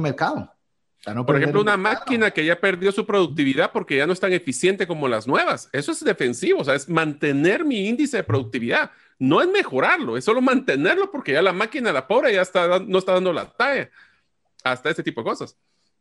Por 1.04 1.36
ejemplo, 1.36 1.62
una 1.62 1.78
máquina 1.78 2.30
que 2.30 2.46
ya 2.46 2.60
perdió 2.60 2.92
su 2.92 3.08
productividad 3.08 3.72
porque 3.72 3.98
ya 3.98 4.06
no 4.06 4.14
es 4.14 4.20
tan 4.20 4.34
eficiente 4.34 4.86
como 4.86 5.08
las 5.08 5.28
nuevas. 5.28 5.68
Eso 5.74 5.92
es 5.92 6.04
defensivo, 6.04 6.62
o 6.62 6.64
sea, 6.64 6.76
es 6.76 6.88
mantener 6.88 7.66
mi 7.66 7.88
índice 7.88 8.18
de 8.18 8.24
productividad. 8.24 8.92
No 9.18 9.42
es 9.42 9.48
mejorarlo, 9.48 10.16
es 10.16 10.24
solo 10.24 10.42
mantenerlo 10.42 11.10
porque 11.10 11.34
ya 11.34 11.42
la 11.42 11.54
máquina, 11.54 11.92
la 11.92 12.08
pobre, 12.08 12.34
ya 12.34 12.42
está, 12.42 12.80
no 12.80 13.00
está 13.00 13.14
dando 13.14 13.34
la 13.34 13.46
talla. 13.52 13.90
Hasta 14.64 14.92
este 14.92 15.02
tipo 15.02 15.22
de 15.22 15.26
cosas. 15.26 15.58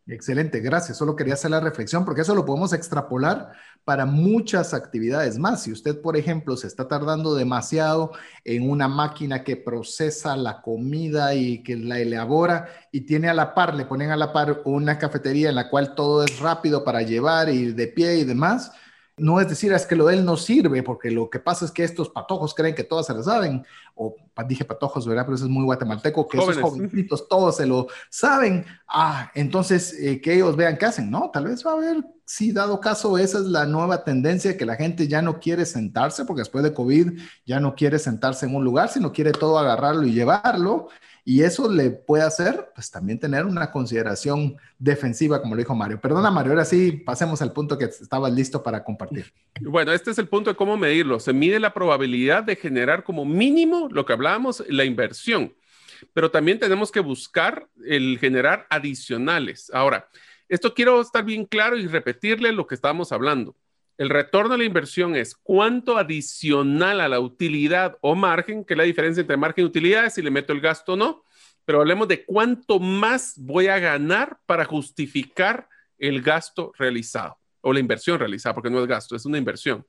Excelente, 0.07 0.61
gracias. 0.61 0.99
Solo 0.99 1.15
quería 1.15 1.35
hacer 1.35 1.53
la 1.53 1.61
reflexión 1.61 2.05
porque 2.05 2.23
eso 2.23 2.35
lo 2.35 2.45
podemos 2.45 2.73
extrapolar 2.73 3.53
para 3.85 4.07
muchas 4.07 4.75
actividades 4.75 5.39
más. 5.39 5.63
Si 5.63 5.73
usted, 5.73 6.01
por 6.01 6.17
ejemplo, 6.17 6.57
se 6.57 6.67
está 6.67 6.89
tardando 6.89 7.35
demasiado 7.35 8.13
en 8.45 8.69
una 8.69 8.89
máquina 8.89 9.45
que 9.45 9.57
procesa 9.57 10.37
la 10.37 10.63
comida 10.63 11.35
y 11.35 11.63
que 11.63 11.77
la 11.77 12.01
elabora 12.01 12.69
y 12.91 13.03
tiene 13.03 13.29
a 13.29 13.35
la 13.35 13.55
par, 13.55 13.75
le 13.75 13.85
ponen 13.85 14.11
a 14.11 14.17
la 14.17 14.33
par 14.33 14.63
una 14.65 14.99
cafetería 14.99 15.51
en 15.51 15.55
la 15.55 15.71
cual 15.71 15.95
todo 15.95 16.25
es 16.25 16.41
rápido 16.41 16.83
para 16.83 17.03
llevar 17.03 17.49
y 17.49 17.73
de 17.73 17.87
pie 17.87 18.17
y 18.17 18.25
demás, 18.25 18.73
no 19.17 19.41
es 19.41 19.49
decir, 19.49 19.73
es 19.73 19.87
que 19.87 19.97
lo 19.97 20.07
de 20.07 20.15
él 20.15 20.25
no 20.25 20.37
sirve, 20.37 20.83
porque 20.83 21.11
lo 21.11 21.29
que 21.29 21.39
pasa 21.39 21.65
es 21.65 21.71
que 21.71 21.85
estos 21.85 22.09
patojos 22.09 22.55
creen 22.55 22.75
que 22.75 22.84
todas 22.84 23.07
se 23.07 23.14
lo 23.14 23.22
saben, 23.22 23.64
o 23.95 24.17
dije 24.47 24.64
patojos, 24.64 25.07
¿verdad? 25.07 25.25
Pero 25.26 25.37
eso 25.37 25.45
es 25.45 25.51
muy 25.51 25.64
guatemalteco, 25.64 26.26
que 26.26 26.39
esos 26.39 26.59
jovencitos 26.59 27.29
todos 27.29 27.57
se 27.57 27.67
lo 27.67 27.89
saben. 28.09 28.64
Ah, 28.89 29.30
entonces 29.34 29.95
eh, 30.01 30.21
que 30.21 30.34
ellos 30.34 30.57
vean 30.57 30.79
qué 30.79 30.87
hacen, 30.87 31.11
¿no? 31.11 31.30
Tal 31.33 31.45
vez 31.45 31.64
va 31.67 31.72
a 31.72 31.75
haber, 31.75 32.05
si 32.25 32.53
dado 32.53 32.80
caso, 32.80 33.18
esa 33.18 33.39
es 33.39 33.45
la 33.45 33.67
nueva 33.67 34.05
tendencia, 34.05 34.57
que 34.57 34.64
la 34.64 34.76
gente 34.76 35.09
ya 35.09 35.21
no 35.22 35.39
quiere 35.39 35.67
sentarse, 35.67 36.25
porque 36.25 36.41
después 36.41 36.64
de 36.64 36.72
COVID 36.72 37.18
ya 37.45 37.61
no 37.61 37.75
quiere 37.75 37.99
sentarse 37.99 38.47
en 38.47 38.55
un 38.55 38.64
lugar, 38.64 38.89
sino 38.89 39.13
quiere 39.13 39.33
todo 39.33 39.59
agarrarlo 39.59 40.07
y 40.07 40.13
llevarlo. 40.13 40.89
Y 41.25 41.42
eso 41.42 41.71
le 41.71 41.91
puede 41.91 42.22
hacer, 42.22 42.71
pues 42.75 42.91
también 42.91 43.18
tener 43.18 43.45
una 43.45 43.71
consideración 43.71 44.57
defensiva, 44.79 45.41
como 45.41 45.55
lo 45.55 45.61
dijo 45.61 45.75
Mario. 45.75 46.01
Perdona, 46.01 46.30
Mario, 46.30 46.53
ahora 46.53 46.64
sí, 46.64 46.92
pasemos 46.92 47.42
al 47.42 47.53
punto 47.53 47.76
que 47.76 47.84
estabas 47.84 48.33
listo 48.33 48.63
para 48.63 48.84
compartir. 48.84 49.33
Bueno, 49.63 49.92
este 49.92 50.11
es 50.11 50.18
el 50.18 50.29
punto 50.29 50.51
de 50.51 50.57
cómo 50.57 50.76
medirlo. 50.76 51.21
Se 51.21 51.33
mide 51.33 51.61
la 51.61 51.75
probabilidad 51.75 52.42
de 52.42 52.57
generar 52.57 53.05
como 53.05 53.25
mínimo 53.25 53.88
lo 53.91 54.07
que 54.07 54.14
hablábamos, 54.14 54.64
la 54.68 54.84
inversión. 54.84 55.55
Pero 56.14 56.30
también 56.30 56.59
tenemos 56.59 56.91
que 56.91 57.01
buscar 57.01 57.68
el 57.84 58.18
generar 58.18 58.67
adicionales. 58.71 59.71
Ahora, 59.75 60.09
esto 60.49 60.72
quiero 60.72 61.01
estar 61.01 61.25
bien 61.25 61.45
claro 61.45 61.76
y 61.76 61.87
repetirle 61.87 62.53
lo 62.53 62.67
que 62.67 62.75
estábamos 62.75 63.13
hablando. 63.13 63.55
El 64.01 64.09
retorno 64.09 64.55
a 64.55 64.57
la 64.57 64.64
inversión 64.64 65.14
es 65.14 65.35
cuánto 65.35 65.99
adicional 65.99 67.03
a 67.03 67.09
la 67.11 67.21
utilidad 67.21 67.99
o 68.01 68.14
margen, 68.14 68.64
que 68.64 68.72
es 68.72 68.79
la 68.79 68.85
diferencia 68.85 69.21
entre 69.21 69.37
margen 69.37 69.63
y 69.63 69.67
utilidad, 69.67 70.11
si 70.11 70.22
le 70.22 70.31
meto 70.31 70.55
el 70.55 70.63
gasto 70.63 70.95
o 70.95 70.97
no, 70.97 71.22
pero 71.67 71.81
hablemos 71.81 72.09
de 72.09 72.25
cuánto 72.25 72.81
más 72.81 73.35
voy 73.37 73.67
a 73.67 73.79
ganar 73.79 74.39
para 74.47 74.64
justificar 74.64 75.68
el 75.99 76.22
gasto 76.22 76.72
realizado 76.79 77.37
o 77.61 77.75
la 77.75 77.81
inversión 77.81 78.18
realizada, 78.18 78.55
porque 78.55 78.71
no 78.71 78.81
es 78.81 78.87
gasto, 78.87 79.14
es 79.14 79.27
una 79.27 79.37
inversión. 79.37 79.87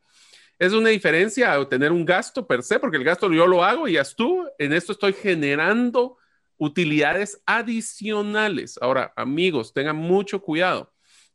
es 0.59 0.73
una 0.73 0.89
diferencia 0.89 1.53
a 1.53 1.69
tener 1.69 1.93
un 1.93 2.03
gasto 2.03 2.45
per 2.45 2.63
se, 2.63 2.79
porque 2.79 2.97
el 2.97 3.05
gasto 3.05 3.31
yo 3.31 3.47
lo 3.47 3.63
hago 3.63 3.87
y 3.87 3.93
ya 3.93 4.03
tú. 4.03 4.45
En 4.57 4.73
esto 4.73 4.91
estoy 4.91 5.13
generando 5.13 6.17
utilidades 6.57 7.41
adicionales. 7.45 8.77
Ahora, 8.81 9.13
amigos, 9.15 9.71
tengan 9.73 9.95
mucho 9.95 10.41
cuidado. 10.41 10.91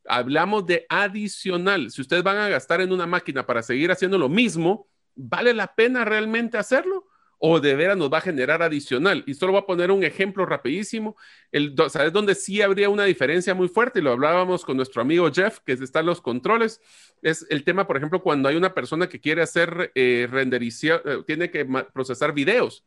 Hablamos 0.09 0.67
de 0.67 0.87
adicional. 0.89 1.91
Si 1.91 2.01
ustedes 2.01 2.23
van 2.23 2.37
a 2.37 2.49
gastar 2.49 2.81
en 2.81 2.93
una 2.93 3.07
máquina 3.07 3.47
para 3.47 3.63
seguir 3.63 3.91
haciendo 3.91 4.19
lo 4.19 4.29
mismo, 4.29 4.89
¿vale 5.15 5.55
la 5.55 5.75
pena 5.75 6.05
realmente 6.05 6.59
hacerlo? 6.59 7.07
¿O 7.39 7.61
de 7.61 7.77
veras 7.77 7.99
nos 7.99 8.11
va 8.11 8.19
a 8.19 8.23
generar 8.23 8.63
adicional? 8.63 9.23
Y 9.27 9.35
solo 9.35 9.53
voy 9.53 9.61
a 9.61 9.67
poner 9.67 9.91
un 9.91 10.03
ejemplo 10.03 10.47
rapidísimo. 10.47 11.17
El, 11.53 11.75
¿Sabes 11.91 12.13
dónde 12.13 12.35
sí 12.35 12.63
habría 12.63 12.89
una 12.89 13.05
diferencia 13.05 13.55
muy 13.55 13.69
fuerte? 13.69 13.99
Y 13.99 14.03
lo 14.03 14.13
hablábamos 14.13 14.65
con 14.65 14.77
nuestro 14.77 15.03
amigo 15.03 15.31
Jeff, 15.31 15.59
que 15.61 15.73
está 15.73 16.01
en 16.01 16.07
los 16.07 16.23
controles. 16.23 16.81
Es 17.21 17.47
el 17.51 17.63
tema, 17.63 17.87
por 17.87 17.99
ejemplo, 17.99 18.23
cuando 18.23 18.49
hay 18.49 18.57
una 18.57 18.73
persona 18.73 19.09
que 19.09 19.21
quiere 19.21 19.43
hacer 19.43 19.93
eh, 19.95 20.29
renderización, 20.31 21.01
eh, 21.05 21.19
tiene 21.27 21.51
que 21.51 21.67
procesar 21.93 22.33
videos. 22.33 22.85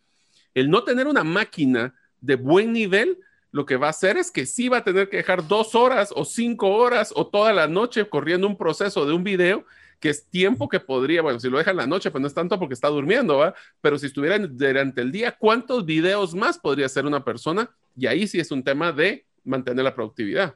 El 0.56 0.72
no 0.72 0.84
tener 0.84 1.06
una 1.06 1.24
máquina 1.24 1.94
de 2.20 2.36
buen 2.36 2.74
nivel, 2.74 3.20
lo 3.52 3.66
que 3.66 3.78
va 3.78 3.88
a 3.88 3.92
hacer 3.92 4.18
es 4.18 4.32
que 4.32 4.46
sí 4.46 4.70
va 4.70 4.78
a 4.78 4.84
tener 4.84 5.10
que 5.10 5.18
dejar 5.18 5.48
dos 5.48 5.76
horas 5.76 6.14
o 6.16 6.26
cinco 6.26 6.70
horas 6.70 7.12
o 7.16 7.28
toda 7.28 7.54
la 7.54 7.68
noche 7.68 8.08
corriendo 8.08 8.48
un 8.48 8.58
proceso 8.58 9.06
de 9.06 9.14
un 9.14 9.24
video 9.24 9.66
que 10.00 10.10
es 10.10 10.26
tiempo 10.26 10.70
que 10.70 10.80
podría, 10.80 11.22
bueno, 11.22 11.40
si 11.40 11.50
lo 11.50 11.58
deja 11.58 11.72
en 11.72 11.78
la 11.78 11.88
noche, 11.88 12.10
pues 12.10 12.22
no 12.22 12.28
es 12.28 12.34
tanto 12.34 12.58
porque 12.58 12.74
está 12.74 12.88
durmiendo, 12.88 13.38
¿va? 13.38 13.54
Pero 13.82 13.98
si 13.98 14.06
estuviera 14.06 14.38
durante 14.38 15.02
el 15.02 15.12
día, 15.12 15.36
¿cuántos 15.38 15.86
videos 15.86 16.34
más 16.36 16.58
podría 16.58 16.86
hacer 16.86 17.06
una 17.06 17.26
persona? 17.26 17.70
Y 17.98 18.08
ahí 18.08 18.26
sí 18.28 18.40
es 18.40 18.52
un 18.52 18.64
tema 18.64 18.94
de 18.94 19.26
mantener 19.44 19.84
la 19.84 19.94
productividad. 19.94 20.56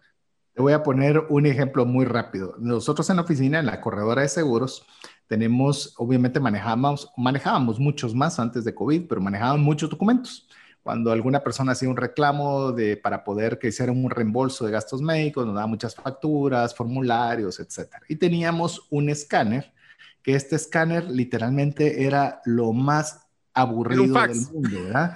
Te 0.54 0.62
voy 0.62 0.72
a 0.72 0.84
poner 0.84 1.26
un 1.30 1.46
ejemplo 1.46 1.86
muy 1.86 2.06
rápido. 2.06 2.56
Nosotros 2.60 3.10
en 3.10 3.18
la 3.18 3.24
oficina, 3.24 3.60
en 3.60 3.66
la 3.66 3.82
corredora 3.82 4.22
de 4.22 4.30
seguros, 4.30 4.86
tenemos, 5.28 5.94
obviamente 5.98 6.40
manejamos, 6.40 7.10
manejábamos 7.18 7.80
muchos 7.80 8.16
más 8.16 8.40
antes 8.40 8.64
de 8.64 8.74
COVID, 8.74 9.08
pero 9.10 9.20
manejábamos 9.20 9.66
muchos 9.66 9.90
documentos 9.90 10.48
cuando 10.84 11.14
alguna 11.14 11.42
persona 11.44 11.72
hacía 11.72 11.90
un 11.90 11.96
reclamo 11.96 12.74
de, 12.74 12.98
para 12.98 13.24
poder 13.24 13.58
que 13.58 13.70
hiciera 13.70 13.92
un 13.92 14.10
reembolso 14.10 14.66
de 14.66 14.72
gastos 14.72 15.02
médicos, 15.02 15.46
nos 15.46 15.56
daba 15.56 15.68
muchas 15.68 15.96
facturas, 15.96 16.76
formularios, 16.76 17.60
etc. 17.62 17.90
Y 18.10 18.18
teníamos 18.18 18.86
un 18.90 19.10
escáner, 19.10 19.74
que 20.22 20.36
este 20.36 20.58
escáner 20.58 21.10
literalmente 21.10 22.06
era 22.06 22.42
lo 22.46 22.74
más 22.74 23.26
aburrido 23.54 24.22
del 24.22 24.42
mundo, 24.52 24.84
¿verdad? 24.84 25.14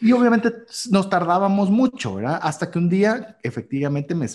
Y 0.00 0.12
obviamente 0.12 0.52
nos 0.90 1.10
tardábamos 1.10 1.70
mucho, 1.70 2.16
¿verdad? 2.16 2.38
Hasta 2.42 2.70
que 2.70 2.78
un 2.78 2.88
día, 2.88 3.36
efectivamente, 3.42 4.14
me, 4.14 4.26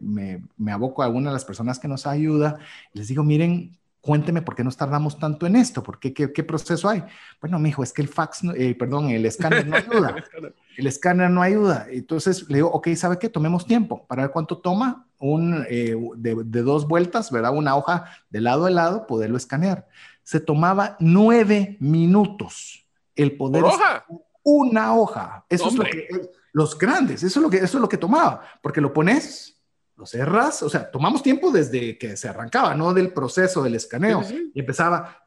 me, 0.00 0.42
me, 0.56 0.72
aboco 0.72 1.02
a 1.02 1.04
alguna 1.04 1.30
de 1.30 1.34
las 1.34 1.44
personas 1.44 1.78
que 1.78 1.86
nos 1.86 2.06
ayuda 2.06 2.58
les 2.92 3.08
digo, 3.08 3.22
miren, 3.22 3.78
cuénteme 4.04 4.42
por 4.42 4.54
qué 4.54 4.62
nos 4.62 4.76
tardamos 4.76 5.18
tanto 5.18 5.46
en 5.46 5.56
esto, 5.56 5.82
por 5.82 5.98
qué, 5.98 6.12
qué, 6.12 6.44
proceso 6.44 6.90
hay. 6.90 7.02
Bueno, 7.40 7.58
me 7.58 7.70
dijo, 7.70 7.82
es 7.82 7.90
que 7.90 8.02
el 8.02 8.08
fax, 8.08 8.42
eh, 8.54 8.74
perdón, 8.74 9.08
el 9.08 9.24
escáner 9.24 9.66
no 9.66 9.76
ayuda. 9.76 10.14
el 10.76 10.86
escáner 10.86 11.30
no 11.30 11.40
ayuda. 11.40 11.86
Entonces 11.90 12.46
le 12.50 12.56
digo, 12.56 12.68
ok, 12.70 12.88
¿sabe 12.96 13.18
qué? 13.18 13.30
Tomemos 13.30 13.66
tiempo 13.66 14.06
para 14.06 14.22
ver 14.22 14.30
cuánto 14.30 14.58
toma 14.58 15.06
un, 15.18 15.64
eh, 15.70 15.96
de, 16.16 16.62
dos 16.62 16.86
vueltas, 16.86 17.30
¿verdad? 17.30 17.56
Una 17.56 17.76
hoja 17.76 18.04
de 18.28 18.42
lado 18.42 18.66
a 18.66 18.70
lado, 18.70 19.06
poderlo 19.06 19.38
escanear. 19.38 19.88
Se 20.22 20.38
tomaba 20.38 20.96
nueve 21.00 21.78
minutos 21.80 22.86
el 23.16 23.38
poder. 23.38 23.62
¿Por 23.62 23.72
hoja? 23.72 24.04
Una 24.42 24.94
hoja. 24.94 25.46
Eso 25.48 25.68
es 25.68 25.74
lo 25.76 25.84
que, 25.84 26.08
los 26.52 26.78
grandes, 26.78 27.22
eso 27.22 27.40
es 27.40 27.42
lo 27.42 27.48
que, 27.48 27.56
eso 27.56 27.78
es 27.78 27.80
lo 27.80 27.88
que 27.88 27.96
tomaba, 27.96 28.42
porque 28.62 28.82
lo 28.82 28.92
pones 28.92 29.53
lo 29.96 30.06
cerras, 30.06 30.62
o 30.62 30.68
sea, 30.68 30.90
tomamos 30.90 31.22
tiempo 31.22 31.50
desde 31.50 31.96
que 31.98 32.16
se 32.16 32.28
arrancaba, 32.28 32.74
no 32.74 32.92
del 32.92 33.12
proceso 33.12 33.62
del 33.62 33.76
escaneo. 33.76 34.22
Y 34.52 34.60
empezaba. 34.60 35.22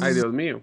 Ay, 0.00 0.14
Dios 0.14 0.32
mío. 0.32 0.62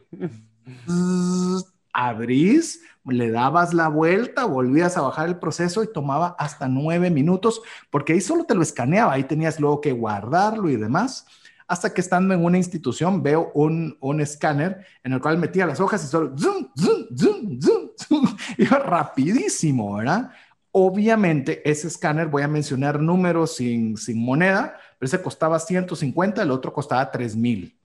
abrís, 1.94 2.82
le 3.06 3.32
dabas 3.32 3.74
la 3.74 3.88
vuelta, 3.88 4.46
volvías 4.46 4.98
a 4.98 5.02
bajar 5.02 5.28
el 5.28 5.40
proceso 5.40 5.84
y 5.84 5.92
tomaba 5.92 6.36
hasta 6.38 6.68
nueve 6.68 7.10
minutos, 7.10 7.62
porque 7.90 8.14
ahí 8.14 8.22
solo 8.22 8.46
te 8.46 8.56
lo 8.56 8.62
escaneaba, 8.62 9.14
ahí 9.14 9.24
tenías 9.24 9.60
luego 9.60 9.82
que 9.82 9.92
guardarlo 9.92 10.70
y 10.70 10.76
demás. 10.76 11.26
Hasta 11.68 11.94
que 11.94 12.02
estando 12.02 12.34
en 12.34 12.44
una 12.44 12.58
institución 12.58 13.22
veo 13.22 13.52
un, 13.54 13.96
un 14.00 14.22
escáner 14.22 14.86
en 15.04 15.14
el 15.14 15.22
cual 15.22 15.38
metía 15.38 15.68
las 15.68 15.80
hojas 15.80 16.04
y 16.04 16.08
solo 16.08 16.36
zoom, 16.36 16.68
zoom, 16.76 17.60
zoom, 17.62 17.90
zoom, 17.96 18.38
iba 18.58 18.80
rapidísimo, 18.80 19.96
¿verdad? 19.98 20.32
Obviamente, 20.72 21.68
ese 21.70 21.88
escáner, 21.88 22.28
voy 22.28 22.44
a 22.44 22.48
mencionar 22.48 23.00
números 23.02 23.56
sin, 23.56 23.98
sin 23.98 24.24
moneda, 24.24 24.78
pero 24.98 25.08
ese 25.08 25.22
costaba 25.22 25.60
150, 25.60 26.44
el 26.44 26.52
otro 26.52 26.72
costaba 26.72 27.10
3000. 27.10 27.76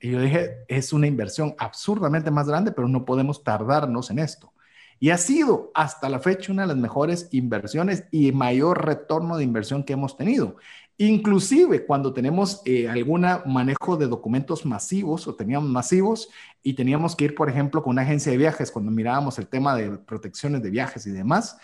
Y 0.00 0.10
yo 0.10 0.20
dije, 0.20 0.64
es 0.66 0.92
una 0.92 1.06
inversión 1.06 1.54
absurdamente 1.58 2.30
más 2.30 2.48
grande, 2.48 2.72
pero 2.72 2.88
no 2.88 3.04
podemos 3.04 3.44
tardarnos 3.44 4.10
en 4.10 4.18
esto. 4.18 4.52
Y 4.98 5.10
ha 5.10 5.18
sido 5.18 5.70
hasta 5.74 6.08
la 6.08 6.20
fecha 6.20 6.52
una 6.52 6.62
de 6.62 6.68
las 6.68 6.76
mejores 6.76 7.28
inversiones 7.32 8.04
y 8.10 8.30
mayor 8.32 8.86
retorno 8.86 9.36
de 9.36 9.44
inversión 9.44 9.82
que 9.82 9.94
hemos 9.94 10.16
tenido. 10.16 10.56
Inclusive 10.96 11.84
cuando 11.84 12.12
tenemos 12.12 12.62
eh, 12.64 12.88
algún 12.88 13.26
manejo 13.46 13.96
de 13.96 14.06
documentos 14.06 14.64
masivos 14.64 15.26
o 15.26 15.34
teníamos 15.34 15.68
masivos 15.68 16.28
y 16.62 16.74
teníamos 16.74 17.16
que 17.16 17.24
ir, 17.24 17.34
por 17.34 17.50
ejemplo, 17.50 17.82
con 17.82 17.92
una 17.92 18.02
agencia 18.02 18.30
de 18.30 18.38
viajes, 18.38 18.70
cuando 18.70 18.92
mirábamos 18.92 19.38
el 19.38 19.48
tema 19.48 19.74
de 19.74 19.90
protecciones 19.98 20.62
de 20.62 20.70
viajes 20.70 21.06
y 21.06 21.10
demás, 21.10 21.58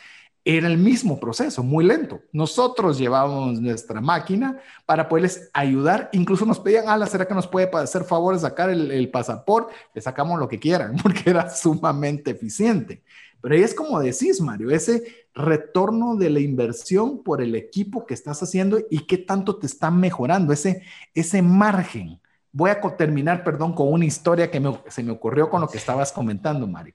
era 0.57 0.67
el 0.67 0.79
mismo 0.79 1.21
proceso, 1.21 1.63
muy 1.63 1.85
lento. 1.85 2.23
Nosotros 2.33 2.97
llevábamos 2.97 3.61
nuestra 3.61 4.01
máquina 4.01 4.59
para 4.87 5.07
poderles 5.07 5.51
ayudar. 5.53 6.09
Incluso 6.13 6.47
nos 6.47 6.59
pedían, 6.59 6.89
ala, 6.89 7.07
¿será 7.07 7.29
que 7.29 7.35
nos 7.35 7.47
puede 7.47 7.69
hacer 7.75 8.05
favor 8.05 8.33
de 8.33 8.41
sacar 8.41 8.71
el, 8.71 9.11
pasaporte? 9.11 9.75
Le 9.93 10.01
sacamos 10.01 10.41
lo 10.41 10.49
que 10.49 10.59
quieran, 10.59 10.97
porque 11.03 11.29
era 11.29 11.51
sumamente 11.51 12.31
eficiente. 12.31 13.03
Pero 13.43 13.57
ahí 13.57 13.61
es 13.61 13.75
como 13.75 14.01
decís, 14.01 14.41
Mario, 14.41 14.71
ese 14.71 15.27
retorno 15.35 16.17
de 16.17 16.31
la 16.31 16.41
inversión 16.41 17.23
por 17.23 17.43
el 17.43 17.55
equipo 17.55 18.07
que 18.07 18.15
estás 18.15 18.43
haciendo 18.43 18.79
y 18.91 19.01
qué 19.01 19.19
tanto 19.19 19.59
te 19.59 19.67
están 19.67 20.01
mejorando, 20.01 20.55
ese, 20.55 20.81
ese 21.13 21.43
margen. 21.43 22.23
Voy 22.53 22.71
a 22.71 22.81
terminar, 22.97 23.45
perdón, 23.45 23.75
con 23.75 23.93
una 23.93 24.07
historia 24.07 24.51
que 24.51 24.63
se 24.89 25.03
me 25.03 25.13
ocurrió 25.13 25.51
con 25.51 25.61
lo 25.61 25.69
que 25.69 25.77
estabas 25.77 26.11
comentando, 26.11 26.67
Mario 26.67 26.95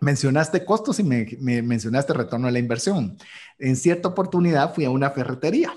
mencionaste 0.00 0.64
costos 0.64 1.00
y 1.00 1.02
me, 1.02 1.26
mencionaste 1.62 2.12
retorno 2.12 2.48
a 2.48 2.50
la 2.50 2.58
inversión. 2.58 3.16
En 3.58 3.76
cierta 3.76 4.08
oportunidad 4.08 4.74
fui 4.74 4.84
a 4.84 4.90
una 4.90 5.10
ferretería, 5.10 5.72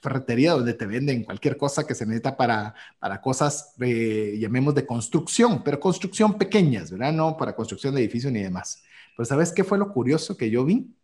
ferretería 0.00 0.52
donde 0.52 0.74
te 0.74 0.86
venden 0.86 1.24
cualquier 1.24 1.56
cosa 1.56 1.86
que 1.86 1.94
se 1.94 2.06
necesita 2.06 2.36
para, 2.36 2.74
para 2.98 3.20
cosas, 3.20 3.74
llamemos 3.78 4.74
de 4.74 4.86
construcción, 4.86 5.62
pero 5.62 5.78
construcción 5.78 6.34
pequeñas, 6.34 6.90
¿verdad? 6.90 7.12
No 7.12 7.36
para 7.36 7.54
construcción 7.54 7.94
de 7.94 8.00
edificios 8.00 8.32
ni 8.32 8.42
demás. 8.42 8.82
Pero 9.16 9.26
¿sabes 9.26 9.52
qué 9.52 9.64
fue 9.64 9.78
lo 9.78 9.92
curioso 9.92 10.36
que 10.36 10.50
yo 10.50 10.64
vi? 10.64 10.94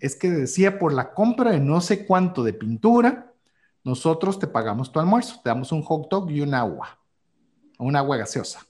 Es 0.00 0.16
que 0.16 0.30
decía 0.30 0.78
por 0.78 0.92
la 0.92 1.12
compra 1.12 1.50
de 1.50 1.60
no 1.60 1.80
sé 1.80 2.06
cuánto 2.06 2.42
de 2.42 2.52
pintura, 2.52 3.32
nosotros 3.84 4.38
te 4.38 4.46
pagamos 4.46 4.90
tu 4.92 5.00
almuerzo, 5.00 5.40
te 5.42 5.50
damos 5.50 5.72
un 5.72 5.82
hot 5.82 6.08
dog 6.10 6.30
y 6.30 6.40
un 6.40 6.54
agua, 6.54 6.98
un 7.78 7.96
agua 7.96 8.16
gaseosa. 8.16 8.60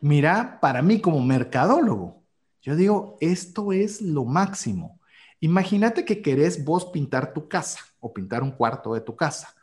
Mira, 0.00 0.58
para 0.60 0.80
mí 0.82 1.00
como 1.00 1.20
mercadólogo, 1.20 2.19
yo 2.62 2.76
digo, 2.76 3.16
esto 3.20 3.72
es 3.72 4.00
lo 4.02 4.24
máximo. 4.24 5.00
Imagínate 5.40 6.04
que 6.04 6.20
querés 6.20 6.64
vos 6.64 6.86
pintar 6.86 7.32
tu 7.32 7.48
casa 7.48 7.80
o 8.00 8.12
pintar 8.12 8.42
un 8.42 8.50
cuarto 8.50 8.94
de 8.94 9.00
tu 9.00 9.16
casa 9.16 9.54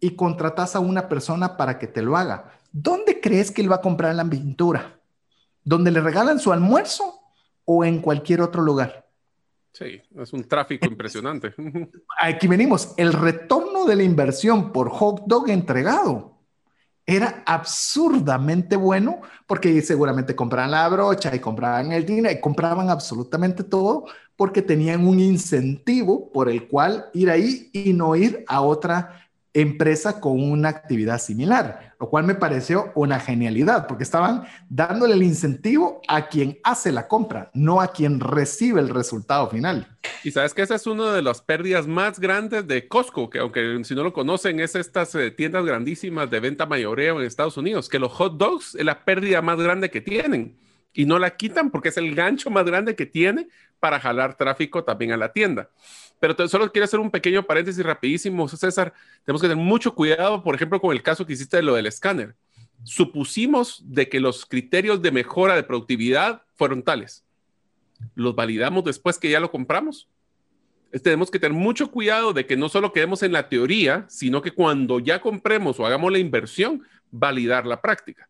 y 0.00 0.16
contratas 0.16 0.74
a 0.76 0.80
una 0.80 1.08
persona 1.08 1.56
para 1.56 1.78
que 1.78 1.86
te 1.86 2.02
lo 2.02 2.16
haga. 2.16 2.52
¿Dónde 2.72 3.20
crees 3.20 3.50
que 3.50 3.62
él 3.62 3.70
va 3.70 3.76
a 3.76 3.80
comprar 3.82 4.14
la 4.14 4.24
pintura? 4.24 4.98
¿Dónde 5.64 5.90
le 5.90 6.00
regalan 6.00 6.38
su 6.38 6.52
almuerzo 6.52 7.20
o 7.64 7.84
en 7.84 8.00
cualquier 8.00 8.40
otro 8.40 8.62
lugar? 8.62 9.06
Sí, 9.72 10.00
es 10.16 10.32
un 10.32 10.44
tráfico 10.44 10.86
impresionante. 10.86 11.54
Aquí 12.20 12.46
venimos, 12.46 12.94
el 12.96 13.12
retorno 13.12 13.84
de 13.84 13.96
la 13.96 14.02
inversión 14.02 14.72
por 14.72 14.88
hot 14.88 15.24
dog 15.26 15.50
entregado 15.50 16.35
era 17.06 17.42
absurdamente 17.46 18.76
bueno 18.76 19.20
porque 19.46 19.80
seguramente 19.82 20.34
compraban 20.34 20.72
la 20.72 20.88
brocha 20.88 21.34
y 21.34 21.38
compraban 21.38 21.92
el 21.92 22.04
dinero 22.04 22.32
y 22.36 22.40
compraban 22.40 22.90
absolutamente 22.90 23.62
todo 23.64 24.06
porque 24.36 24.60
tenían 24.60 25.06
un 25.06 25.20
incentivo 25.20 26.30
por 26.32 26.48
el 26.48 26.68
cual 26.68 27.06
ir 27.14 27.30
ahí 27.30 27.70
y 27.72 27.92
no 27.92 28.16
ir 28.16 28.44
a 28.48 28.60
otra 28.60 29.25
empresa 29.60 30.20
con 30.20 30.42
una 30.42 30.68
actividad 30.68 31.18
similar, 31.18 31.94
lo 31.98 32.10
cual 32.10 32.24
me 32.24 32.34
pareció 32.34 32.92
una 32.94 33.18
genialidad, 33.18 33.86
porque 33.86 34.04
estaban 34.04 34.44
dándole 34.68 35.14
el 35.14 35.22
incentivo 35.22 36.02
a 36.08 36.28
quien 36.28 36.58
hace 36.62 36.92
la 36.92 37.08
compra, 37.08 37.50
no 37.54 37.80
a 37.80 37.88
quien 37.88 38.20
recibe 38.20 38.80
el 38.80 38.90
resultado 38.90 39.48
final. 39.48 39.96
Y 40.24 40.30
sabes 40.30 40.52
que 40.52 40.60
esa 40.60 40.74
es 40.74 40.86
una 40.86 41.14
de 41.14 41.22
las 41.22 41.40
pérdidas 41.40 41.86
más 41.86 42.20
grandes 42.20 42.66
de 42.66 42.86
Costco, 42.86 43.30
que 43.30 43.38
aunque 43.38 43.80
si 43.84 43.94
no 43.94 44.04
lo 44.04 44.12
conocen, 44.12 44.60
es 44.60 44.74
estas 44.74 45.14
eh, 45.14 45.30
tiendas 45.30 45.64
grandísimas 45.64 46.30
de 46.30 46.40
venta 46.40 46.66
mayoreo 46.66 47.18
en 47.18 47.26
Estados 47.26 47.56
Unidos, 47.56 47.88
que 47.88 47.98
los 47.98 48.12
hot 48.12 48.36
dogs 48.36 48.74
es 48.74 48.84
la 48.84 49.04
pérdida 49.06 49.40
más 49.40 49.58
grande 49.58 49.90
que 49.90 50.02
tienen 50.02 50.58
y 50.92 51.06
no 51.06 51.18
la 51.18 51.36
quitan 51.36 51.70
porque 51.70 51.88
es 51.88 51.96
el 51.96 52.14
gancho 52.14 52.50
más 52.50 52.66
grande 52.66 52.94
que 52.94 53.06
tiene 53.06 53.48
para 53.80 54.00
jalar 54.00 54.36
tráfico 54.36 54.84
también 54.84 55.12
a 55.12 55.16
la 55.16 55.32
tienda. 55.32 55.70
Pero 56.18 56.48
solo 56.48 56.70
quiero 56.72 56.84
hacer 56.84 57.00
un 57.00 57.10
pequeño 57.10 57.42
paréntesis 57.42 57.84
rapidísimo, 57.84 58.48
César. 58.48 58.92
Tenemos 59.24 59.42
que 59.42 59.48
tener 59.48 59.62
mucho 59.62 59.94
cuidado, 59.94 60.42
por 60.42 60.54
ejemplo, 60.54 60.80
con 60.80 60.92
el 60.92 61.02
caso 61.02 61.26
que 61.26 61.34
hiciste 61.34 61.58
de 61.58 61.62
lo 61.62 61.74
del 61.74 61.86
escáner. 61.86 62.34
Supusimos 62.84 63.82
de 63.84 64.08
que 64.08 64.20
los 64.20 64.46
criterios 64.46 65.02
de 65.02 65.10
mejora 65.10 65.54
de 65.54 65.62
productividad 65.62 66.42
fueron 66.54 66.82
tales. 66.82 67.24
Los 68.14 68.34
validamos 68.34 68.84
después 68.84 69.18
que 69.18 69.30
ya 69.30 69.40
lo 69.40 69.50
compramos. 69.50 70.08
Tenemos 71.02 71.30
que 71.30 71.38
tener 71.38 71.58
mucho 71.58 71.90
cuidado 71.90 72.32
de 72.32 72.46
que 72.46 72.56
no 72.56 72.68
solo 72.68 72.92
quedemos 72.92 73.22
en 73.22 73.32
la 73.32 73.48
teoría, 73.48 74.06
sino 74.08 74.40
que 74.40 74.52
cuando 74.52 75.00
ya 75.00 75.20
compremos 75.20 75.78
o 75.78 75.86
hagamos 75.86 76.12
la 76.12 76.18
inversión, 76.18 76.82
validar 77.10 77.66
la 77.66 77.82
práctica. 77.82 78.28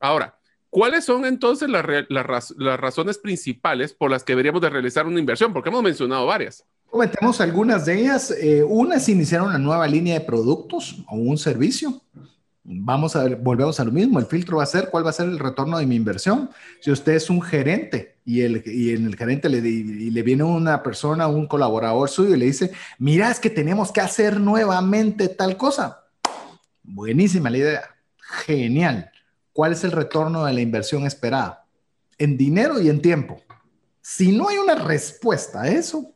Ahora, 0.00 0.38
¿cuáles 0.70 1.04
son 1.04 1.26
entonces 1.26 1.68
las, 1.68 1.84
las 2.08 2.80
razones 2.80 3.18
principales 3.18 3.92
por 3.92 4.10
las 4.10 4.24
que 4.24 4.32
deberíamos 4.32 4.62
de 4.62 4.70
realizar 4.70 5.06
una 5.06 5.20
inversión? 5.20 5.52
Porque 5.52 5.68
hemos 5.68 5.82
mencionado 5.82 6.26
varias. 6.26 6.64
Comentemos 6.90 7.40
algunas 7.40 7.84
de 7.84 8.00
ellas. 8.00 8.30
Eh, 8.30 8.62
una 8.62 8.96
es 8.96 9.08
iniciar 9.08 9.42
una 9.42 9.58
nueva 9.58 9.86
línea 9.86 10.18
de 10.18 10.24
productos 10.24 11.04
o 11.08 11.16
un 11.16 11.36
servicio. 11.36 12.00
Vamos 12.68 13.14
a 13.14 13.24
ver, 13.24 13.36
volvemos 13.36 13.78
a 13.78 13.84
lo 13.84 13.92
mismo. 13.92 14.18
El 14.18 14.26
filtro 14.26 14.56
va 14.56 14.64
a 14.64 14.66
ser 14.66 14.90
cuál 14.90 15.06
va 15.06 15.10
a 15.10 15.12
ser 15.12 15.28
el 15.28 15.38
retorno 15.38 15.78
de 15.78 15.86
mi 15.86 15.94
inversión. 15.94 16.50
Si 16.80 16.90
usted 16.90 17.12
es 17.12 17.30
un 17.30 17.40
gerente 17.40 18.16
y, 18.24 18.40
el, 18.40 18.62
y 18.66 18.90
en 18.90 19.06
el 19.06 19.14
gerente 19.14 19.48
le, 19.48 19.58
y 19.58 20.10
le 20.10 20.22
viene 20.22 20.42
una 20.42 20.82
persona, 20.82 21.28
un 21.28 21.46
colaborador 21.46 22.08
suyo 22.08 22.34
y 22.34 22.38
le 22.38 22.46
dice, 22.46 22.72
mira, 22.98 23.30
es 23.30 23.38
que 23.38 23.50
tenemos 23.50 23.92
que 23.92 24.00
hacer 24.00 24.40
nuevamente 24.40 25.28
tal 25.28 25.56
cosa. 25.56 26.06
Buenísima 26.82 27.50
la 27.50 27.58
idea. 27.58 27.82
Genial. 28.46 29.10
¿Cuál 29.52 29.72
es 29.72 29.84
el 29.84 29.92
retorno 29.92 30.44
de 30.44 30.52
la 30.52 30.60
inversión 30.60 31.06
esperada? 31.06 31.66
En 32.18 32.36
dinero 32.36 32.80
y 32.80 32.88
en 32.88 33.00
tiempo. 33.00 33.40
Si 34.00 34.36
no 34.36 34.48
hay 34.48 34.58
una 34.58 34.74
respuesta 34.74 35.62
a 35.62 35.68
eso, 35.68 36.12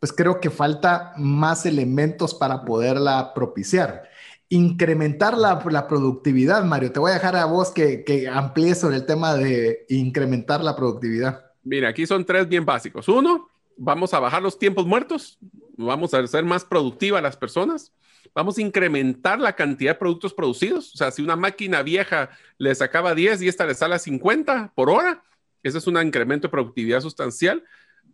pues 0.00 0.12
creo 0.12 0.40
que 0.40 0.50
falta 0.50 1.12
más 1.16 1.66
elementos 1.66 2.34
para 2.34 2.64
poderla 2.64 3.32
propiciar. 3.34 4.08
Incrementar 4.48 5.36
la, 5.36 5.58
productividad, 5.88 6.64
Mario. 6.64 6.92
Te 6.92 7.00
voy 7.00 7.10
a 7.10 7.14
dejar 7.14 7.36
a 7.36 7.44
vos 7.44 7.70
que, 7.70 8.04
que 8.04 8.28
amplíes 8.28 8.80
sobre 8.80 8.96
el 8.96 9.06
tema 9.06 9.34
de 9.34 9.84
incrementar 9.88 10.62
la 10.62 10.74
productividad. 10.74 11.44
Mira, 11.64 11.88
aquí 11.88 12.06
son 12.06 12.24
tres 12.24 12.48
bien 12.48 12.64
básicos. 12.64 13.08
Uno, 13.08 13.50
vamos 13.78 14.12
a 14.12 14.18
bajar 14.18 14.42
los 14.42 14.58
tiempos 14.58 14.86
muertos, 14.86 15.38
vamos 15.76 16.12
a 16.12 16.18
hacer 16.18 16.44
más 16.44 16.64
productiva 16.64 17.18
a 17.18 17.22
las 17.22 17.36
personas, 17.36 17.92
vamos 18.34 18.58
a 18.58 18.62
incrementar 18.62 19.38
la 19.40 19.54
cantidad 19.54 19.92
de 19.92 19.98
productos 19.98 20.34
producidos. 20.34 20.94
O 20.94 20.96
sea, 20.96 21.10
si 21.10 21.22
una 21.22 21.36
máquina 21.36 21.82
vieja 21.82 22.30
le 22.58 22.74
sacaba 22.74 23.14
10 23.14 23.42
y 23.42 23.48
esta 23.48 23.64
le 23.64 23.74
sale 23.74 23.94
a 23.94 23.98
50 23.98 24.72
por 24.74 24.90
hora, 24.90 25.22
ese 25.62 25.78
es 25.78 25.86
un 25.86 26.00
incremento 26.02 26.48
de 26.48 26.52
productividad 26.52 27.00
sustancial. 27.00 27.64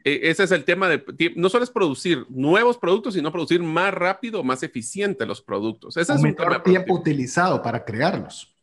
E, 0.04 0.30
ese 0.30 0.44
es 0.44 0.50
el 0.50 0.64
tema 0.64 0.88
de, 0.88 1.32
no 1.34 1.48
solo 1.48 1.64
es 1.64 1.70
producir 1.70 2.26
nuevos 2.28 2.76
productos, 2.76 3.14
sino 3.14 3.32
producir 3.32 3.62
más 3.62 3.92
rápido, 3.92 4.44
más 4.44 4.62
eficiente 4.62 5.24
los 5.24 5.40
productos. 5.40 5.96
Ese 5.96 6.12
es 6.12 6.22
un 6.22 6.36
tiempo 6.62 6.94
utilizado 6.94 7.62
para 7.62 7.84
crearlos. 7.84 8.54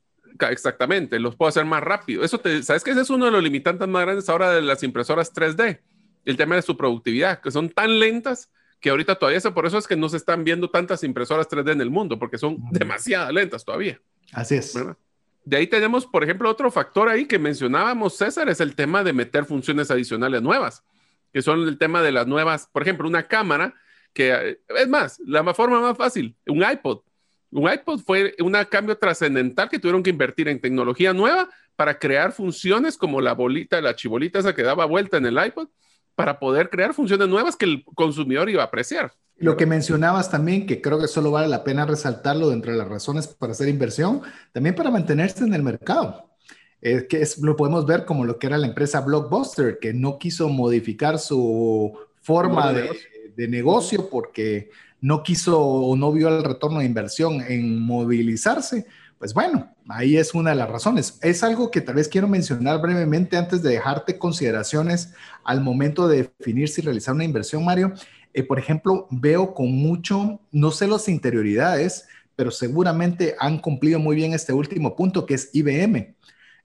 Exactamente, 0.49 1.19
los 1.19 1.35
puedo 1.35 1.49
hacer 1.49 1.65
más 1.65 1.83
rápido. 1.83 2.23
Eso 2.23 2.39
te, 2.39 2.61
¿sabes 2.63 2.83
que 2.83 2.91
ese 2.91 3.01
es 3.01 3.09
uno 3.09 3.25
de 3.25 3.31
los 3.31 3.43
limitantes 3.43 3.87
más 3.87 4.03
grandes 4.03 4.29
ahora 4.29 4.51
de 4.51 4.61
las 4.61 4.83
impresoras 4.83 5.33
3D? 5.33 5.79
El 6.25 6.37
tema 6.37 6.55
de 6.55 6.61
su 6.61 6.77
productividad, 6.77 7.41
que 7.41 7.49
son 7.49 7.69
tan 7.69 7.99
lentas 7.99 8.51
que 8.79 8.91
ahorita 8.91 9.15
todavía 9.15 9.37
es 9.37 9.47
por 9.47 9.65
eso 9.65 9.77
es 9.77 9.87
que 9.87 9.95
no 9.95 10.09
se 10.09 10.17
están 10.17 10.43
viendo 10.43 10.69
tantas 10.69 11.03
impresoras 11.03 11.47
3D 11.49 11.71
en 11.71 11.81
el 11.81 11.89
mundo, 11.89 12.17
porque 12.17 12.37
son 12.37 12.57
demasiado 12.71 13.31
lentas 13.31 13.65
todavía. 13.65 13.99
Así 14.31 14.55
es. 14.55 14.77
De 15.43 15.57
ahí 15.57 15.67
tenemos, 15.67 16.05
por 16.05 16.23
ejemplo, 16.23 16.49
otro 16.49 16.69
factor 16.71 17.09
ahí 17.09 17.25
que 17.25 17.39
mencionábamos, 17.39 18.15
César, 18.15 18.47
es 18.49 18.59
el 18.59 18.75
tema 18.75 19.03
de 19.03 19.13
meter 19.13 19.45
funciones 19.45 19.89
adicionales 19.89 20.41
nuevas 20.41 20.83
que 21.31 21.41
son 21.41 21.67
el 21.67 21.77
tema 21.77 22.01
de 22.01 22.11
las 22.11 22.27
nuevas, 22.27 22.67
por 22.71 22.81
ejemplo, 22.81 23.07
una 23.07 23.27
cámara, 23.27 23.73
que 24.13 24.59
es 24.67 24.87
más, 24.87 25.19
la 25.25 25.53
forma 25.53 25.79
más 25.79 25.97
fácil, 25.97 26.35
un 26.47 26.63
iPod. 26.63 27.01
Un 27.51 27.71
iPod 27.71 28.01
fue 28.01 28.35
un 28.39 28.53
cambio 28.69 28.97
trascendental 28.97 29.69
que 29.69 29.79
tuvieron 29.79 30.03
que 30.03 30.09
invertir 30.09 30.47
en 30.47 30.61
tecnología 30.61 31.13
nueva 31.13 31.49
para 31.75 31.99
crear 31.99 32.31
funciones 32.31 32.97
como 32.97 33.21
la 33.21 33.33
bolita, 33.33 33.81
la 33.81 33.95
chibolita 33.95 34.39
esa 34.39 34.55
que 34.55 34.63
daba 34.63 34.85
vuelta 34.85 35.17
en 35.17 35.25
el 35.25 35.45
iPod, 35.45 35.67
para 36.15 36.39
poder 36.39 36.69
crear 36.69 36.93
funciones 36.93 37.27
nuevas 37.27 37.55
que 37.55 37.65
el 37.65 37.83
consumidor 37.95 38.49
iba 38.49 38.61
a 38.61 38.67
apreciar. 38.67 39.13
Lo 39.37 39.57
que 39.57 39.65
mencionabas 39.65 40.29
también, 40.29 40.67
que 40.67 40.81
creo 40.81 40.99
que 40.99 41.07
solo 41.07 41.31
vale 41.31 41.47
la 41.47 41.63
pena 41.63 41.85
resaltarlo 41.85 42.49
dentro 42.49 42.71
de 42.71 42.77
las 42.77 42.87
razones 42.87 43.27
para 43.27 43.53
hacer 43.53 43.69
inversión, 43.69 44.21
también 44.51 44.75
para 44.75 44.91
mantenerse 44.91 45.43
en 45.43 45.53
el 45.53 45.63
mercado 45.63 46.30
que 46.81 47.21
es, 47.21 47.37
lo 47.37 47.55
podemos 47.55 47.85
ver 47.85 48.05
como 48.05 48.25
lo 48.25 48.39
que 48.39 48.47
era 48.47 48.57
la 48.57 48.67
empresa 48.67 49.01
Blockbuster, 49.01 49.77
que 49.79 49.93
no 49.93 50.17
quiso 50.17 50.49
modificar 50.49 51.19
su 51.19 51.97
forma 52.21 52.73
de, 52.73 52.89
de, 53.35 53.47
negocio 53.47 54.09
porque 54.09 54.69
no 54.99 55.23
quiso 55.23 55.59
o 55.59 55.95
no 55.95 56.11
vio 56.11 56.27
el 56.29 56.43
retorno 56.43 56.79
de 56.79 56.85
inversión 56.85 57.41
en 57.41 57.79
movilizarse. 57.79 58.85
Pues 59.21 59.35
bueno, 59.35 59.71
ahí 59.87 60.17
es 60.17 60.33
una 60.33 60.49
de 60.49 60.55
las 60.55 60.69
razones. 60.69 61.19
Es 61.21 61.43
algo 61.43 61.69
que 61.69 61.81
tal 61.81 61.93
vez 61.93 62.07
quiero 62.07 62.27
mencionar 62.27 62.81
brevemente 62.81 63.37
antes 63.37 63.61
de 63.61 63.69
dejarte 63.69 64.17
consideraciones 64.17 65.13
al 65.43 65.61
momento 65.61 66.07
de 66.07 66.31
definir 66.39 66.69
si 66.69 66.81
realizar 66.81 67.13
una 67.13 67.23
inversión, 67.23 67.63
Mario. 67.63 67.93
Eh, 68.33 68.41
por 68.41 68.57
ejemplo, 68.57 69.07
veo 69.11 69.53
con 69.53 69.71
mucho, 69.71 70.39
no 70.51 70.71
sé 70.71 70.87
las 70.87 71.07
interioridades, 71.07 72.07
pero 72.35 72.49
seguramente 72.49 73.35
han 73.39 73.59
cumplido 73.59 73.99
muy 73.99 74.15
bien 74.15 74.33
este 74.33 74.53
último 74.53 74.95
punto 74.95 75.25
que 75.27 75.35
es 75.35 75.49
IBM. 75.53 76.15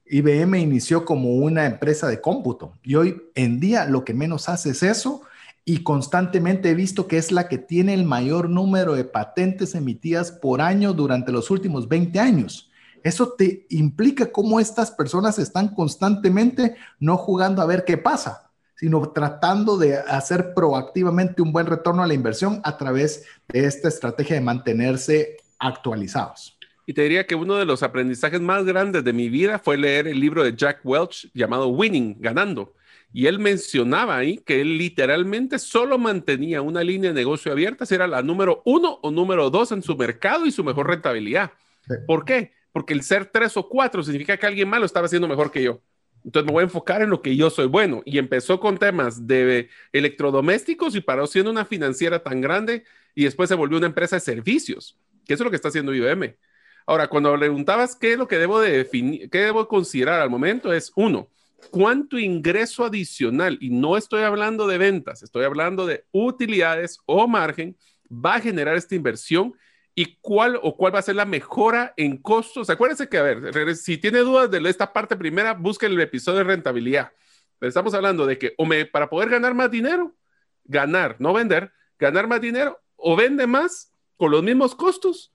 IBM 0.09 0.59
inició 0.59 1.05
como 1.05 1.35
una 1.35 1.65
empresa 1.65 2.07
de 2.07 2.21
cómputo 2.21 2.73
y 2.83 2.95
hoy 2.95 3.21
en 3.35 3.59
día 3.59 3.85
lo 3.85 4.03
que 4.05 4.13
menos 4.13 4.49
hace 4.49 4.69
es 4.71 4.83
eso 4.83 5.21
y 5.65 5.83
constantemente 5.83 6.69
he 6.69 6.75
visto 6.75 7.07
que 7.07 7.17
es 7.17 7.31
la 7.31 7.49
que 7.49 7.57
tiene 7.57 7.93
el 7.93 8.05
mayor 8.05 8.49
número 8.49 8.93
de 8.95 9.03
patentes 9.03 9.75
emitidas 9.75 10.31
por 10.31 10.61
año 10.61 10.93
durante 10.93 11.31
los 11.31 11.51
últimos 11.51 11.89
20 11.89 12.19
años. 12.19 12.69
Eso 13.03 13.33
te 13.37 13.65
implica 13.69 14.31
cómo 14.31 14.59
estas 14.59 14.91
personas 14.91 15.39
están 15.39 15.75
constantemente 15.75 16.75
no 16.99 17.17
jugando 17.17 17.61
a 17.61 17.65
ver 17.65 17.83
qué 17.83 17.97
pasa, 17.97 18.49
sino 18.75 19.09
tratando 19.09 19.77
de 19.77 19.97
hacer 19.97 20.53
proactivamente 20.53 21.41
un 21.41 21.51
buen 21.51 21.65
retorno 21.65 22.03
a 22.03 22.07
la 22.07 22.13
inversión 22.13 22.61
a 22.63 22.77
través 22.77 23.25
de 23.47 23.65
esta 23.65 23.87
estrategia 23.87 24.35
de 24.35 24.41
mantenerse 24.41 25.37
actualizados. 25.59 26.56
Y 26.89 26.93
te 26.93 27.01
diría 27.01 27.27
que 27.27 27.35
uno 27.35 27.57
de 27.57 27.65
los 27.65 27.83
aprendizajes 27.83 28.39
más 28.39 28.63
grandes 28.63 29.03
de 29.03 29.11
mi 29.11 29.27
vida 29.27 29.59
fue 29.59 29.77
leer 29.77 30.07
el 30.07 30.21
libro 30.21 30.41
de 30.41 30.55
Jack 30.55 30.79
Welch 30.85 31.29
llamado 31.33 31.67
Winning, 31.67 32.15
ganando. 32.17 32.73
Y 33.11 33.27
él 33.27 33.39
mencionaba 33.39 34.15
ahí 34.15 34.37
que 34.37 34.61
él 34.61 34.77
literalmente 34.77 35.59
solo 35.59 35.97
mantenía 35.97 36.61
una 36.61 36.85
línea 36.85 37.09
de 37.09 37.15
negocio 37.15 37.51
abierta 37.51 37.85
si 37.85 37.93
era 37.93 38.07
la 38.07 38.21
número 38.21 38.61
uno 38.63 38.99
o 39.01 39.11
número 39.11 39.49
dos 39.49 39.73
en 39.73 39.83
su 39.83 39.97
mercado 39.97 40.45
y 40.45 40.51
su 40.51 40.63
mejor 40.63 40.87
rentabilidad. 40.87 41.51
¿Por 42.05 42.23
qué? 42.23 42.53
Porque 42.71 42.93
el 42.93 43.03
ser 43.03 43.25
tres 43.25 43.57
o 43.57 43.67
cuatro 43.67 44.01
significa 44.01 44.37
que 44.37 44.45
alguien 44.45 44.69
malo 44.69 44.85
estaba 44.85 45.07
haciendo 45.07 45.27
mejor 45.27 45.51
que 45.51 45.63
yo. 45.63 45.81
Entonces 46.23 46.45
me 46.45 46.53
voy 46.53 46.61
a 46.61 46.65
enfocar 46.67 47.01
en 47.01 47.09
lo 47.09 47.21
que 47.21 47.35
yo 47.35 47.49
soy 47.49 47.65
bueno. 47.65 48.01
Y 48.05 48.17
empezó 48.17 48.61
con 48.61 48.77
temas 48.77 49.27
de 49.27 49.67
electrodomésticos 49.91 50.95
y 50.95 51.01
paró 51.01 51.27
siendo 51.27 51.51
una 51.51 51.65
financiera 51.65 52.23
tan 52.23 52.39
grande 52.39 52.85
y 53.13 53.25
después 53.25 53.49
se 53.49 53.55
volvió 53.55 53.77
una 53.77 53.87
empresa 53.87 54.15
de 54.15 54.21
servicios, 54.21 54.97
que 55.25 55.33
eso 55.33 55.43
es 55.43 55.45
lo 55.45 55.49
que 55.49 55.57
está 55.57 55.67
haciendo 55.67 55.93
IBM. 55.93 56.37
Ahora, 56.89 57.09
cuando 57.09 57.37
preguntabas 57.37 57.97
qué 57.97 58.13
es 58.13 58.17
lo 58.17 58.29
que 58.29 58.37
debo 58.37 58.61
de 58.61 58.71
definir, 58.71 59.29
qué 59.29 59.39
debo 59.39 59.67
considerar 59.67 60.21
al 60.21 60.29
momento, 60.29 60.71
es 60.71 60.93
uno, 60.95 61.27
cuánto 61.69 62.17
ingreso 62.17 62.85
adicional, 62.85 63.57
y 63.59 63.69
no 63.69 63.97
estoy 63.97 64.23
hablando 64.23 64.67
de 64.67 64.77
ventas, 64.77 65.21
estoy 65.21 65.43
hablando 65.43 65.85
de 65.85 66.05
utilidades 66.11 66.99
o 67.05 67.27
margen, 67.27 67.75
va 68.09 68.35
a 68.35 68.39
generar 68.39 68.77
esta 68.77 68.95
inversión 68.95 69.53
y 69.95 70.17
cuál 70.21 70.57
o 70.63 70.77
cuál 70.77 70.95
va 70.95 70.99
a 70.99 71.01
ser 71.01 71.15
la 71.15 71.25
mejora 71.25 71.93
en 71.97 72.15
costos. 72.21 72.69
Acuérdense 72.69 73.09
que, 73.09 73.17
a 73.17 73.23
ver, 73.23 73.75
si 73.75 73.97
tiene 73.97 74.19
dudas 74.19 74.49
de 74.49 74.69
esta 74.69 74.93
parte 74.93 75.17
primera, 75.17 75.55
busquen 75.55 75.91
el 75.91 75.99
episodio 75.99 76.37
de 76.37 76.43
rentabilidad. 76.45 77.11
Pero 77.59 77.67
estamos 77.67 77.93
hablando 77.95 78.25
de 78.25 78.37
que 78.37 78.53
o 78.57 78.65
para 78.93 79.09
poder 79.09 79.29
ganar 79.29 79.53
más 79.53 79.69
dinero, 79.69 80.15
ganar, 80.63 81.17
no 81.19 81.33
vender, 81.33 81.73
ganar 81.99 82.27
más 82.27 82.39
dinero, 82.39 82.79
o 82.95 83.17
vende 83.17 83.45
más 83.45 83.91
con 84.15 84.31
los 84.31 84.41
mismos 84.41 84.73
costos, 84.73 85.33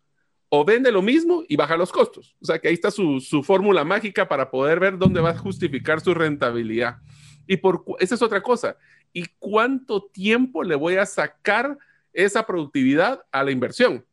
o 0.54 0.66
vende 0.66 0.92
lo 0.92 1.00
mismo 1.00 1.44
y 1.48 1.56
baja 1.56 1.78
los 1.78 1.90
costos. 1.90 2.36
O 2.42 2.44
sea 2.44 2.58
que 2.58 2.68
ahí 2.68 2.74
está 2.74 2.90
su, 2.90 3.42
fórmula 3.42 3.84
mágica 3.84 4.28
para 4.28 4.50
poder 4.50 4.80
ver 4.80 4.98
dónde 4.98 5.18
va 5.18 5.30
a 5.30 5.38
justificar 5.38 6.02
su 6.02 6.12
rentabilidad. 6.12 6.98
Y 7.46 7.56
por 7.56 7.82
esa 8.00 8.16
es 8.16 8.20
otra 8.20 8.42
cosa. 8.42 8.76
¿Y 9.14 9.24
cuánto 9.38 10.10
tiempo 10.12 10.62
le 10.62 10.74
voy 10.74 10.96
a 10.96 11.06
sacar 11.06 11.78
esa 12.12 12.44
productividad 12.44 13.24
a 13.32 13.44
la 13.44 13.50
inversión? 13.50 14.04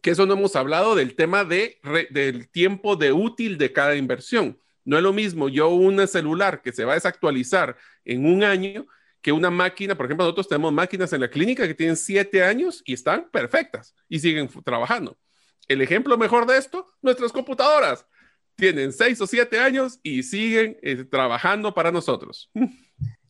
Que 0.00 0.12
eso 0.12 0.24
no 0.24 0.32
hemos 0.32 0.56
hablado 0.56 0.94
del 0.94 1.14
tema 1.14 1.44
de, 1.44 1.78
del 2.08 2.48
tiempo 2.48 2.96
de 2.96 3.12
útil 3.12 3.58
de 3.58 3.70
cada 3.70 3.96
inversión. 3.96 4.58
No 4.82 4.96
es 4.96 5.02
lo 5.02 5.12
mismo 5.12 5.50
yo 5.50 5.68
un 5.68 6.08
celular 6.08 6.62
que 6.62 6.72
se 6.72 6.86
va 6.86 6.92
a 6.92 6.94
desactualizar 6.94 7.76
en 8.06 8.24
un 8.24 8.44
año 8.44 8.86
que 9.20 9.30
una 9.30 9.50
máquina, 9.50 9.94
por 9.94 10.06
ejemplo, 10.06 10.24
nosotros 10.24 10.48
tenemos 10.48 10.72
máquinas 10.72 11.12
en 11.12 11.20
la 11.20 11.28
clínica 11.28 11.66
que 11.66 11.74
tienen 11.74 11.96
siete 11.96 12.42
años 12.42 12.82
y 12.86 12.94
están 12.94 13.28
perfectas 13.30 13.94
y 14.08 14.20
siguen 14.20 14.48
trabajando. 14.64 15.18
El 15.68 15.82
ejemplo 15.82 16.16
mejor 16.16 16.46
de 16.46 16.58
esto, 16.58 16.86
nuestras 17.02 17.32
computadoras. 17.32 18.06
Tienen 18.56 18.92
seis 18.92 19.20
o 19.20 19.26
siete 19.26 19.58
años 19.58 20.00
y 20.02 20.22
siguen 20.22 20.78
eh, 20.82 21.04
trabajando 21.04 21.74
para 21.74 21.92
nosotros. 21.92 22.50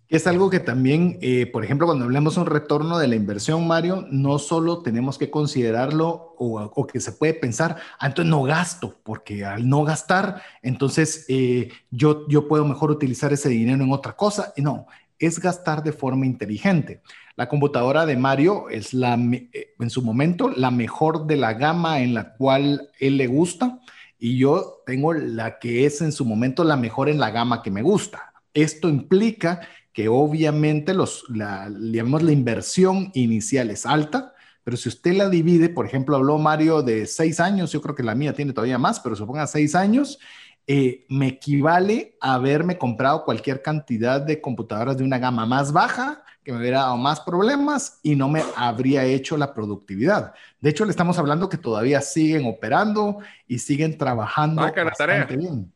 Es 0.09 0.29
algo 0.29 0.51
que 0.51 0.61
también, 0.61 1.19
eh, 1.21 1.47
por 1.47 1.65
ejemplo, 1.65 1.87
cuando 1.87 2.05
hablamos 2.05 2.37
de 2.37 2.43
un 2.43 2.47
retorno 2.47 2.97
de 2.99 3.09
la 3.09 3.17
inversión, 3.17 3.67
Mario, 3.67 4.07
no 4.09 4.39
solo 4.39 4.83
tenemos 4.83 5.19
que 5.19 5.31
considerarlo 5.31 6.37
o, 6.39 6.87
que 6.87 7.01
se 7.01 7.11
puede 7.11 7.35
pensar, 7.35 7.79
ah, 7.99 8.07
entonces 8.07 8.31
no 8.31 8.45
gasto, 8.45 9.01
porque 9.03 9.45
al 9.45 9.69
no 9.69 9.83
gastar, 9.83 10.43
entonces 10.63 11.25
eh, 11.29 11.71
yo, 11.91 12.29
yo 12.29 12.47
puedo 12.47 12.65
mejor 12.65 12.93
utilizar 12.93 13.33
ese 13.33 13.49
dinero 13.49 13.83
en 13.83 13.93
otra 13.93 14.13
cosa. 14.13 14.53
No, 14.57 14.87
es 15.19 15.41
gastar 15.41 15.83
de 15.83 15.93
forma 15.93 16.25
inteligente. 16.25 17.03
La 17.37 17.51
computadora 17.51 18.07
de 18.07 18.17
Mario 18.17 18.71
es 18.71 18.95
la, 18.95 19.15
eh, 19.15 19.75
en 19.79 19.91
su 19.91 20.01
momento 20.01 20.49
la 20.49 20.71
mejor 20.71 21.27
de 21.27 21.37
la 21.37 21.53
gama 21.53 22.01
en 22.01 22.15
la 22.15 22.35
cual 22.35 22.89
él 22.99 23.19
le 23.19 23.27
gusta 23.27 23.79
y 24.19 24.39
yo 24.39 24.83
tengo 24.87 25.13
la 25.13 25.59
que 25.59 25.85
es 25.85 26.01
en 26.01 26.13
su 26.13 26.25
momento 26.25 26.65
la 26.65 26.79
mejor 26.79 27.11
en 27.11 27.19
la 27.19 27.31
gama 27.31 27.63
que 27.63 27.71
me 27.71 27.83
gusta. 27.83 28.33
Esto 28.55 28.89
implica 28.89 29.61
que 29.93 30.09
obviamente 30.09 30.95
los, 30.95 31.25
la, 31.29 31.69
la 31.69 32.33
inversión 32.33 33.11
inicial 33.13 33.71
es 33.71 33.85
alta, 33.85 34.33
pero 34.65 34.79
si 34.79 34.89
usted 34.89 35.15
la 35.15 35.29
divide, 35.29 35.69
por 35.69 35.85
ejemplo, 35.85 36.17
habló 36.17 36.39
Mario 36.39 36.83
de 36.83 37.05
seis 37.05 37.39
años, 37.39 37.71
yo 37.71 37.83
creo 37.83 37.95
que 37.95 38.03
la 38.03 38.15
mía 38.15 38.33
tiene 38.33 38.55
todavía 38.55 38.79
más, 38.79 38.99
pero 39.01 39.15
suponga 39.15 39.47
seis 39.47 39.75
años, 39.75 40.19
eh, 40.67 41.05
me 41.11 41.29
equivale 41.29 42.17
a 42.21 42.35
haberme 42.35 42.79
comprado 42.79 43.25
cualquier 43.25 43.61
cantidad 43.61 44.23
de 44.23 44.41
computadoras 44.41 44.97
de 44.97 45.05
una 45.05 45.19
gama 45.19 45.45
más 45.45 45.71
baja 45.71 46.25
que 46.47 46.53
me 46.53 46.61
hubiera 46.61 46.83
dado 46.83 46.97
más 46.97 47.19
problemas 47.23 47.99
y 48.05 48.15
no 48.15 48.29
me 48.29 48.41
habría 48.55 49.05
hecho 49.05 49.37
la 49.37 49.53
productividad. 49.53 50.33
De 50.61 50.71
hecho, 50.71 50.85
le 50.85 50.93
estamos 50.93 51.19
hablando 51.19 51.49
que 51.49 51.59
todavía 51.59 52.01
siguen 52.01 52.47
operando 52.47 53.19
y 53.49 53.59
siguen 53.59 53.99
trabajando 53.99 54.63
bastante 54.63 55.37
bien. 55.37 55.73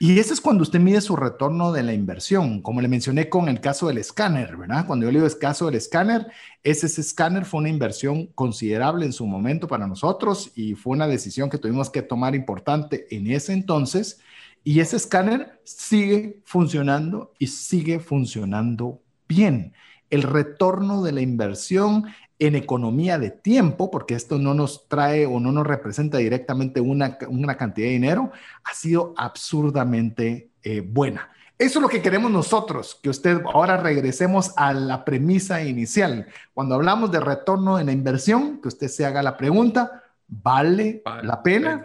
Y 0.00 0.18
ese 0.18 0.34
es 0.34 0.40
cuando 0.40 0.64
usted 0.64 0.80
mide 0.80 1.00
su 1.02 1.14
retorno 1.14 1.70
de 1.70 1.84
la 1.84 1.92
inversión, 1.92 2.62
como 2.62 2.80
le 2.80 2.88
mencioné 2.88 3.28
con 3.28 3.48
el 3.48 3.60
caso 3.60 3.86
del 3.86 3.98
escáner, 3.98 4.56
¿verdad? 4.56 4.88
Cuando 4.88 5.06
yo 5.06 5.12
le 5.12 5.20
digo 5.20 5.38
caso 5.38 5.66
del 5.66 5.76
escáner, 5.76 6.26
ese, 6.64 6.86
ese 6.86 7.00
escáner 7.00 7.44
fue 7.44 7.60
una 7.60 7.68
inversión 7.68 8.26
considerable 8.34 9.06
en 9.06 9.12
su 9.12 9.24
momento 9.24 9.68
para 9.68 9.86
nosotros 9.86 10.50
y 10.56 10.74
fue 10.74 10.96
una 10.96 11.06
decisión 11.06 11.48
que 11.48 11.58
tuvimos 11.58 11.90
que 11.90 12.02
tomar 12.02 12.34
importante 12.34 13.06
en 13.14 13.30
ese 13.30 13.52
entonces. 13.52 14.18
Y 14.64 14.80
ese 14.80 14.96
escáner 14.96 15.60
sigue 15.62 16.40
funcionando 16.44 17.32
y 17.38 17.46
sigue 17.46 18.00
funcionando 18.00 19.00
bien 19.28 19.74
el 20.10 20.22
retorno 20.22 21.02
de 21.02 21.12
la 21.12 21.20
inversión 21.20 22.04
en 22.38 22.54
economía 22.54 23.18
de 23.18 23.30
tiempo, 23.30 23.90
porque 23.90 24.14
esto 24.14 24.38
no 24.38 24.54
nos 24.54 24.88
trae 24.88 25.26
o 25.26 25.40
no 25.40 25.50
nos 25.50 25.66
representa 25.66 26.18
directamente 26.18 26.80
una, 26.80 27.16
cantidad 27.56 27.88
de 27.88 27.92
dinero, 27.92 28.30
ha 28.64 28.74
sido 28.74 29.12
absurdamente 29.16 30.50
eh, 30.62 30.80
buena. 30.80 31.30
Eso 31.58 31.80
es 31.80 31.82
lo 31.82 31.88
que 31.88 32.02
queremos 32.02 32.30
nosotros, 32.30 33.00
que 33.02 33.10
usted 33.10 33.42
ahora 33.52 33.76
regresemos 33.78 34.52
a 34.56 34.72
la 34.72 35.04
premisa 35.04 35.60
inicial. 35.64 36.28
Cuando 36.54 36.76
hablamos 36.76 37.10
de 37.10 37.18
retorno 37.18 37.80
en 37.80 37.86
la 37.86 37.92
inversión, 37.92 38.60
que 38.62 38.68
usted 38.68 38.86
se 38.86 39.04
haga 39.04 39.24
la 39.24 39.36
pregunta, 39.36 40.04
¿vale, 40.28 41.02
la 41.22 41.42
pena? 41.42 41.84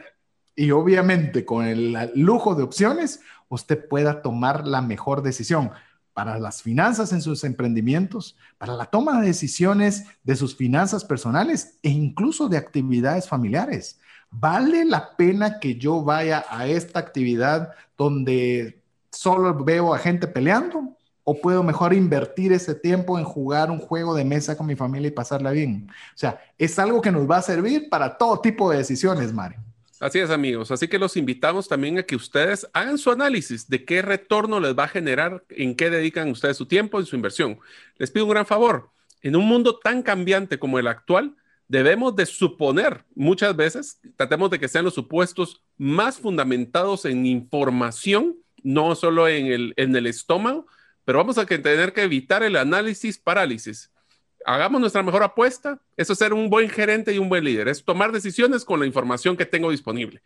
Y 0.55 0.69
obviamente 0.69 1.43
con 1.43 1.65
el 1.65 2.11
lujo 2.13 2.53
de 2.53 2.61
opciones, 2.61 3.21
usted 3.49 3.87
pueda 3.87 4.21
tomar 4.21 4.67
la 4.67 4.83
mejor 4.83 5.23
decisión 5.23 5.71
para 6.13 6.39
las 6.39 6.61
finanzas 6.61 7.11
en 7.11 7.21
sus 7.21 7.43
emprendimientos, 7.43 8.37
para 8.57 8.75
la 8.75 8.85
toma 8.85 9.19
de 9.19 9.27
decisiones 9.27 10.05
de 10.23 10.35
sus 10.35 10.55
finanzas 10.55 11.03
personales 11.03 11.79
e 11.81 11.89
incluso 11.89 12.47
de 12.49 12.57
actividades 12.57 13.27
familiares. 13.27 13.99
¿Vale 14.29 14.85
la 14.85 15.15
pena 15.15 15.59
que 15.59 15.75
yo 15.75 16.03
vaya 16.03 16.45
a 16.49 16.67
esta 16.67 16.99
actividad 16.99 17.71
donde 17.97 18.81
solo 19.11 19.63
veo 19.63 19.93
a 19.93 19.99
gente 19.99 20.27
peleando? 20.27 20.97
¿O 21.23 21.39
puedo 21.39 21.63
mejor 21.63 21.93
invertir 21.93 22.51
ese 22.51 22.75
tiempo 22.75 23.17
en 23.17 23.23
jugar 23.23 23.71
un 23.71 23.79
juego 23.79 24.13
de 24.13 24.25
mesa 24.25 24.57
con 24.57 24.67
mi 24.67 24.75
familia 24.75 25.07
y 25.07 25.11
pasarla 25.11 25.51
bien? 25.51 25.87
O 25.89 26.17
sea, 26.17 26.39
es 26.57 26.77
algo 26.79 27.01
que 27.01 27.11
nos 27.11 27.29
va 27.29 27.37
a 27.37 27.41
servir 27.41 27.89
para 27.89 28.17
todo 28.17 28.39
tipo 28.39 28.71
de 28.71 28.77
decisiones, 28.77 29.31
Mario. 29.31 29.59
Así 30.03 30.19
es, 30.19 30.31
amigos. 30.31 30.69
Así 30.69 30.89
que 30.89 30.99
los 30.99 31.15
invitamos 31.15 31.69
también 31.69 31.97
a 31.97 32.03
que 32.03 32.17
ustedes 32.17 32.67
hagan 32.73 32.97
su 32.97 33.09
análisis 33.09 33.69
de 33.69 33.85
qué 33.85 34.01
retorno 34.01 34.59
les 34.59 34.77
va 34.77 34.83
a 34.83 34.89
generar, 34.89 35.45
en 35.47 35.75
qué 35.75 35.89
dedican 35.89 36.29
ustedes 36.29 36.57
su 36.57 36.65
tiempo, 36.65 36.99
en 36.99 37.05
su 37.05 37.15
inversión. 37.15 37.57
Les 37.95 38.11
pido 38.11 38.25
un 38.25 38.31
gran 38.31 38.45
favor. 38.45 38.89
En 39.21 39.37
un 39.37 39.47
mundo 39.47 39.79
tan 39.79 40.03
cambiante 40.03 40.59
como 40.59 40.77
el 40.77 40.87
actual, 40.87 41.37
debemos 41.69 42.17
de 42.17 42.25
suponer 42.25 43.05
muchas 43.15 43.55
veces, 43.55 44.01
tratemos 44.17 44.49
de 44.49 44.59
que 44.59 44.67
sean 44.67 44.83
los 44.83 44.93
supuestos 44.93 45.63
más 45.77 46.17
fundamentados 46.17 47.05
en 47.05 47.25
información, 47.25 48.35
no 48.61 48.95
solo 48.95 49.29
en 49.29 49.45
el, 49.45 49.73
en 49.77 49.95
el 49.95 50.07
estómago, 50.07 50.67
pero 51.05 51.19
vamos 51.19 51.37
a 51.37 51.45
tener 51.45 51.93
que 51.93 52.03
evitar 52.03 52.43
el 52.43 52.57
análisis 52.57 53.17
parálisis 53.17 53.89
hagamos 54.45 54.81
nuestra 54.81 55.03
mejor 55.03 55.23
apuesta. 55.23 55.79
Eso 55.97 56.13
es 56.13 56.19
ser 56.19 56.33
un 56.33 56.49
buen 56.49 56.69
gerente 56.69 57.13
y 57.13 57.17
un 57.17 57.29
buen 57.29 57.43
líder. 57.43 57.67
Es 57.67 57.83
tomar 57.83 58.11
decisiones 58.11 58.65
con 58.65 58.79
la 58.79 58.85
información 58.85 59.37
que 59.37 59.45
tengo 59.45 59.71
disponible. 59.71 60.21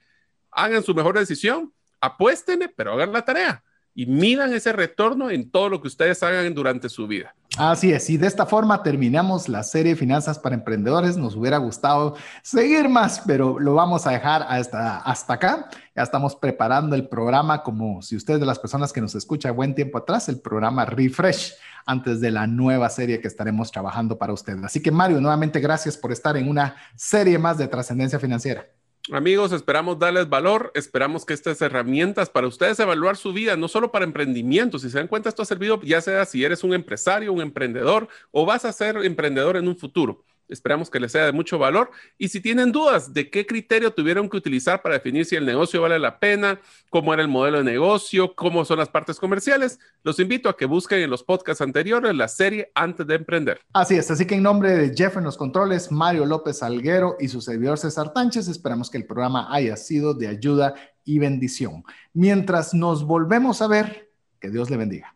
Hagan 0.52 0.84
su 0.84 0.96
mejor 0.96 1.18
decisión, 1.18 1.74
apuéstenle, 2.02 2.70
pero 2.70 2.94
hagan 2.94 3.12
la 3.14 3.24
tarea 3.24 3.64
y 3.98 4.06
midan 4.06 4.54
ese 4.54 4.72
retorno 4.74 5.32
en 5.32 5.50
todo 5.50 5.70
lo 5.70 5.82
que 5.82 5.88
ustedes 5.88 6.22
hagan 6.22 6.54
durante 6.54 6.88
su 6.88 7.08
vida. 7.08 7.34
Así 7.58 7.92
es, 7.92 8.08
y 8.12 8.18
de 8.18 8.28
esta 8.28 8.46
forma 8.46 8.84
terminamos 8.84 9.50
la 9.50 9.64
serie 9.64 9.96
Finanzas 9.96 10.38
para 10.38 10.54
Emprendedores. 10.54 11.18
Nos 11.18 11.36
hubiera 11.36 11.58
gustado 11.58 12.16
seguir 12.44 12.90
más, 12.90 13.24
pero 13.26 13.58
lo 13.58 13.74
vamos 13.74 14.06
a 14.06 14.12
dejar 14.12 14.46
hasta, 14.48 15.00
hasta 15.00 15.34
acá. 15.34 15.70
Ya 15.96 16.04
estamos 16.04 16.36
preparando 16.36 16.96
el 16.96 17.10
programa, 17.10 17.64
como 17.64 18.04
si 18.04 18.16
usted 18.16 18.40
de 18.40 18.46
las 18.46 18.60
personas 18.60 18.94
que 18.94 19.02
nos 19.02 19.16
escucha 19.16 19.50
buen 19.50 19.74
tiempo 19.74 19.98
atrás, 19.98 20.30
el 20.30 20.42
programa 20.42 20.86
Refresh, 20.86 21.56
antes 21.88 22.22
de 22.22 22.30
la 22.30 22.46
nueva 22.46 22.90
serie 22.92 23.20
que 23.20 23.28
estaremos 23.28 23.72
trabajando 23.72 24.20
para 24.20 24.32
usted. 24.32 24.64
Así 24.64 24.80
que 24.80 24.92
Mario, 24.92 25.20
nuevamente 25.20 25.60
gracias 25.60 25.98
por 25.98 26.12
estar 26.12 26.38
en 26.38 26.48
una 26.48 26.76
serie 26.96 27.40
más 27.40 27.58
de 27.58 27.68
trascendencia 27.68 28.20
financiera. 28.20 28.68
Amigos, 29.14 29.54
esperamos 29.54 29.98
darles 30.00 30.28
valor, 30.28 30.72
esperamos 30.76 31.26
que 31.26 31.34
estas 31.34 31.62
herramientas 31.62 32.30
para 32.30 32.48
ustedes 32.48 32.78
evaluar 32.80 33.16
su 33.16 33.32
vida, 33.32 33.56
no 33.56 33.70
solo 33.70 33.90
para 33.90 34.04
emprendimiento, 34.04 34.80
si 34.80 34.90
se 34.90 34.98
dan 34.98 35.08
cuenta, 35.08 35.30
esto 35.30 35.42
ha 35.42 35.46
servido 35.46 35.80
ya 35.82 36.02
sea 36.02 36.26
si 36.26 36.44
eres 36.44 36.62
un 36.66 36.74
empresario, 36.74 37.32
un 37.32 37.40
emprendedor 37.42 38.10
o 38.32 38.46
vas 38.46 38.66
a 38.66 38.74
ser 38.74 38.98
emprendedor 38.98 39.56
en 39.56 39.70
un 39.70 39.78
futuro. 39.78 40.26
Esperamos 40.50 40.90
que 40.90 41.00
les 41.00 41.12
sea 41.12 41.26
de 41.26 41.32
mucho 41.32 41.58
valor. 41.58 41.92
Y 42.18 42.30
si 42.30 42.42
tienen 42.42 42.72
dudas 42.72 43.14
de 43.14 43.30
qué 43.30 43.46
criterio 43.46 43.92
tuvieron 43.92 44.30
que 44.30 44.38
utilizar 44.38 44.82
para 44.82 44.96
definir 44.96 45.26
si 45.26 45.36
el 45.36 45.46
negocio 45.46 45.82
vale 45.82 46.00
la 46.00 46.20
pena, 46.20 46.60
cómo 46.90 47.14
era 47.14 47.22
el 47.22 47.28
modelo 47.28 47.60
de 47.60 47.64
negocio, 47.64 48.34
cómo 48.36 48.66
son 48.66 48.80
las 48.80 48.90
partes 48.90 49.20
comerciales, 49.20 49.80
los 50.04 50.20
invito 50.20 50.50
a 50.50 50.58
que 50.58 50.66
busquen 50.66 51.00
en 51.00 51.10
los 51.10 51.24
podcasts 51.24 51.62
anteriores 51.62 52.16
la 52.16 52.28
serie 52.28 52.72
Antes 52.76 53.08
de 53.08 53.16
Emprender. 53.16 53.60
Así 53.74 53.96
es. 53.96 54.10
Así 54.10 54.26
que 54.26 54.36
en 54.36 54.44
nombre 54.44 54.76
de 54.76 54.96
Jeff 54.96 55.18
en 55.18 55.24
los 55.24 55.38
controles, 55.38 55.92
Mario 55.92 56.26
López 56.26 56.64
Alguero 56.64 57.18
y 57.20 57.28
su 57.28 57.42
servidor 57.42 57.78
César 57.78 58.14
Tánchez, 58.14 58.48
esperamos 58.48 58.90
que 58.90 58.98
el 58.98 59.06
programa 59.06 59.48
haya 59.54 59.76
sido 59.76 60.14
de 60.14 60.28
ayuda 60.28 60.76
y 61.04 61.20
bendición. 61.20 61.84
Mientras 62.14 62.74
nos 62.74 63.06
volvemos 63.06 63.62
a 63.62 63.68
ver, 63.68 64.12
que 64.40 64.50
Dios 64.50 64.70
le 64.70 64.78
bendiga. 64.78 65.16